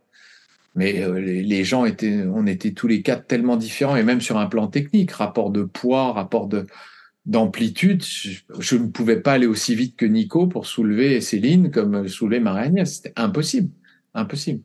Mais 0.76 1.04
euh, 1.04 1.20
les, 1.20 1.64
gens 1.64 1.86
étaient, 1.86 2.24
on 2.24 2.48
était 2.48 2.72
tous 2.72 2.88
les 2.88 3.02
quatre 3.02 3.28
tellement 3.28 3.58
différents 3.58 3.96
et 3.96 4.04
même 4.04 4.22
sur 4.22 4.38
un 4.38 4.48
plan 4.48 4.68
technique, 4.68 5.12
rapport 5.12 5.52
de 5.52 5.64
poids, 5.64 6.14
rapport 6.14 6.48
de 6.48 6.66
d'amplitude, 7.26 8.04
je, 8.04 8.76
ne 8.76 8.88
pouvais 8.88 9.22
pas 9.22 9.34
aller 9.34 9.46
aussi 9.46 9.76
vite 9.76 9.96
que 9.96 10.06
Nico 10.06 10.48
pour 10.48 10.66
soulever 10.66 11.22
Céline 11.22 11.72
comme 11.72 12.10
soulever 12.10 12.42
Marie-Agnès. 12.42 12.96
C'était 12.96 13.14
impossible, 13.16 13.70
impossible. 14.14 14.62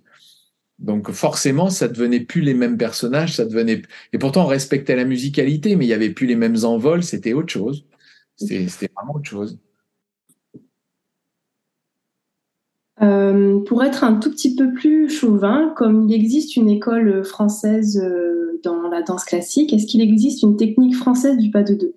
Donc 0.81 1.11
forcément, 1.13 1.71
ça 1.71 1.89
devenait 1.89 2.21
plus 2.21 2.41
les 2.41 2.55
mêmes 2.55 2.77
personnages, 2.77 3.37
ça 3.37 3.45
devenait 3.45 3.83
et 4.13 4.19
pourtant 4.19 4.45
on 4.45 4.47
respectait 4.47 4.97
la 4.97 5.05
musicalité, 5.05 5.77
mais 5.77 5.87
il 5.87 5.89
y 5.89 5.93
avait 5.93 6.11
plus 6.11 6.27
les 6.27 6.37
mêmes 6.37 6.65
envols, 6.65 7.03
c'était 7.03 7.33
autre 7.33 7.53
chose. 7.53 7.85
C'était 8.37 8.91
vraiment 8.95 9.17
autre 9.17 9.29
chose. 9.29 9.59
Euh, 13.01 13.61
pour 13.61 13.85
être 13.85 14.03
un 14.03 14.15
tout 14.15 14.31
petit 14.31 14.57
peu 14.57 14.73
plus 14.73 15.09
chauvin, 15.09 15.73
comme 15.77 16.09
il 16.09 16.15
existe 16.15 16.57
une 16.57 16.69
école 16.69 17.25
française 17.25 18.01
euh, 18.03 18.61
dans 18.65 18.89
la 18.89 19.03
danse 19.03 19.25
classique, 19.25 19.73
est-ce 19.73 19.87
qu'il 19.87 20.01
existe 20.01 20.43
une 20.43 20.57
technique 20.57 20.97
française 20.97 21.37
du 21.37 21.51
pas 21.51 21.63
de 21.63 21.75
deux? 21.75 21.95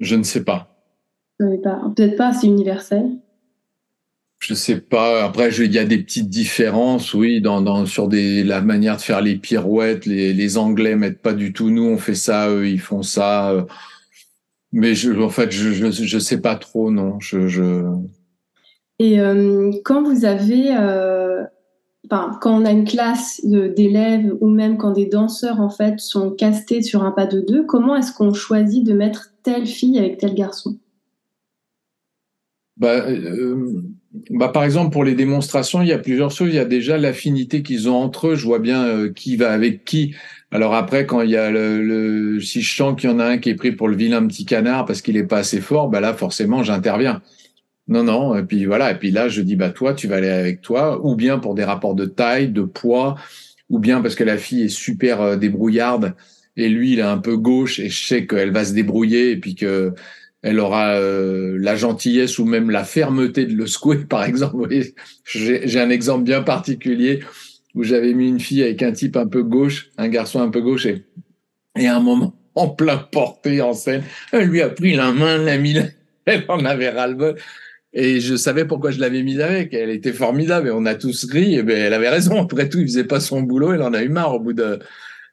Je 0.00 0.16
ne 0.16 0.24
sais 0.24 0.42
pas. 0.44 0.72
Peut-être 1.38 2.16
pas, 2.16 2.32
c'est 2.32 2.46
universel. 2.46 3.18
Je 4.38 4.54
sais 4.54 4.80
pas. 4.80 5.24
Après, 5.24 5.50
il 5.50 5.72
y 5.72 5.78
a 5.78 5.84
des 5.84 5.98
petites 5.98 6.28
différences, 6.28 7.14
oui, 7.14 7.40
dans, 7.40 7.60
dans, 7.62 7.86
sur 7.86 8.08
des, 8.08 8.44
la 8.44 8.60
manière 8.60 8.96
de 8.96 9.02
faire 9.02 9.20
les 9.20 9.36
pirouettes. 9.36 10.04
Les, 10.04 10.32
les 10.32 10.58
Anglais 10.58 10.96
mettent 10.96 11.22
pas 11.22 11.32
du 11.32 11.52
tout. 11.52 11.70
Nous, 11.70 11.84
on 11.84 11.96
fait 11.96 12.14
ça, 12.14 12.50
eux, 12.50 12.68
ils 12.68 12.80
font 12.80 13.02
ça. 13.02 13.66
Mais 14.72 14.94
je, 14.94 15.12
en 15.12 15.30
fait, 15.30 15.52
je, 15.52 15.72
je, 15.72 15.90
je 15.90 16.18
sais 16.18 16.40
pas 16.40 16.56
trop, 16.56 16.90
non. 16.90 17.18
Je, 17.20 17.48
je, 17.48 17.82
et 18.98 19.20
euh, 19.20 19.72
quand 19.84 20.02
vous 20.02 20.24
avez, 20.24 20.74
euh, 20.76 21.44
quand 22.08 22.38
on 22.44 22.64
a 22.64 22.70
une 22.70 22.84
classe 22.84 23.40
d'élèves 23.44 24.34
ou 24.40 24.48
même 24.48 24.78
quand 24.78 24.92
des 24.92 25.06
danseurs 25.06 25.60
en 25.60 25.70
fait 25.70 26.00
sont 26.00 26.30
castés 26.30 26.82
sur 26.82 27.04
un 27.04 27.10
pas 27.10 27.26
de 27.26 27.40
deux, 27.40 27.64
comment 27.64 27.96
est-ce 27.96 28.12
qu'on 28.12 28.32
choisit 28.32 28.84
de 28.84 28.94
mettre 28.94 29.32
telle 29.42 29.66
fille 29.66 29.98
avec 29.98 30.18
tel 30.18 30.34
garçon? 30.34 30.78
Bah, 32.76 33.06
euh, 33.08 33.82
bah, 34.30 34.48
par 34.48 34.64
exemple, 34.64 34.92
pour 34.92 35.04
les 35.04 35.14
démonstrations, 35.14 35.80
il 35.80 35.88
y 35.88 35.92
a 35.92 35.98
plusieurs 35.98 36.30
choses. 36.30 36.48
Il 36.48 36.54
y 36.54 36.58
a 36.58 36.66
déjà 36.66 36.98
l'affinité 36.98 37.62
qu'ils 37.62 37.88
ont 37.88 37.96
entre 37.96 38.28
eux. 38.28 38.34
Je 38.34 38.44
vois 38.44 38.58
bien 38.58 38.84
euh, 38.84 39.12
qui 39.12 39.36
va 39.36 39.52
avec 39.52 39.84
qui. 39.84 40.14
Alors 40.50 40.74
après, 40.74 41.06
quand 41.06 41.22
il 41.22 41.30
y 41.30 41.36
a 41.36 41.50
le, 41.50 42.38
si 42.40 42.60
je 42.62 42.76
sens 42.76 42.98
qu'il 43.00 43.10
y 43.10 43.12
en 43.12 43.18
a 43.18 43.24
un 43.24 43.38
qui 43.38 43.48
est 43.50 43.54
pris 43.54 43.72
pour 43.72 43.88
le 43.88 43.96
vilain 43.96 44.26
petit 44.26 44.44
canard 44.44 44.84
parce 44.84 45.02
qu'il 45.02 45.16
est 45.16 45.26
pas 45.26 45.38
assez 45.38 45.60
fort, 45.60 45.88
bah 45.88 46.00
là 46.00 46.14
forcément 46.14 46.62
j'interviens. 46.62 47.22
Non, 47.88 48.02
non. 48.02 48.36
Et 48.36 48.42
puis 48.42 48.64
voilà. 48.64 48.92
Et 48.92 48.98
puis 48.98 49.10
là, 49.10 49.28
je 49.28 49.42
dis, 49.42 49.56
bah 49.56 49.70
toi, 49.70 49.94
tu 49.94 50.08
vas 50.08 50.16
aller 50.16 50.28
avec 50.28 50.60
toi, 50.60 51.04
ou 51.04 51.14
bien 51.14 51.38
pour 51.38 51.54
des 51.54 51.64
rapports 51.64 51.94
de 51.94 52.06
taille, 52.06 52.48
de 52.48 52.62
poids, 52.62 53.16
ou 53.68 53.78
bien 53.78 54.00
parce 54.00 54.14
que 54.14 54.24
la 54.24 54.38
fille 54.38 54.64
est 54.64 54.68
super 54.68 55.20
euh, 55.20 55.36
débrouillarde 55.36 56.14
et 56.56 56.68
lui, 56.68 56.92
il 56.92 56.98
est 56.98 57.02
un 57.02 57.18
peu 57.18 57.36
gauche 57.36 57.78
et 57.78 57.88
je 57.88 58.06
sais 58.06 58.26
qu'elle 58.26 58.50
va 58.50 58.64
se 58.64 58.72
débrouiller 58.72 59.30
et 59.32 59.36
puis 59.36 59.54
que 59.54 59.92
elle 60.42 60.60
aura 60.60 60.94
euh, 60.94 61.56
la 61.58 61.74
gentillesse 61.76 62.38
ou 62.38 62.44
même 62.44 62.70
la 62.70 62.84
fermeté 62.84 63.46
de 63.46 63.54
le 63.54 63.66
secouer, 63.66 64.04
par 64.08 64.24
exemple. 64.24 64.68
J'ai 65.24 65.80
un 65.80 65.90
exemple 65.90 66.24
bien 66.24 66.42
particulier 66.42 67.20
où 67.74 67.82
j'avais 67.82 68.14
mis 68.14 68.28
une 68.28 68.40
fille 68.40 68.62
avec 68.62 68.82
un 68.82 68.92
type 68.92 69.16
un 69.16 69.26
peu 69.26 69.42
gauche, 69.42 69.90
un 69.98 70.08
garçon 70.08 70.40
un 70.40 70.48
peu 70.48 70.62
gauche, 70.62 70.86
et, 70.86 71.04
à 71.86 71.96
un 71.96 72.00
moment, 72.00 72.34
en 72.54 72.68
plein 72.68 72.96
porté 72.96 73.60
en 73.60 73.74
scène, 73.74 74.02
elle 74.32 74.48
lui 74.48 74.62
a 74.62 74.70
pris 74.70 74.94
la 74.94 75.12
main, 75.12 75.36
l'a 75.36 75.58
mis, 75.58 75.76
elle 76.24 76.44
en 76.48 76.64
avait 76.64 76.88
ras-le-bol. 76.88 77.36
Et 77.98 78.20
je 78.20 78.36
savais 78.36 78.66
pourquoi 78.66 78.90
je 78.90 79.00
l'avais 79.00 79.22
mise 79.22 79.40
avec. 79.40 79.72
Elle 79.72 79.88
était 79.88 80.12
formidable 80.12 80.68
et 80.68 80.70
on 80.70 80.84
a 80.84 80.94
tous 80.94 81.24
ri. 81.24 81.54
Et 81.54 81.62
ben, 81.62 81.78
elle 81.78 81.94
avait 81.94 82.10
raison. 82.10 82.42
Après 82.42 82.68
tout, 82.68 82.78
il 82.78 82.86
faisait 82.86 83.04
pas 83.04 83.20
son 83.20 83.40
boulot. 83.40 83.72
Elle 83.72 83.80
en 83.80 83.94
a 83.94 84.02
eu 84.02 84.10
marre 84.10 84.34
au 84.34 84.38
bout 84.38 84.52
de, 84.52 84.78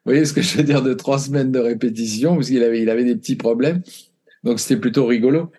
vous 0.06 0.12
voyez 0.12 0.24
ce 0.24 0.32
que 0.32 0.42
je 0.42 0.58
veux 0.58 0.64
dire, 0.64 0.82
de 0.82 0.94
trois 0.94 1.20
semaines 1.20 1.52
de 1.52 1.60
répétition, 1.60 2.36
parce 2.36 2.48
qu'il 2.48 2.64
avait, 2.64 2.82
il 2.82 2.90
avait 2.90 3.04
des 3.04 3.18
petits 3.18 3.36
problèmes. 3.36 3.82
Donc 4.46 4.62
c'était 4.62 4.80
plutôt 4.80 5.06
rigolo. 5.06 5.52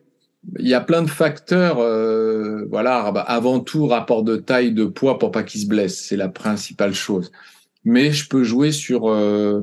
Il 0.59 0.67
y 0.67 0.75
a 0.75 0.81
plein 0.81 1.03
de 1.03 1.11
facteurs, 1.11 1.79
euh, 1.79 2.65
voilà. 2.71 3.01
Avant 3.05 3.61
tout, 3.61 3.87
rapport 3.87 4.23
de 4.23 4.37
taille, 4.37 4.73
de 4.73 4.87
poids 4.87 5.19
pour 5.19 5.31
pas 5.31 5.43
qu'il 5.43 5.61
se 5.61 5.67
blesse, 5.67 5.99
c'est 5.99 6.17
la 6.17 6.29
principale 6.29 6.95
chose. 6.95 7.33
Mais 7.85 8.13
je 8.13 8.27
peux 8.29 8.45
jouer 8.45 8.73
sur 8.73 9.11
euh, 9.11 9.63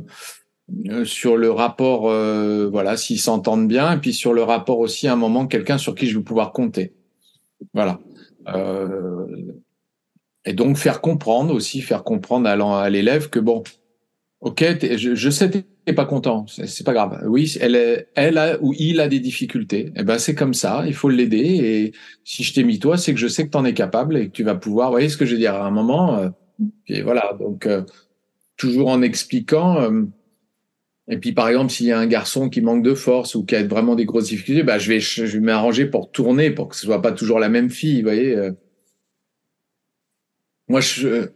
sur 1.04 1.38
le 1.38 1.52
rapport, 1.52 2.10
euh, 2.10 2.70
voilà, 2.72 2.98
s'ils 2.98 3.20
s'entendent 3.20 3.68
bien, 3.68 3.94
et 3.94 3.98
puis 3.98 4.14
sur 4.14 4.34
le 4.34 4.44
rapport 4.44 4.80
aussi 4.80 5.08
à 5.08 5.14
un 5.14 5.16
moment 5.16 5.48
quelqu'un 5.48 5.80
sur 5.80 5.96
qui 5.96 6.08
je 6.08 6.18
vais 6.18 6.24
pouvoir 6.24 6.52
compter. 6.52 6.94
Voilà. 7.74 8.00
Euh, 8.48 9.28
et 10.46 10.54
donc 10.54 10.78
faire 10.78 11.02
comprendre 11.02 11.54
aussi, 11.54 11.82
faire 11.82 12.04
comprendre 12.04 12.50
à 12.50 12.90
l'élève 12.90 13.30
que 13.30 13.40
bon, 13.40 13.64
ok, 14.42 14.64
je, 14.98 15.30
sais 15.30 15.50
t'es 15.86 15.94
pas 15.94 16.06
content, 16.06 16.46
c'est 16.48 16.84
pas 16.84 16.94
grave. 16.94 17.24
Oui, 17.28 17.56
elle, 17.60 18.08
elle 18.16 18.38
a 18.38 18.58
ou 18.62 18.74
il 18.78 19.00
a 19.00 19.08
des 19.08 19.20
difficultés. 19.20 19.88
Et 19.88 19.94
eh 19.98 20.04
ben 20.04 20.18
c'est 20.18 20.36
comme 20.36 20.54
ça, 20.54 20.84
il 20.88 20.94
faut 20.94 21.10
l'aider. 21.10 21.38
Et 21.38 21.92
si 22.24 22.44
je 22.44 22.54
t'ai 22.54 22.64
mis 22.64 22.80
toi, 22.80 22.98
c'est 22.98 23.14
que 23.14 23.20
je 23.20 23.28
sais 23.28 23.46
que 23.46 23.52
tu 23.52 23.58
en 23.58 23.66
es 23.66 23.74
capable 23.74 24.18
et 24.18 24.28
que 24.28 24.32
tu 24.32 24.44
vas 24.44 24.56
pouvoir. 24.56 24.90
Vous 24.90 24.94
voyez 24.94 25.10
ce 25.10 25.18
que 25.18 25.26
je 25.26 25.34
veux 25.34 25.40
dire 25.40 25.56
à 25.56 25.66
un 25.66 25.72
moment. 25.72 26.18
Euh, 26.18 26.30
et 26.88 27.04
voilà. 27.04 27.36
Donc 27.40 27.68
euh, 27.68 27.84
toujours 28.58 28.90
en 28.90 29.02
expliquant. 29.02 29.92
Et 31.12 31.18
puis, 31.18 31.34
par 31.34 31.50
exemple, 31.50 31.72
s'il 31.72 31.88
y 31.88 31.92
a 31.92 32.00
un 32.00 32.08
garçon 32.08 32.50
qui 32.50 32.62
manque 32.62 32.84
de 32.84 32.94
force 32.94 33.36
ou 33.36 33.44
qui 33.44 33.56
a 33.56 33.64
vraiment 33.64 33.96
des 33.96 34.06
grosses 34.06 34.30
difficultés, 34.30 34.64
bah, 34.64 34.80
je 34.80 34.88
vais, 34.88 35.02
je 35.02 35.26
vais 35.26 35.40
m'arranger 35.42 35.86
pour 35.86 36.10
tourner, 36.10 36.52
pour 36.52 36.70
que 36.70 36.76
ce 36.78 36.86
soit 36.86 37.02
pas 37.02 37.12
toujours 37.12 37.38
la 37.38 37.50
même 37.50 37.70
fille, 37.70 37.98
vous 37.98 38.08
voyez. 38.08 38.34
Euh. 38.36 38.52
Moi, 40.70 40.80
je, 40.80 41.28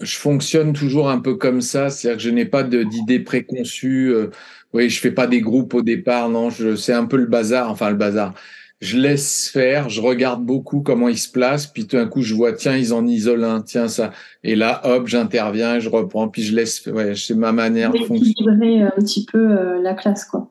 je 0.00 0.16
fonctionne 0.18 0.74
toujours 0.74 1.08
un 1.08 1.20
peu 1.20 1.36
comme 1.36 1.62
ça, 1.62 1.88
c'est-à-dire 1.88 2.18
que 2.18 2.22
je 2.22 2.30
n'ai 2.30 2.44
pas 2.44 2.62
d'idées 2.62 3.20
préconçues. 3.20 4.12
Euh, 4.12 4.28
oui, 4.74 4.90
je 4.90 5.00
fais 5.00 5.10
pas 5.10 5.26
des 5.26 5.40
groupes 5.40 5.72
au 5.72 5.82
départ, 5.82 6.28
non, 6.28 6.50
je 6.50 6.76
c'est 6.76 6.92
un 6.92 7.06
peu 7.06 7.16
le 7.16 7.26
bazar, 7.26 7.70
enfin 7.70 7.88
le 7.88 7.96
bazar. 7.96 8.34
Je 8.80 8.96
laisse 8.96 9.50
faire, 9.50 9.90
je 9.90 10.00
regarde 10.00 10.44
beaucoup 10.44 10.80
comment 10.80 11.08
ils 11.08 11.18
se 11.18 11.30
placent, 11.30 11.66
puis 11.66 11.86
tout 11.86 11.96
d'un 11.96 12.06
coup 12.06 12.22
je 12.22 12.34
vois 12.34 12.54
tiens 12.54 12.76
ils 12.76 12.94
en 12.94 13.06
isolent 13.06 13.56
un, 13.56 13.60
tiens 13.60 13.88
ça, 13.88 14.10
et 14.42 14.56
là 14.56 14.80
hop 14.84 15.06
j'interviens, 15.06 15.78
je 15.80 15.90
reprends, 15.90 16.28
puis 16.28 16.42
je 16.42 16.56
laisse. 16.56 16.86
Ouais, 16.86 17.14
c'est 17.14 17.34
ma 17.34 17.52
manière 17.52 17.92
de 17.92 17.98
fonctionner. 17.98 18.82
un 18.82 18.92
petit 18.96 19.26
peu 19.30 19.38
euh, 19.38 19.82
la 19.82 19.94
classe 19.94 20.24
quoi. 20.24 20.50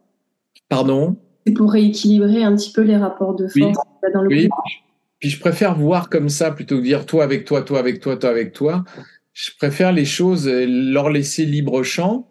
Pardon? 0.69 1.17
C'est 1.47 1.53
pour 1.53 1.71
rééquilibrer 1.71 2.43
un 2.43 2.55
petit 2.55 2.71
peu 2.71 2.81
les 2.81 2.97
rapports 2.97 3.35
de 3.35 3.47
force 3.47 3.79
dans 4.13 4.21
le 4.21 4.27
oui. 4.29 4.49
Puis 5.19 5.29
je 5.29 5.39
préfère 5.39 5.75
voir 5.75 6.09
comme 6.09 6.29
ça 6.29 6.51
plutôt 6.51 6.77
que 6.77 6.83
dire 6.83 7.05
toi 7.05 7.23
avec 7.23 7.45
toi, 7.45 7.61
toi 7.63 7.79
avec 7.79 7.99
toi, 7.99 8.15
toi 8.15 8.29
avec 8.29 8.53
toi 8.53 8.85
je 9.39 9.51
préfère 9.57 9.91
les 9.93 10.05
choses, 10.05 10.47
euh, 10.47 10.65
leur 10.67 11.09
laisser 11.09 11.45
libre 11.45 11.81
champ. 11.83 12.27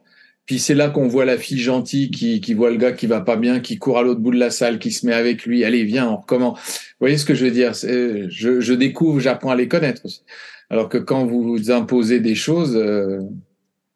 Puis 0.48 0.58
c'est 0.58 0.74
là 0.74 0.88
qu'on 0.88 1.06
voit 1.06 1.26
la 1.26 1.36
fille 1.36 1.58
gentille 1.58 2.10
qui, 2.10 2.40
qui 2.40 2.54
voit 2.54 2.70
le 2.70 2.78
gars 2.78 2.92
qui 2.92 3.06
va 3.06 3.20
pas 3.20 3.36
bien, 3.36 3.60
qui 3.60 3.76
court 3.76 3.98
à 3.98 4.02
l'autre 4.02 4.20
bout 4.20 4.30
de 4.30 4.38
la 4.38 4.50
salle, 4.50 4.78
qui 4.78 4.92
se 4.92 5.04
met 5.04 5.12
avec 5.12 5.44
lui. 5.44 5.62
Allez, 5.62 5.84
viens, 5.84 6.08
on 6.08 6.16
recommence. 6.16 6.58
Vous 6.58 7.00
voyez 7.00 7.18
ce 7.18 7.26
que 7.26 7.34
je 7.34 7.44
veux 7.44 7.50
dire? 7.50 7.74
Je, 7.74 8.58
je 8.58 8.72
découvre, 8.72 9.20
j'apprends 9.20 9.50
à 9.50 9.56
les 9.56 9.68
connaître 9.68 10.06
aussi. 10.06 10.22
Alors 10.70 10.88
que 10.88 10.96
quand 10.96 11.26
vous 11.26 11.70
imposez 11.70 12.20
des 12.20 12.34
choses, 12.34 12.74
euh, 12.74 13.20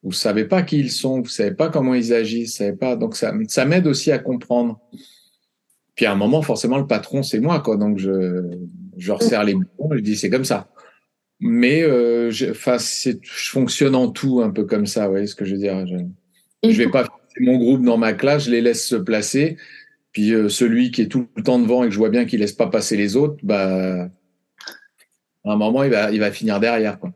vous 0.02 0.12
savez 0.12 0.44
pas 0.44 0.60
qui 0.60 0.80
ils 0.80 0.90
sont, 0.90 1.22
vous 1.22 1.28
savez 1.30 1.52
pas 1.52 1.70
comment 1.70 1.94
ils 1.94 2.12
agissent, 2.12 2.50
vous 2.50 2.56
savez 2.58 2.76
pas. 2.76 2.96
Donc 2.96 3.16
ça, 3.16 3.32
ça 3.48 3.64
m'aide 3.64 3.86
aussi 3.86 4.12
à 4.12 4.18
comprendre. 4.18 4.78
Puis 5.94 6.04
à 6.04 6.12
un 6.12 6.16
moment, 6.16 6.42
forcément, 6.42 6.76
le 6.76 6.86
patron, 6.86 7.22
c'est 7.22 7.40
moi, 7.40 7.60
quoi. 7.60 7.78
Donc 7.78 7.96
je, 7.96 8.42
je 8.98 9.10
resserre 9.10 9.44
les 9.44 9.54
boutons, 9.54 9.88
je 9.92 10.00
dis 10.00 10.16
c'est 10.16 10.30
comme 10.30 10.44
ça 10.44 10.68
mais 11.44 11.82
euh, 11.82 12.30
je, 12.30 12.52
je 12.52 13.50
fonctionne 13.50 13.96
en 13.96 14.08
tout 14.12 14.42
un 14.42 14.50
peu 14.50 14.64
comme 14.64 14.86
ça, 14.86 15.06
vous 15.06 15.10
voyez 15.10 15.26
ce 15.26 15.34
que 15.34 15.44
je 15.44 15.56
veux 15.56 15.60
dire? 15.60 15.84
Je 16.62 16.78
vais 16.78 16.90
pas 16.90 17.04
faire 17.04 17.12
mon 17.40 17.58
groupe 17.58 17.84
dans 17.84 17.96
ma 17.96 18.12
classe, 18.12 18.44
je 18.44 18.50
les 18.50 18.60
laisse 18.60 18.86
se 18.86 18.96
placer. 18.96 19.56
Puis 20.12 20.32
euh, 20.32 20.48
celui 20.48 20.90
qui 20.90 21.02
est 21.02 21.06
tout 21.06 21.28
le 21.36 21.42
temps 21.42 21.58
devant 21.58 21.84
et 21.84 21.88
que 21.88 21.92
je 21.92 21.98
vois 21.98 22.10
bien 22.10 22.24
qu'il 22.24 22.40
laisse 22.40 22.52
pas 22.52 22.66
passer 22.66 22.96
les 22.96 23.16
autres, 23.16 23.36
bah, 23.42 24.08
à 25.44 25.52
un 25.52 25.56
moment 25.56 25.82
il 25.82 25.90
va, 25.90 26.10
il 26.10 26.20
va 26.20 26.30
finir 26.30 26.60
derrière. 26.60 26.98
Quoi. 26.98 27.12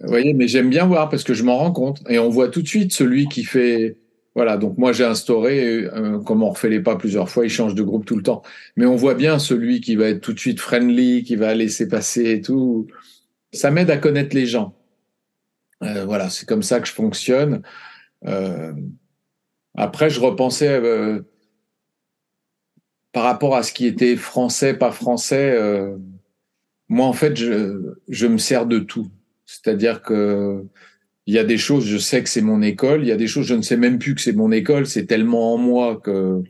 Vous 0.00 0.08
voyez, 0.08 0.32
mais 0.34 0.48
j'aime 0.48 0.70
bien 0.70 0.86
voir 0.86 1.08
parce 1.08 1.24
que 1.24 1.34
je 1.34 1.42
m'en 1.42 1.58
rends 1.58 1.72
compte 1.72 2.02
et 2.08 2.18
on 2.18 2.28
voit 2.28 2.48
tout 2.48 2.62
de 2.62 2.68
suite 2.68 2.92
celui 2.92 3.28
qui 3.28 3.44
fait. 3.44 3.98
Voilà, 4.34 4.56
donc 4.56 4.78
moi 4.78 4.92
j'ai 4.94 5.04
instauré, 5.04 5.84
euh, 5.84 6.18
comme 6.20 6.42
on 6.42 6.48
refait 6.48 6.70
les 6.70 6.80
pas 6.80 6.96
plusieurs 6.96 7.28
fois, 7.28 7.44
il 7.44 7.50
change 7.50 7.74
de 7.74 7.82
groupe 7.82 8.06
tout 8.06 8.16
le 8.16 8.22
temps. 8.22 8.42
Mais 8.76 8.86
on 8.86 8.96
voit 8.96 9.14
bien 9.14 9.38
celui 9.38 9.82
qui 9.82 9.94
va 9.94 10.08
être 10.08 10.22
tout 10.22 10.32
de 10.32 10.38
suite 10.38 10.58
friendly, 10.58 11.22
qui 11.22 11.36
va 11.36 11.54
laisser 11.54 11.86
passer 11.86 12.30
et 12.30 12.40
tout 12.40 12.86
ça 13.52 13.70
m'aide 13.70 13.90
à 13.90 13.98
connaître 13.98 14.34
les 14.34 14.46
gens. 14.46 14.74
Euh, 15.82 16.04
voilà, 16.04 16.30
c'est 16.30 16.46
comme 16.46 16.62
ça 16.62 16.80
que 16.80 16.88
je 16.88 16.92
fonctionne. 16.92 17.62
Euh, 18.26 18.72
après, 19.74 20.10
je 20.10 20.20
repensais 20.20 20.68
euh, 20.68 21.22
par 23.12 23.24
rapport 23.24 23.56
à 23.56 23.62
ce 23.62 23.72
qui 23.72 23.86
était 23.86 24.16
français, 24.16 24.74
pas 24.74 24.90
français. 24.90 25.52
Euh, 25.56 25.96
moi, 26.88 27.06
en 27.06 27.12
fait, 27.12 27.36
je, 27.36 27.94
je 28.08 28.26
me 28.26 28.38
sers 28.38 28.66
de 28.66 28.78
tout. 28.78 29.08
C'est-à-dire 29.46 30.02
que 30.02 30.64
il 31.26 31.34
y 31.34 31.38
a 31.38 31.44
des 31.44 31.58
choses, 31.58 31.86
je 31.86 31.98
sais 31.98 32.22
que 32.22 32.28
c'est 32.28 32.42
mon 32.42 32.62
école. 32.62 33.02
Il 33.02 33.08
y 33.08 33.12
a 33.12 33.16
des 33.16 33.28
choses, 33.28 33.46
je 33.46 33.54
ne 33.54 33.62
sais 33.62 33.76
même 33.76 33.98
plus 33.98 34.14
que 34.14 34.20
c'est 34.20 34.32
mon 34.32 34.50
école. 34.50 34.86
C'est 34.86 35.06
tellement 35.06 35.54
en 35.54 35.58
moi 35.58 36.00
que 36.02 36.42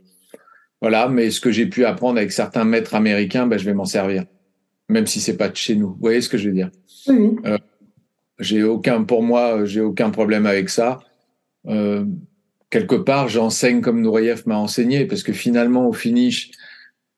voilà. 0.81 1.07
Mais 1.07 1.29
ce 1.29 1.39
que 1.39 1.51
j'ai 1.51 1.67
pu 1.67 1.85
apprendre 1.85 2.17
avec 2.17 2.31
certains 2.31 2.63
maîtres 2.65 2.95
américains, 2.95 3.45
ben, 3.45 3.57
je 3.57 3.65
vais 3.65 3.73
m'en 3.73 3.85
servir, 3.85 4.25
même 4.89 5.05
si 5.05 5.19
c'est 5.21 5.37
pas 5.37 5.49
de 5.49 5.55
chez 5.55 5.75
nous. 5.75 5.89
Vous 5.89 5.99
voyez 5.99 6.21
ce 6.21 6.29
que 6.29 6.37
je 6.37 6.49
veux 6.49 6.55
dire? 6.55 6.71
Oui. 7.07 7.35
J'ai 8.39 8.63
aucun, 8.63 9.03
pour 9.03 9.21
moi, 9.21 9.63
j'ai 9.65 9.81
aucun 9.81 10.09
problème 10.09 10.47
avec 10.47 10.69
ça. 10.69 10.99
Euh, 11.67 12.05
quelque 12.69 12.95
part, 12.95 13.29
j'enseigne 13.29 13.81
comme 13.81 14.01
Nourieff 14.01 14.45
m'a 14.45 14.57
enseigné, 14.57 15.05
parce 15.05 15.23
que 15.23 15.33
finalement, 15.33 15.87
au 15.87 15.93
finish, 15.93 16.51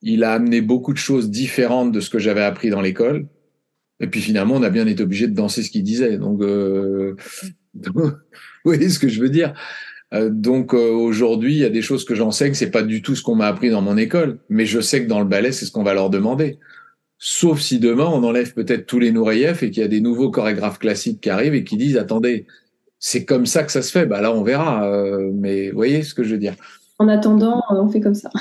il 0.01 0.23
a 0.23 0.33
amené 0.33 0.61
beaucoup 0.61 0.93
de 0.93 0.97
choses 0.97 1.29
différentes 1.29 1.91
de 1.91 1.99
ce 1.99 2.09
que 2.09 2.19
j'avais 2.19 2.43
appris 2.43 2.69
dans 2.69 2.81
l'école. 2.81 3.27
Et 3.99 4.07
puis 4.07 4.21
finalement, 4.21 4.55
on 4.55 4.63
a 4.63 4.69
bien 4.69 4.87
été 4.87 5.03
obligé 5.03 5.27
de 5.27 5.33
danser 5.33 5.63
ce 5.63 5.71
qu'il 5.71 5.83
disait. 5.83 6.17
Donc, 6.17 6.41
euh, 6.41 7.15
vous 7.73 8.11
voyez 8.63 8.89
ce 8.89 8.99
que 8.99 9.07
je 9.07 9.21
veux 9.21 9.29
dire. 9.29 9.53
Euh, 10.13 10.29
donc 10.29 10.73
euh, 10.73 10.91
aujourd'hui, 10.91 11.53
il 11.53 11.59
y 11.59 11.65
a 11.65 11.69
des 11.69 11.81
choses 11.81 12.05
que 12.05 12.15
j'enseigne, 12.15 12.53
c'est 12.53 12.71
pas 12.71 12.83
du 12.83 13.01
tout 13.01 13.15
ce 13.15 13.23
qu'on 13.23 13.35
m'a 13.35 13.47
appris 13.47 13.69
dans 13.69 13.81
mon 13.81 13.97
école, 13.97 14.39
mais 14.49 14.65
je 14.65 14.79
sais 14.79 15.03
que 15.03 15.09
dans 15.09 15.19
le 15.19 15.25
ballet, 15.25 15.51
c'est 15.51 15.65
ce 15.65 15.71
qu'on 15.71 15.83
va 15.83 15.93
leur 15.93 16.09
demander. 16.09 16.59
Sauf 17.17 17.59
si 17.61 17.79
demain, 17.79 18.05
on 18.05 18.23
enlève 18.23 18.53
peut-être 18.53 18.85
tous 18.85 18.99
les 18.99 19.11
Nourieff 19.11 19.63
et 19.63 19.71
qu'il 19.71 19.81
y 19.81 19.85
a 19.85 19.89
des 19.89 20.01
nouveaux 20.01 20.29
chorégraphes 20.29 20.79
classiques 20.79 21.21
qui 21.21 21.29
arrivent 21.29 21.55
et 21.55 21.63
qui 21.63 21.77
disent, 21.77 21.97
attendez, 21.97 22.45
c'est 23.07 23.23
comme 23.23 23.45
ça 23.45 23.61
que 23.61 23.71
ça 23.71 23.83
se 23.83 23.91
fait. 23.91 24.07
Bah 24.07 24.19
là, 24.19 24.33
on 24.33 24.41
verra. 24.41 24.83
Euh, 24.87 25.29
mais 25.31 25.69
vous 25.69 25.75
voyez 25.75 26.01
ce 26.01 26.15
que 26.15 26.23
je 26.23 26.31
veux 26.31 26.39
dire. 26.39 26.55
En 26.97 27.07
attendant, 27.07 27.61
euh, 27.69 27.75
on 27.75 27.87
fait 27.87 28.01
comme 28.01 28.15
ça. 28.15 28.31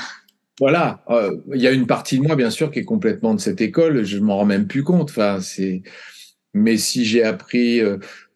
Voilà. 0.59 1.03
Euh, 1.11 1.37
il 1.53 1.61
y 1.61 1.67
a 1.67 1.71
une 1.71 1.85
partie 1.85 2.17
de 2.17 2.23
moi, 2.23 2.35
bien 2.35 2.49
sûr, 2.49 2.71
qui 2.71 2.79
est 2.79 2.83
complètement 2.83 3.35
de 3.35 3.39
cette 3.39 3.61
école. 3.61 4.03
Je 4.03 4.17
m'en 4.17 4.37
rends 4.37 4.45
même 4.45 4.65
plus 4.65 4.83
compte. 4.83 5.11
Enfin, 5.11 5.37
c'est. 5.39 5.83
Mais 6.55 6.77
si 6.77 7.05
j'ai 7.05 7.23
appris, 7.23 7.79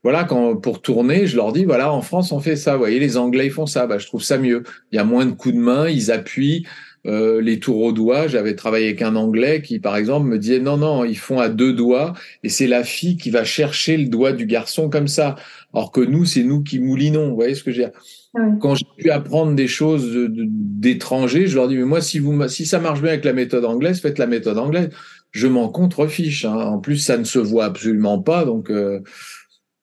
voilà, 0.04 0.24
quand 0.24 0.56
pour 0.58 0.84
tourner, 0.84 1.26
je 1.26 1.36
leur 1.36 1.52
dis, 1.52 1.66
voilà, 1.66 1.92
en 1.92 2.02
France, 2.02 2.32
on 2.32 2.40
fait 2.40 2.58
ça. 2.58 2.74
Vous 2.74 2.80
voyez, 2.80 3.00
les 3.00 3.18
Anglais 3.18 3.48
ils 3.48 3.52
font 3.52 3.66
ça. 3.66 3.88
Bah, 3.88 3.98
je 3.98 4.06
trouve 4.06 4.22
ça 4.22 4.38
mieux. 4.38 4.62
Il 4.92 4.98
y 4.98 5.00
a 5.00 5.04
moins 5.04 5.26
de 5.26 5.32
coups 5.32 5.56
de 5.56 5.60
main. 5.60 5.90
Ils 5.90 6.12
appuient. 6.12 6.68
Euh, 7.10 7.42
les 7.42 7.60
tours 7.60 7.82
au 7.82 7.92
doigt. 7.92 8.28
J'avais 8.28 8.56
travaillé 8.56 8.86
avec 8.86 9.02
un 9.02 9.16
Anglais 9.16 9.64
qui, 9.64 9.80
par 9.80 9.98
exemple, 9.98 10.28
me 10.28 10.38
disait 10.38 10.60
non, 10.60 10.78
non, 10.78 11.04
ils 11.04 11.18
font 11.18 11.40
à 11.40 11.50
deux 11.50 11.74
doigts 11.74 12.14
et 12.44 12.50
c'est 12.50 12.68
la 12.68 12.84
fille 12.84 13.18
qui 13.18 13.32
va 13.32 13.44
chercher 13.44 13.98
le 13.98 14.10
doigt 14.10 14.32
du 14.32 14.46
garçon 14.46 14.90
comme 14.90 15.08
ça. 15.08 15.36
Alors 15.74 15.92
que 15.92 16.02
nous, 16.02 16.26
c'est 16.26 16.44
nous 16.44 16.62
qui 16.62 16.78
moulinons. 16.78 17.30
Vous 17.30 17.36
voyez 17.36 17.56
ce 17.56 17.64
que 17.64 17.72
je 17.72 17.82
veux 17.82 17.88
dire? 17.88 18.60
Quand 18.60 18.76
j'ai 18.76 18.86
pu 18.96 19.10
apprendre 19.10 19.56
des 19.56 19.68
choses 19.68 20.16
d'étrangers, 20.30 21.48
je 21.48 21.56
leur 21.56 21.68
dis 21.68 21.78
mais 21.78 21.86
moi, 21.86 22.00
si 22.00 22.20
vous, 22.20 22.48
si 22.48 22.68
ça 22.68 22.80
marche 22.80 23.02
bien 23.02 23.14
avec 23.14 23.26
la 23.26 23.34
méthode 23.34 23.66
anglaise, 23.66 24.02
faites 24.02 24.20
la 24.20 24.28
méthode 24.28 24.60
anglaise. 24.60 24.90
Je 25.32 25.48
m'en 25.48 25.68
contrefiche. 25.70 26.46
Hein. 26.46 26.58
En 26.58 26.78
plus, 26.78 26.98
ça 26.98 27.18
ne 27.18 27.24
se 27.24 27.40
voit 27.40 27.66
absolument 27.66 28.20
pas, 28.20 28.46
donc. 28.46 28.70
Euh, 28.70 29.00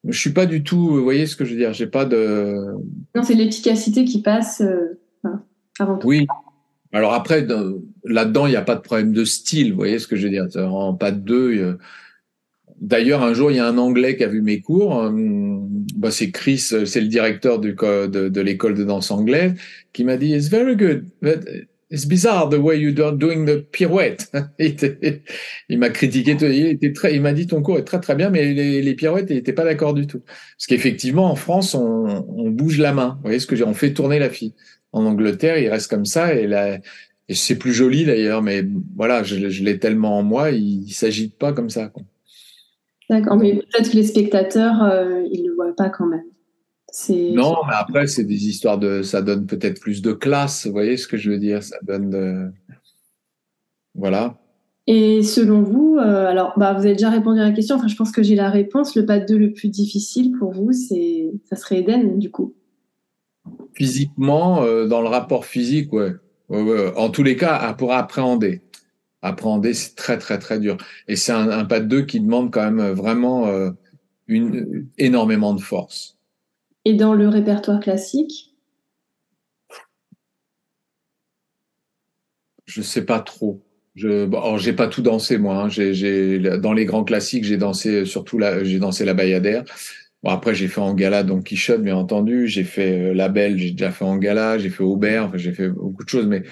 je 0.09 0.17
suis 0.17 0.31
pas 0.31 0.47
du 0.47 0.63
tout, 0.63 0.91
vous 0.91 1.03
voyez 1.03 1.27
ce 1.27 1.35
que 1.35 1.45
je 1.45 1.51
veux 1.51 1.57
dire, 1.57 1.73
j'ai 1.73 1.89
pas 1.89 2.05
de. 2.05 2.55
Non, 3.17 3.25
c'est 3.25 3.35
l'efficacité 3.35 4.05
qui 4.05 4.23
passe 4.23 4.61
euh, 4.61 4.97
avant 5.81 5.99
tout. 5.99 6.07
Oui, 6.07 6.29
alors 6.97 7.13
après, 7.13 7.47
là-dedans, 8.05 8.47
il 8.47 8.51
n'y 8.51 8.57
a 8.57 8.63
pas 8.63 8.75
de 8.75 8.81
problème 8.81 9.13
de 9.13 9.25
style, 9.25 9.73
vous 9.73 9.77
voyez 9.77 9.99
ce 9.99 10.07
que 10.07 10.17
je 10.17 10.25
veux 10.25 10.31
dire 10.31 10.47
En 10.57 10.95
pas 10.95 11.11
de 11.11 11.21
deux. 11.21 11.77
D'ailleurs, 12.81 13.23
un 13.23 13.35
jour, 13.35 13.51
il 13.51 13.57
y 13.57 13.61
a 13.61 13.67
un 13.67 13.79
Anglais 13.79 14.17
qui 14.17 14.25
a 14.25 14.29
vu 14.29 14.41
mes 14.41 14.61
cours. 14.61 15.03
Euh, 15.03 15.11
bah, 15.97 16.11
c'est 16.11 16.31
Chris, 16.31 16.59
c'est 16.59 17.01
le 17.01 17.09
directeur 17.09 17.59
de, 17.59 17.71
de 18.07 18.41
l'école 18.41 18.75
de 18.75 18.85
danse 18.85 19.11
anglaise, 19.11 19.55
qui 19.93 20.05
m'a 20.05 20.17
dit 20.17 20.35
"It's 20.35 20.49
very 20.49 20.77
good, 20.77 21.05
but 21.21 21.41
it's 21.91 22.07
bizarre 22.07 22.49
the 22.49 22.59
way 22.59 22.81
you're 22.81 23.13
doing 23.13 23.47
the 23.47 23.59
pirouette." 23.59 24.31
il 25.69 25.79
m'a 25.79 25.91
critiqué. 25.91 26.35
Il 27.11 27.23
m'a 27.23 27.33
dit 27.33 27.47
ton 27.47 27.63
cours 27.63 27.79
est 27.79 27.85
très 27.85 28.01
très 28.01 28.15
bien, 28.15 28.31
mais 28.31 28.53
les, 28.53 28.81
les 28.83 28.95
pirouettes, 28.95 29.27
il 29.31 29.37
n'était 29.37 29.55
pas 29.55 29.65
d'accord 29.65 29.95
du 29.95 30.07
tout. 30.07 30.21
Parce 30.21 30.67
qu'effectivement, 30.67 31.31
en 31.31 31.37
France, 31.37 31.75
on, 31.75 32.27
on 32.29 32.51
bouge 32.51 32.79
la 32.79 32.93
main. 32.93 33.17
Vous 33.17 33.25
voyez 33.25 33.39
ce 33.39 33.47
que 33.47 33.57
j'ai 33.57 33.65
On 33.65 33.75
fait 33.75 33.93
tourner 33.93 34.19
la 34.19 34.31
fille 34.31 34.55
en 34.97 35.05
Angleterre, 35.05 35.59
il 35.59 35.69
reste 35.69 35.91
comme 35.91 36.07
ça 36.07 36.35
et 36.35 36.47
là, 36.47 36.79
et 37.29 37.35
c'est 37.35 37.57
plus 37.57 37.73
joli 37.73 38.05
d'ailleurs, 38.05 38.43
mais 38.43 38.65
voilà, 38.97 39.23
je, 39.23 39.37
l'ai 39.63 39.79
tellement 39.79 40.19
en 40.19 40.23
moi, 40.23 40.51
il, 40.51 40.85
ne 40.85 40.91
s'agite 40.91 41.37
pas 41.37 41.53
comme 41.53 41.71
ça. 41.71 41.93
D'accord, 43.11 43.37
mais 43.37 43.55
peut-être 43.55 43.91
que 43.91 43.97
les 43.97 44.05
spectateurs, 44.05 44.83
euh, 44.83 45.23
ils 45.31 45.47
le 45.47 45.55
voient 45.55 45.75
pas 45.77 45.91
quand 45.91 46.07
même. 46.07 46.25
Non, 47.11 47.57
mais 47.67 47.75
après, 47.75 48.07
c'est 48.07 48.25
des 48.25 48.49
histoires 48.49 48.79
de, 48.79 49.03
ça 49.03 49.21
donne 49.21 49.47
peut-être 49.47 49.81
plus 49.81 50.01
de 50.01 50.13
classe, 50.13 50.67
vous 50.67 50.73
voyez 50.73 50.97
ce 50.97 51.07
que 51.07 51.19
je 51.19 51.31
veux 51.31 51.39
dire 51.39 51.63
Ça 51.63 51.77
donne 51.83 52.09
de, 52.09 52.51
voilà. 53.95 54.39
Et 54.87 55.23
selon 55.23 55.63
vous, 55.63 55.97
euh, 55.99 56.27
alors, 56.27 56.55
bah, 56.57 56.73
vous 56.73 56.81
avez 56.81 56.93
déjà 56.93 57.11
répondu 57.11 57.41
à 57.41 57.45
la 57.45 57.53
question. 57.53 57.77
Enfin, 57.77 57.89
je 57.89 57.97
pense 57.97 58.13
que 58.13 58.23
j'ai 58.23 58.37
la 58.37 58.51
réponse. 58.51 58.95
Le 58.95 59.05
pas 59.05 59.19
de 59.19 59.27
deux 59.27 59.37
le 59.37 59.53
plus 59.53 59.69
difficile 59.69 60.33
pour 60.39 60.53
vous, 60.53 60.73
c'est, 60.73 61.33
ça 61.45 61.57
serait 61.57 61.81
Eden, 61.81 62.19
du 62.19 62.31
coup. 62.31 62.55
Physiquement, 63.77 64.63
euh, 64.63 64.87
dans 64.87 65.03
le 65.03 65.09
rapport 65.09 65.45
physique, 65.45 65.93
ouais. 65.93 66.15
En 66.49 67.11
tous 67.11 67.23
les 67.23 67.37
cas, 67.37 67.75
pour 67.75 67.93
appréhender. 67.93 68.63
Appréhender, 69.21 69.75
c'est 69.75 69.95
très, 69.97 70.17
très, 70.17 70.39
très 70.39 70.59
dur. 70.59 70.79
Et 71.09 71.17
c'est 71.17 71.33
un, 71.33 71.65
pas 71.65 71.81
de 71.81 71.87
deux 71.87 72.03
qui 72.03 72.21
demande 72.21 72.51
quand 72.53 72.71
même 72.71 72.93
vraiment 72.93 73.49
euh, 73.49 73.71
une, 74.29 74.89
énormément 74.97 75.53
de 75.55 75.61
force. 75.61 76.17
Et 76.85 76.95
dans 76.95 77.13
le 77.13 77.29
répertoire 77.29 77.81
classique? 77.81 78.55
Je 82.65 82.81
sais 82.81 83.05
pas 83.05 83.21
trop. 83.21 83.63
Je, 83.95 84.25
bon, 84.25 84.57
j'ai 84.57 84.73
pas 84.73 84.87
tout 84.87 85.03
dansé 85.03 85.37
moi. 85.39 85.65
Hein. 85.65 85.69
J'ai, 85.69 86.39
dans 86.39 86.73
les 86.73 86.85
grands 86.85 87.05
classiques, 87.05 87.45
j'ai 87.45 87.57
dansé 87.57 88.05
surtout 88.05 88.39
la, 88.39 88.63
j'ai 88.63 88.79
dansé 88.79 89.05
la 89.05 89.15
Bayadère. 89.15 89.65
Bon, 90.23 90.31
après, 90.31 90.55
j'ai 90.55 90.69
fait 90.69 90.81
en 90.81 90.95
gala 90.95 91.23
Don 91.23 91.43
Quichotte, 91.43 91.83
bien 91.83 91.97
entendu. 91.97 92.49
J'ai 92.49 92.65
fait 92.65 93.11
euh, 93.11 93.15
La 93.15 93.29
Belle, 93.29 93.59
j'ai 93.59 93.71
déjà 93.71 93.91
fait 93.91 94.05
en 94.05 94.17
gala. 94.17 94.59
J'ai 94.59 94.71
fait 94.71 94.83
Aubert, 94.83 95.27
enfin, 95.27 95.37
j'ai 95.37 95.53
fait 95.53 95.69
beaucoup 95.69 96.05
de 96.05 96.09
choses. 96.09 96.27
Mais 96.27 96.43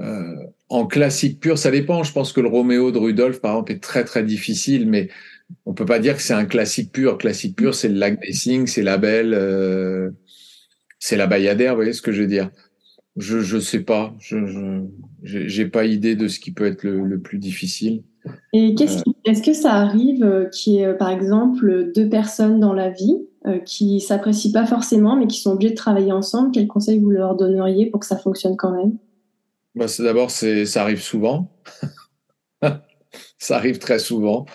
euh, 0.00 0.36
en 0.68 0.86
classique 0.86 1.40
pur, 1.40 1.58
ça 1.58 1.70
dépend. 1.70 2.02
Je 2.02 2.12
pense 2.12 2.32
que 2.32 2.40
le 2.40 2.48
Roméo 2.48 2.90
de 2.92 2.98
Rudolph, 2.98 3.40
par 3.40 3.52
exemple, 3.52 3.72
est 3.72 3.82
très, 3.82 4.04
très 4.04 4.22
difficile. 4.22 4.88
Mais 4.88 5.08
on 5.66 5.74
peut 5.74 5.86
pas 5.86 5.98
dire 5.98 6.16
que 6.16 6.22
c'est 6.22 6.34
un 6.34 6.44
classique 6.44 6.92
pur. 6.92 7.18
Classique 7.18 7.56
pur, 7.56 7.74
c'est 7.74 7.88
le 7.88 7.94
lac 7.94 8.18
c'est 8.66 8.82
la 8.82 8.98
belle, 8.98 9.34
euh, 9.34 10.10
c'est 10.98 11.16
la 11.16 11.26
Bayadère, 11.26 11.72
vous 11.72 11.78
voyez 11.78 11.92
ce 11.92 12.02
que 12.02 12.12
je 12.12 12.22
veux 12.22 12.28
dire 12.28 12.50
Je 13.16 13.40
je 13.40 13.58
sais 13.58 13.80
pas, 13.80 14.14
je 14.20 14.84
j'ai 15.22 15.66
pas 15.66 15.84
idée 15.84 16.16
de 16.16 16.28
ce 16.28 16.38
qui 16.38 16.52
peut 16.52 16.66
être 16.66 16.84
le, 16.84 17.20
plus 17.20 17.38
difficile. 17.38 18.02
Et 18.52 18.74
qu'est-ce 18.74 19.02
est-ce 19.24 19.42
que 19.42 19.52
ça 19.52 19.74
arrive 19.74 20.24
euh, 20.24 20.46
qu'il 20.46 20.74
y 20.74 20.78
ait 20.78 20.94
par 20.94 21.10
exemple 21.10 21.92
deux 21.94 22.08
personnes 22.08 22.60
dans 22.60 22.72
la 22.72 22.90
vie 22.90 23.18
euh, 23.46 23.58
qui 23.58 24.00
s'apprécient 24.00 24.52
pas 24.52 24.66
forcément 24.66 25.16
mais 25.16 25.26
qui 25.26 25.40
sont 25.40 25.52
obligées 25.52 25.70
de 25.70 25.76
travailler 25.76 26.12
ensemble? 26.12 26.50
Quels 26.52 26.66
conseils 26.66 26.98
vous 26.98 27.10
leur 27.10 27.36
donneriez 27.36 27.86
pour 27.86 28.00
que 28.00 28.06
ça 28.06 28.16
fonctionne 28.16 28.56
quand 28.56 28.72
même? 28.72 28.96
Bah, 29.74 29.86
d'abord 29.98 30.30
c'est 30.30 30.64
ça 30.66 30.82
arrive 30.82 31.02
souvent. 31.02 31.52
ça 33.38 33.56
arrive 33.56 33.78
très 33.78 33.98
souvent. 33.98 34.46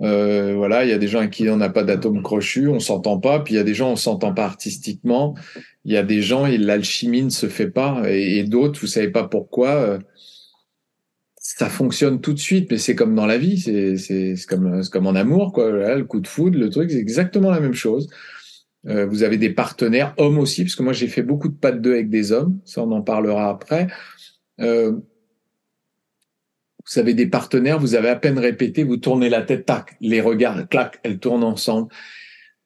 Euh, 0.00 0.54
voilà, 0.56 0.84
il 0.84 0.90
y 0.90 0.92
a 0.92 0.98
des 0.98 1.08
gens 1.08 1.18
avec 1.18 1.32
qui 1.32 1.48
on 1.48 1.56
n'a 1.56 1.70
pas 1.70 1.82
d'atome 1.82 2.22
crochu, 2.22 2.68
on 2.68 2.80
s'entend 2.80 3.18
pas. 3.18 3.40
Puis 3.40 3.54
il 3.54 3.56
y 3.56 3.60
a 3.60 3.64
des 3.64 3.74
gens 3.74 3.92
on 3.92 3.96
s'entend 3.96 4.32
pas 4.32 4.44
artistiquement. 4.44 5.34
Il 5.84 5.92
y 5.92 5.96
a 5.96 6.02
des 6.02 6.22
gens 6.22 6.46
et 6.46 6.58
l'alchimie 6.58 7.22
ne 7.22 7.30
se 7.30 7.46
fait 7.46 7.70
pas. 7.70 8.02
Et, 8.08 8.44
d'autres, 8.44 8.80
vous 8.80 8.86
savez 8.86 9.10
pas 9.10 9.24
pourquoi. 9.24 9.98
Ça 11.50 11.70
fonctionne 11.70 12.20
tout 12.20 12.34
de 12.34 12.38
suite, 12.38 12.70
mais 12.70 12.76
c'est 12.76 12.94
comme 12.94 13.14
dans 13.14 13.24
la 13.24 13.38
vie, 13.38 13.58
c'est 13.58 14.34
comme 14.46 15.06
en 15.06 15.14
amour 15.14 15.54
quoi. 15.54 15.70
le 15.70 16.04
coup 16.04 16.20
de 16.20 16.28
foudre, 16.28 16.58
le 16.58 16.68
truc, 16.68 16.90
c'est 16.90 16.98
exactement 16.98 17.50
la 17.50 17.58
même 17.58 17.72
chose. 17.72 18.10
Euh, 18.86 19.06
vous 19.06 19.22
avez 19.22 19.38
des 19.38 19.48
partenaires 19.48 20.12
hommes 20.18 20.38
aussi, 20.38 20.64
parce 20.64 20.74
que 20.74 20.82
moi 20.82 20.92
j'ai 20.92 21.08
fait 21.08 21.22
beaucoup 21.22 21.48
de 21.48 21.56
pas 21.56 21.72
de 21.72 21.78
deux 21.78 21.94
avec 21.94 22.10
des 22.10 22.32
hommes. 22.32 22.60
Ça 22.66 22.82
on 22.82 22.92
en 22.92 23.00
parlera 23.00 23.48
après. 23.48 23.86
Euh, 24.60 25.00
vous 26.86 26.98
avez 26.98 27.14
des 27.14 27.26
partenaires, 27.26 27.78
vous 27.78 27.94
avez 27.94 28.10
à 28.10 28.16
peine 28.16 28.38
répété, 28.38 28.84
vous 28.84 28.98
tournez 28.98 29.30
la 29.30 29.40
tête, 29.40 29.64
tac, 29.64 29.96
les 30.02 30.20
regards, 30.20 30.68
clac, 30.68 31.00
elles 31.02 31.18
tournent 31.18 31.44
ensemble. 31.44 31.90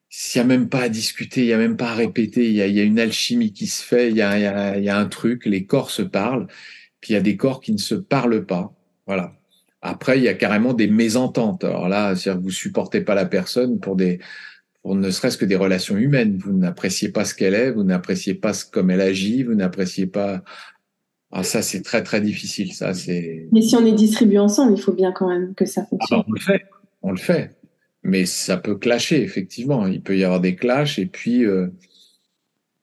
S'il 0.09 0.41
n'y 0.41 0.45
a 0.45 0.59
même 0.59 0.69
pas 0.69 0.81
à 0.81 0.89
discuter, 0.89 1.43
il 1.43 1.47
n'y 1.47 1.53
a 1.53 1.59
même 1.59 1.77
pas 1.77 1.91
à 1.91 1.95
répéter, 1.95 2.49
il 2.49 2.55
y 2.55 2.81
a, 2.81 2.83
une 2.83 2.99
alchimie 2.99 3.53
qui 3.53 3.69
se 3.69 3.85
fait, 3.85 4.11
il 4.11 4.17
y, 4.17 4.23
a, 4.23 4.77
y 4.77 4.89
a 4.89 4.99
un 4.99 5.07
truc, 5.07 5.47
les 5.47 5.67
corps 5.67 5.93
se 5.93 6.03
parlent, 6.03 6.49
puis 7.03 7.13
il 7.13 7.15
y 7.15 7.19
a 7.19 7.23
des 7.23 7.37
corps 7.37 7.61
qui 7.61 7.73
ne 7.73 7.79
se 7.79 7.95
parlent 7.95 8.47
pas. 8.47 8.73
Voilà. 9.07 9.35
Après, 9.83 10.17
il 10.17 10.25
y 10.25 10.29
a 10.29 10.35
carrément 10.35 10.73
des 10.73 10.87
mésententes. 10.87 11.65
Alors 11.65 11.89
là, 11.89 12.17
c'est-à-dire 12.17 12.41
que 12.41 12.45
vous 12.45 12.53
supportez 12.53 13.03
pas 13.03 13.15
la 13.15 13.27
personne 13.27 13.81
pour 13.81 13.97
des, 13.97 14.21
pour 14.83 14.95
ne 14.95 15.11
serait-ce 15.11 15.37
que 15.37 15.45
des 15.45 15.57
relations 15.57 15.97
humaines. 15.97 16.39
Vous 16.39 16.53
n'appréciez 16.53 17.11
pas 17.11 17.25
ce 17.25 17.35
qu'elle 17.35 17.55
est, 17.55 17.73
vous 17.73 17.83
n'appréciez 17.83 18.35
pas 18.35 18.55
ce, 18.55 18.65
comme 18.65 18.91
elle 18.91 19.01
agit, 19.01 19.43
vous 19.43 19.55
n'appréciez 19.55 20.07
pas 20.07 20.43
ah, 21.35 21.43
ça, 21.43 21.63
c'est 21.63 21.81
très, 21.81 22.03
très 22.03 22.21
difficile. 22.21 22.75
Ça, 22.75 22.93
c'est. 22.93 23.49
Mais 23.53 23.63
si 23.63 23.75
on 23.75 23.87
est 23.87 23.93
distribué 23.93 24.39
ensemble, 24.39 24.75
il 24.77 24.81
faut 24.81 24.93
bien 24.93 25.13
quand 25.13 25.29
même 25.29 25.55
que 25.55 25.65
ça 25.65 25.85
fonctionne. 25.87 26.21
Ah, 26.21 26.25
on 26.29 26.33
le 26.33 26.41
fait. 26.41 26.63
On 27.01 27.11
le 27.11 27.17
fait. 27.17 27.57
Mais 28.03 28.27
ça 28.27 28.59
peut 28.59 28.77
clasher, 28.77 29.23
effectivement. 29.23 29.87
Il 29.87 30.03
peut 30.03 30.17
y 30.17 30.25
avoir 30.25 30.41
des 30.41 30.57
clashs. 30.57 30.99
Et 30.99 31.07
puis, 31.07 31.47
euh, 31.47 31.69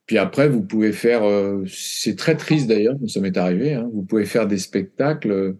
puis 0.10 0.18
après, 0.18 0.49
vous 0.49 0.64
pouvez 0.64 0.91
faire. 0.91 1.24
Euh, 1.24 1.64
c'est 1.68 2.16
très 2.16 2.36
triste 2.36 2.66
d'ailleurs, 2.66 2.95
ça 3.05 3.20
m'est 3.22 3.38
arrivé. 3.38 3.76
Hein, 3.76 3.88
vous 3.93 4.01
pouvez 4.01 4.26
faire 4.26 4.47
des 4.47 4.57
spectacles 4.57 5.55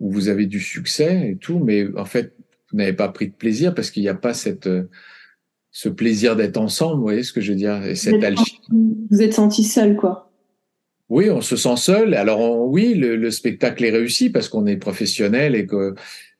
où 0.00 0.10
vous 0.10 0.30
avez 0.30 0.46
du 0.46 0.58
succès 0.58 1.32
et 1.32 1.36
tout, 1.36 1.58
mais 1.58 1.86
en 1.94 2.06
fait, 2.06 2.34
vous 2.72 2.78
n'avez 2.78 2.94
pas 2.94 3.10
pris 3.10 3.28
de 3.28 3.34
plaisir 3.34 3.74
parce 3.74 3.90
qu'il 3.90 4.02
n'y 4.02 4.08
a 4.08 4.14
pas 4.14 4.32
cette 4.32 4.70
ce 5.70 5.90
plaisir 5.90 6.34
d'être 6.34 6.56
ensemble. 6.56 6.96
Vous 6.96 7.02
voyez 7.02 7.24
ce 7.24 7.34
que 7.34 7.42
je 7.42 7.52
veux 7.52 7.58
dire 7.58 7.84
Et 7.84 7.94
cette 7.94 8.24
Vous 8.70 9.20
êtes 9.20 9.34
senti 9.34 9.62
seul, 9.62 9.96
quoi. 9.96 10.32
Oui, 11.10 11.28
on 11.28 11.42
se 11.42 11.56
sent 11.56 11.76
seul. 11.76 12.14
Alors 12.14 12.66
oui, 12.66 12.94
le, 12.94 13.30
spectacle 13.30 13.84
est 13.84 13.90
réussi 13.90 14.30
parce 14.30 14.48
qu'on 14.48 14.64
est 14.64 14.78
professionnel 14.78 15.54
et 15.54 15.66
que, 15.66 15.94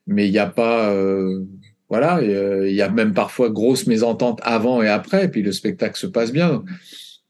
mais 0.07 0.29
il 0.29 0.31
n'y 0.31 0.39
a 0.39 0.47
pas, 0.47 0.95
euh, 0.95 1.45
voilà, 1.91 2.23
il 2.23 2.75
y 2.75 2.81
a 2.81 2.89
même 2.89 3.13
parfois 3.13 3.51
grosse 3.51 3.87
mésentente 3.87 4.41
avant 4.43 4.81
et 4.81 4.89
après, 4.89 5.27
et 5.27 5.29
puis 5.29 5.43
le 5.43 5.53
spectacle 5.53 5.99
se 5.99 6.07
passe 6.07 6.33
bien. 6.33 6.65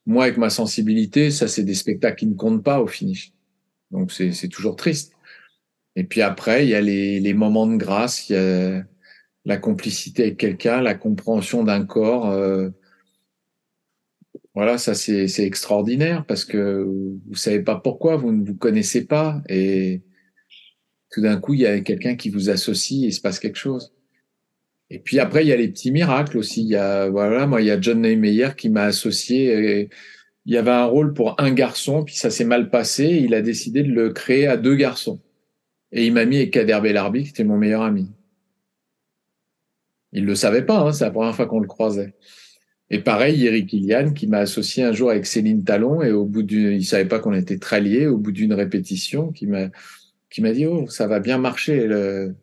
Moi, 0.07 0.25
avec 0.25 0.37
ma 0.37 0.51
sensibilité, 0.51 1.31
ça 1.31 1.49
c'est 1.49 1.65
des 1.65 1.75
spectacles 1.75 2.17
qui 2.17 2.27
ne 2.27 2.35
comptent 2.35 2.65
pas 2.65 2.81
au 2.81 2.87
finish. 2.87 3.33
Donc 3.91 4.13
c'est 4.13 4.49
toujours 4.49 4.77
triste. 4.77 5.13
Et 5.97 6.05
puis 6.05 6.23
après, 6.23 6.67
il 6.67 6.71
y 6.71 6.75
a 6.75 6.81
les, 6.81 7.21
les 7.21 7.35
moments 7.35 7.67
de 7.67 7.77
grâce, 7.77 8.29
il 8.29 8.33
y 8.35 8.37
a 8.37 8.85
la 9.45 9.57
complicité 9.57 10.25
avec 10.25 10.39
quelqu'un, 10.39 10.81
la 10.81 10.95
compréhension 10.95 11.65
d'un 11.65 11.85
corps. 11.85 12.31
Euh, 12.31 12.71
voilà, 14.55 14.79
ça 14.79 14.95
c'est 14.95 15.27
extraordinaire 15.41 16.25
parce 16.27 16.45
que 16.45 16.85
vous 17.27 17.35
savez 17.35 17.61
pas 17.61 17.77
pourquoi, 17.77 18.17
vous 18.17 18.33
ne 18.33 18.45
vous 18.45 18.55
connaissez 18.55 19.05
pas 19.05 19.43
et 19.49 20.03
tout 21.11 21.21
d'un 21.21 21.41
coup 21.41 21.55
il 21.55 21.61
y 21.61 21.67
a 21.67 21.81
quelqu'un 21.81 22.15
qui 22.15 22.31
vous 22.31 22.51
associe 22.51 23.03
et 23.03 23.07
il 23.09 23.13
se 23.13 23.21
passe 23.21 23.41
quelque 23.41 23.59
chose. 23.59 23.93
Et 24.95 25.01
puis 25.01 25.19
après 25.19 25.45
il 25.45 25.49
y 25.49 25.53
a 25.53 25.57
les 25.57 25.69
petits 25.69 25.91
miracles 25.91 26.39
aussi. 26.39 26.63
Il 26.63 26.69
y 26.69 26.77
a 26.77 27.09
voilà, 27.11 27.49
moi 27.49 27.61
il 27.61 27.67
y 27.67 27.71
a 27.73 27.81
John 27.81 28.01
Neymeyer 28.01 28.51
qui 28.57 28.71
m'a 28.71 28.85
associé. 28.85 29.91
Il 30.47 30.53
y 30.55 30.57
avait 30.57 30.71
un 30.71 30.85
rôle 30.85 31.15
pour 31.15 31.41
un 31.41 31.53
garçon, 31.53 32.05
puis 32.05 32.15
ça 32.15 32.31
s'est 32.31 32.45
mal 32.45 32.71
passé. 32.71 33.05
il 33.25 33.35
a 33.35 33.43
décidé 33.43 33.83
de 33.83 33.91
le 33.91 34.11
créer 34.11 34.47
à 34.47 34.57
deux 34.57 34.77
garçons. 34.77 35.21
Et 35.91 36.07
il 36.07 36.13
m'a 36.13 36.25
mis 36.27 36.37
avec 36.37 36.53
Kader 36.53 36.79
Belarbi, 36.81 37.25
qui 37.25 37.31
était 37.31 37.45
mon 37.45 37.57
meilleur 37.57 37.83
ami. 37.83 38.09
Il 40.13 40.27
le 40.27 40.37
savait 40.37 40.65
pas, 40.65 40.79
hein, 40.79 40.93
c'est 40.93 41.05
la 41.05 41.11
première 41.11 41.35
fois 41.35 41.47
qu'on 41.47 41.59
le 41.59 41.67
croisait. 41.67 42.15
Et 42.89 43.01
pareil, 43.01 43.45
Eric 43.45 43.73
Ilian 43.73 44.13
qui 44.13 44.29
m'a 44.29 44.39
associé 44.39 44.85
un 44.85 44.93
jour 44.93 45.11
avec 45.11 45.27
Céline 45.27 45.65
Talon 45.65 46.03
et 46.03 46.13
au 46.13 46.25
bout 46.25 46.45
d'une, 46.45 46.73
il 46.73 46.85
savait 46.85 47.09
pas 47.09 47.19
qu'on 47.19 47.35
était 47.35 47.59
très 47.59 47.81
liés, 47.81 48.07
au 48.07 48.19
bout 48.19 48.31
d'une 48.31 48.53
répétition, 48.53 49.33
qui 49.33 49.49
m'a, 49.49 49.71
qui 50.31 50.41
m'a 50.41 50.53
dit, 50.53 50.67
oh, 50.67 50.87
ça 50.89 51.09
va 51.09 51.19
bien 51.19 51.39
marcher. 51.39 51.89
Le... 51.89 52.37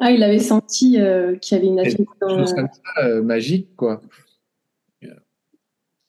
Ah, 0.00 0.10
il 0.10 0.22
avait 0.22 0.38
senti 0.38 1.00
euh, 1.00 1.36
qu'il 1.36 1.56
y 1.56 1.60
avait 1.60 1.68
une 1.68 1.80
affinité. 1.80 2.04
Euh, 3.02 3.22
magique, 3.22 3.74
quoi. 3.76 4.00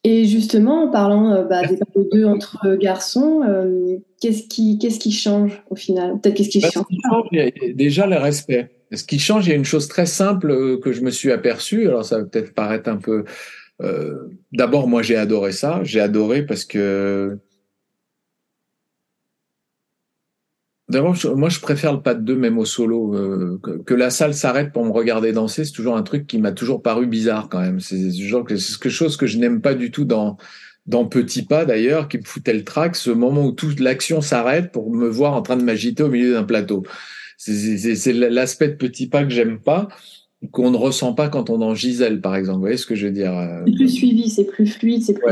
Et 0.04 0.26
justement, 0.26 0.84
en 0.84 0.92
parlant 0.92 1.32
euh, 1.32 1.44
bah, 1.44 1.62
des 1.66 1.80
deux 2.12 2.26
entre 2.26 2.76
garçons, 2.76 3.42
qu'est-ce 4.22 4.44
qui, 4.48 4.78
qu'est-ce 4.78 5.00
qui 5.00 5.12
change 5.12 5.64
au 5.72 5.76
final? 5.76 6.20
Peut-être 6.22 6.36
qu'est-ce 6.36 6.50
qui 6.50 6.60
bah, 6.60 6.70
change, 6.72 7.26
Déjà 7.74 8.06
le 8.06 8.18
respect. 8.18 8.72
Ce 8.94 9.04
qui 9.04 9.18
change, 9.18 9.48
il 9.48 9.50
y 9.50 9.54
a 9.54 9.56
une 9.56 9.66
chose 9.66 9.88
très 9.88 10.06
simple 10.06 10.80
que 10.80 10.92
je 10.92 11.02
me 11.02 11.10
suis 11.10 11.32
aperçu. 11.32 11.88
Alors 11.88 12.06
ça 12.06 12.20
va 12.20 12.26
peut-être 12.26 12.54
paraître 12.54 12.88
un 12.88 12.98
peu 12.98 13.26
euh, 13.82 14.30
d'abord, 14.54 14.88
moi, 14.88 15.02
j'ai 15.02 15.16
adoré 15.16 15.52
ça. 15.52 15.82
J'ai 15.84 16.00
adoré 16.00 16.46
parce 16.46 16.66
que 16.66 17.38
D'abord, 20.88 21.16
moi, 21.36 21.50
je 21.50 21.60
préfère 21.60 21.94
le 21.94 22.02
pas 22.02 22.14
de 22.14 22.22
deux, 22.22 22.36
même 22.36 22.60
au 22.60 22.66
solo. 22.66 23.16
Euh, 23.16 23.60
que, 23.86 23.94
la 23.94 24.12
salle 24.12 24.36
s'arrête 24.36 24.72
pour 24.72 24.86
me 24.86 24.92
regarder 24.92 25.32
danser, 25.32 25.66
c'est 25.66 25.72
toujours 25.72 25.98
un 25.98 26.04
truc 26.04 26.28
qui 26.28 26.38
m'a 26.38 26.52
toujours 26.52 26.84
paru 26.84 27.08
bizarre 27.08 27.50
quand 27.50 27.60
même. 27.60 27.80
C'est 27.80 28.12
quelque 28.12 28.90
chose 28.90 29.18
que 29.18 29.26
je 29.26 29.40
n'aime 29.40 29.62
pas 29.62 29.74
du 29.74 29.90
tout 29.90 30.06
dans 30.06 30.38
dans 30.86 31.06
Petit 31.06 31.44
Pas 31.44 31.66
d'ailleurs, 31.66 32.08
qui 32.08 32.20
me 32.20 32.24
foutait 32.24 32.54
le 32.54 32.64
trac, 32.64 32.96
ce 32.96 33.10
moment 33.10 33.46
où 33.46 33.52
toute 33.52 33.80
l'action 33.80 34.22
s'arrête 34.22 34.72
pour 34.72 34.94
me 34.94 35.08
voir 35.08 35.34
en 35.34 35.42
train 35.42 35.58
de 35.58 35.64
m'agiter 35.64 36.04
au 36.04 36.10
milieu 36.10 36.34
d'un 36.34 36.44
plateau. 36.44 36.84
C'est 37.38 38.14
l'aspect 38.14 38.70
de 38.70 38.76
Petit 38.76 39.08
Pas 39.08 39.24
que 39.24 39.32
j'aime 39.32 39.60
pas 39.60 39.88
qu'on 40.52 40.72
ne 40.72 40.78
ressent 40.78 41.14
pas 41.14 41.30
quand 41.30 41.50
on 41.50 41.62
est 41.62 41.66
en 41.66 41.76
Gisèle, 41.76 42.22
par 42.22 42.36
exemple. 42.36 42.58
Vous 42.58 42.62
voyez 42.62 42.78
ce 42.78 42.86
que 42.86 42.96
je 42.96 43.08
veux 43.08 43.14
dire 43.14 43.38
euh, 43.38 43.64
C'est 43.66 43.74
plus 43.74 43.90
suivi, 43.90 44.30
c'est 44.30 44.46
plus 44.46 44.68
fluide, 44.68 45.04
c'est 45.04 45.14
plus. 45.14 45.26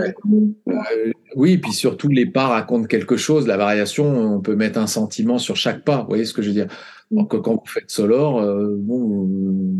Euh, 0.68 1.12
oui, 1.36 1.58
puis 1.58 1.74
surtout, 1.74 2.08
les 2.10 2.26
pas 2.26 2.48
racontent 2.48 2.86
quelque 2.86 3.18
chose. 3.18 3.48
La 3.48 3.58
variation, 3.58 4.36
on 4.36 4.40
peut 4.42 4.56
mettre 4.56 4.80
un 4.80 4.88
sentiment 4.88 5.38
sur 5.38 5.56
chaque 5.56 5.84
pas. 5.84 6.02
Vous 6.02 6.08
voyez 6.08 6.26
ce 6.26 6.34
que 6.34 6.42
je 6.42 6.48
veux 6.50 6.54
dire? 6.54 6.68
Alors 7.12 7.28
que 7.28 7.38
quand 7.38 7.54
vous 7.54 7.66
faites 7.66 7.90
Solor, 7.90 8.40
euh, 8.40 8.76
bon, 8.78 9.30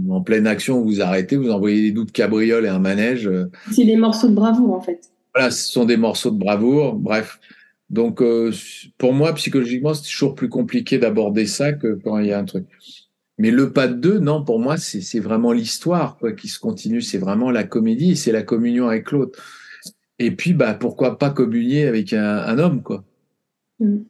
en 0.10 0.22
pleine 0.22 0.48
action, 0.48 0.82
vous 0.82 1.02
arrêtez, 1.02 1.36
vous 1.36 1.50
envoyez 1.50 1.82
des 1.82 1.92
doutes 1.92 2.12
cabrioles 2.12 2.66
et 2.66 2.70
un 2.70 2.80
manège. 2.80 3.30
C'est 3.72 3.86
des 3.86 3.98
morceaux 3.98 4.30
de 4.30 4.36
bravoure, 4.36 4.74
en 4.74 4.82
fait. 4.82 5.00
Voilà, 5.34 5.52
ce 5.52 5.72
sont 5.72 5.86
des 5.86 5.98
morceaux 5.98 6.32
de 6.32 6.38
bravoure. 6.38 6.94
Bref. 6.96 7.40
Donc, 7.90 8.24
pour 8.98 9.14
moi, 9.14 9.34
psychologiquement, 9.34 9.94
c'est 9.94 10.10
toujours 10.10 10.36
plus 10.36 10.50
compliqué 10.50 10.98
d'aborder 10.98 11.46
ça 11.46 11.74
que 11.74 12.00
quand 12.04 12.20
il 12.20 12.28
y 12.28 12.32
a 12.32 12.40
un 12.40 12.46
truc. 12.46 12.66
Mais 13.44 13.52
le 13.52 13.74
pas 13.74 13.90
de 13.90 13.96
deux, 13.96 14.20
non, 14.20 14.42
pour 14.42 14.58
moi, 14.58 14.78
c'est 14.78 15.20
vraiment 15.20 15.52
l'histoire 15.52 16.18
qui 16.38 16.48
se 16.48 16.60
continue. 16.60 17.02
C'est 17.02 17.18
vraiment 17.18 17.52
la 17.52 17.66
comédie, 17.66 18.16
c'est 18.16 18.32
la 18.32 18.42
communion 18.42 18.88
avec 18.88 19.12
l'autre. 19.12 19.38
Et 20.18 20.32
puis, 20.32 20.54
bah, 20.54 20.74
pourquoi 20.74 21.20
pas 21.20 21.30
communier 21.30 21.86
avec 21.86 22.14
un, 22.14 22.58
homme, 22.58 22.82
quoi. 22.82 23.04
Mm. 23.82 24.04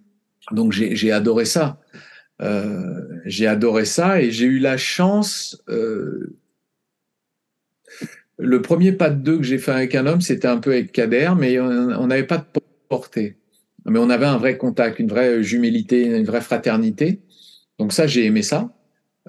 Donc, 0.51 0.71
j'ai 0.71 1.11
adoré 1.11 1.45
ça. 1.45 1.81
Euh, 2.43 3.01
j'ai 3.25 3.47
adoré 3.47 3.85
ça 3.85 4.21
et 4.21 4.29
j'ai 4.29 4.45
eu 4.45 4.59
la 4.59 4.77
chance. 4.77 5.63
Euh, 5.67 6.37
le 8.37 8.61
premier 8.61 8.91
pas 8.91 9.09
de 9.09 9.19
deux 9.19 9.37
que 9.37 9.43
j'ai 9.43 9.57
fait 9.57 9.71
avec 9.71 9.95
un 9.95 10.05
homme, 10.05 10.21
c'était 10.21 10.47
un 10.47 10.57
peu 10.57 10.73
avec 10.73 10.91
Kader, 10.91 11.31
mais 11.35 11.59
on 11.59 12.05
n'avait 12.05 12.27
pas 12.27 12.37
de 12.37 12.45
portée. 12.87 13.37
Mais 13.87 13.97
on 13.97 14.11
avait 14.11 14.27
un 14.27 14.37
vrai 14.37 14.59
contact, 14.59 14.99
une 14.99 15.09
vraie 15.09 15.41
jumélité, 15.41 16.03
une 16.03 16.23
vraie 16.23 16.41
fraternité. 16.41 17.23
Donc 17.79 17.93
ça, 17.93 18.05
j'ai 18.05 18.25
aimé 18.25 18.43
ça. 18.43 18.71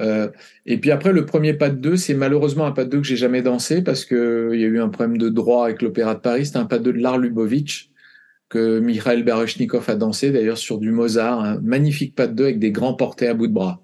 Euh, 0.01 0.29
et 0.67 0.79
puis 0.79 0.91
après, 0.91 1.13
le 1.13 1.25
premier 1.25 1.55
pas 1.55 1.71
de 1.71 1.77
deux, 1.77 1.97
c'est 1.97 2.15
malheureusement 2.15 2.67
un 2.67 2.73
pas 2.73 2.85
de 2.85 2.91
deux 2.91 3.01
que 3.01 3.07
j'ai 3.07 3.17
jamais 3.17 3.43
dansé 3.43 3.83
parce 3.83 4.05
que 4.05 4.51
il 4.53 4.61
y 4.61 4.65
a 4.65 4.67
eu 4.67 4.81
un 4.81 4.89
problème 4.89 5.19
de 5.19 5.29
droit 5.29 5.65
avec 5.65 5.83
l'Opéra 5.83 6.15
de 6.15 6.21
Paris. 6.21 6.47
C'était 6.47 6.59
un 6.59 6.67
pas 6.67 6.79
de 6.79 6.85
deux 6.85 6.93
de 6.93 6.99
Lars 6.99 7.19
Lubovitch 7.19 7.91
que 8.49 8.79
Mikhail 8.79 9.23
Baryshnikov 9.23 9.89
a 9.89 9.97
dansé 9.97 10.31
d'ailleurs 10.31 10.59
sur 10.59 10.79
du 10.79 10.93
Mozart, 10.93 11.41
un 11.41 11.61
magnifique 11.61 12.15
pas 12.15 12.27
de 12.27 12.35
deux 12.35 12.45
avec 12.45 12.59
des 12.59 12.71
grands 12.73 12.95
portés 12.95 13.27
à 13.27 13.35
bout 13.35 13.47
de 13.47 13.53
bras. 13.53 13.81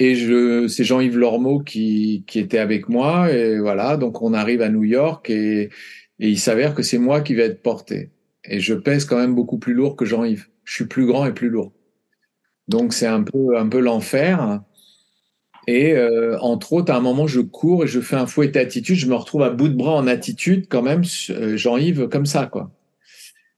Et 0.00 0.16
je, 0.16 0.66
c'est 0.66 0.84
Jean-Yves 0.84 1.16
Lormeau 1.16 1.60
qui, 1.60 2.24
était 2.34 2.58
avec 2.58 2.88
moi. 2.88 3.32
Et 3.32 3.58
voilà, 3.60 3.96
donc 3.96 4.22
on 4.22 4.34
arrive 4.34 4.60
à 4.60 4.68
New 4.68 4.84
York 4.84 5.30
et 5.30 5.70
il 6.18 6.38
s'avère 6.38 6.74
que 6.74 6.82
c'est 6.82 6.98
moi 6.98 7.20
qui 7.20 7.34
vais 7.34 7.44
être 7.44 7.62
porté. 7.62 8.10
Et 8.44 8.60
je 8.60 8.74
pèse 8.74 9.04
quand 9.04 9.16
même 9.16 9.34
beaucoup 9.34 9.58
plus 9.58 9.72
lourd 9.72 9.96
que 9.96 10.04
Jean-Yves. 10.04 10.48
Je 10.64 10.74
suis 10.74 10.86
plus 10.86 11.06
grand 11.06 11.26
et 11.26 11.32
plus 11.32 11.48
lourd. 11.48 11.72
Donc 12.68 12.92
c'est 12.92 13.06
un 13.06 13.22
peu, 13.22 13.56
un 13.56 13.68
peu 13.68 13.80
l'enfer. 13.80 14.60
Et 15.66 15.92
euh, 15.92 16.38
entre 16.40 16.74
autres, 16.74 16.92
à 16.92 16.96
un 16.96 17.00
moment, 17.00 17.26
je 17.26 17.40
cours 17.40 17.84
et 17.84 17.86
je 17.86 18.00
fais 18.00 18.16
un 18.16 18.26
fouet 18.26 18.56
attitude. 18.56 18.96
Je 18.96 19.06
me 19.06 19.14
retrouve 19.14 19.42
à 19.42 19.50
bout 19.50 19.68
de 19.68 19.74
bras 19.74 19.94
en 19.94 20.06
attitude, 20.06 20.66
quand 20.68 20.82
même, 20.82 21.02
euh, 21.30 21.56
Jean-Yves, 21.56 22.08
comme 22.08 22.26
ça, 22.26 22.46
quoi. 22.46 22.70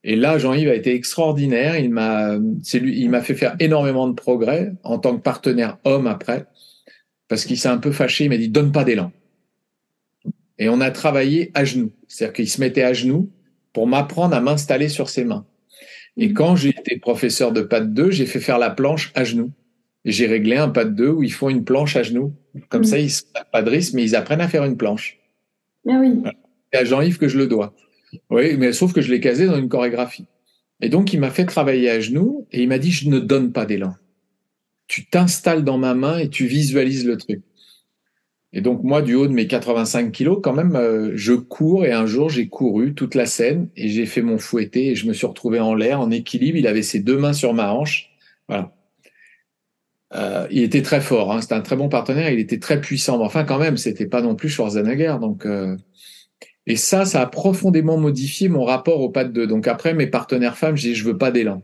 Et 0.04 0.14
là, 0.14 0.38
Jean-Yves 0.38 0.68
a 0.68 0.74
été 0.74 0.94
extraordinaire. 0.94 1.76
Il 1.78 1.90
m'a, 1.90 2.36
il 2.74 3.10
m'a 3.10 3.22
fait 3.22 3.34
faire 3.34 3.56
énormément 3.58 4.06
de 4.06 4.14
progrès 4.14 4.72
en 4.84 4.98
tant 4.98 5.16
que 5.16 5.22
partenaire 5.22 5.78
homme 5.84 6.06
après, 6.06 6.46
parce 7.26 7.44
qu'il 7.44 7.58
s'est 7.58 7.68
un 7.68 7.78
peu 7.78 7.90
fâché. 7.90 8.24
Il 8.24 8.30
m'a 8.30 8.36
dit 8.36 8.48
donne 8.48 8.70
pas 8.70 8.84
d'élan. 8.84 9.10
Et 10.58 10.68
on 10.68 10.80
a 10.80 10.92
travaillé 10.92 11.50
à 11.54 11.64
genoux, 11.64 11.90
c'est-à-dire 12.06 12.34
qu'il 12.34 12.48
se 12.48 12.60
mettait 12.60 12.84
à 12.84 12.92
genoux 12.92 13.30
pour 13.72 13.88
m'apprendre 13.88 14.34
à 14.36 14.40
m'installer 14.40 14.88
sur 14.88 15.10
ses 15.10 15.24
mains. 15.24 15.44
Et 16.16 16.32
quand 16.32 16.56
j'ai 16.56 16.70
été 16.70 16.98
professeur 16.98 17.52
de 17.52 17.60
pas 17.60 17.80
de 17.80 17.86
deux, 17.86 18.10
j'ai 18.10 18.26
fait 18.26 18.40
faire 18.40 18.58
la 18.58 18.70
planche 18.70 19.12
à 19.14 19.24
genoux. 19.24 19.52
J'ai 20.04 20.26
réglé 20.26 20.56
un 20.56 20.68
pas 20.68 20.84
de 20.84 20.90
deux 20.90 21.10
où 21.10 21.22
ils 21.22 21.32
font 21.32 21.48
une 21.48 21.64
planche 21.64 21.96
à 21.96 22.02
genoux. 22.02 22.32
Comme 22.68 22.84
ça, 22.84 22.98
ils 22.98 23.06
ne 23.06 23.50
pas 23.52 23.62
de 23.62 23.70
risque, 23.70 23.92
mais 23.94 24.04
ils 24.04 24.16
apprennent 24.16 24.40
à 24.40 24.48
faire 24.48 24.64
une 24.64 24.76
planche. 24.76 25.18
Ah 25.88 25.98
oui. 26.00 26.22
C'est 26.72 26.78
à 26.78 26.84
Jean-Yves 26.84 27.18
que 27.18 27.28
je 27.28 27.38
le 27.38 27.46
dois. 27.46 27.74
Oui, 28.30 28.56
mais 28.56 28.72
sauf 28.72 28.92
que 28.92 29.00
je 29.00 29.10
l'ai 29.10 29.20
casé 29.20 29.46
dans 29.46 29.58
une 29.58 29.68
chorégraphie. 29.68 30.26
Et 30.80 30.88
donc, 30.88 31.12
il 31.12 31.20
m'a 31.20 31.30
fait 31.30 31.44
travailler 31.44 31.90
à 31.90 32.00
genoux 32.00 32.46
et 32.52 32.62
il 32.62 32.68
m'a 32.68 32.78
dit, 32.78 32.92
je 32.92 33.08
ne 33.08 33.18
donne 33.18 33.52
pas 33.52 33.66
d'élan. 33.66 33.94
Tu 34.86 35.06
t'installes 35.06 35.64
dans 35.64 35.78
ma 35.78 35.94
main 35.94 36.18
et 36.18 36.28
tu 36.28 36.46
visualises 36.46 37.06
le 37.06 37.16
truc. 37.16 37.42
Et 38.52 38.60
donc, 38.60 38.82
moi, 38.84 39.02
du 39.02 39.14
haut 39.14 39.26
de 39.26 39.32
mes 39.32 39.46
85 39.46 40.12
kilos, 40.12 40.38
quand 40.42 40.52
même, 40.52 40.76
euh, 40.76 41.12
je 41.14 41.34
cours 41.34 41.84
et 41.84 41.92
un 41.92 42.06
jour, 42.06 42.30
j'ai 42.30 42.48
couru 42.48 42.94
toute 42.94 43.14
la 43.14 43.26
scène 43.26 43.68
et 43.76 43.88
j'ai 43.88 44.06
fait 44.06 44.22
mon 44.22 44.38
fouetté 44.38 44.88
et 44.88 44.94
je 44.94 45.06
me 45.06 45.12
suis 45.12 45.26
retrouvé 45.26 45.60
en 45.60 45.74
l'air, 45.74 46.00
en 46.00 46.10
équilibre. 46.10 46.56
Il 46.56 46.66
avait 46.66 46.82
ses 46.82 47.00
deux 47.00 47.18
mains 47.18 47.32
sur 47.32 47.52
ma 47.52 47.72
hanche. 47.72 48.10
Voilà. 48.48 48.72
Euh, 50.14 50.46
il 50.50 50.62
était 50.62 50.82
très 50.82 51.00
fort, 51.00 51.32
hein. 51.32 51.40
c'était 51.40 51.54
un 51.54 51.60
très 51.60 51.76
bon 51.76 51.88
partenaire, 51.88 52.30
il 52.30 52.38
était 52.38 52.60
très 52.60 52.80
puissant. 52.80 53.18
Mais 53.18 53.24
enfin, 53.24 53.44
quand 53.44 53.58
même, 53.58 53.76
c'était 53.76 54.06
pas 54.06 54.22
non 54.22 54.36
plus 54.36 54.48
Schwarzenegger. 54.48 55.16
Donc, 55.20 55.44
euh, 55.44 55.76
et 56.66 56.76
ça, 56.76 57.04
ça 57.04 57.22
a 57.22 57.26
profondément 57.26 57.98
modifié 57.98 58.48
mon 58.48 58.64
rapport 58.64 59.00
au 59.00 59.10
pas 59.10 59.24
de 59.24 59.32
deux. 59.32 59.46
Donc 59.46 59.68
après, 59.68 59.94
mes 59.94 60.06
partenaires 60.06 60.56
femmes, 60.56 60.76
j'ai 60.76 60.94
je 60.94 61.04
veux 61.04 61.18
pas 61.18 61.30
d'élan. 61.30 61.62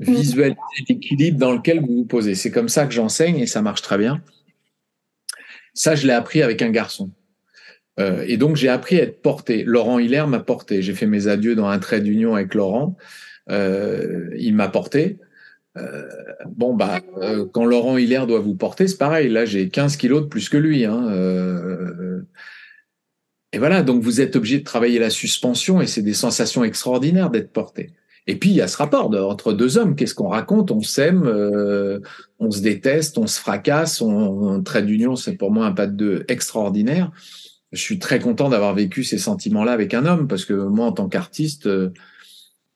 Mm. 0.00 0.12
Visualiser 0.12 0.56
l'équilibre 0.88 1.38
dans 1.38 1.52
lequel 1.52 1.80
vous 1.80 1.96
vous 1.96 2.04
posez. 2.04 2.34
C'est 2.34 2.50
comme 2.50 2.68
ça 2.68 2.86
que 2.86 2.92
j'enseigne 2.92 3.38
et 3.38 3.46
ça 3.46 3.62
marche 3.62 3.82
très 3.82 3.98
bien. 3.98 4.22
Ça, 5.78 5.94
je 5.94 6.08
l'ai 6.08 6.12
appris 6.12 6.42
avec 6.42 6.60
un 6.60 6.70
garçon. 6.70 7.12
Euh, 8.00 8.24
et 8.26 8.36
donc, 8.36 8.56
j'ai 8.56 8.68
appris 8.68 8.98
à 8.98 9.04
être 9.04 9.22
porté. 9.22 9.62
Laurent 9.62 10.00
Hiller 10.00 10.24
m'a 10.26 10.40
porté. 10.40 10.82
J'ai 10.82 10.92
fait 10.92 11.06
mes 11.06 11.28
adieux 11.28 11.54
dans 11.54 11.68
un 11.68 11.78
trait 11.78 12.00
d'union 12.00 12.34
avec 12.34 12.52
Laurent. 12.54 12.96
Euh, 13.48 14.28
il 14.36 14.56
m'a 14.56 14.66
porté. 14.66 15.18
Euh, 15.76 16.02
bon, 16.48 16.74
bah, 16.74 17.00
quand 17.52 17.64
Laurent 17.64 17.96
Hiller 17.96 18.24
doit 18.26 18.40
vous 18.40 18.56
porter, 18.56 18.88
c'est 18.88 18.98
pareil. 18.98 19.28
Là, 19.28 19.44
j'ai 19.44 19.68
15 19.68 19.96
kilos 19.96 20.22
de 20.22 20.26
plus 20.26 20.48
que 20.48 20.56
lui. 20.56 20.84
Hein. 20.84 22.24
Et 23.52 23.58
voilà, 23.58 23.84
donc 23.84 24.02
vous 24.02 24.20
êtes 24.20 24.34
obligé 24.34 24.58
de 24.58 24.64
travailler 24.64 24.98
la 24.98 25.10
suspension 25.10 25.80
et 25.80 25.86
c'est 25.86 26.02
des 26.02 26.12
sensations 26.12 26.64
extraordinaires 26.64 27.30
d'être 27.30 27.52
porté. 27.52 27.92
Et 28.28 28.36
puis 28.36 28.50
il 28.50 28.56
y 28.56 28.60
a 28.60 28.68
ce 28.68 28.76
rapport 28.76 29.10
entre 29.26 29.54
deux 29.54 29.78
hommes. 29.78 29.96
Qu'est-ce 29.96 30.14
qu'on 30.14 30.28
raconte? 30.28 30.70
On 30.70 30.82
s'aime, 30.82 31.24
euh, 31.24 32.00
on 32.38 32.50
se 32.50 32.60
déteste, 32.60 33.16
on 33.16 33.26
se 33.26 33.40
fracasse. 33.40 34.02
On, 34.02 34.62
trait 34.62 34.82
d'union, 34.82 35.16
c'est 35.16 35.32
pour 35.32 35.50
moi 35.50 35.64
un 35.64 35.72
pas 35.72 35.86
de 35.86 35.92
deux 35.92 36.24
extraordinaire. 36.28 37.10
Je 37.72 37.80
suis 37.80 37.98
très 37.98 38.20
content 38.20 38.50
d'avoir 38.50 38.74
vécu 38.74 39.02
ces 39.02 39.16
sentiments-là 39.16 39.72
avec 39.72 39.94
un 39.94 40.04
homme 40.04 40.28
parce 40.28 40.44
que 40.44 40.52
moi, 40.52 40.86
en 40.86 40.92
tant 40.92 41.08
qu'artiste, 41.08 41.66
euh, 41.66 41.90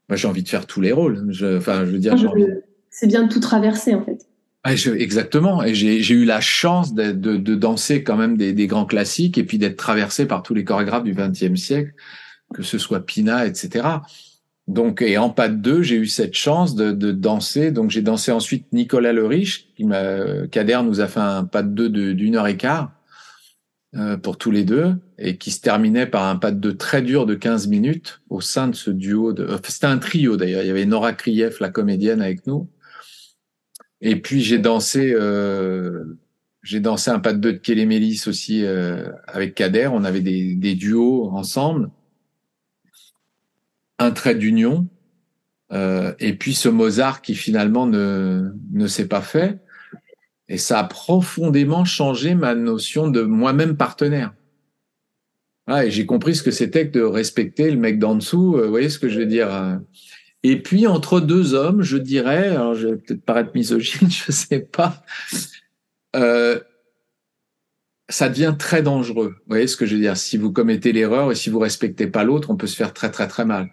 moi 0.09 0.16
j'ai 0.16 0.26
envie 0.26 0.42
de 0.42 0.48
faire 0.48 0.66
tous 0.66 0.80
les 0.80 0.90
rôles. 0.90 1.26
Je, 1.28 1.59
enfin, 1.59 1.84
je 1.84 1.90
veux 1.90 1.98
dire, 1.98 2.16
c'est 2.88 3.07
bien 3.07 3.24
de 3.24 3.32
tout 3.32 3.40
traverser 3.40 3.94
en 3.94 4.03
fait 4.03 4.26
exactement. 4.64 5.64
Et 5.64 5.74
j'ai 5.74 6.14
eu 6.14 6.24
la 6.24 6.40
chance 6.40 6.94
de, 6.94 7.11
de, 7.11 7.36
de, 7.36 7.55
danser 7.57 8.05
quand 8.05 8.16
même 8.16 8.36
des, 8.36 8.53
des, 8.53 8.68
grands 8.68 8.86
classiques 8.86 9.36
et 9.36 9.44
puis 9.44 9.59
d'être 9.59 9.76
traversé 9.76 10.24
par 10.24 10.44
tous 10.44 10.55
les 10.55 10.62
chorégraphes 10.62 11.03
du 11.03 11.14
XXe 11.14 11.61
siècle, 11.61 11.92
que 12.55 12.62
ce 12.62 12.78
soit 12.78 13.05
Pina, 13.05 13.44
etc. 13.44 13.82
Donc, 14.68 15.02
et 15.02 15.18
en 15.18 15.28
pas 15.28 15.48
de 15.48 15.56
deux, 15.56 15.82
j'ai 15.82 15.96
eu 15.96 16.06
cette 16.06 16.34
chance 16.34 16.74
de, 16.74 16.92
de 16.92 17.10
danser. 17.10 17.72
Donc, 17.72 17.90
j'ai 17.90 18.02
dansé 18.02 18.30
ensuite 18.30 18.72
Nicolas 18.72 19.12
Le 19.12 19.26
Riche, 19.26 19.72
qui 19.74 19.84
m'a, 19.84 20.46
Kader 20.50 20.80
nous 20.84 21.00
a 21.00 21.08
fait 21.08 21.20
un 21.20 21.44
pas 21.44 21.62
de 21.62 21.88
deux 21.88 22.14
d'une 22.14 22.36
heure 22.36 22.46
et 22.46 22.56
quart 22.56 22.92
euh, 23.96 24.16
pour 24.16 24.38
tous 24.38 24.50
les 24.50 24.64
deux, 24.64 24.94
et 25.18 25.36
qui 25.36 25.50
se 25.50 25.60
terminait 25.60 26.06
par 26.06 26.24
un 26.24 26.36
pas 26.36 26.52
de 26.52 26.58
deux 26.58 26.76
très 26.76 27.02
dur 27.02 27.26
de 27.26 27.34
15 27.34 27.68
minutes 27.68 28.22
au 28.30 28.40
sein 28.40 28.68
de 28.68 28.74
ce 28.74 28.90
duo. 28.90 29.32
De, 29.32 29.46
c'était 29.68 29.86
un 29.86 29.98
trio 29.98 30.36
d'ailleurs. 30.36 30.62
Il 30.62 30.68
y 30.68 30.70
avait 30.70 30.86
Nora 30.86 31.12
Krief, 31.12 31.60
la 31.60 31.68
comédienne, 31.68 32.22
avec 32.22 32.46
nous. 32.46 32.70
Et 34.00 34.16
puis 34.16 34.40
j'ai 34.40 34.58
dansé, 34.58 35.12
euh, 35.12 36.18
j'ai 36.62 36.80
dansé 36.80 37.10
un 37.10 37.20
pas 37.20 37.32
de 37.32 37.38
deux 37.38 37.52
de 37.52 37.58
Kélémélis 37.58 38.24
aussi 38.26 38.64
euh, 38.64 39.10
avec 39.26 39.54
Kader. 39.54 39.90
On 39.92 40.04
avait 40.04 40.22
des, 40.22 40.54
des, 40.54 40.74
duos 40.74 41.28
ensemble, 41.30 41.90
un 44.03 44.11
trait 44.11 44.34
d'union, 44.34 44.88
euh, 45.72 46.12
et 46.18 46.34
puis 46.34 46.55
ce 46.55 46.68
Mozart 46.68 47.22
qui 47.22 47.34
finalement 47.34 47.86
ne 47.86 48.53
ne 48.72 48.86
s'est 48.86 49.09
pas 49.09 49.22
fait. 49.22 49.59
Et 50.48 50.59
ça 50.59 50.80
a 50.80 50.84
profondément 50.84 51.84
changé 51.84 52.34
ma 52.34 52.55
notion 52.55 53.09
de 53.09 53.22
moi-même 53.22 53.76
partenaire. 53.76 54.34
Ah, 55.66 55.86
et 55.86 55.90
j'ai 55.90 56.05
compris 56.05 56.34
ce 56.34 56.42
que 56.42 56.50
c'était 56.50 56.88
que 56.88 56.98
de 56.98 57.03
respecter 57.03 57.70
le 57.70 57.78
mec 57.78 57.98
d'en 57.98 58.16
dessous. 58.16 58.57
Euh, 58.57 58.64
vous 58.64 58.70
voyez 58.70 58.90
ce 58.90 58.98
que 58.98 59.09
je 59.09 59.20
veux 59.20 59.26
dire 59.26 59.53
hein. 59.53 59.82
Et 60.42 60.61
puis 60.61 60.86
entre 60.86 61.20
deux 61.20 61.55
hommes, 61.55 61.82
je 61.82 61.96
dirais, 61.96 62.48
alors 62.48 62.74
je 62.74 62.88
vais 62.88 62.96
peut-être 62.96 63.24
paraître 63.24 63.53
misogyne, 63.55 64.11
je 64.26 64.32
sais 64.32 64.61
pas, 64.61 65.05
euh, 66.16 66.59
ça 68.12 68.28
devient 68.28 68.54
très 68.58 68.82
dangereux. 68.82 69.34
Vous 69.38 69.48
voyez 69.48 69.66
ce 69.66 69.76
que 69.76 69.86
je 69.86 69.94
veux 69.94 70.00
dire? 70.00 70.16
Si 70.16 70.36
vous 70.36 70.52
commettez 70.52 70.92
l'erreur 70.92 71.32
et 71.32 71.34
si 71.34 71.50
vous 71.50 71.58
respectez 71.58 72.06
pas 72.06 72.24
l'autre, 72.24 72.50
on 72.50 72.56
peut 72.56 72.66
se 72.66 72.76
faire 72.76 72.92
très 72.92 73.10
très 73.10 73.26
très 73.26 73.44
mal. 73.44 73.70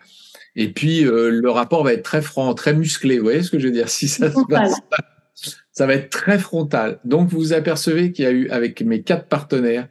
Et 0.55 0.71
puis 0.71 1.05
euh, 1.05 1.29
le 1.29 1.49
rapport 1.49 1.83
va 1.83 1.93
être 1.93 2.03
très 2.03 2.21
franc, 2.21 2.53
très 2.53 2.73
musclé. 2.73 3.17
Vous 3.17 3.23
voyez 3.23 3.43
ce 3.43 3.51
que 3.51 3.59
je 3.59 3.67
veux 3.67 3.73
dire? 3.73 3.89
Si 3.89 4.07
ça 4.07 4.31
se 4.31 4.39
passe, 4.47 4.75
ça 5.71 5.85
va 5.85 5.93
être 5.93 6.09
très 6.09 6.39
frontal. 6.39 6.99
Donc 7.03 7.29
vous 7.29 7.37
vous 7.37 7.53
apercevez 7.53 8.11
qu'il 8.11 8.25
y 8.25 8.27
a 8.27 8.31
eu 8.31 8.49
avec 8.49 8.81
mes 8.81 9.01
quatre 9.01 9.27
partenaires 9.27 9.87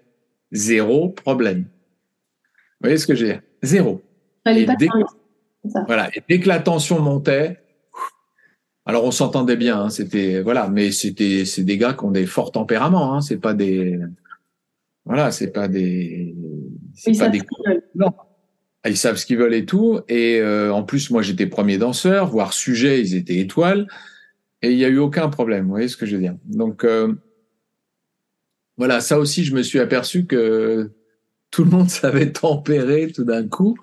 zéro 0.50 1.10
problème. 1.10 1.60
Vous 1.60 2.84
voyez 2.84 2.96
ce 2.96 3.06
que 3.06 3.14
je 3.14 3.24
veux 3.24 3.32
dire? 3.32 3.42
Zéro. 3.62 4.02
Et 4.46 4.64
dès, 4.64 4.88
voilà. 5.86 6.08
Et 6.14 6.22
dès 6.28 6.40
que 6.40 6.48
la 6.48 6.58
tension 6.60 7.00
montait, 7.00 7.58
alors 8.86 9.04
on 9.04 9.10
s'entendait 9.10 9.56
bien, 9.56 9.78
hein, 9.82 9.90
c'était 9.90 10.40
voilà, 10.40 10.68
mais 10.68 10.90
c'était 10.90 11.44
c'est 11.44 11.64
des 11.64 11.76
gars 11.76 11.92
qui 11.92 12.06
ont 12.06 12.10
des 12.10 12.24
forts 12.24 12.52
tempéraments, 12.52 13.14
hein, 13.14 13.20
c'est 13.20 13.36
pas 13.36 13.52
des 13.52 14.00
voilà, 15.08 15.32
c'est 15.32 15.50
pas 15.50 15.66
des 15.66 16.36
c'est 16.94 17.18
pas 17.18 17.28
des 17.28 17.42
non. 17.94 18.12
Ils 18.86 18.96
savent 18.96 19.16
ce 19.16 19.26
qu'ils 19.26 19.38
veulent 19.38 19.54
et 19.54 19.66
tout. 19.66 20.00
Et 20.08 20.40
euh, 20.40 20.72
en 20.72 20.84
plus, 20.84 21.10
moi, 21.10 21.20
j'étais 21.20 21.46
premier 21.46 21.78
danseur, 21.78 22.28
voire 22.28 22.52
sujet, 22.52 23.00
ils 23.00 23.16
étaient 23.16 23.38
étoiles. 23.38 23.88
Et 24.62 24.70
il 24.70 24.78
y 24.78 24.84
a 24.84 24.88
eu 24.88 24.98
aucun 24.98 25.28
problème. 25.28 25.64
Vous 25.64 25.70
voyez 25.70 25.88
ce 25.88 25.96
que 25.96 26.06
je 26.06 26.14
veux 26.14 26.22
dire 26.22 26.36
Donc 26.44 26.84
euh, 26.84 27.12
voilà, 28.76 29.00
ça 29.00 29.18
aussi, 29.18 29.44
je 29.44 29.54
me 29.54 29.62
suis 29.62 29.80
aperçu 29.80 30.26
que 30.26 30.92
tout 31.50 31.64
le 31.64 31.70
monde 31.70 31.90
savait 31.90 32.30
tempérer 32.32 33.10
tout 33.10 33.24
d'un 33.24 33.46
coup. 33.48 33.76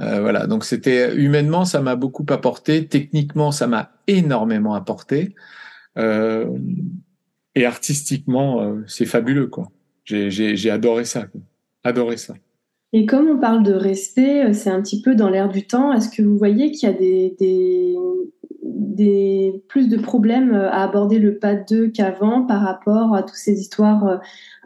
Euh, 0.00 0.20
voilà, 0.20 0.46
donc 0.46 0.64
c'était 0.64 1.14
humainement, 1.16 1.64
ça 1.64 1.80
m'a 1.80 1.96
beaucoup 1.96 2.26
apporté. 2.28 2.86
Techniquement, 2.86 3.50
ça 3.50 3.66
m'a 3.66 3.92
énormément 4.06 4.74
apporté. 4.74 5.34
Euh, 5.96 6.46
et 7.54 7.66
artistiquement, 7.66 8.62
euh, 8.62 8.84
c'est 8.86 9.06
fabuleux, 9.06 9.48
quoi. 9.48 9.70
J'ai 10.08 10.70
adoré 10.70 11.04
ça, 11.04 11.26
quoi. 11.26 11.40
adoré 11.84 12.16
ça. 12.16 12.34
Et 12.94 13.04
comme 13.04 13.28
on 13.28 13.38
parle 13.38 13.62
de 13.62 13.74
respect, 13.74 14.46
euh, 14.46 14.52
c'est 14.54 14.70
un 14.70 14.80
petit 14.80 15.02
peu 15.02 15.14
dans 15.14 15.28
l'air 15.28 15.48
du 15.50 15.66
temps. 15.66 15.92
Est-ce 15.92 16.08
que 16.08 16.22
vous 16.22 16.38
voyez 16.38 16.70
qu'il 16.70 16.88
y 16.88 16.92
a 16.92 16.96
des, 16.96 17.36
des, 17.38 17.96
des, 18.62 19.62
plus 19.68 19.90
de 19.90 19.98
problèmes 19.98 20.54
euh, 20.54 20.70
à 20.70 20.84
aborder 20.84 21.18
le 21.18 21.36
pas 21.38 21.54
2 21.54 21.88
qu'avant 21.88 22.46
par 22.46 22.62
rapport 22.62 23.14
à 23.14 23.22
toutes 23.22 23.36
ces 23.36 23.60
histoires 23.60 24.06
euh, 24.06 24.16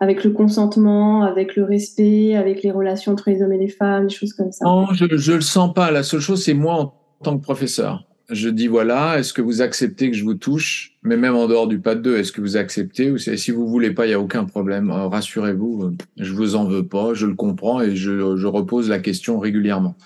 avec 0.01 0.23
le 0.23 0.31
consentement, 0.31 1.25
avec 1.25 1.57
le 1.57 1.65
respect, 1.65 2.37
avec 2.37 2.63
les 2.63 2.71
relations 2.71 3.11
entre 3.11 3.29
les 3.29 3.43
hommes 3.43 3.53
et 3.53 3.59
les 3.59 3.69
femmes, 3.69 4.07
des 4.07 4.15
choses 4.15 4.35
comme 4.35 4.53
ça? 4.53 4.65
Non, 4.67 4.87
je 4.93 5.05
ne 5.05 5.35
le 5.35 5.41
sens 5.41 5.75
pas. 5.75 5.91
La 5.91 6.05
seule 6.05 6.21
chose, 6.21 6.45
c'est 6.45 6.55
moi 6.55 6.75
en 6.75 6.95
tant 7.25 7.37
que 7.37 7.43
professeur. 7.43 8.05
Je 8.33 8.49
dis 8.49 8.67
voilà, 8.67 9.19
est-ce 9.19 9.35
que 9.35 9.43
vous 9.43 9.61
acceptez 9.61 10.11
que 10.11 10.17
je 10.17 10.25
vous 10.25 10.35
touche 10.35 10.93
Mais 11.03 11.17
même 11.17 11.35
en 11.35 11.47
dehors 11.47 11.67
du 11.67 11.81
pas 11.81 11.95
de 11.95 12.01
deux, 12.01 12.17
est-ce 12.17 12.33
que 12.33 12.41
vous 12.41 12.57
acceptez 12.57 13.11
ou 13.11 13.19
Si 13.19 13.51
vous 13.51 13.69
voulez 13.69 13.91
pas, 13.91 14.07
il 14.07 14.11
y 14.11 14.15
a 14.15 14.21
aucun 14.21 14.45
problème. 14.45 14.91
Euh, 14.91 15.09
rassurez-vous, 15.09 15.97
je 16.17 16.33
vous 16.33 16.57
en 16.57 16.65
veux 16.65 16.87
pas, 16.87 17.13
je 17.13 17.27
le 17.27 17.35
comprends 17.35 17.83
et 17.83 17.95
je, 17.95 18.37
je 18.37 18.47
repose 18.47 18.89
la 18.89 19.01
question 19.01 19.39
régulièrement. 19.39 19.97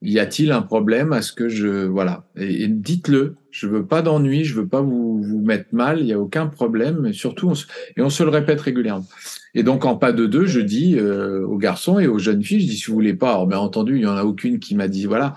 y 0.00 0.18
a-t-il 0.18 0.50
un 0.50 0.62
problème 0.62 1.12
à 1.12 1.22
ce 1.22 1.32
que 1.32 1.48
je 1.48 1.86
voilà 1.86 2.24
et, 2.36 2.66
dites-le. 2.66 3.36
Je 3.52 3.66
veux 3.66 3.84
pas 3.84 4.00
d'ennui, 4.02 4.44
je 4.44 4.54
veux 4.54 4.66
pas 4.66 4.80
vous, 4.80 5.22
vous 5.22 5.40
mettre 5.40 5.68
mal. 5.72 6.00
Il 6.00 6.06
y 6.06 6.14
a 6.14 6.18
aucun 6.18 6.46
problème. 6.46 7.06
Et 7.06 7.12
surtout, 7.12 7.50
on 7.50 7.54
se, 7.54 7.66
et 7.96 8.00
on 8.00 8.08
se 8.08 8.22
le 8.22 8.30
répète 8.30 8.60
régulièrement. 8.60 9.06
Et 9.54 9.62
donc 9.62 9.84
en 9.84 9.96
pas 9.96 10.12
de 10.12 10.24
deux, 10.24 10.46
je 10.46 10.60
dis 10.60 10.96
euh, 10.98 11.46
aux 11.46 11.58
garçons 11.58 11.98
et 11.98 12.06
aux 12.06 12.18
jeunes 12.18 12.42
filles, 12.42 12.62
je 12.62 12.68
dis 12.68 12.76
si 12.76 12.86
vous 12.86 12.94
voulez 12.94 13.14
pas. 13.14 13.30
Alors 13.30 13.46
bien 13.46 13.58
entendu, 13.58 13.96
il 13.96 14.02
y 14.02 14.06
en 14.06 14.16
a 14.16 14.24
aucune 14.24 14.58
qui 14.58 14.74
m'a 14.74 14.88
dit 14.88 15.04
voilà. 15.04 15.34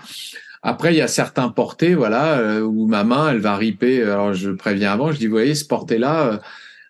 Après, 0.66 0.92
il 0.92 0.96
y 0.96 1.00
a 1.00 1.08
certains 1.08 1.48
portés, 1.48 1.94
voilà, 1.94 2.38
euh, 2.38 2.60
où 2.60 2.86
ma 2.86 3.04
main, 3.04 3.30
elle 3.30 3.38
va 3.38 3.56
riper. 3.56 4.02
Alors 4.02 4.34
je 4.34 4.50
préviens 4.50 4.92
avant, 4.92 5.12
je 5.12 5.18
dis 5.18 5.26
vous 5.26 5.32
voyez 5.32 5.54
ce 5.54 5.64
porté-là. 5.64 6.32
Euh, 6.32 6.38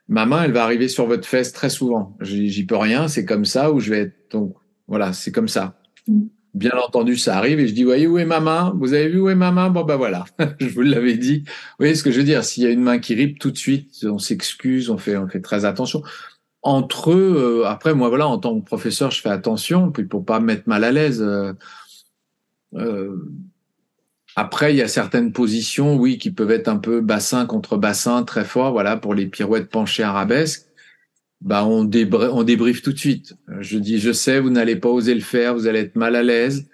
ma 0.09 0.27
main, 0.27 0.45
elle 0.45 0.53
va 0.53 0.65
arriver 0.65 0.89
sur 0.89 1.07
votre 1.07 1.27
fesse 1.27 1.53
très 1.53 1.71
souvent. 1.71 2.17
J'y 2.21 2.65
peux 2.65 2.77
rien, 2.77 3.09
c'est 3.09 3.25
comme 3.25 3.45
ça, 3.45 3.73
ou 3.73 3.81
je 3.81 3.91
vais 3.91 4.01
être. 4.01 4.17
Donc, 4.31 4.55
voilà, 4.89 5.13
c'est 5.13 5.33
comme 5.33 5.49
ça. 5.49 5.79
Mm 6.09 6.27
bien 6.57 6.73
entendu, 6.83 7.17
ça 7.17 7.37
arrive 7.37 7.61
et 7.61 7.69
je 7.69 7.75
dis, 7.75 7.85
voyez, 7.85 8.07
où 8.07 8.19
est 8.19 8.25
ma 8.25 8.41
main? 8.41 8.75
Vous 8.79 8.95
avez 8.95 9.09
vu 9.09 9.21
où 9.21 9.29
est 9.29 9.35
ma 9.35 9.53
main? 9.53 9.69
Bon, 9.69 9.85
ben 9.85 9.97
voilà, 9.97 10.25
je 10.59 10.69
vous 10.69 10.81
l'avais 10.81 11.17
dit. 11.17 11.45
Vous 11.47 11.75
voyez 11.81 11.95
ce 11.95 12.03
que 12.03 12.11
je 12.11 12.19
veux 12.19 12.25
dire 12.25 12.45
S'il 12.45 12.63
y 12.63 12.67
a 12.67 12.71
une 12.71 12.83
main 12.83 12.99
qui 12.99 13.15
ripe, 13.15 13.39
tout 13.39 13.51
de 13.51 13.59
suite, 13.59 14.05
on 14.05 14.19
s'excuse, 14.19 14.89
on 14.89 14.97
fait, 14.97 15.17
on 15.17 15.29
fait 15.29 15.43
très 15.43 15.67
attention. 15.67 16.03
Entre 16.63 17.13
eux, 17.13 17.63
euh, 17.63 17.67
après, 17.67 17.95
moi, 17.95 18.09
voilà, 18.09 18.27
en 18.27 18.39
tant 18.39 18.59
que 18.59 18.65
professeur, 18.65 19.11
je 19.11 19.21
fais 19.21 19.29
attention, 19.29 19.93
puis 19.93 20.05
pour 20.05 20.25
pas 20.25 20.41
me 20.41 20.47
mettre 20.47 20.67
mal 20.67 20.83
à 20.83 20.93
l'aise. 20.93 21.23
Euh, 21.23 21.53
euh, 22.75 23.17
après, 24.37 24.75
il 24.75 24.77
y 24.77 24.83
a 24.83 24.89
certaines 24.89 25.33
positions, 25.33 25.97
oui, 25.97 26.19
qui 26.19 26.31
peuvent 26.31 26.51
être 26.51 26.69
un 26.69 26.77
peu 26.77 27.01
bassin 27.01 27.47
contre 27.47 27.77
bassin, 27.77 28.23
très 28.23 28.45
fort, 28.45 28.73
voilà, 28.73 28.97
pour 28.97 29.15
les 29.15 29.27
pirouettes 29.27 29.71
penchées 29.71 30.03
arabesques 30.03 30.67
bah 31.41 31.65
on, 31.65 31.85
débriefe 31.85 32.83
tout 32.83 32.93
de 32.93 32.99
suite. 32.99 33.35
Je 33.61 33.79
dis, 33.79 33.99
je 33.99 34.13
sais, 34.13 34.41
vous 34.41 34.51
n'allez 34.51 34.77
pas 34.77 34.89
oser 34.89 35.15
le 35.15 35.21
faire, 35.21 35.55
vous 35.55 35.67
allez 35.67 35.81
être 35.81 35.97
mal 35.97 36.17
à 36.17 36.23
l'aise, 36.23 36.67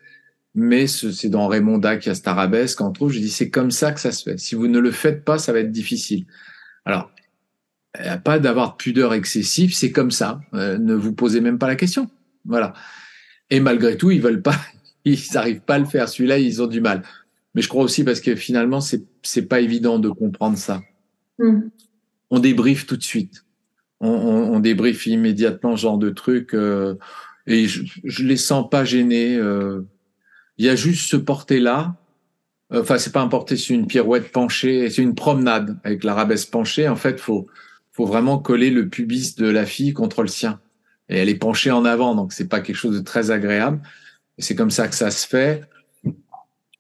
mais 0.55 0.87
c'est 0.87 1.29
dans 1.29 1.49
Raymonda 1.49 1.97
qu'il 1.97 2.09
y 2.09 2.13
a 2.13 2.15
cet 2.15 2.29
arabesque, 2.29 2.81
entre 2.81 3.03
autres. 3.03 3.15
Je 3.15 3.21
dis, 3.21 3.31
c'est 3.31 3.51
comme 3.51 3.71
ça 3.71 3.93
que 3.93 4.01
ça 4.01 4.13
se 4.13 4.23
fait. 4.23 4.39
Si 4.39 4.55
vous 4.55 4.69
ne 4.69 4.79
le 4.79 4.91
faites 4.91 5.25
pas, 5.25 5.39
ça 5.39 5.53
va 5.53 5.61
être 5.61 5.71
difficile. 5.73 6.27
Alors, 6.85 7.11
pas 8.25 8.39
d'avoir 8.39 8.73
de 8.73 8.77
pudeur 8.77 9.15
excessive, 9.15 9.75
c'est 9.75 9.93
comme 9.93 10.11
ça. 10.11 10.41
Euh, 10.55 10.79
ne 10.79 10.95
vous 10.95 11.13
posez 11.13 11.41
même 11.41 11.59
pas 11.59 11.69
la 11.69 11.77
question. 11.77 12.11
Voilà. 12.45 12.73
Et 13.51 13.61
malgré 13.61 13.97
tout, 13.97 14.11
ils 14.11 14.23
veulent 14.23 14.43
pas, 14.43 14.57
ils 15.05 15.19
n'arrivent 15.35 15.61
pas 15.61 15.75
à 15.75 15.79
le 15.79 15.85
faire. 15.85 16.09
Celui-là, 16.09 16.39
ils 16.39 16.63
ont 16.63 16.67
du 16.67 16.81
mal. 16.81 17.03
Mais 17.55 17.63
je 17.63 17.69
crois 17.69 17.85
aussi 17.85 18.05
parce 18.05 18.21
que 18.21 18.35
finalement, 18.35 18.81
c'est 18.81 19.05
c'est 19.23 19.47
pas 19.47 19.61
évident 19.61 19.99
de 19.99 20.09
comprendre 20.09 20.57
ça. 20.57 20.83
Hmm. 21.39 21.69
On 22.31 22.39
débriefe 22.39 22.87
tout 22.87 22.97
de 22.97 23.03
suite 23.03 23.45
on, 24.03 24.55
on, 24.55 24.61
débriefe 24.61 25.07
immédiatement 25.07 25.77
ce 25.77 25.83
genre 25.83 25.99
de 25.99 26.11
truc 26.11 26.55
euh, 26.55 26.97
et 27.47 27.67
je, 27.67 27.85
je 28.05 28.25
les 28.25 28.37
sens 28.37 28.69
pas 28.69 28.85
gênés. 28.85 29.37
Euh. 29.37 29.83
Il 30.59 30.67
y 30.67 30.69
a 30.69 30.77
juste 30.77 31.09
ce 31.09 31.17
porté 31.17 31.61
là. 31.61 31.97
Enfin, 32.75 32.99
c'est 32.99 33.13
pas 33.13 33.21
un 33.21 33.29
porté, 33.29 33.57
c'est 33.57 33.75
une 33.75 33.87
pirouette 33.87 34.33
penchée, 34.33 34.89
c'est 34.91 35.03
une 35.03 35.15
promenade 35.15 35.79
avec 35.85 36.05
l'arabesque 36.05 36.51
penchée. 36.51 36.89
En 36.89 36.97
fait, 36.97 37.21
faut 37.21 37.47
faut 37.93 38.07
vraiment 38.07 38.39
coller 38.39 38.71
le 38.71 38.89
pubis 38.89 39.37
de 39.37 39.47
la 39.47 39.67
fille 39.67 39.93
contre 39.93 40.23
le 40.23 40.29
sien. 40.29 40.61
Et 41.09 41.19
elle 41.19 41.29
est 41.29 41.35
penchée 41.35 41.71
en 41.71 41.85
avant, 41.85 42.15
donc 42.15 42.33
c'est 42.33 42.49
pas 42.49 42.61
quelque 42.61 42.77
chose 42.77 42.97
de 42.97 43.05
très 43.05 43.31
agréable. 43.31 43.81
C'est 44.39 44.55
comme 44.55 44.71
ça 44.71 44.89
que 44.89 44.95
ça 44.95 45.11
se 45.11 45.27
fait. 45.27 45.63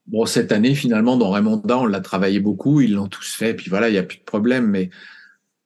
Bon, 0.06 0.26
cette 0.26 0.52
année, 0.52 0.74
finalement, 0.74 1.16
dans 1.16 1.30
Raymonda, 1.30 1.78
on 1.78 1.86
l'a 1.86 2.00
travaillé 2.00 2.40
beaucoup, 2.40 2.80
ils 2.80 2.94
l'ont 2.94 3.08
tous 3.08 3.34
fait, 3.34 3.54
puis 3.54 3.70
voilà, 3.70 3.88
il 3.88 3.94
y 3.94 3.98
a 3.98 4.02
plus 4.02 4.18
de 4.18 4.24
problème. 4.24 4.66
Mais 4.66 4.90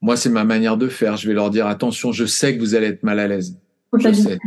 moi, 0.01 0.17
c'est 0.17 0.29
ma 0.29 0.45
manière 0.45 0.77
de 0.77 0.89
faire. 0.89 1.17
Je 1.17 1.27
vais 1.27 1.35
leur 1.35 1.51
dire 1.51 1.67
attention, 1.67 2.13
je 2.13 2.27
sais 2.27 2.55
que 2.55 2.61
vous 2.61 2.75
allez 2.75 2.89
être 2.89 3.03
mal 3.03 3.19
à 3.19 3.29
l'aise. 3.29 3.59
Je 3.99 4.13
sais. 4.13 4.39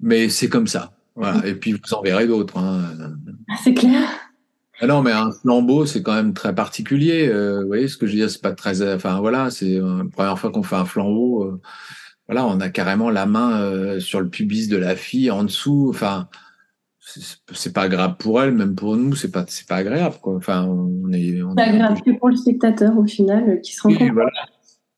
Mais 0.00 0.28
c'est 0.28 0.48
comme 0.48 0.66
ça. 0.66 0.92
Voilà. 1.14 1.46
Et 1.46 1.54
puis 1.54 1.72
vous 1.72 1.94
en 1.94 2.02
verrez 2.02 2.26
d'autres. 2.26 2.58
Hein. 2.58 2.82
Ah, 3.48 3.54
c'est 3.62 3.74
clair. 3.74 4.08
Ah 4.80 4.88
non, 4.88 5.02
mais 5.02 5.12
un 5.12 5.30
flambeau, 5.30 5.86
c'est 5.86 6.02
quand 6.02 6.14
même 6.14 6.34
très 6.34 6.54
particulier. 6.54 7.28
Euh, 7.28 7.60
vous 7.60 7.68
voyez 7.68 7.86
ce 7.86 7.96
que 7.96 8.06
je 8.06 8.12
veux 8.12 8.18
dire 8.18 8.30
C'est 8.30 8.42
pas 8.42 8.52
très. 8.52 8.82
Enfin 8.94 9.20
voilà, 9.20 9.50
c'est 9.50 9.76
euh, 9.76 9.98
la 9.98 10.10
première 10.10 10.38
fois 10.38 10.50
qu'on 10.50 10.64
fait 10.64 10.74
un 10.74 10.84
flambeau. 10.84 11.44
Euh, 11.44 11.60
voilà, 12.26 12.44
on 12.46 12.58
a 12.58 12.70
carrément 12.70 13.10
la 13.10 13.26
main 13.26 14.00
sur 14.00 14.20
le 14.20 14.28
pubis 14.28 14.66
de 14.66 14.78
la 14.78 14.96
fille 14.96 15.30
en 15.30 15.44
dessous. 15.44 15.88
Enfin, 15.90 16.28
c'est 17.06 17.72
pas 17.72 17.82
agréable 17.82 18.16
pour 18.18 18.40
elle, 18.40 18.52
même 18.52 18.74
pour 18.74 18.96
nous, 18.96 19.14
c'est 19.14 19.30
pas 19.30 19.44
c'est 19.46 19.66
pas 19.66 19.76
agréable 19.76 20.16
quoi. 20.22 20.36
Enfin, 20.36 20.64
on 20.64 21.12
est. 21.12 21.38
c'est 21.56 21.62
agréable 21.62 22.00
que 22.00 22.18
pour 22.18 22.30
le 22.30 22.36
spectateur 22.36 22.96
au 22.96 23.06
final 23.06 23.50
euh, 23.50 23.56
qui 23.56 23.74
se 23.74 23.82
rend 23.82 23.94
compte. 23.94 24.12
Voilà. 24.12 24.30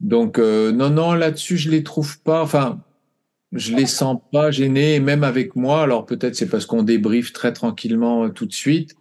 Donc 0.00 0.38
euh, 0.38 0.72
non 0.72 0.90
non 0.90 1.14
là-dessus 1.14 1.57
je 1.57 1.70
les 1.70 1.82
trouve 1.82 2.20
pas. 2.20 2.42
Enfin, 2.42 2.80
je 3.52 3.74
les 3.74 3.86
sens 3.86 4.20
pas 4.32 4.50
gênés, 4.50 5.00
même 5.00 5.24
avec 5.24 5.57
moi. 5.57 5.82
Alors 5.82 6.07
peut-être 6.07 6.36
c'est 6.36 6.48
parce 6.48 6.64
qu'on 6.64 6.84
débriefe 6.84 7.32
très 7.32 7.52
tranquillement 7.52 8.24
euh, 8.24 8.28
tout 8.28 8.46
de 8.46 8.54
suite. 8.54 8.94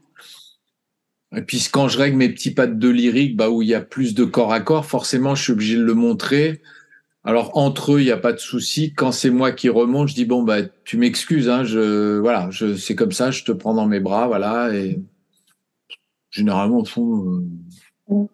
Et 1.35 1.41
puis 1.41 1.67
quand 1.71 1.87
je 1.87 1.97
règle 1.99 2.17
mes 2.17 2.29
petits 2.29 2.53
pas 2.53 2.65
de 2.65 2.89
lyrique, 2.89 3.35
bah 3.35 3.49
où 3.49 3.61
il 3.61 3.67
y 3.67 3.75
a 3.75 3.81
plus 3.81 4.15
de 4.15 4.25
corps 4.25 4.51
à 4.51 4.61
corps, 4.61 4.85
forcément 4.85 5.35
je 5.35 5.43
suis 5.43 5.53
obligé 5.53 5.75
de 5.75 5.83
le 5.83 5.93
montrer. 5.93 6.61
Alors 7.27 7.57
entre 7.57 7.93
eux, 7.93 8.01
il 8.01 8.05
n'y 8.05 8.11
a 8.11 8.17
pas 8.17 8.33
de 8.33 8.37
souci. 8.37 8.93
Quand 8.93 9.11
c'est 9.11 9.31
moi 9.31 9.51
qui 9.51 9.67
remonte, 9.67 10.09
je 10.09 10.13
dis 10.13 10.25
bon 10.25 10.43
bah 10.43 10.61
tu 10.83 10.97
m'excuses, 10.97 11.49
hein, 11.49 11.63
je 11.63 12.19
voilà, 12.19 12.51
je 12.51 12.75
c'est 12.75 12.95
comme 12.95 13.11
ça, 13.11 13.31
je 13.31 13.43
te 13.43 13.51
prends 13.51 13.73
dans 13.73 13.87
mes 13.87 13.99
bras, 13.99 14.27
voilà. 14.27 14.73
Et 14.75 15.01
généralement 16.29 16.77
au 16.77 16.85
fond, 16.85 17.43
euh, 18.11 18.27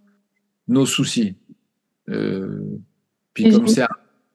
nos 0.68 0.86
soucis. 0.86 1.38
Euh, 2.10 2.66
puis 3.34 3.50
comme 3.50 3.70
c'est 3.70 3.86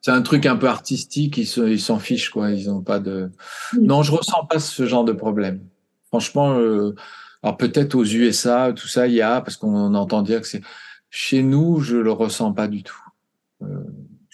c'est 0.00 0.10
un 0.10 0.22
truc 0.22 0.46
un 0.46 0.56
peu 0.56 0.68
artistique, 0.68 1.36
ils 1.36 1.68
ils 1.68 1.80
s'en 1.80 1.98
fichent 1.98 2.30
quoi, 2.30 2.50
ils 2.50 2.70
ont 2.70 2.80
pas 2.80 2.98
de. 2.98 3.30
Non, 3.78 4.02
je 4.02 4.12
ressens 4.12 4.46
pas 4.48 4.58
ce 4.58 4.86
genre 4.86 5.04
de 5.04 5.12
problème. 5.12 5.60
Franchement, 6.06 6.58
euh, 6.58 6.94
alors 7.42 7.58
peut-être 7.58 7.94
aux 7.94 8.04
USA, 8.04 8.72
tout 8.74 8.88
ça, 8.88 9.06
il 9.06 9.14
y 9.14 9.20
a 9.20 9.42
parce 9.42 9.58
qu'on 9.58 9.94
entend 9.94 10.22
dire 10.22 10.40
que 10.40 10.46
c'est. 10.46 10.62
Chez 11.10 11.42
nous, 11.42 11.80
je 11.80 11.96
le 11.96 12.10
ressens 12.10 12.52
pas 12.52 12.68
du 12.68 12.82
tout. 12.82 13.02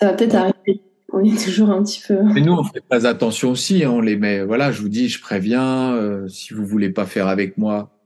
Ça 0.03 0.09
va 0.09 0.15
peut-être 0.15 0.35
arriver. 0.35 0.83
On 1.13 1.23
est 1.23 1.45
toujours 1.45 1.71
un 1.71 1.81
petit 1.85 2.03
peu. 2.05 2.21
Mais 2.35 2.41
nous, 2.41 2.55
on 2.55 2.65
fait 2.65 2.81
pas 2.81 3.07
attention 3.07 3.53
aussi. 3.53 3.85
Hein, 3.85 3.91
on 3.91 4.01
les 4.01 4.17
met. 4.17 4.43
Voilà, 4.43 4.73
je 4.73 4.83
vous 4.83 4.89
dis, 4.89 5.09
je 5.09 5.21
préviens. 5.21 5.95
Euh, 5.95 6.27
si 6.27 6.55
vous 6.55 6.67
voulez 6.67 6.91
pas 6.91 7.07
faire 7.07 7.29
avec 7.29 7.57
moi, 7.57 7.97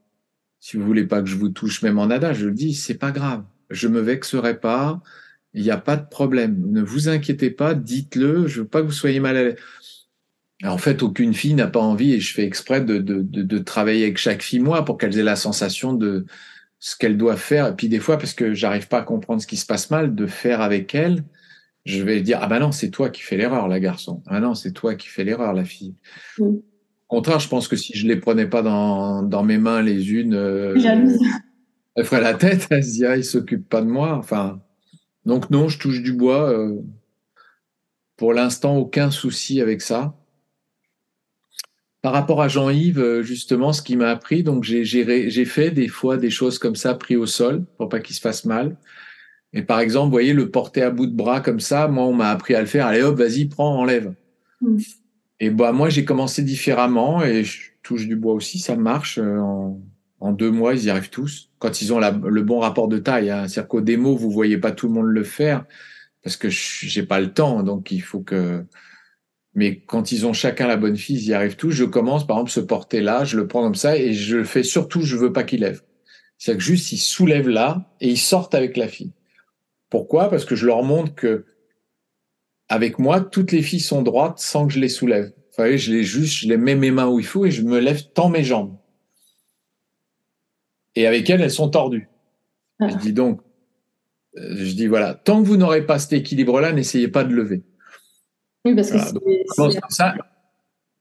si 0.61 0.77
vous 0.77 0.85
voulez 0.85 1.05
pas 1.05 1.23
que 1.23 1.27
je 1.27 1.37
vous 1.37 1.49
touche, 1.49 1.81
même 1.81 1.99
en 1.99 2.09
nada, 2.09 2.35
je 2.35 2.49
le 2.49 2.53
dis, 2.53 2.75
c'est 2.75 2.99
pas 2.99 3.13
grave. 3.13 3.45
Je 3.71 3.89
me 3.89 4.01
vexerai 4.01 4.61
pas. 4.61 5.01
Il 5.55 5.63
n'y 5.63 5.71
a 5.71 5.79
pas 5.79 5.97
de 5.97 6.07
problème. 6.07 6.63
Ne 6.67 6.83
vous 6.83 7.09
inquiétez 7.09 7.49
pas. 7.49 7.73
Dites-le. 7.73 8.47
Je 8.47 8.61
veux 8.61 8.69
pas 8.69 8.83
que 8.83 8.87
vous 8.89 8.93
soyez 8.93 9.19
mal 9.19 9.39
à 9.39 9.43
l'aise. 9.45 9.57
En 10.65 10.77
fait, 10.77 11.03
aucune 11.03 11.33
fille 11.33 11.55
n'a 11.55 11.69
pas 11.69 11.81
envie, 11.81 12.13
et 12.13 12.21
je 12.21 12.35
fais 12.35 12.45
exprès 12.45 12.83
de, 12.83 12.99
de, 12.99 13.23
de, 13.23 13.41
de 13.41 13.59
travailler 13.59 14.03
avec 14.03 14.19
chaque 14.19 14.43
fille, 14.43 14.61
moi, 14.61 14.85
pour 14.85 14.99
qu'elle 14.99 15.19
ait 15.19 15.23
la 15.23 15.37
sensation 15.37 15.95
de 15.95 16.27
ce 16.79 16.95
qu'elle 16.95 17.17
doit 17.17 17.37
faire. 17.37 17.69
Et 17.69 17.75
puis 17.75 17.89
des 17.89 18.01
fois, 18.01 18.19
parce 18.19 18.35
que 18.35 18.53
j'arrive 18.53 18.87
pas 18.87 18.99
à 18.99 19.03
comprendre 19.03 19.41
ce 19.41 19.47
qui 19.47 19.57
se 19.57 19.65
passe 19.65 19.91
mal, 19.91 20.15
de 20.15 20.27
faire 20.27 20.61
avec 20.61 20.95
elle 20.95 21.25
je 21.87 22.03
vais 22.03 22.21
dire 22.21 22.41
ah 22.43 22.47
ben 22.49 22.59
non 22.59 22.73
c'est 22.73 22.91
toi 22.91 23.09
qui 23.09 23.23
fais 23.23 23.37
l'erreur 23.37 23.69
la 23.69 23.81
garçon. 23.81 24.23
Ah 24.27 24.41
non 24.41 24.55
c'est 24.55 24.73
toi 24.73 24.95
qui 24.95 25.09
fais 25.09 25.25
l'erreur 25.25 25.55
la 25.55 25.65
fille. 25.65 25.95
Au 26.39 26.63
contraire 27.09 27.39
je 27.39 27.49
pense 27.49 27.69
que 27.69 27.77
si 27.77 27.97
je 27.97 28.07
les 28.07 28.17
prenais 28.17 28.47
pas 28.47 28.61
dans, 28.61 29.23
dans 29.23 29.43
mes 29.43 29.59
mains 29.59 29.81
les 29.81 30.13
unes 30.13 30.35
euh, 30.35 30.75
elle 31.95 32.05
ferait 32.05 32.21
la 32.21 32.35
tête 32.35 32.67
elle 32.71 32.85
se 32.85 32.93
dirait 32.93 33.21
il 33.21 33.25
s'occupe 33.25 33.69
pas 33.69 33.81
de 33.81 33.87
moi 33.87 34.15
enfin. 34.15 34.61
Donc 35.25 35.49
non 35.51 35.69
je 35.69 35.79
touche 35.79 36.03
du 36.03 36.13
bois 36.13 36.51
euh, 36.51 36.77
pour 38.17 38.35
l'instant 38.35 38.77
aucun 38.77 39.11
souci 39.11 39.61
avec 39.61 39.81
ça. 39.81 40.15
Par 42.03 42.13
rapport 42.13 42.41
à 42.41 42.47
Jean-Yves, 42.47 43.01
euh, 43.01 43.23
justement, 43.23 43.73
ce 43.73 43.83
qui 43.83 43.97
m'a 43.97 44.11
appris, 44.11 44.45
donc 44.45 44.63
j'ai 44.63 45.45
fait 45.45 45.71
des 45.73 45.89
fois 45.89 46.17
des 46.17 46.31
choses 46.31 46.61
comme 46.61 46.77
ça, 46.77 46.95
pris 46.95 47.17
au 47.17 47.27
sol, 47.27 47.65
pour 47.79 47.89
pas 47.89 47.99
qu'il 47.99 48.15
se 48.15 48.21
fasse 48.21 48.45
mal. 48.45 48.77
Et 49.53 49.63
par 49.63 49.81
exemple, 49.81 50.07
vous 50.07 50.13
voyez, 50.13 50.33
le 50.33 50.51
porter 50.51 50.83
à 50.83 50.91
bout 50.91 51.07
de 51.07 51.15
bras 51.15 51.41
comme 51.41 51.61
ça, 51.61 51.89
moi, 51.89 52.05
on 52.05 52.13
m'a 52.13 52.31
appris 52.31 52.55
à 52.55 52.61
le 52.61 52.67
faire. 52.67 52.87
Allez 52.87 53.03
hop, 53.03 53.17
vas-y, 53.17 53.47
prends, 53.47 53.79
enlève. 53.79 54.15
Mm. 54.61 54.79
Et 55.41 55.51
bah, 55.51 55.73
moi, 55.73 55.89
j'ai 55.89 56.05
commencé 56.05 56.43
différemment 56.43 57.23
et 57.23 57.45
je 57.45 57.71
touche 57.83 58.07
du 58.07 58.17
bois 58.17 58.35
aussi, 58.35 58.59
ça 58.59 58.77
marche. 58.77 59.19
Euh, 59.19 59.41
en, 60.21 60.33
deux 60.33 60.51
mois, 60.51 60.75
ils 60.75 60.85
y 60.85 60.91
arrivent 60.91 61.11
tous. 61.11 61.51
Quand 61.59 61.83
ils 61.83 61.93
ont 61.93 62.01
le 62.01 62.43
bon 62.43 62.59
rapport 62.59 62.89
de 62.89 62.99
taille. 62.99 63.31
Hein. 63.31 63.49
C'est-à-dire 63.49 63.69
qu'au 63.69 63.81
démo, 63.81 64.17
vous 64.17 64.31
voyez 64.31 64.59
pas 64.59 64.73
tout 64.73 64.89
le 64.89 64.95
monde 64.95 65.07
le 65.07 65.25
faire 65.25 65.65
parce 66.23 66.37
que 66.37 66.49
j'ai 66.51 67.05
pas 67.05 67.21
le 67.21 67.33
temps. 67.33 67.63
Donc, 67.63 67.93
il 67.93 68.03
faut 68.03 68.21
que. 68.21 68.65
Mais 69.55 69.81
quand 69.81 70.13
ils 70.13 70.27
ont 70.27 70.33
chacun 70.35 70.67
la 70.67 70.77
bonne 70.77 70.97
fille, 70.97 71.17
ils 71.17 71.29
y 71.29 71.35
arrivent 71.35 71.57
tous. 71.57 71.71
Je 71.71 71.85
commence, 71.85 72.27
par 72.27 72.37
exemple, 72.39 72.51
ce 72.51 72.61
porter 72.61 73.01
là, 73.01 73.25
je 73.25 73.39
le 73.39 73.47
prends 73.47 73.63
comme 73.63 73.75
ça 73.75 73.97
et 73.97 74.13
je 74.13 74.39
le 74.39 74.45
fais 74.45 74.63
surtout, 74.63 75.01
je 75.01 75.17
veux 75.17 75.33
pas 75.33 75.45
qu'il 75.45 75.61
lève. 75.61 75.83
C'est-à-dire 76.37 76.59
que 76.59 76.65
juste, 76.65 76.93
ils 76.93 76.99
soulèvent 76.99 77.49
là 77.49 77.91
et 78.01 78.11
ils 78.11 78.19
sortent 78.19 78.55
avec 78.55 78.77
la 78.77 78.89
fille. 78.89 79.13
Pourquoi? 79.91 80.29
Parce 80.31 80.45
que 80.45 80.57
je 80.57 80.67
leur 80.67 80.83
montre 80.83 81.15
que 81.15 81.47
avec 82.69 82.99
moi, 82.99 83.21
toutes 83.21 83.53
les 83.53 83.63
filles 83.63 83.81
sont 83.81 84.03
droites 84.03 84.39
sans 84.39 84.67
que 84.67 84.73
je 84.73 84.81
les 84.81 84.89
soulève. 84.89 85.27
Vous 85.27 85.63
voyez, 85.63 85.79
je 85.79 85.93
les 85.93 86.03
juste, 86.03 86.35
je 86.35 86.49
les 86.49 86.57
mets 86.57 86.75
mes 86.75 86.91
mains 86.91 87.07
où 87.07 87.19
il 87.19 87.27
faut 87.27 87.47
et 87.47 87.51
je 87.51 87.63
me 87.63 87.79
lève 87.79 88.03
tant 88.13 88.29
mes 88.29 88.45
jambes. 88.45 88.77
Et 90.95 91.07
avec 91.07 91.31
elles, 91.31 91.41
elles 91.41 91.51
sont 91.51 91.71
tordues. 91.71 92.09
Ah. 92.81 92.89
Je 92.89 92.97
dis 92.97 93.13
donc, 93.13 93.41
euh, 94.37 94.57
je 94.57 94.73
dis 94.73 94.87
voilà, 94.87 95.15
tant 95.15 95.43
que 95.43 95.47
vous 95.47 95.57
n'aurez 95.57 95.87
pas 95.87 95.99
cet 95.99 96.13
équilibre-là, 96.13 96.73
n'essayez 96.73 97.09
pas 97.09 97.25
de 97.25 97.35
lever. 97.35 97.63
Oui, 98.65 98.75
parce 98.75 98.91
que 98.91 98.99
ça 99.89 100.15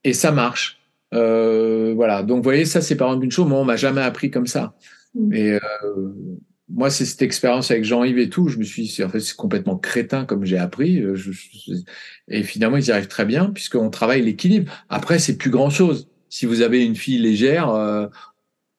et 0.05 0.13
ça 0.13 0.31
marche. 0.31 0.79
Euh, 1.13 1.93
voilà. 1.95 2.23
Donc, 2.23 2.37
vous 2.37 2.43
voyez, 2.43 2.65
ça, 2.65 2.79
c'est 2.79 2.95
par 2.95 3.07
exemple 3.09 3.25
une 3.25 3.31
chose. 3.31 3.47
Moi, 3.47 3.59
on 3.59 3.65
m'a 3.65 3.75
jamais 3.75 4.01
appris 4.01 4.31
comme 4.31 4.47
ça. 4.47 4.75
Mm. 5.15 5.33
Et 5.33 5.53
euh, 5.53 6.13
moi, 6.69 6.89
c'est 6.89 7.05
cette 7.05 7.21
expérience 7.21 7.69
avec 7.71 7.83
Jean-Yves 7.85 8.17
et 8.17 8.29
tout. 8.29 8.47
Je 8.47 8.57
me 8.57 8.63
suis 8.63 8.83
dit, 8.83 9.03
en 9.03 9.09
fait, 9.09 9.19
c'est 9.19 9.35
complètement 9.35 9.77
crétin 9.77 10.25
comme 10.25 10.45
j'ai 10.45 10.57
appris. 10.57 10.99
Euh, 11.01 11.15
je- 11.15 11.31
je- 11.31 11.73
et 12.27 12.43
finalement, 12.43 12.77
ils 12.77 12.85
y 12.87 12.91
arrivent 12.91 13.07
très 13.07 13.25
bien 13.25 13.47
puisqu'on 13.51 13.89
travaille 13.89 14.21
l'équilibre. 14.23 14.71
Après, 14.89 15.19
c'est 15.19 15.37
plus 15.37 15.51
grand 15.51 15.69
chose. 15.69 16.09
Si 16.29 16.45
vous 16.47 16.61
avez 16.61 16.83
une 16.83 16.95
fille 16.95 17.19
légère, 17.19 17.69
euh, 17.69 18.07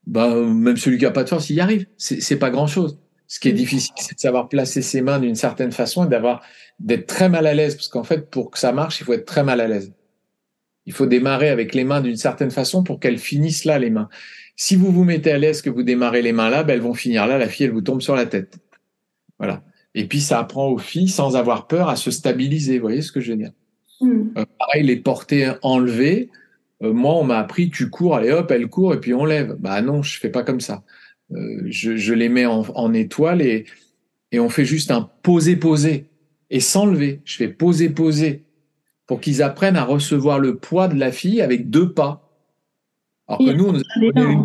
bah, 0.07 0.35
même 0.35 0.77
celui 0.77 0.99
qui 0.99 1.07
a 1.07 1.11
pas 1.13 1.25
de 1.25 1.29
force, 1.29 1.49
il 1.51 1.57
y 1.57 1.61
arrive. 1.61 1.87
C'est 1.97 2.21
c'est 2.21 2.37
pas 2.39 2.51
grand 2.51 2.67
chose. 2.67 2.99
Ce 3.29 3.41
qui 3.41 3.49
est 3.49 3.53
Mm. 3.53 3.57
difficile, 3.57 3.95
c'est 3.99 4.15
de 4.15 4.21
savoir 4.21 4.49
placer 4.49 4.83
ses 4.83 5.01
mains 5.01 5.19
d'une 5.21 5.35
certaine 5.35 5.73
façon 5.73 6.05
et 6.07 6.09
d'avoir 6.09 6.43
d'être 6.79 7.07
très 7.07 7.29
mal 7.29 7.47
à 7.47 7.55
l'aise 7.55 7.75
parce 7.77 7.89
qu'en 7.89 8.05
fait, 8.05 8.31
pour 8.31 8.51
que 8.51 8.59
ça 8.59 8.73
marche, 8.73 9.01
il 9.01 9.05
faut 9.05 9.13
être 9.15 9.25
très 9.27 9.43
mal 9.45 9.61
à 9.61 9.67
l'aise. 9.69 9.93
Il 10.87 10.93
faut 10.93 11.07
démarrer 11.07 11.49
avec 11.49 11.75
les 11.75 11.83
mains 11.85 12.01
d'une 12.01 12.17
certaine 12.17 12.51
façon 12.53 12.85
pour 12.85 13.01
qu'elles 13.01 13.19
finissent 13.19 13.65
là, 13.65 13.79
les 13.81 13.91
mains. 13.91 14.09
Si 14.57 14.75
vous 14.75 14.91
vous 14.91 15.05
mettez 15.05 15.31
à 15.31 15.39
l'aise, 15.39 15.61
que 15.61 15.71
vous 15.71 15.83
démarrez 15.83 16.23
les 16.23 16.33
mains 16.33 16.49
là, 16.49 16.65
ben, 16.65 16.75
elles 16.75 16.81
vont 16.81 16.95
finir 16.95 17.27
là, 17.27 17.37
la 17.39 17.49
fille, 17.49 17.67
elle 17.67 17.73
vous 17.73 17.83
tombe 17.83 18.01
sur 18.01 18.17
la 18.17 18.25
tête. 18.27 18.59
Voilà. 19.39 19.63
Et 19.95 20.07
puis, 20.07 20.21
ça 20.21 20.39
apprend 20.39 20.69
aux 20.69 20.79
filles, 20.79 21.09
sans 21.09 21.37
avoir 21.37 21.67
peur, 21.67 21.89
à 21.89 21.97
se 21.97 22.11
stabiliser. 22.11 22.79
Vous 22.79 22.83
voyez 22.83 23.03
ce 23.03 23.13
que 23.13 23.21
je 23.21 23.33
veux 23.33 23.39
dire? 23.39 23.53
Mm. 24.01 24.23
Euh, 24.39 24.45
Pareil, 24.59 24.83
les 24.85 24.97
portées 24.97 25.53
enlevées. 25.63 26.31
euh, 26.83 26.93
moi, 26.93 27.15
on 27.15 27.25
m'a 27.25 27.39
appris, 27.39 27.71
tu 27.71 27.91
cours, 27.91 28.17
allez 28.17 28.31
hop, 28.31 28.51
elle 28.51 28.67
court, 28.69 28.95
et 28.95 29.01
puis 29.01 29.15
on 29.15 29.25
lève. 29.25 29.57
Bah 29.59 29.81
non, 29.83 30.03
je 30.03 30.19
fais 30.19 30.31
pas 30.31 30.43
comme 30.43 30.61
ça. 30.61 30.85
Euh, 31.33 31.63
je, 31.67 31.97
je 31.97 32.15
les 32.15 32.29
mets 32.29 32.47
en, 32.47 32.63
en 32.75 32.93
étoile 32.95 33.43
et, 33.43 33.65
et 34.33 34.41
on 34.41 34.49
fait 34.49 34.65
juste 34.65 34.91
un 34.91 35.11
poser-poser. 35.23 36.07
Et 36.51 36.61
sans 36.61 36.87
lever. 36.87 37.21
Je 37.25 37.37
fais 37.37 37.49
poser-poser. 37.49 38.45
Pour 39.07 39.21
qu'ils 39.21 39.43
apprennent 39.43 39.77
à 39.77 39.85
recevoir 39.85 40.39
le 40.39 40.57
poids 40.57 40.89
de 40.89 40.99
la 40.99 41.13
fille 41.13 41.41
avec 41.41 41.71
deux 41.71 41.93
pas. 41.93 42.26
Alors 43.29 43.41
que 43.41 43.53
nous, 43.53 43.67
on 43.67 43.73
nous 43.73 43.81
a 43.81 44.21
une, 44.21 44.45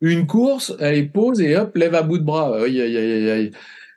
une 0.00 0.26
course, 0.26 0.74
elle 0.80 0.96
est 0.96 1.04
pose 1.04 1.40
et 1.40 1.56
hop, 1.56 1.76
lève 1.76 1.94
à 1.94 2.02
bout 2.02 2.18
de 2.18 2.24
bras. 2.24 2.62
Aïe, 2.62 2.80
aïe, 2.80 2.96
aïe, 2.96 3.12
aïe, 3.12 3.30
aïe. 3.30 3.50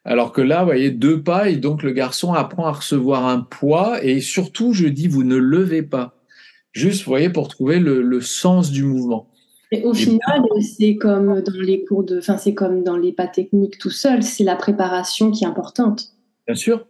Alors 0.06 0.34
que 0.34 0.42
là, 0.42 0.60
vous 0.60 0.66
voyez, 0.66 0.92
deux 0.92 1.24
pas 1.24 1.50
et 1.50 1.56
donc 1.56 1.82
le 1.82 1.92
garçon 1.92 2.34
apprend 2.34 2.66
à 2.66 2.72
recevoir 2.74 3.26
un 3.26 3.40
poids 3.40 4.04
et 4.04 4.20
surtout, 4.20 4.74
je 4.74 4.88
dis, 4.88 5.08
vous 5.08 5.24
ne 5.24 5.38
levez 5.38 5.82
pas. 5.82 6.16
Juste, 6.74 7.06
vous 7.06 7.12
voyez, 7.12 7.30
pour 7.30 7.48
trouver 7.48 7.80
le, 7.80 8.02
le 8.02 8.20
sens 8.20 8.72
du 8.72 8.84
mouvement. 8.84 9.30
Et 9.72 9.84
au 9.84 9.94
Et 9.94 9.98
final, 9.98 10.42
c'est 10.62 10.98
comme 10.98 11.42
dans 11.42 11.60
les 11.60 11.84
cours 11.86 12.04
de, 12.04 12.20
enfin 12.20 12.38
c'est 12.38 12.54
comme 12.54 12.84
dans 12.84 12.98
les 12.98 13.12
pas 13.12 13.28
techniques 13.28 13.78
tout 13.80 13.90
seul, 13.90 14.22
c'est 14.22 14.44
la 14.44 14.56
préparation 14.56 15.32
qui 15.32 15.46
est 15.46 15.48
importante. 15.48 16.10
Bien 16.46 16.56
sûr. 16.56 16.86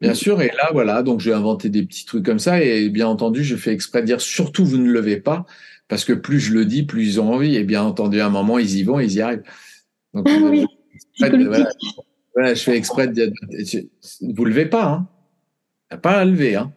Bien 0.00 0.14
sûr. 0.14 0.42
Et 0.42 0.48
là, 0.48 0.70
voilà, 0.72 1.02
donc 1.02 1.20
j'ai 1.20 1.32
inventé 1.32 1.68
des 1.68 1.82
petits 1.82 2.04
trucs 2.04 2.24
comme 2.24 2.38
ça 2.38 2.62
et 2.62 2.88
bien 2.88 3.06
entendu, 3.06 3.44
je 3.44 3.56
fais 3.56 3.72
exprès 3.72 4.00
de 4.00 4.06
dire 4.06 4.20
surtout 4.20 4.64
vous 4.64 4.78
ne 4.78 4.90
levez 4.90 5.18
pas 5.18 5.46
parce 5.90 6.04
que 6.04 6.12
plus 6.12 6.38
je 6.38 6.54
le 6.54 6.64
dis, 6.64 6.84
plus 6.84 7.04
ils 7.04 7.20
ont 7.20 7.34
envie. 7.34 7.56
Et 7.56 7.64
bien 7.64 7.82
entendu, 7.82 8.20
à 8.20 8.26
un 8.26 8.30
moment, 8.30 8.58
ils 8.58 8.78
y 8.78 8.84
vont, 8.84 9.00
ils 9.00 9.12
y 9.12 9.20
arrivent. 9.20 9.42
Donc, 10.14 10.26
Ah 10.30 10.38
oui, 10.40 10.64
voilà, 11.18 11.70
voilà, 12.32 12.54
je 12.54 12.62
fais 12.62 12.76
exprès 12.76 13.08
de 13.08 13.12
dire, 13.12 13.82
vous 14.22 14.44
levez 14.44 14.66
pas, 14.66 14.86
hein. 14.86 15.08
Pas 15.98 16.20
à 16.20 16.24
lever, 16.24 16.54
hein. 16.54 16.72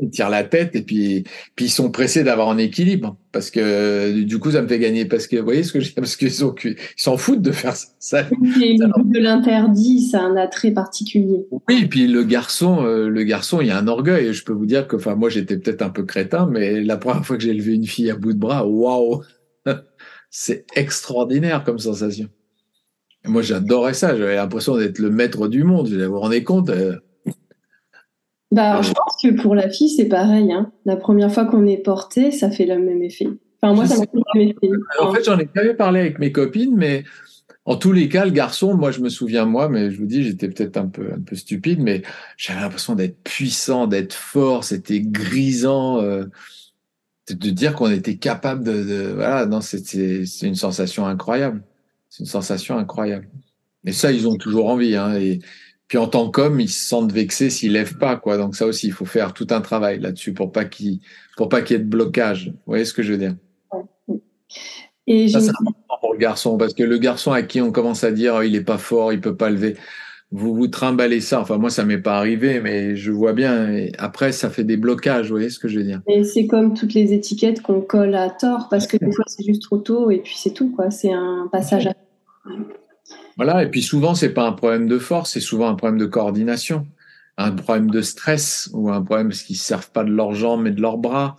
Ils 0.00 0.10
tirent 0.10 0.28
la 0.28 0.44
tête 0.44 0.76
et 0.76 0.82
puis, 0.82 1.24
puis 1.56 1.66
ils 1.66 1.70
sont 1.70 1.90
pressés 1.90 2.22
d'avoir 2.22 2.50
un 2.50 2.58
équilibre 2.58 3.16
parce 3.32 3.50
que 3.50 4.20
du 4.22 4.38
coup 4.38 4.50
ça 4.50 4.62
me 4.62 4.68
fait 4.68 4.78
gagner 4.78 5.04
parce 5.04 5.26
que 5.26 5.36
vous 5.36 5.44
voyez 5.44 5.62
ce 5.62 5.72
que 5.72 5.78
parce 5.94 6.16
qu'ils 6.16 6.28
ils 6.28 6.76
s'en 6.96 7.16
foutent 7.16 7.42
de 7.42 7.52
faire 7.52 7.74
ça. 7.98 8.22
de 8.24 9.18
l'interdit, 9.18 10.02
ça 10.02 10.20
a 10.20 10.24
un 10.24 10.36
attrait 10.36 10.72
particulier. 10.72 11.46
Oui, 11.68 11.80
et 11.82 11.86
puis 11.86 12.06
le 12.06 12.22
garçon, 12.24 12.84
euh, 12.84 13.08
le 13.08 13.22
garçon, 13.24 13.60
il 13.60 13.68
y 13.68 13.70
a 13.70 13.78
un 13.78 13.88
orgueil. 13.88 14.32
Je 14.32 14.44
peux 14.44 14.52
vous 14.52 14.66
dire 14.66 14.86
que, 14.86 14.96
enfin, 14.96 15.14
moi, 15.14 15.28
j'étais 15.28 15.56
peut-être 15.56 15.82
un 15.82 15.90
peu 15.90 16.04
crétin, 16.04 16.48
mais 16.50 16.80
la 16.82 16.96
première 16.96 17.24
fois 17.24 17.36
que 17.36 17.42
j'ai 17.42 17.50
élevé 17.50 17.74
une 17.74 17.86
fille 17.86 18.10
à 18.10 18.16
bout 18.16 18.32
de 18.32 18.38
bras, 18.38 18.66
waouh, 18.66 19.22
c'est 20.30 20.64
extraordinaire 20.74 21.64
comme 21.64 21.78
sensation. 21.78 22.28
Moi, 23.24 23.42
j'adorais 23.42 23.94
ça. 23.94 24.16
J'avais 24.16 24.36
l'impression 24.36 24.76
d'être 24.76 24.98
le 24.98 25.10
maître 25.10 25.48
du 25.48 25.64
monde. 25.64 25.88
Vous 25.88 26.12
vous 26.12 26.20
rendez 26.20 26.44
compte 26.44 26.70
euh, 26.70 26.96
Bah, 28.50 28.80
je 28.82 28.92
pense 28.92 29.22
que 29.22 29.40
pour 29.40 29.54
la 29.54 29.68
fille, 29.68 29.90
c'est 29.90 30.06
pareil. 30.06 30.50
Hein. 30.52 30.72
La 30.86 30.96
première 30.96 31.32
fois 31.32 31.44
qu'on 31.44 31.66
est 31.66 31.76
porté, 31.78 32.30
ça 32.30 32.50
fait 32.50 32.66
le 32.66 32.78
même 32.78 33.02
effet. 33.02 33.28
Enfin, 33.60 33.74
moi, 33.74 33.84
Je 33.84 33.90
ça 33.90 33.96
m'a 33.96 34.02
fait 34.02 34.08
le 34.14 34.38
même 34.38 34.48
effet. 34.48 34.70
En 35.00 35.12
fait, 35.12 35.24
j'en 35.24 35.38
ai 35.38 35.48
jamais 35.54 35.74
parlé 35.74 36.00
avec 36.00 36.18
mes 36.18 36.32
copines, 36.32 36.74
mais 36.76 37.04
en 37.66 37.76
tous 37.76 37.92
les 37.92 38.08
cas, 38.08 38.24
le 38.24 38.30
garçon, 38.30 38.74
moi, 38.74 38.90
je 38.90 39.00
me 39.00 39.10
souviens 39.10 39.44
moi, 39.44 39.68
mais 39.68 39.90
je 39.90 39.98
vous 39.98 40.06
dis, 40.06 40.22
j'étais 40.24 40.48
peut-être 40.48 40.78
un 40.78 40.86
peu, 40.86 41.12
un 41.14 41.20
peu 41.20 41.36
stupide, 41.36 41.80
mais 41.80 42.02
j'avais 42.38 42.60
l'impression 42.60 42.94
d'être 42.94 43.22
puissant, 43.22 43.86
d'être 43.86 44.14
fort. 44.14 44.64
C'était 44.64 45.00
grisant. 45.00 46.00
Euh, 46.00 46.24
de 47.30 47.50
dire 47.50 47.74
qu'on 47.74 47.90
était 47.90 48.16
capable 48.16 48.64
de, 48.64 48.72
de- 48.84 49.12
voilà, 49.14 49.44
non, 49.44 49.60
c'est 49.60 49.82
une 50.42 50.54
sensation 50.54 51.06
incroyable. 51.06 51.62
C'est 52.08 52.20
une 52.20 52.26
sensation 52.26 52.78
incroyable. 52.78 53.28
Et 53.84 53.92
ça, 53.92 54.12
ils 54.12 54.26
ont 54.26 54.36
toujours 54.36 54.70
envie, 54.70 54.96
hein. 54.96 55.14
Et 55.16 55.40
puis 55.88 55.96
en 55.98 56.06
tant 56.06 56.30
qu'homme, 56.30 56.60
ils 56.60 56.68
se 56.68 56.86
sentent 56.86 57.12
vexés 57.12 57.48
s'ils 57.48 57.72
lèvent 57.72 57.96
pas, 57.96 58.16
quoi. 58.16 58.36
Donc 58.36 58.54
ça 58.54 58.66
aussi, 58.66 58.86
il 58.88 58.92
faut 58.92 59.06
faire 59.06 59.32
tout 59.32 59.46
un 59.50 59.62
travail 59.62 59.98
là-dessus 59.98 60.34
pour 60.34 60.52
pas 60.52 60.66
qu'il, 60.66 61.00
pour 61.36 61.48
pas 61.48 61.62
qu'il 61.62 61.76
y 61.76 61.80
ait 61.80 61.82
de 61.82 61.88
blocage. 61.88 62.48
Vous 62.48 62.58
voyez 62.66 62.84
ce 62.84 62.92
que 62.92 63.02
je 63.02 63.12
veux 63.12 63.18
dire? 63.18 63.34
Et 65.06 65.28
Ça, 65.28 65.40
c'est 65.40 65.48
important 65.48 65.98
pour 66.00 66.12
le 66.12 66.18
garçon, 66.18 66.58
parce 66.58 66.74
que 66.74 66.82
le 66.82 66.98
garçon 66.98 67.32
à 67.32 67.42
qui 67.42 67.62
on 67.62 67.72
commence 67.72 68.04
à 68.04 68.12
dire 68.12 68.34
oh, 68.38 68.42
il 68.42 68.54
est 68.54 68.60
pas 68.60 68.76
fort, 68.76 69.14
il 69.14 69.22
peut 69.22 69.34
pas 69.34 69.48
lever, 69.48 69.76
vous 70.30 70.54
vous 70.54 70.68
trimballez 70.68 71.22
ça. 71.22 71.40
Enfin, 71.40 71.56
moi, 71.56 71.70
ça 71.70 71.86
m'est 71.86 71.96
pas 71.96 72.18
arrivé, 72.18 72.60
mais 72.60 72.94
je 72.94 73.10
vois 73.10 73.32
bien. 73.32 73.72
Et 73.72 73.92
après, 73.96 74.32
ça 74.32 74.50
fait 74.50 74.64
des 74.64 74.76
blocages, 74.76 75.28
vous 75.28 75.36
voyez 75.36 75.48
ce 75.48 75.58
que 75.58 75.68
je 75.68 75.78
veux 75.78 75.84
dire? 75.84 76.02
Et 76.06 76.22
c'est 76.24 76.46
comme 76.46 76.74
toutes 76.74 76.92
les 76.92 77.14
étiquettes 77.14 77.62
qu'on 77.62 77.80
colle 77.80 78.14
à 78.14 78.28
tort, 78.28 78.68
parce 78.68 78.86
que 78.86 78.98
des 78.98 79.10
fois 79.10 79.24
c'est 79.26 79.44
juste 79.44 79.62
trop 79.62 79.78
tôt 79.78 80.10
et 80.10 80.18
puis 80.18 80.34
c'est 80.36 80.52
tout, 80.52 80.70
quoi. 80.70 80.90
C'est 80.90 81.12
un 81.12 81.48
passage 81.50 81.86
à. 81.86 81.94
Voilà. 83.36 83.62
Et 83.62 83.70
puis 83.70 83.82
souvent, 83.82 84.14
c'est 84.14 84.34
pas 84.34 84.46
un 84.46 84.52
problème 84.52 84.88
de 84.88 84.98
force, 84.98 85.32
c'est 85.32 85.40
souvent 85.40 85.68
un 85.68 85.74
problème 85.74 85.98
de 85.98 86.06
coordination, 86.06 86.86
un 87.36 87.52
problème 87.52 87.90
de 87.90 88.02
stress 88.02 88.70
ou 88.72 88.90
un 88.90 89.02
problème 89.02 89.28
parce 89.28 89.42
qu'ils 89.42 89.56
se 89.56 89.64
servent 89.64 89.90
pas 89.90 90.04
de 90.04 90.10
leurs 90.10 90.34
jambes 90.34 90.62
mais 90.62 90.72
de 90.72 90.80
leurs 90.80 90.98
bras. 90.98 91.36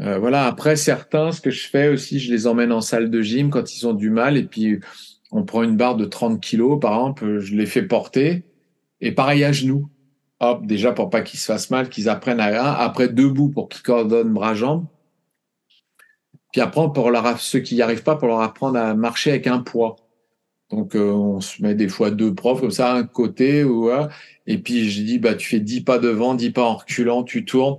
Euh, 0.00 0.18
voilà. 0.18 0.46
Après, 0.46 0.76
certains, 0.76 1.32
ce 1.32 1.40
que 1.40 1.50
je 1.50 1.68
fais 1.68 1.88
aussi, 1.88 2.18
je 2.18 2.32
les 2.32 2.46
emmène 2.46 2.72
en 2.72 2.80
salle 2.80 3.10
de 3.10 3.22
gym 3.22 3.50
quand 3.50 3.74
ils 3.74 3.86
ont 3.86 3.92
du 3.92 4.10
mal 4.10 4.36
et 4.36 4.44
puis 4.44 4.80
on 5.32 5.44
prend 5.44 5.62
une 5.62 5.76
barre 5.76 5.96
de 5.96 6.04
30 6.04 6.40
kilos, 6.40 6.80
par 6.80 6.94
exemple, 6.94 7.38
je 7.40 7.54
les 7.54 7.66
fais 7.66 7.82
porter 7.82 8.44
et 9.00 9.12
pareil 9.12 9.44
à 9.44 9.52
genoux. 9.52 9.88
Hop, 10.40 10.66
déjà 10.66 10.92
pour 10.92 11.10
pas 11.10 11.20
qu'ils 11.20 11.38
se 11.38 11.46
fassent 11.46 11.70
mal, 11.70 11.90
qu'ils 11.90 12.08
apprennent 12.08 12.40
à 12.40 12.80
après 12.80 13.08
debout 13.08 13.50
pour 13.50 13.68
qu'ils 13.68 13.82
coordonnent 13.82 14.32
bras-jambes. 14.32 14.86
Puis 16.52 16.60
après, 16.60 16.92
pour 16.92 17.10
leur, 17.10 17.38
ceux 17.38 17.60
qui 17.60 17.74
n'y 17.74 17.82
arrivent 17.82 18.02
pas, 18.02 18.16
pour 18.16 18.28
leur 18.28 18.40
apprendre 18.40 18.78
à 18.78 18.94
marcher 18.94 19.30
avec 19.30 19.46
un 19.46 19.60
poids. 19.60 19.96
Donc, 20.70 20.94
euh, 20.94 21.10
on 21.12 21.40
se 21.40 21.60
met 21.62 21.74
des 21.74 21.88
fois 21.88 22.10
deux 22.10 22.32
profs 22.34 22.60
comme 22.60 22.70
ça, 22.70 22.94
un 22.94 23.02
côté, 23.04 23.64
ou, 23.64 23.90
euh, 23.90 24.06
et 24.46 24.58
puis 24.58 24.88
je 24.90 25.02
dis, 25.02 25.18
bah, 25.18 25.34
tu 25.34 25.48
fais 25.48 25.60
dix 25.60 25.80
pas 25.80 25.98
devant, 25.98 26.34
dix 26.34 26.50
pas 26.50 26.62
en 26.64 26.76
reculant, 26.76 27.24
tu 27.24 27.44
tournes. 27.44 27.78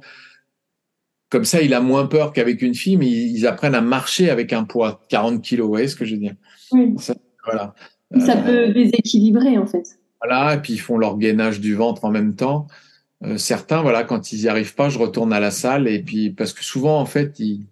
Comme 1.29 1.45
ça, 1.45 1.61
il 1.61 1.73
a 1.73 1.79
moins 1.79 2.07
peur 2.07 2.33
qu'avec 2.33 2.61
une 2.61 2.75
fille, 2.75 2.97
mais 2.97 3.07
ils, 3.09 3.47
apprennent 3.47 3.75
à 3.75 3.81
marcher 3.81 4.29
avec 4.29 4.51
un 4.51 4.65
poids, 4.65 5.01
40 5.07 5.41
kilos, 5.41 5.65
vous 5.65 5.71
voyez 5.71 5.87
ce 5.87 5.95
que 5.95 6.03
je 6.03 6.15
veux 6.15 6.19
dire? 6.19 6.35
Oui. 6.73 6.93
Ça, 6.97 7.15
voilà. 7.45 7.73
Ça 8.19 8.37
Euh, 8.37 8.67
peut 8.67 8.73
déséquilibrer, 8.73 9.57
en 9.57 9.65
fait. 9.65 9.83
voilà, 10.21 10.55
et 10.55 10.61
puis 10.61 10.73
ils 10.73 10.79
font 10.79 10.97
leur 10.97 11.17
gainage 11.17 11.61
du 11.61 11.73
ventre 11.75 12.03
en 12.03 12.11
même 12.11 12.35
temps. 12.35 12.67
Euh, 13.23 13.37
certains, 13.37 13.81
voilà, 13.81 14.03
quand 14.03 14.33
ils 14.33 14.41
y 14.41 14.49
arrivent 14.49 14.75
pas, 14.75 14.89
je 14.89 14.99
retourne 14.99 15.31
à 15.31 15.39
la 15.39 15.51
salle 15.51 15.87
et 15.87 15.99
puis 16.03 16.31
parce 16.31 16.51
que 16.51 16.63
souvent, 16.65 16.99
en 16.99 17.05
fait, 17.05 17.39
ils... 17.39 17.65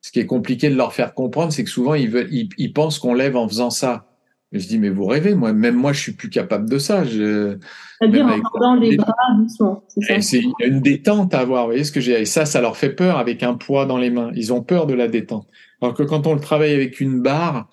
ce 0.00 0.10
qui 0.10 0.20
est 0.20 0.26
compliqué 0.26 0.70
de 0.70 0.76
leur 0.76 0.94
faire 0.94 1.12
comprendre, 1.12 1.52
c'est 1.52 1.64
que 1.64 1.70
souvent 1.70 1.94
ils 1.94 2.08
veulent, 2.08 2.28
ils, 2.32 2.48
ils 2.56 2.72
pensent 2.72 2.98
qu'on 2.98 3.12
lève 3.12 3.36
en 3.36 3.46
faisant 3.48 3.70
ça. 3.70 4.05
Et 4.52 4.60
je 4.60 4.68
dis 4.68 4.78
mais 4.78 4.90
vous 4.90 5.06
rêvez, 5.06 5.34
moi, 5.34 5.52
même 5.52 5.74
moi, 5.74 5.92
je 5.92 6.00
suis 6.00 6.12
plus 6.12 6.30
capable 6.30 6.70
de 6.70 6.78
ça. 6.78 7.04
C'est-à-dire 7.04 8.26
en 8.26 8.40
tendant 8.40 8.74
les 8.76 8.96
bras 8.96 9.14
doucement, 9.36 9.84
c'est 9.88 10.38
il 10.38 10.52
y 10.60 10.64
a 10.64 10.66
une 10.66 10.80
détente 10.80 11.34
à 11.34 11.40
avoir. 11.40 11.64
Vous 11.64 11.70
voyez 11.70 11.84
ce 11.84 11.92
que 11.92 12.00
j'ai 12.00 12.20
Et 12.20 12.24
ça, 12.24 12.46
ça 12.46 12.60
leur 12.60 12.76
fait 12.76 12.90
peur 12.90 13.18
avec 13.18 13.42
un 13.42 13.54
poids 13.54 13.86
dans 13.86 13.98
les 13.98 14.10
mains. 14.10 14.30
Ils 14.34 14.52
ont 14.52 14.62
peur 14.62 14.86
de 14.86 14.94
la 14.94 15.08
détente. 15.08 15.48
Alors 15.82 15.94
que 15.94 16.02
quand 16.02 16.26
on 16.26 16.34
le 16.34 16.40
travaille 16.40 16.72
avec 16.72 17.00
une 17.00 17.20
barre, 17.20 17.68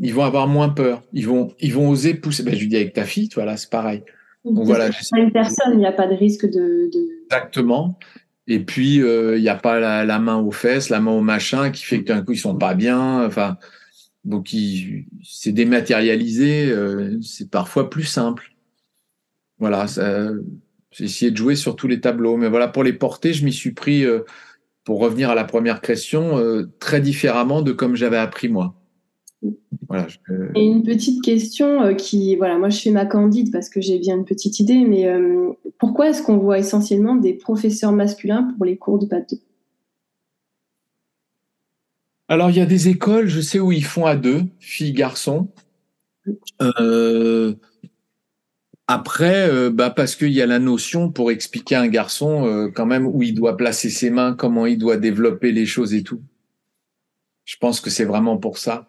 ils 0.00 0.14
vont 0.14 0.24
avoir 0.24 0.46
moins 0.46 0.68
peur. 0.68 1.02
Ils 1.12 1.26
vont, 1.26 1.52
ils 1.60 1.74
vont 1.74 1.88
oser 1.90 2.14
pousser. 2.14 2.42
Ben, 2.42 2.54
je 2.54 2.60
lui 2.60 2.68
dis 2.68 2.76
avec 2.76 2.92
ta 2.92 3.04
fille, 3.04 3.28
c'est 3.32 3.70
pareil. 3.70 4.04
Donc 4.44 4.64
voilà, 4.64 4.90
C'est 4.92 5.10
pas 5.10 5.20
une 5.20 5.32
personne, 5.32 5.72
il 5.72 5.78
n'y 5.78 5.86
a 5.86 5.92
pas 5.92 6.06
de 6.06 6.14
risque 6.14 6.46
de. 6.46 6.90
de... 6.92 7.08
Exactement. 7.24 7.98
Et 8.46 8.60
puis, 8.60 9.02
euh, 9.02 9.36
il 9.36 9.42
n'y 9.42 9.48
a 9.48 9.56
pas 9.56 9.78
la, 9.78 10.04
la 10.06 10.18
main 10.18 10.36
aux 10.36 10.52
fesses, 10.52 10.88
la 10.88 11.00
main 11.00 11.10
au 11.10 11.20
machin, 11.20 11.70
qui 11.70 11.84
fait 11.84 12.02
que 12.02 12.12
d'un 12.12 12.22
coup, 12.22 12.32
ils 12.32 12.38
sont 12.38 12.56
pas 12.56 12.74
bien. 12.74 13.26
Enfin, 13.26 13.58
donc, 14.28 14.52
il- 14.52 15.06
c'est 15.24 15.52
dématérialisé. 15.52 16.70
euh, 16.70 17.18
c'est 17.22 17.50
parfois 17.50 17.88
plus 17.88 18.04
simple. 18.04 18.54
Voilà, 19.58 19.86
j'ai 20.92 21.04
essayé 21.04 21.30
de 21.30 21.36
jouer 21.36 21.56
sur 21.56 21.74
tous 21.76 21.88
les 21.88 22.00
tableaux. 22.00 22.36
Mais 22.36 22.48
voilà, 22.48 22.68
pour 22.68 22.84
les 22.84 22.92
porter, 22.92 23.32
je 23.32 23.44
m'y 23.44 23.52
suis 23.52 23.72
pris, 23.72 24.04
euh, 24.04 24.20
pour 24.84 25.00
revenir 25.00 25.30
à 25.30 25.34
la 25.34 25.44
première 25.44 25.80
question, 25.80 26.38
euh, 26.38 26.68
très 26.78 27.00
différemment 27.00 27.62
de 27.62 27.72
comme 27.72 27.96
j'avais 27.96 28.18
appris 28.18 28.48
moi. 28.48 28.74
Et 30.54 30.64
une 30.64 30.82
petite 30.82 31.22
question 31.22 31.94
qui, 31.94 32.36
voilà, 32.36 32.58
moi 32.58 32.68
je 32.68 32.78
fais 32.80 32.90
ma 32.90 33.06
candide 33.06 33.50
parce 33.50 33.70
que 33.70 33.80
j'ai 33.80 33.98
bien 33.98 34.16
une 34.16 34.24
petite 34.24 34.60
idée, 34.60 34.84
mais 34.84 35.08
pourquoi 35.78 36.10
est-ce 36.10 36.22
qu'on 36.22 36.36
voit 36.36 36.58
essentiellement 36.58 37.16
des 37.16 37.32
professeurs 37.32 37.92
masculins 37.92 38.52
pour 38.56 38.66
les 38.66 38.76
cours 38.76 38.98
de 38.98 39.06
Alors, 42.28 42.50
il 42.50 42.56
y 42.56 42.60
a 42.60 42.66
des 42.66 42.88
écoles, 42.88 43.28
je 43.28 43.40
sais 43.40 43.58
où 43.58 43.72
ils 43.72 43.84
font 43.84 44.04
à 44.04 44.14
deux, 44.14 44.44
filles, 44.60 44.92
garçons. 44.92 45.48
Euh, 46.60 47.54
après, 48.86 49.48
euh, 49.48 49.70
bah 49.70 49.88
parce 49.88 50.14
qu'il 50.14 50.32
y 50.32 50.42
a 50.42 50.46
la 50.46 50.58
notion 50.58 51.10
pour 51.10 51.30
expliquer 51.30 51.76
à 51.76 51.80
un 51.80 51.88
garçon 51.88 52.46
euh, 52.46 52.70
quand 52.70 52.84
même 52.84 53.06
où 53.06 53.22
il 53.22 53.34
doit 53.34 53.56
placer 53.56 53.88
ses 53.88 54.10
mains, 54.10 54.34
comment 54.34 54.66
il 54.66 54.78
doit 54.78 54.98
développer 54.98 55.52
les 55.52 55.64
choses 55.64 55.94
et 55.94 56.02
tout. 56.02 56.20
Je 57.46 57.56
pense 57.56 57.80
que 57.80 57.88
c'est 57.88 58.04
vraiment 58.04 58.36
pour 58.36 58.58
ça. 58.58 58.88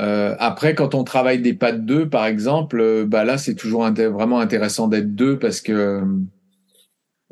Après, 0.00 0.76
quand 0.76 0.94
on 0.94 1.02
travaille 1.02 1.42
des 1.42 1.54
pas 1.54 1.72
de 1.72 1.78
deux, 1.78 2.08
par 2.08 2.24
exemple, 2.26 3.04
bah 3.06 3.24
là, 3.24 3.36
c'est 3.36 3.56
toujours 3.56 3.82
vraiment 3.82 4.38
intéressant 4.38 4.86
d'être 4.86 5.16
deux 5.16 5.40
parce 5.40 5.60
que 5.60 6.04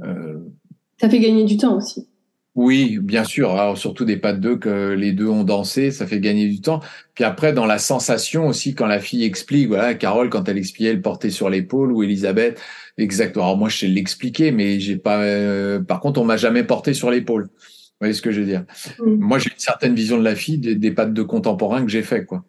ça 0.00 1.08
fait 1.08 1.20
gagner 1.20 1.44
du 1.44 1.56
temps 1.56 1.76
aussi. 1.76 2.08
Oui, 2.56 2.98
bien 3.02 3.22
sûr. 3.22 3.52
Alors, 3.52 3.76
surtout 3.76 4.06
des 4.06 4.16
pas 4.16 4.32
de 4.32 4.38
deux 4.38 4.56
que 4.56 4.94
les 4.94 5.12
deux 5.12 5.28
ont 5.28 5.44
dansé, 5.44 5.90
ça 5.90 6.06
fait 6.06 6.20
gagner 6.20 6.48
du 6.48 6.62
temps. 6.62 6.80
Puis 7.14 7.22
après, 7.22 7.52
dans 7.52 7.66
la 7.66 7.76
sensation 7.76 8.48
aussi, 8.48 8.74
quand 8.74 8.86
la 8.86 8.98
fille 8.98 9.24
explique, 9.24 9.68
voilà, 9.68 9.92
Carole, 9.94 10.30
quand 10.30 10.48
elle 10.48 10.56
expliquait, 10.56 10.90
elle 10.90 11.02
portait 11.02 11.28
sur 11.28 11.50
l'épaule, 11.50 11.92
ou 11.92 12.02
Elisabeth, 12.02 12.58
exactement. 12.96 13.44
Alors 13.44 13.58
moi, 13.58 13.68
je 13.68 13.76
sais 13.76 13.88
l'expliquer, 13.88 14.52
mais 14.52 14.80
j'ai 14.80 14.96
pas. 14.96 15.22
Euh, 15.22 15.80
par 15.80 16.00
contre, 16.00 16.18
on 16.18 16.24
m'a 16.24 16.38
jamais 16.38 16.64
porté 16.64 16.94
sur 16.94 17.10
l'épaule. 17.10 17.44
Vous 17.44 18.00
voyez 18.00 18.14
ce 18.14 18.22
que 18.22 18.30
je 18.32 18.40
veux 18.40 18.46
dire? 18.46 18.64
Moi, 19.04 19.38
j'ai 19.38 19.50
une 19.50 19.58
certaine 19.58 19.94
vision 19.94 20.18
de 20.18 20.24
la 20.24 20.34
fille 20.34 20.58
des, 20.58 20.74
des 20.76 20.90
pattes 20.90 21.12
de 21.12 21.22
contemporains 21.22 21.82
que 21.82 21.90
j'ai 21.90 22.02
fait, 22.02 22.24
quoi. 22.24 22.42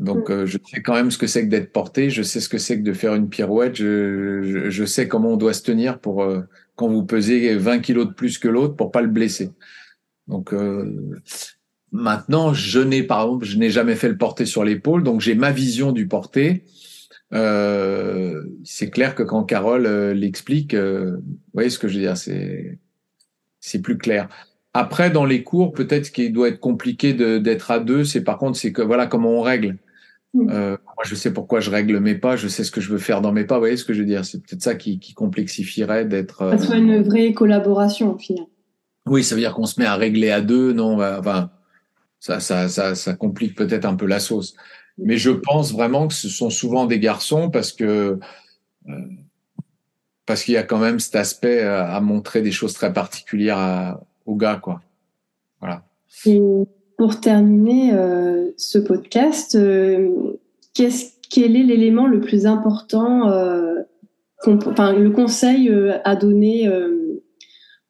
Donc, 0.00 0.30
euh, 0.30 0.46
je 0.46 0.58
sais 0.64 0.82
quand 0.82 0.94
même 0.94 1.12
ce 1.12 1.18
que 1.18 1.28
c'est 1.28 1.44
que 1.44 1.50
d'être 1.50 1.72
porté. 1.72 2.10
Je 2.10 2.22
sais 2.22 2.40
ce 2.40 2.48
que 2.48 2.58
c'est 2.58 2.78
que 2.78 2.82
de 2.82 2.92
faire 2.92 3.14
une 3.14 3.28
pirouette. 3.28 3.76
Je, 3.76 4.42
je, 4.42 4.70
je, 4.70 4.84
sais 4.84 5.06
comment 5.06 5.30
on 5.30 5.36
doit 5.36 5.52
se 5.52 5.62
tenir 5.62 6.00
pour 6.00 6.24
euh, 6.24 6.42
vous 6.88 7.04
pesez 7.04 7.56
20 7.56 7.80
kilos 7.80 8.08
de 8.08 8.12
plus 8.12 8.38
que 8.38 8.48
l'autre 8.48 8.76
pour 8.76 8.90
pas 8.90 9.02
le 9.02 9.08
blesser. 9.08 9.50
Donc 10.28 10.52
euh, 10.52 11.20
maintenant, 11.90 12.54
je 12.54 12.80
n'ai 12.80 13.02
par 13.02 13.22
exemple, 13.22 13.44
je 13.44 13.58
n'ai 13.58 13.70
jamais 13.70 13.96
fait 13.96 14.08
le 14.08 14.16
porter 14.16 14.46
sur 14.46 14.64
l'épaule, 14.64 15.02
donc 15.02 15.20
j'ai 15.20 15.34
ma 15.34 15.50
vision 15.50 15.92
du 15.92 16.06
porter. 16.06 16.64
Euh, 17.32 18.42
c'est 18.62 18.90
clair 18.90 19.14
que 19.14 19.22
quand 19.22 19.44
Carole 19.44 19.86
euh, 19.86 20.12
l'explique, 20.12 20.74
vous 20.74 21.22
voyez 21.54 21.70
ce 21.70 21.78
que 21.78 21.88
je 21.88 21.94
veux 21.94 22.00
dire, 22.00 22.16
c'est 22.16 22.78
c'est 23.60 23.80
plus 23.80 23.96
clair. 23.96 24.28
Après, 24.74 25.10
dans 25.10 25.24
les 25.24 25.42
cours, 25.42 25.72
peut-être 25.72 26.06
ce 26.06 26.10
qui 26.10 26.30
doit 26.30 26.48
être 26.48 26.60
compliqué 26.60 27.12
d'être 27.12 27.70
à 27.70 27.78
deux, 27.78 28.04
c'est 28.04 28.22
par 28.24 28.38
contre, 28.38 28.58
c'est 28.58 28.72
que 28.72 28.82
voilà 28.82 29.06
comment 29.06 29.30
on 29.30 29.42
règle. 29.42 29.76
Mm. 30.34 30.48
Euh, 30.50 30.70
moi, 30.70 31.04
je 31.04 31.14
sais 31.14 31.32
pourquoi 31.32 31.60
je 31.60 31.70
règle 31.70 31.98
mes 32.00 32.14
pas, 32.14 32.36
je 32.36 32.48
sais 32.48 32.64
ce 32.64 32.70
que 32.70 32.80
je 32.80 32.90
veux 32.90 32.98
faire 32.98 33.20
dans 33.20 33.32
mes 33.32 33.44
pas. 33.44 33.56
Vous 33.56 33.62
voyez 33.62 33.76
ce 33.76 33.84
que 33.84 33.92
je 33.92 34.00
veux 34.00 34.06
dire 34.06 34.24
C'est 34.24 34.38
peut-être 34.38 34.62
ça 34.62 34.74
qui, 34.74 34.98
qui 34.98 35.14
complexifierait 35.14 36.04
d'être. 36.04 36.42
Euh... 36.42 36.58
Ça 36.58 36.66
soit 36.66 36.76
une 36.76 37.02
vraie 37.02 37.32
collaboration 37.32 38.14
au 38.14 38.18
final. 38.18 38.46
Oui, 39.06 39.24
ça 39.24 39.34
veut 39.34 39.40
dire 39.40 39.54
qu'on 39.54 39.66
se 39.66 39.80
met 39.80 39.86
à 39.86 39.96
régler 39.96 40.30
à 40.30 40.40
deux. 40.40 40.72
Non, 40.72 41.02
enfin, 41.02 41.50
ça, 42.20 42.40
ça, 42.40 42.68
ça, 42.68 42.94
ça 42.94 43.14
complique 43.14 43.56
peut-être 43.56 43.84
un 43.84 43.96
peu 43.96 44.06
la 44.06 44.20
sauce. 44.20 44.54
Mais 44.98 45.16
je 45.16 45.30
pense 45.30 45.72
vraiment 45.72 46.06
que 46.06 46.14
ce 46.14 46.28
sont 46.28 46.50
souvent 46.50 46.86
des 46.86 47.00
garçons 47.00 47.50
parce 47.50 47.72
que 47.72 48.18
euh, 48.88 48.92
parce 50.24 50.44
qu'il 50.44 50.54
y 50.54 50.58
a 50.58 50.62
quand 50.62 50.78
même 50.78 51.00
cet 51.00 51.16
aspect 51.16 51.62
à, 51.62 51.94
à 51.94 52.00
montrer 52.00 52.42
des 52.42 52.52
choses 52.52 52.74
très 52.74 52.92
particulières 52.92 53.58
à, 53.58 54.00
aux 54.26 54.36
gars, 54.36 54.56
quoi. 54.56 54.80
Voilà. 55.60 55.84
Et 56.26 56.40
pour 57.02 57.18
terminer 57.18 57.92
euh, 57.94 58.52
ce 58.56 58.78
podcast, 58.78 59.56
euh, 59.56 60.38
quel 60.72 61.56
est 61.56 61.64
l'élément 61.64 62.06
le 62.06 62.20
plus 62.20 62.46
important, 62.46 63.28
euh, 63.28 63.74
enfin 64.46 64.92
le 64.92 65.10
conseil 65.10 65.68
à 66.04 66.14
donner 66.14 66.70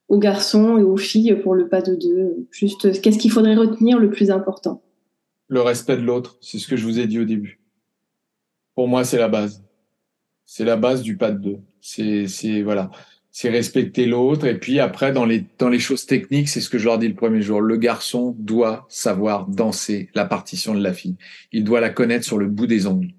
aux 0.09 0.19
garçons 0.19 0.79
et 0.79 0.83
aux 0.83 0.97
filles 0.97 1.37
pour 1.43 1.55
le 1.55 1.69
pas 1.69 1.83
de 1.83 1.95
deux? 1.95 2.47
Juste, 2.53 3.03
qu'est-ce 3.03 3.19
qu'il 3.19 3.31
faudrait 3.31 3.55
retenir 3.55 3.99
le 3.99 4.09
plus 4.09 4.31
important? 4.31 4.81
Le 5.47 5.61
respect 5.61 5.99
de 5.99 6.03
l'autre, 6.05 6.39
c'est 6.41 6.57
ce 6.57 6.67
que 6.67 6.77
je 6.77 6.87
vous 6.87 6.99
ai 6.99 7.07
dit 7.07 7.21
au 7.21 7.27
début. 7.27 7.61
Pour 8.75 8.89
moi, 8.89 9.05
c'est 9.05 9.19
la 9.19 9.29
base. 9.29 9.63
C'est 10.47 10.65
la 10.65 10.77
base 10.77 11.03
du 11.03 11.19
pas 11.19 11.33
de 11.33 11.39
deux. 11.39 11.59
C'est 11.83 12.63
voilà 12.63 12.91
c'est 13.33 13.49
respecter 13.49 14.07
l'autre. 14.07 14.47
Et 14.47 14.59
puis 14.59 14.78
après, 14.78 15.12
dans 15.12 15.24
les, 15.24 15.45
dans 15.59 15.70
les 15.70 15.78
choses 15.78 16.07
techniques, 16.07 16.49
c'est 16.49 16.61
ce 16.61 16.68
que 16.68 16.78
je 16.78 16.85
leur 16.85 16.99
dis 16.99 17.09
le 17.09 17.14
premier 17.14 17.41
jour. 17.41 17.62
Le 17.62 17.76
garçon 17.78 18.37
doit 18.39 18.87
savoir 18.89 19.49
danser 19.49 20.11
la 20.14 20.26
partition 20.26 20.74
de 20.74 20.83
la 20.83 20.93
fille. 20.93 21.16
Il 21.51 21.64
doit 21.64 21.80
la 21.80 21.91
connaître 21.91 22.26
sur 22.26 22.39
le 22.39 22.47
bout 22.47 22.66
des 22.66 22.87
ongles. 22.87 23.14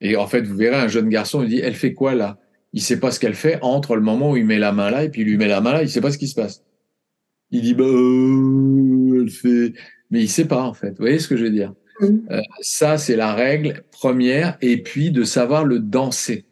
Et 0.00 0.16
en 0.16 0.26
fait, 0.26 0.42
vous 0.42 0.56
verrez, 0.56 0.76
un 0.76 0.88
jeune 0.88 1.08
garçon, 1.08 1.42
il 1.42 1.50
dit, 1.50 1.60
elle 1.60 1.74
fait 1.74 1.92
quoi 1.92 2.14
là? 2.14 2.38
Il 2.72 2.82
sait 2.82 3.00
pas 3.00 3.10
ce 3.10 3.20
qu'elle 3.20 3.34
fait 3.34 3.58
entre 3.62 3.96
le 3.96 4.02
moment 4.02 4.32
où 4.32 4.36
il 4.36 4.46
met 4.46 4.58
la 4.58 4.72
main 4.72 4.90
là 4.90 5.04
et 5.04 5.08
puis 5.08 5.22
il 5.22 5.26
lui 5.26 5.36
met 5.36 5.48
la 5.48 5.60
main 5.60 5.72
là, 5.72 5.82
il 5.82 5.88
sait 5.88 6.00
pas 6.00 6.10
ce 6.12 6.18
qui 6.18 6.28
se 6.28 6.34
passe. 6.34 6.64
Il 7.50 7.62
dit, 7.62 7.74
bah, 7.74 7.84
euh, 7.84 9.22
elle 9.22 9.30
fait... 9.30 9.72
Mais 10.10 10.22
il 10.22 10.28
sait 10.28 10.46
pas, 10.46 10.62
en 10.62 10.72
fait. 10.72 10.90
Vous 10.90 11.00
voyez 11.00 11.18
ce 11.18 11.28
que 11.28 11.36
je 11.36 11.44
veux 11.44 11.50
dire? 11.50 11.74
Euh, 12.02 12.40
Ça, 12.60 12.96
c'est 12.96 13.16
la 13.16 13.34
règle 13.34 13.82
première. 13.90 14.56
Et 14.62 14.82
puis, 14.82 15.10
de 15.10 15.24
savoir 15.24 15.64
le 15.64 15.80
danser. 15.80 16.46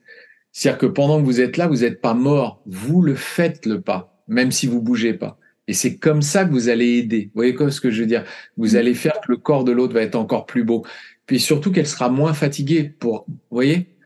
C'est-à-dire 0.57 0.79
que 0.79 0.87
pendant 0.87 1.21
que 1.21 1.27
vous 1.27 1.43
êtes 1.43 1.59
là, 1.59 1.67
vous 1.67 1.83
n'êtes 1.83 2.01
pas 2.01 2.15
mort. 2.15 2.63
Vous 2.65 3.03
le 3.03 3.15
faites 3.15 3.67
le 3.67 3.83
pas, 3.83 4.19
même 4.27 4.51
si 4.51 4.67
vous 4.67 4.81
bougez 4.81 5.13
pas. 5.13 5.39
Et 5.69 5.75
c'est 5.75 5.99
comme 5.99 6.23
ça 6.23 6.47
que 6.47 6.51
vous 6.51 6.71
allez 6.71 6.97
aider. 6.97 7.25
Vous 7.27 7.33
voyez 7.35 7.55
quoi 7.55 7.71
ce 7.71 7.79
que 7.79 7.91
je 7.91 8.01
veux 8.01 8.07
dire? 8.07 8.25
Vous 8.57 8.75
allez 8.75 8.95
faire 8.95 9.21
que 9.21 9.31
le 9.31 9.37
corps 9.37 9.65
de 9.65 9.73
l'autre 9.73 9.93
va 9.93 10.01
être 10.01 10.15
encore 10.15 10.47
plus 10.47 10.65
beau. 10.65 10.83
Puis 11.27 11.41
surtout 11.41 11.71
qu'elle 11.73 11.87
sera 11.87 12.09
moins 12.09 12.33
fatiguée 12.33 12.85
pour, 12.85 13.27
vous 13.29 13.37
voyez? 13.51 13.99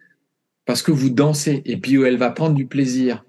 Parce 0.64 0.82
que 0.82 0.90
vous 0.90 1.10
dansez 1.10 1.62
et 1.66 1.76
puis 1.76 2.02
elle 2.02 2.16
va 2.16 2.30
prendre 2.30 2.56
du 2.56 2.66
plaisir. 2.66 3.24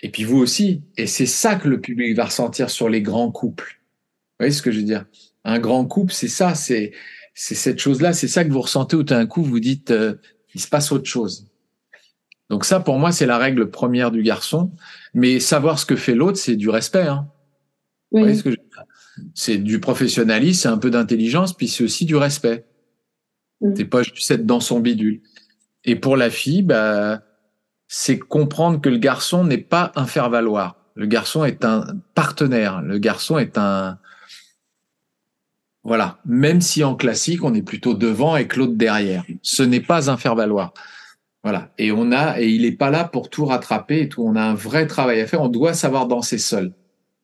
Et 0.00 0.10
puis 0.10 0.24
vous 0.24 0.38
aussi. 0.38 0.82
Et 0.96 1.06
c'est 1.06 1.26
ça 1.26 1.54
que 1.54 1.68
le 1.68 1.80
public 1.80 2.16
va 2.16 2.24
ressentir 2.24 2.70
sur 2.70 2.88
les 2.88 3.02
grands 3.02 3.30
couples. 3.30 3.80
Vous 4.32 4.36
voyez 4.40 4.52
ce 4.52 4.62
que 4.62 4.72
je 4.72 4.80
veux 4.80 4.84
dire? 4.84 5.06
Un 5.44 5.60
grand 5.60 5.86
couple, 5.86 6.12
c'est 6.12 6.26
ça, 6.26 6.56
c'est 6.56 6.90
c'est 7.34 7.54
cette 7.54 7.78
chose-là, 7.78 8.12
c'est 8.12 8.26
ça 8.26 8.44
que 8.44 8.50
vous 8.50 8.62
ressentez 8.62 8.96
où 8.96 9.04
d'un 9.04 9.26
coup 9.26 9.44
vous 9.44 9.60
dites 9.60 9.92
euh, 9.92 10.14
il 10.56 10.60
se 10.60 10.66
passe 10.66 10.90
autre 10.90 11.08
chose. 11.08 11.53
Donc 12.50 12.64
ça, 12.64 12.80
pour 12.80 12.98
moi, 12.98 13.12
c'est 13.12 13.26
la 13.26 13.38
règle 13.38 13.70
première 13.70 14.10
du 14.10 14.22
garçon. 14.22 14.70
Mais 15.14 15.40
savoir 15.40 15.78
ce 15.78 15.86
que 15.86 15.96
fait 15.96 16.14
l'autre, 16.14 16.38
c'est 16.38 16.56
du 16.56 16.68
respect. 16.68 17.06
Hein. 17.06 17.28
Oui. 18.12 18.36
Ce 18.36 18.48
c'est 19.34 19.58
du 19.58 19.80
professionnalisme, 19.80 20.62
c'est 20.62 20.68
un 20.68 20.78
peu 20.78 20.90
d'intelligence, 20.90 21.52
puis 21.52 21.68
c'est 21.68 21.84
aussi 21.84 22.04
du 22.04 22.16
respect. 22.16 22.64
Mm. 23.60 23.74
T'es 23.74 23.84
pas 23.84 24.02
juste 24.02 24.30
être 24.30 24.44
dans 24.44 24.60
son 24.60 24.80
bidule. 24.80 25.20
Et 25.84 25.96
pour 25.96 26.16
la 26.16 26.30
fille, 26.30 26.62
bah, 26.62 27.22
c'est 27.86 28.18
comprendre 28.18 28.80
que 28.80 28.88
le 28.88 28.98
garçon 28.98 29.44
n'est 29.44 29.58
pas 29.58 29.92
un 29.94 30.06
faire-valoir. 30.06 30.76
Le 30.96 31.06
garçon 31.06 31.44
est 31.44 31.64
un 31.64 31.86
partenaire. 32.14 32.82
Le 32.82 32.98
garçon 32.98 33.38
est 33.38 33.58
un, 33.58 33.98
voilà. 35.84 36.18
Même 36.24 36.60
si 36.60 36.82
en 36.82 36.96
classique, 36.96 37.44
on 37.44 37.54
est 37.54 37.62
plutôt 37.62 37.94
devant 37.94 38.36
et 38.36 38.48
l'autre 38.56 38.74
derrière. 38.74 39.24
Ce 39.42 39.62
n'est 39.62 39.80
pas 39.80 40.10
un 40.10 40.16
faire-valoir. 40.16 40.72
Voilà. 41.44 41.72
Et 41.78 41.92
on 41.92 42.10
a, 42.10 42.40
et 42.40 42.48
il 42.48 42.62
n'est 42.62 42.72
pas 42.72 42.90
là 42.90 43.04
pour 43.04 43.30
tout 43.30 43.44
rattraper 43.44 44.00
et 44.00 44.08
tout. 44.08 44.24
On 44.24 44.34
a 44.34 44.42
un 44.42 44.54
vrai 44.54 44.86
travail 44.86 45.20
à 45.20 45.26
faire. 45.26 45.42
On 45.42 45.48
doit 45.48 45.74
savoir 45.74 46.08
danser 46.08 46.38
seul. 46.38 46.68
Vous 46.68 46.72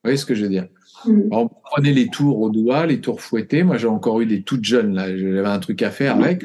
voyez 0.05 0.19
ce 0.19 0.27
que 0.27 0.35
je 0.35 0.43
veux 0.43 0.49
dire? 0.49 0.69
Mmh. 1.07 1.21
On 1.33 1.49
prenait 1.49 1.93
les 1.93 2.09
tours 2.09 2.39
au 2.41 2.51
doigt, 2.51 2.87
les 2.87 3.01
tours 3.01 3.23
fouettés. 3.23 3.63
Moi, 3.63 3.79
j'ai 3.79 3.89
encore 3.89 4.21
eu 4.21 4.27
des 4.27 4.43
toutes 4.43 4.65
jeunes, 4.65 4.95
là. 4.95 5.09
J'avais 5.17 5.49
un 5.49 5.59
truc 5.59 5.83
à 5.83 5.91
faire 5.91 6.17
avec. 6.17 6.45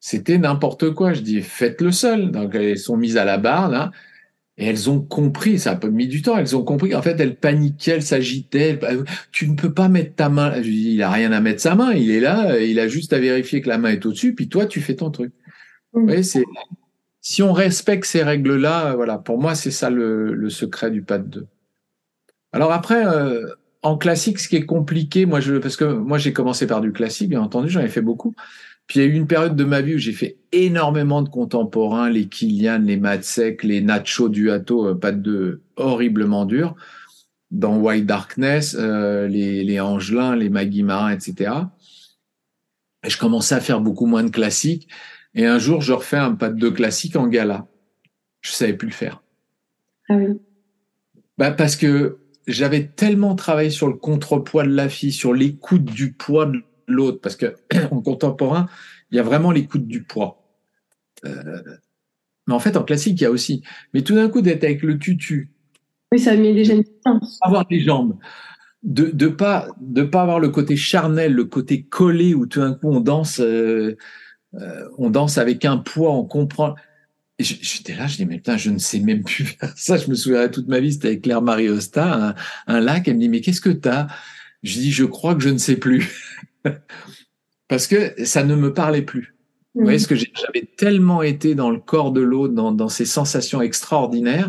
C'était 0.00 0.36
n'importe 0.36 0.90
quoi. 0.90 1.14
Je 1.14 1.22
dis, 1.22 1.40
faites-le 1.40 1.90
seul. 1.90 2.30
Donc, 2.30 2.54
elles 2.54 2.78
sont 2.78 2.98
mises 2.98 3.16
à 3.16 3.24
la 3.24 3.38
barre, 3.38 3.70
là. 3.70 3.90
Et 4.56 4.66
elles 4.66 4.88
ont 4.88 5.00
compris, 5.00 5.58
ça 5.58 5.72
a 5.72 5.76
pas 5.76 5.88
mis 5.88 6.06
du 6.06 6.22
temps, 6.22 6.36
elles 6.36 6.54
ont 6.54 6.62
compris 6.62 6.90
qu'en 6.90 7.02
fait, 7.02 7.18
elles 7.18 7.34
paniquaient, 7.34 7.92
elles 7.92 8.02
s'agitaient. 8.02 8.78
Tu 9.32 9.48
ne 9.48 9.56
peux 9.56 9.72
pas 9.74 9.88
mettre 9.88 10.14
ta 10.14 10.28
main. 10.28 10.54
Je 10.62 10.68
dis, 10.68 10.92
il 10.92 11.02
a 11.02 11.10
rien 11.10 11.32
à 11.32 11.40
mettre 11.40 11.60
sa 11.60 11.74
main, 11.74 11.92
il 11.92 12.10
est 12.12 12.20
là, 12.20 12.60
il 12.60 12.78
a 12.78 12.86
juste 12.86 13.12
à 13.12 13.18
vérifier 13.18 13.62
que 13.62 13.68
la 13.68 13.78
main 13.78 13.90
est 13.90 14.06
au-dessus, 14.06 14.32
puis 14.32 14.48
toi, 14.48 14.66
tu 14.66 14.80
fais 14.80 14.94
ton 14.94 15.10
truc. 15.10 15.32
Oui, 15.94 16.24
c'est 16.24 16.44
si 17.24 17.42
on 17.42 17.54
respecte 17.54 18.04
ces 18.04 18.22
règles-là, 18.22 18.94
voilà, 18.96 19.16
pour 19.16 19.40
moi, 19.40 19.54
c'est 19.54 19.70
ça 19.70 19.88
le, 19.88 20.34
le, 20.34 20.50
secret 20.50 20.90
du 20.90 21.02
pas 21.02 21.18
de 21.18 21.26
deux. 21.26 21.46
Alors 22.52 22.70
après, 22.70 23.06
euh, 23.06 23.48
en 23.82 23.96
classique, 23.96 24.38
ce 24.38 24.46
qui 24.46 24.56
est 24.56 24.66
compliqué, 24.66 25.24
moi, 25.24 25.40
je, 25.40 25.54
parce 25.54 25.76
que 25.76 25.86
moi, 25.86 26.18
j'ai 26.18 26.34
commencé 26.34 26.66
par 26.66 26.82
du 26.82 26.92
classique, 26.92 27.30
bien 27.30 27.40
entendu, 27.40 27.70
j'en 27.70 27.80
ai 27.80 27.88
fait 27.88 28.02
beaucoup. 28.02 28.34
Puis 28.86 29.00
il 29.00 29.02
y 29.02 29.06
a 29.06 29.08
eu 29.08 29.14
une 29.14 29.26
période 29.26 29.56
de 29.56 29.64
ma 29.64 29.80
vie 29.80 29.94
où 29.94 29.98
j'ai 29.98 30.12
fait 30.12 30.36
énormément 30.52 31.22
de 31.22 31.30
contemporains, 31.30 32.10
les 32.10 32.28
Kilian, 32.28 32.80
les 32.80 32.98
Matsek, 32.98 33.62
les 33.62 33.80
Nacho 33.80 34.28
Duato, 34.28 34.88
euh, 34.88 34.94
pas 34.94 35.12
de 35.12 35.18
deux, 35.18 35.62
horriblement 35.76 36.44
durs, 36.44 36.74
dans 37.50 37.78
White 37.78 38.04
Darkness, 38.04 38.76
euh, 38.78 39.28
les, 39.28 39.64
les 39.64 39.80
Angelins, 39.80 40.36
les 40.36 40.50
Maggie 40.50 40.82
Marin, 40.82 41.10
etc. 41.10 41.52
Et 43.02 43.08
je 43.08 43.18
commençais 43.18 43.54
à 43.54 43.60
faire 43.60 43.80
beaucoup 43.80 44.06
moins 44.06 44.24
de 44.24 44.30
classiques. 44.30 44.88
Et 45.34 45.46
un 45.46 45.58
jour, 45.58 45.80
je 45.80 45.92
refais 45.92 46.16
un 46.16 46.34
pas 46.34 46.48
de 46.48 46.58
deux 46.58 46.70
classique 46.70 47.16
en 47.16 47.26
gala. 47.26 47.66
Je 48.40 48.52
savais 48.52 48.74
plus 48.74 48.88
le 48.88 48.94
faire. 48.94 49.22
Ah 50.08 50.16
oui. 50.16 50.38
Bah 51.38 51.50
parce 51.50 51.76
que 51.76 52.18
j'avais 52.46 52.86
tellement 52.86 53.34
travaillé 53.34 53.70
sur 53.70 53.88
le 53.88 53.94
contrepoids 53.94 54.64
de 54.64 54.74
la 54.74 54.88
fille, 54.88 55.12
sur 55.12 55.34
l'écoute 55.34 55.84
du 55.84 56.12
poids 56.12 56.46
de 56.46 56.62
l'autre, 56.86 57.20
parce 57.20 57.36
que 57.36 57.56
en 57.90 58.00
contemporain, 58.00 58.68
il 59.10 59.16
y 59.16 59.20
a 59.20 59.22
vraiment 59.22 59.50
l'écoute 59.50 59.86
du 59.86 60.02
poids. 60.02 60.42
Euh, 61.24 61.62
mais 62.46 62.54
en 62.54 62.58
fait, 62.58 62.76
en 62.76 62.84
classique, 62.84 63.20
il 63.20 63.24
y 63.24 63.26
a 63.26 63.30
aussi. 63.30 63.62
Mais 63.94 64.02
tout 64.02 64.14
d'un 64.14 64.28
coup, 64.28 64.42
d'être 64.42 64.64
avec 64.64 64.82
le 64.82 64.98
tutu. 64.98 65.50
Oui, 66.12 66.18
ça 66.20 66.36
met 66.36 66.54
déjà 66.54 66.74
une 66.74 66.84
Avoir 67.40 67.64
les 67.70 67.80
jambes. 67.80 68.16
de 68.82 69.28
pas 69.28 69.68
de 69.80 70.02
pas 70.02 70.22
avoir 70.22 70.38
le 70.38 70.50
côté 70.50 70.76
charnel, 70.76 71.32
le 71.32 71.46
côté 71.46 71.84
collé 71.84 72.34
où 72.34 72.46
tout 72.46 72.60
d'un 72.60 72.74
coup 72.74 72.90
on 72.90 73.00
danse, 73.00 73.40
euh, 73.40 73.96
euh, 74.60 74.88
on 74.98 75.10
danse 75.10 75.38
avec 75.38 75.64
un 75.64 75.78
poids, 75.78 76.12
on 76.12 76.24
comprend. 76.24 76.74
J'étais 77.38 77.94
là, 77.94 78.06
je 78.06 78.16
dis 78.16 78.26
mais 78.26 78.36
putain, 78.36 78.56
je 78.56 78.70
ne 78.70 78.78
sais 78.78 79.00
même 79.00 79.24
plus 79.24 79.44
faire 79.60 79.72
ça. 79.76 79.96
Je 79.96 80.08
me 80.08 80.14
souviendrai 80.14 80.50
toute 80.50 80.68
ma 80.68 80.80
vie, 80.80 80.92
c'était 80.92 81.08
avec 81.08 81.22
Claire 81.22 81.42
Marie 81.42 81.68
Osta, 81.68 82.34
un, 82.66 82.80
lac. 82.80 83.08
Elle 83.08 83.14
me 83.14 83.20
dit 83.20 83.28
mais 83.28 83.40
qu'est-ce 83.40 83.60
que 83.60 83.70
t'as? 83.70 84.06
Je 84.62 84.74
dis 84.74 84.92
je 84.92 85.04
crois 85.04 85.34
que 85.34 85.42
je 85.42 85.48
ne 85.48 85.58
sais 85.58 85.76
plus 85.76 86.10
parce 87.68 87.86
que 87.86 88.14
ça 88.24 88.44
ne 88.44 88.54
me 88.54 88.72
parlait 88.72 89.02
plus. 89.02 89.34
Vous 89.74 89.82
voyez 89.82 89.98
ce 89.98 90.06
que 90.06 90.14
j'avais 90.14 90.68
tellement 90.76 91.22
été 91.22 91.56
dans 91.56 91.70
le 91.70 91.80
corps 91.80 92.12
de 92.12 92.20
l'eau, 92.20 92.46
dans, 92.46 92.88
ces 92.88 93.04
sensations 93.04 93.60
extraordinaires, 93.60 94.48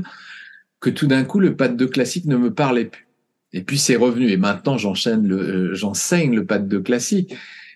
que 0.80 0.91
tout 0.91 1.07
d'un 1.07 1.23
coup 1.23 1.40
le 1.40 1.56
pad 1.56 1.76
de 1.76 1.86
classique 1.88 2.26
ne 2.26 2.38
me 2.38 2.53
parlait 2.53 2.86
plus. 2.86 3.07
Et 3.52 3.64
puis 3.64 3.80
c'est 3.80 3.95
revenu. 3.95 4.30
Et 4.30 4.38
maintenant 4.38 4.77
j'enchaîne 4.77 5.32
euh, 5.32 5.73
j'enseigne 5.73 6.36
le 6.36 6.45
pad 6.45 6.68
de 6.68 6.77
classique 6.77 7.36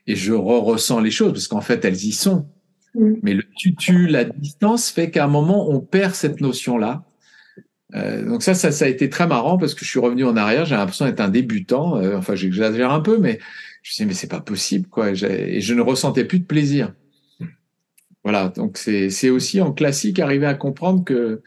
et 0.09 0.15
je 0.15 0.33
re 0.33 0.63
ressens 0.63 0.99
les 1.01 1.11
choses 1.11 1.33
parce 1.33 1.47
qu'en 1.47 1.61
fait 1.61 1.85
elles 1.85 2.03
y 2.03 2.11
sont. 2.11 2.47
Mais 2.95 3.35
le 3.35 3.43
tutu, 3.55 4.07
la 4.07 4.23
distance 4.23 4.89
fait 4.89 5.11
qu'à 5.11 5.25
un 5.25 5.27
moment 5.27 5.69
on 5.69 5.79
perd 5.79 6.15
cette 6.15 6.41
notion-là. 6.41 7.05
Euh, 7.95 8.25
donc 8.25 8.41
ça, 8.41 8.55
ça, 8.55 8.71
ça 8.71 8.85
a 8.85 8.87
été 8.87 9.09
très 9.09 9.27
marrant 9.27 9.57
parce 9.59 9.75
que 9.75 9.85
je 9.85 9.89
suis 9.89 9.99
revenu 9.99 10.25
en 10.25 10.35
arrière. 10.35 10.65
J'ai 10.65 10.75
l'impression 10.75 11.05
d'être 11.05 11.19
un 11.19 11.29
débutant. 11.29 11.97
Euh, 11.97 12.17
enfin, 12.17 12.33
j'exagère 12.33 12.91
un 12.91 13.01
peu, 13.01 13.19
mais 13.19 13.39
je 13.83 13.91
me 13.91 13.93
suis 13.93 14.03
dit, 14.03 14.07
mais 14.07 14.13
c'est 14.15 14.27
pas 14.27 14.41
possible, 14.41 14.87
quoi. 14.87 15.11
Et 15.11 15.61
je 15.61 15.73
ne 15.75 15.81
ressentais 15.81 16.25
plus 16.25 16.39
de 16.39 16.45
plaisir. 16.45 16.93
Voilà. 18.23 18.49
Donc 18.49 18.77
c'est 18.77 19.29
aussi 19.29 19.61
en 19.61 19.71
classique 19.71 20.19
arriver 20.19 20.47
à 20.47 20.55
comprendre 20.55 21.03
que 21.03 21.41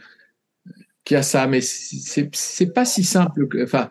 qu'il 1.05 1.17
y 1.17 1.19
a 1.19 1.23
ça, 1.23 1.49
mais 1.49 1.61
c'est 1.61 2.31
c'est 2.33 2.73
pas 2.73 2.85
si 2.85 3.03
simple. 3.03 3.49
Que, 3.49 3.65
enfin, 3.65 3.91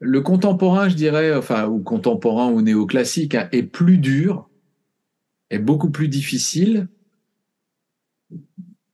le 0.00 0.20
contemporain, 0.20 0.88
je 0.88 0.94
dirais, 0.94 1.34
enfin, 1.34 1.66
ou 1.66 1.80
contemporain 1.80 2.50
ou 2.50 2.60
néoclassique, 2.62 3.34
hein, 3.34 3.48
est 3.52 3.62
plus 3.62 3.98
dur, 3.98 4.48
est 5.50 5.58
beaucoup 5.58 5.90
plus 5.90 6.08
difficile. 6.08 6.88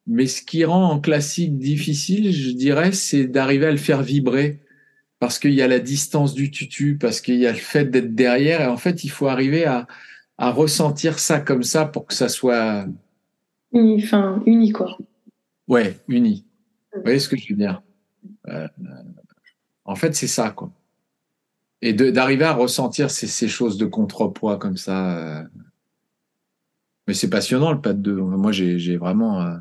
Mais 0.07 0.27
ce 0.27 0.43
qui 0.43 0.65
rend 0.65 0.91
en 0.91 1.01
classique 1.01 1.59
difficile, 1.59 2.33
je 2.33 2.51
dirais, 2.51 2.93
c'est 2.93 3.27
d'arriver 3.27 3.67
à 3.67 3.71
le 3.71 3.77
faire 3.77 4.03
vibrer. 4.03 4.61
Parce 5.19 5.39
qu'il 5.39 5.55
y 5.55 5.63
a 5.63 5.69
la 5.69 5.79
distance 5.79 6.35
du 6.35 6.51
tutu, 6.51 6.99
parce 6.99 7.21
qu'il 7.21 7.37
y 7.37 7.47
a 7.47 7.53
le 7.53 7.59
fait 7.59 7.85
d'être 7.85 8.13
derrière. 8.13 8.61
Et 8.61 8.67
en 8.67 8.77
fait, 8.77 9.05
il 9.05 9.09
faut 9.09 9.29
arriver 9.29 9.65
à, 9.65 9.87
à 10.37 10.51
ressentir 10.51 11.21
ça 11.21 11.39
comme 11.39 11.63
ça 11.63 11.85
pour 11.87 12.07
que 12.07 12.15
ça 12.15 12.29
soit. 12.29 12.87
Uni, 13.73 14.03
enfin, 14.03 14.43
uni, 14.47 14.73
quoi. 14.73 14.99
Ouais, 15.69 15.97
uni. 16.09 16.45
Vous 16.93 17.03
voyez 17.03 17.21
ce 17.21 17.29
que 17.29 17.37
je 17.37 17.47
veux 17.51 17.57
dire? 17.57 17.83
Euh, 18.49 18.67
En 19.85 19.95
fait, 19.95 20.15
c'est 20.17 20.27
ça, 20.27 20.51
quoi. 20.51 20.73
Et 21.85 21.93
d'arriver 21.93 22.45
à 22.45 22.53
ressentir 22.53 23.11
ces, 23.11 23.27
ces, 23.27 23.49
choses 23.49 23.77
de 23.77 23.87
contrepoids 23.87 24.57
comme 24.57 24.77
ça. 24.77 25.19
Euh... 25.19 25.45
Mais 27.09 27.15
c'est 27.15 27.29
passionnant, 27.29 27.73
le 27.73 27.81
pas 27.81 27.93
de 27.93 27.99
deux. 27.99 28.15
Moi, 28.15 28.53
j'ai 28.53 28.97
vraiment. 28.97 29.43
Euh... 29.43 29.57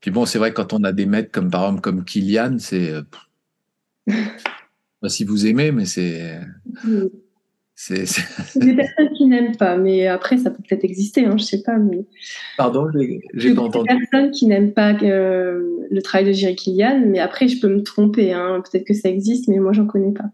Puis 0.00 0.10
bon, 0.10 0.26
c'est 0.26 0.38
vrai, 0.38 0.52
quand 0.52 0.74
on 0.74 0.84
a 0.84 0.92
des 0.92 1.06
maîtres 1.06 1.32
comme 1.32 1.50
par 1.50 1.62
exemple 1.62 1.80
comme 1.80 2.04
Kylian, 2.04 2.58
c'est. 2.58 2.90
Euh, 2.90 3.02
pas 5.00 5.08
si 5.08 5.24
vous 5.24 5.46
aimez, 5.46 5.72
mais 5.72 5.86
c'est. 5.86 6.40
C'est 7.82 8.04
des 8.56 8.74
personnes 8.74 9.08
qui 9.16 9.24
n'aiment 9.24 9.56
pas, 9.56 9.78
mais 9.78 10.06
après, 10.06 10.36
ça 10.36 10.50
peut 10.50 10.62
peut-être 10.68 10.84
exister, 10.84 11.24
hein, 11.24 11.36
je 11.38 11.44
sais 11.44 11.62
pas. 11.62 11.78
Mais... 11.78 12.04
Pardon, 12.58 12.86
j'ai 13.32 13.54
pas 13.54 13.62
entendu. 13.62 13.88
Des 13.88 14.06
personnes 14.06 14.30
qui 14.32 14.46
n'aiment 14.46 14.74
pas 14.74 14.92
euh, 15.02 15.62
le 15.90 16.02
travail 16.02 16.26
de 16.26 16.32
Jerry 16.32 16.56
Kilian, 16.56 17.02
mais 17.06 17.20
après, 17.20 17.48
je 17.48 17.58
peux 17.58 17.68
me 17.68 17.82
tromper. 17.82 18.34
Hein, 18.34 18.62
peut-être 18.70 18.86
que 18.86 18.92
ça 18.92 19.08
existe, 19.08 19.48
mais 19.48 19.58
moi, 19.60 19.72
j'en 19.72 19.86
connais 19.86 20.12
pas. 20.12 20.26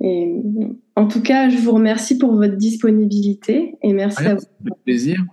Et, 0.00 0.34
en 0.96 1.06
tout 1.06 1.22
cas, 1.22 1.48
je 1.50 1.56
vous 1.56 1.70
remercie 1.70 2.18
pour 2.18 2.34
votre 2.34 2.56
disponibilité 2.56 3.76
et 3.84 3.92
merci 3.92 4.26
à 4.26 4.34
vous. 4.34 4.74
plaisir. 4.84 5.24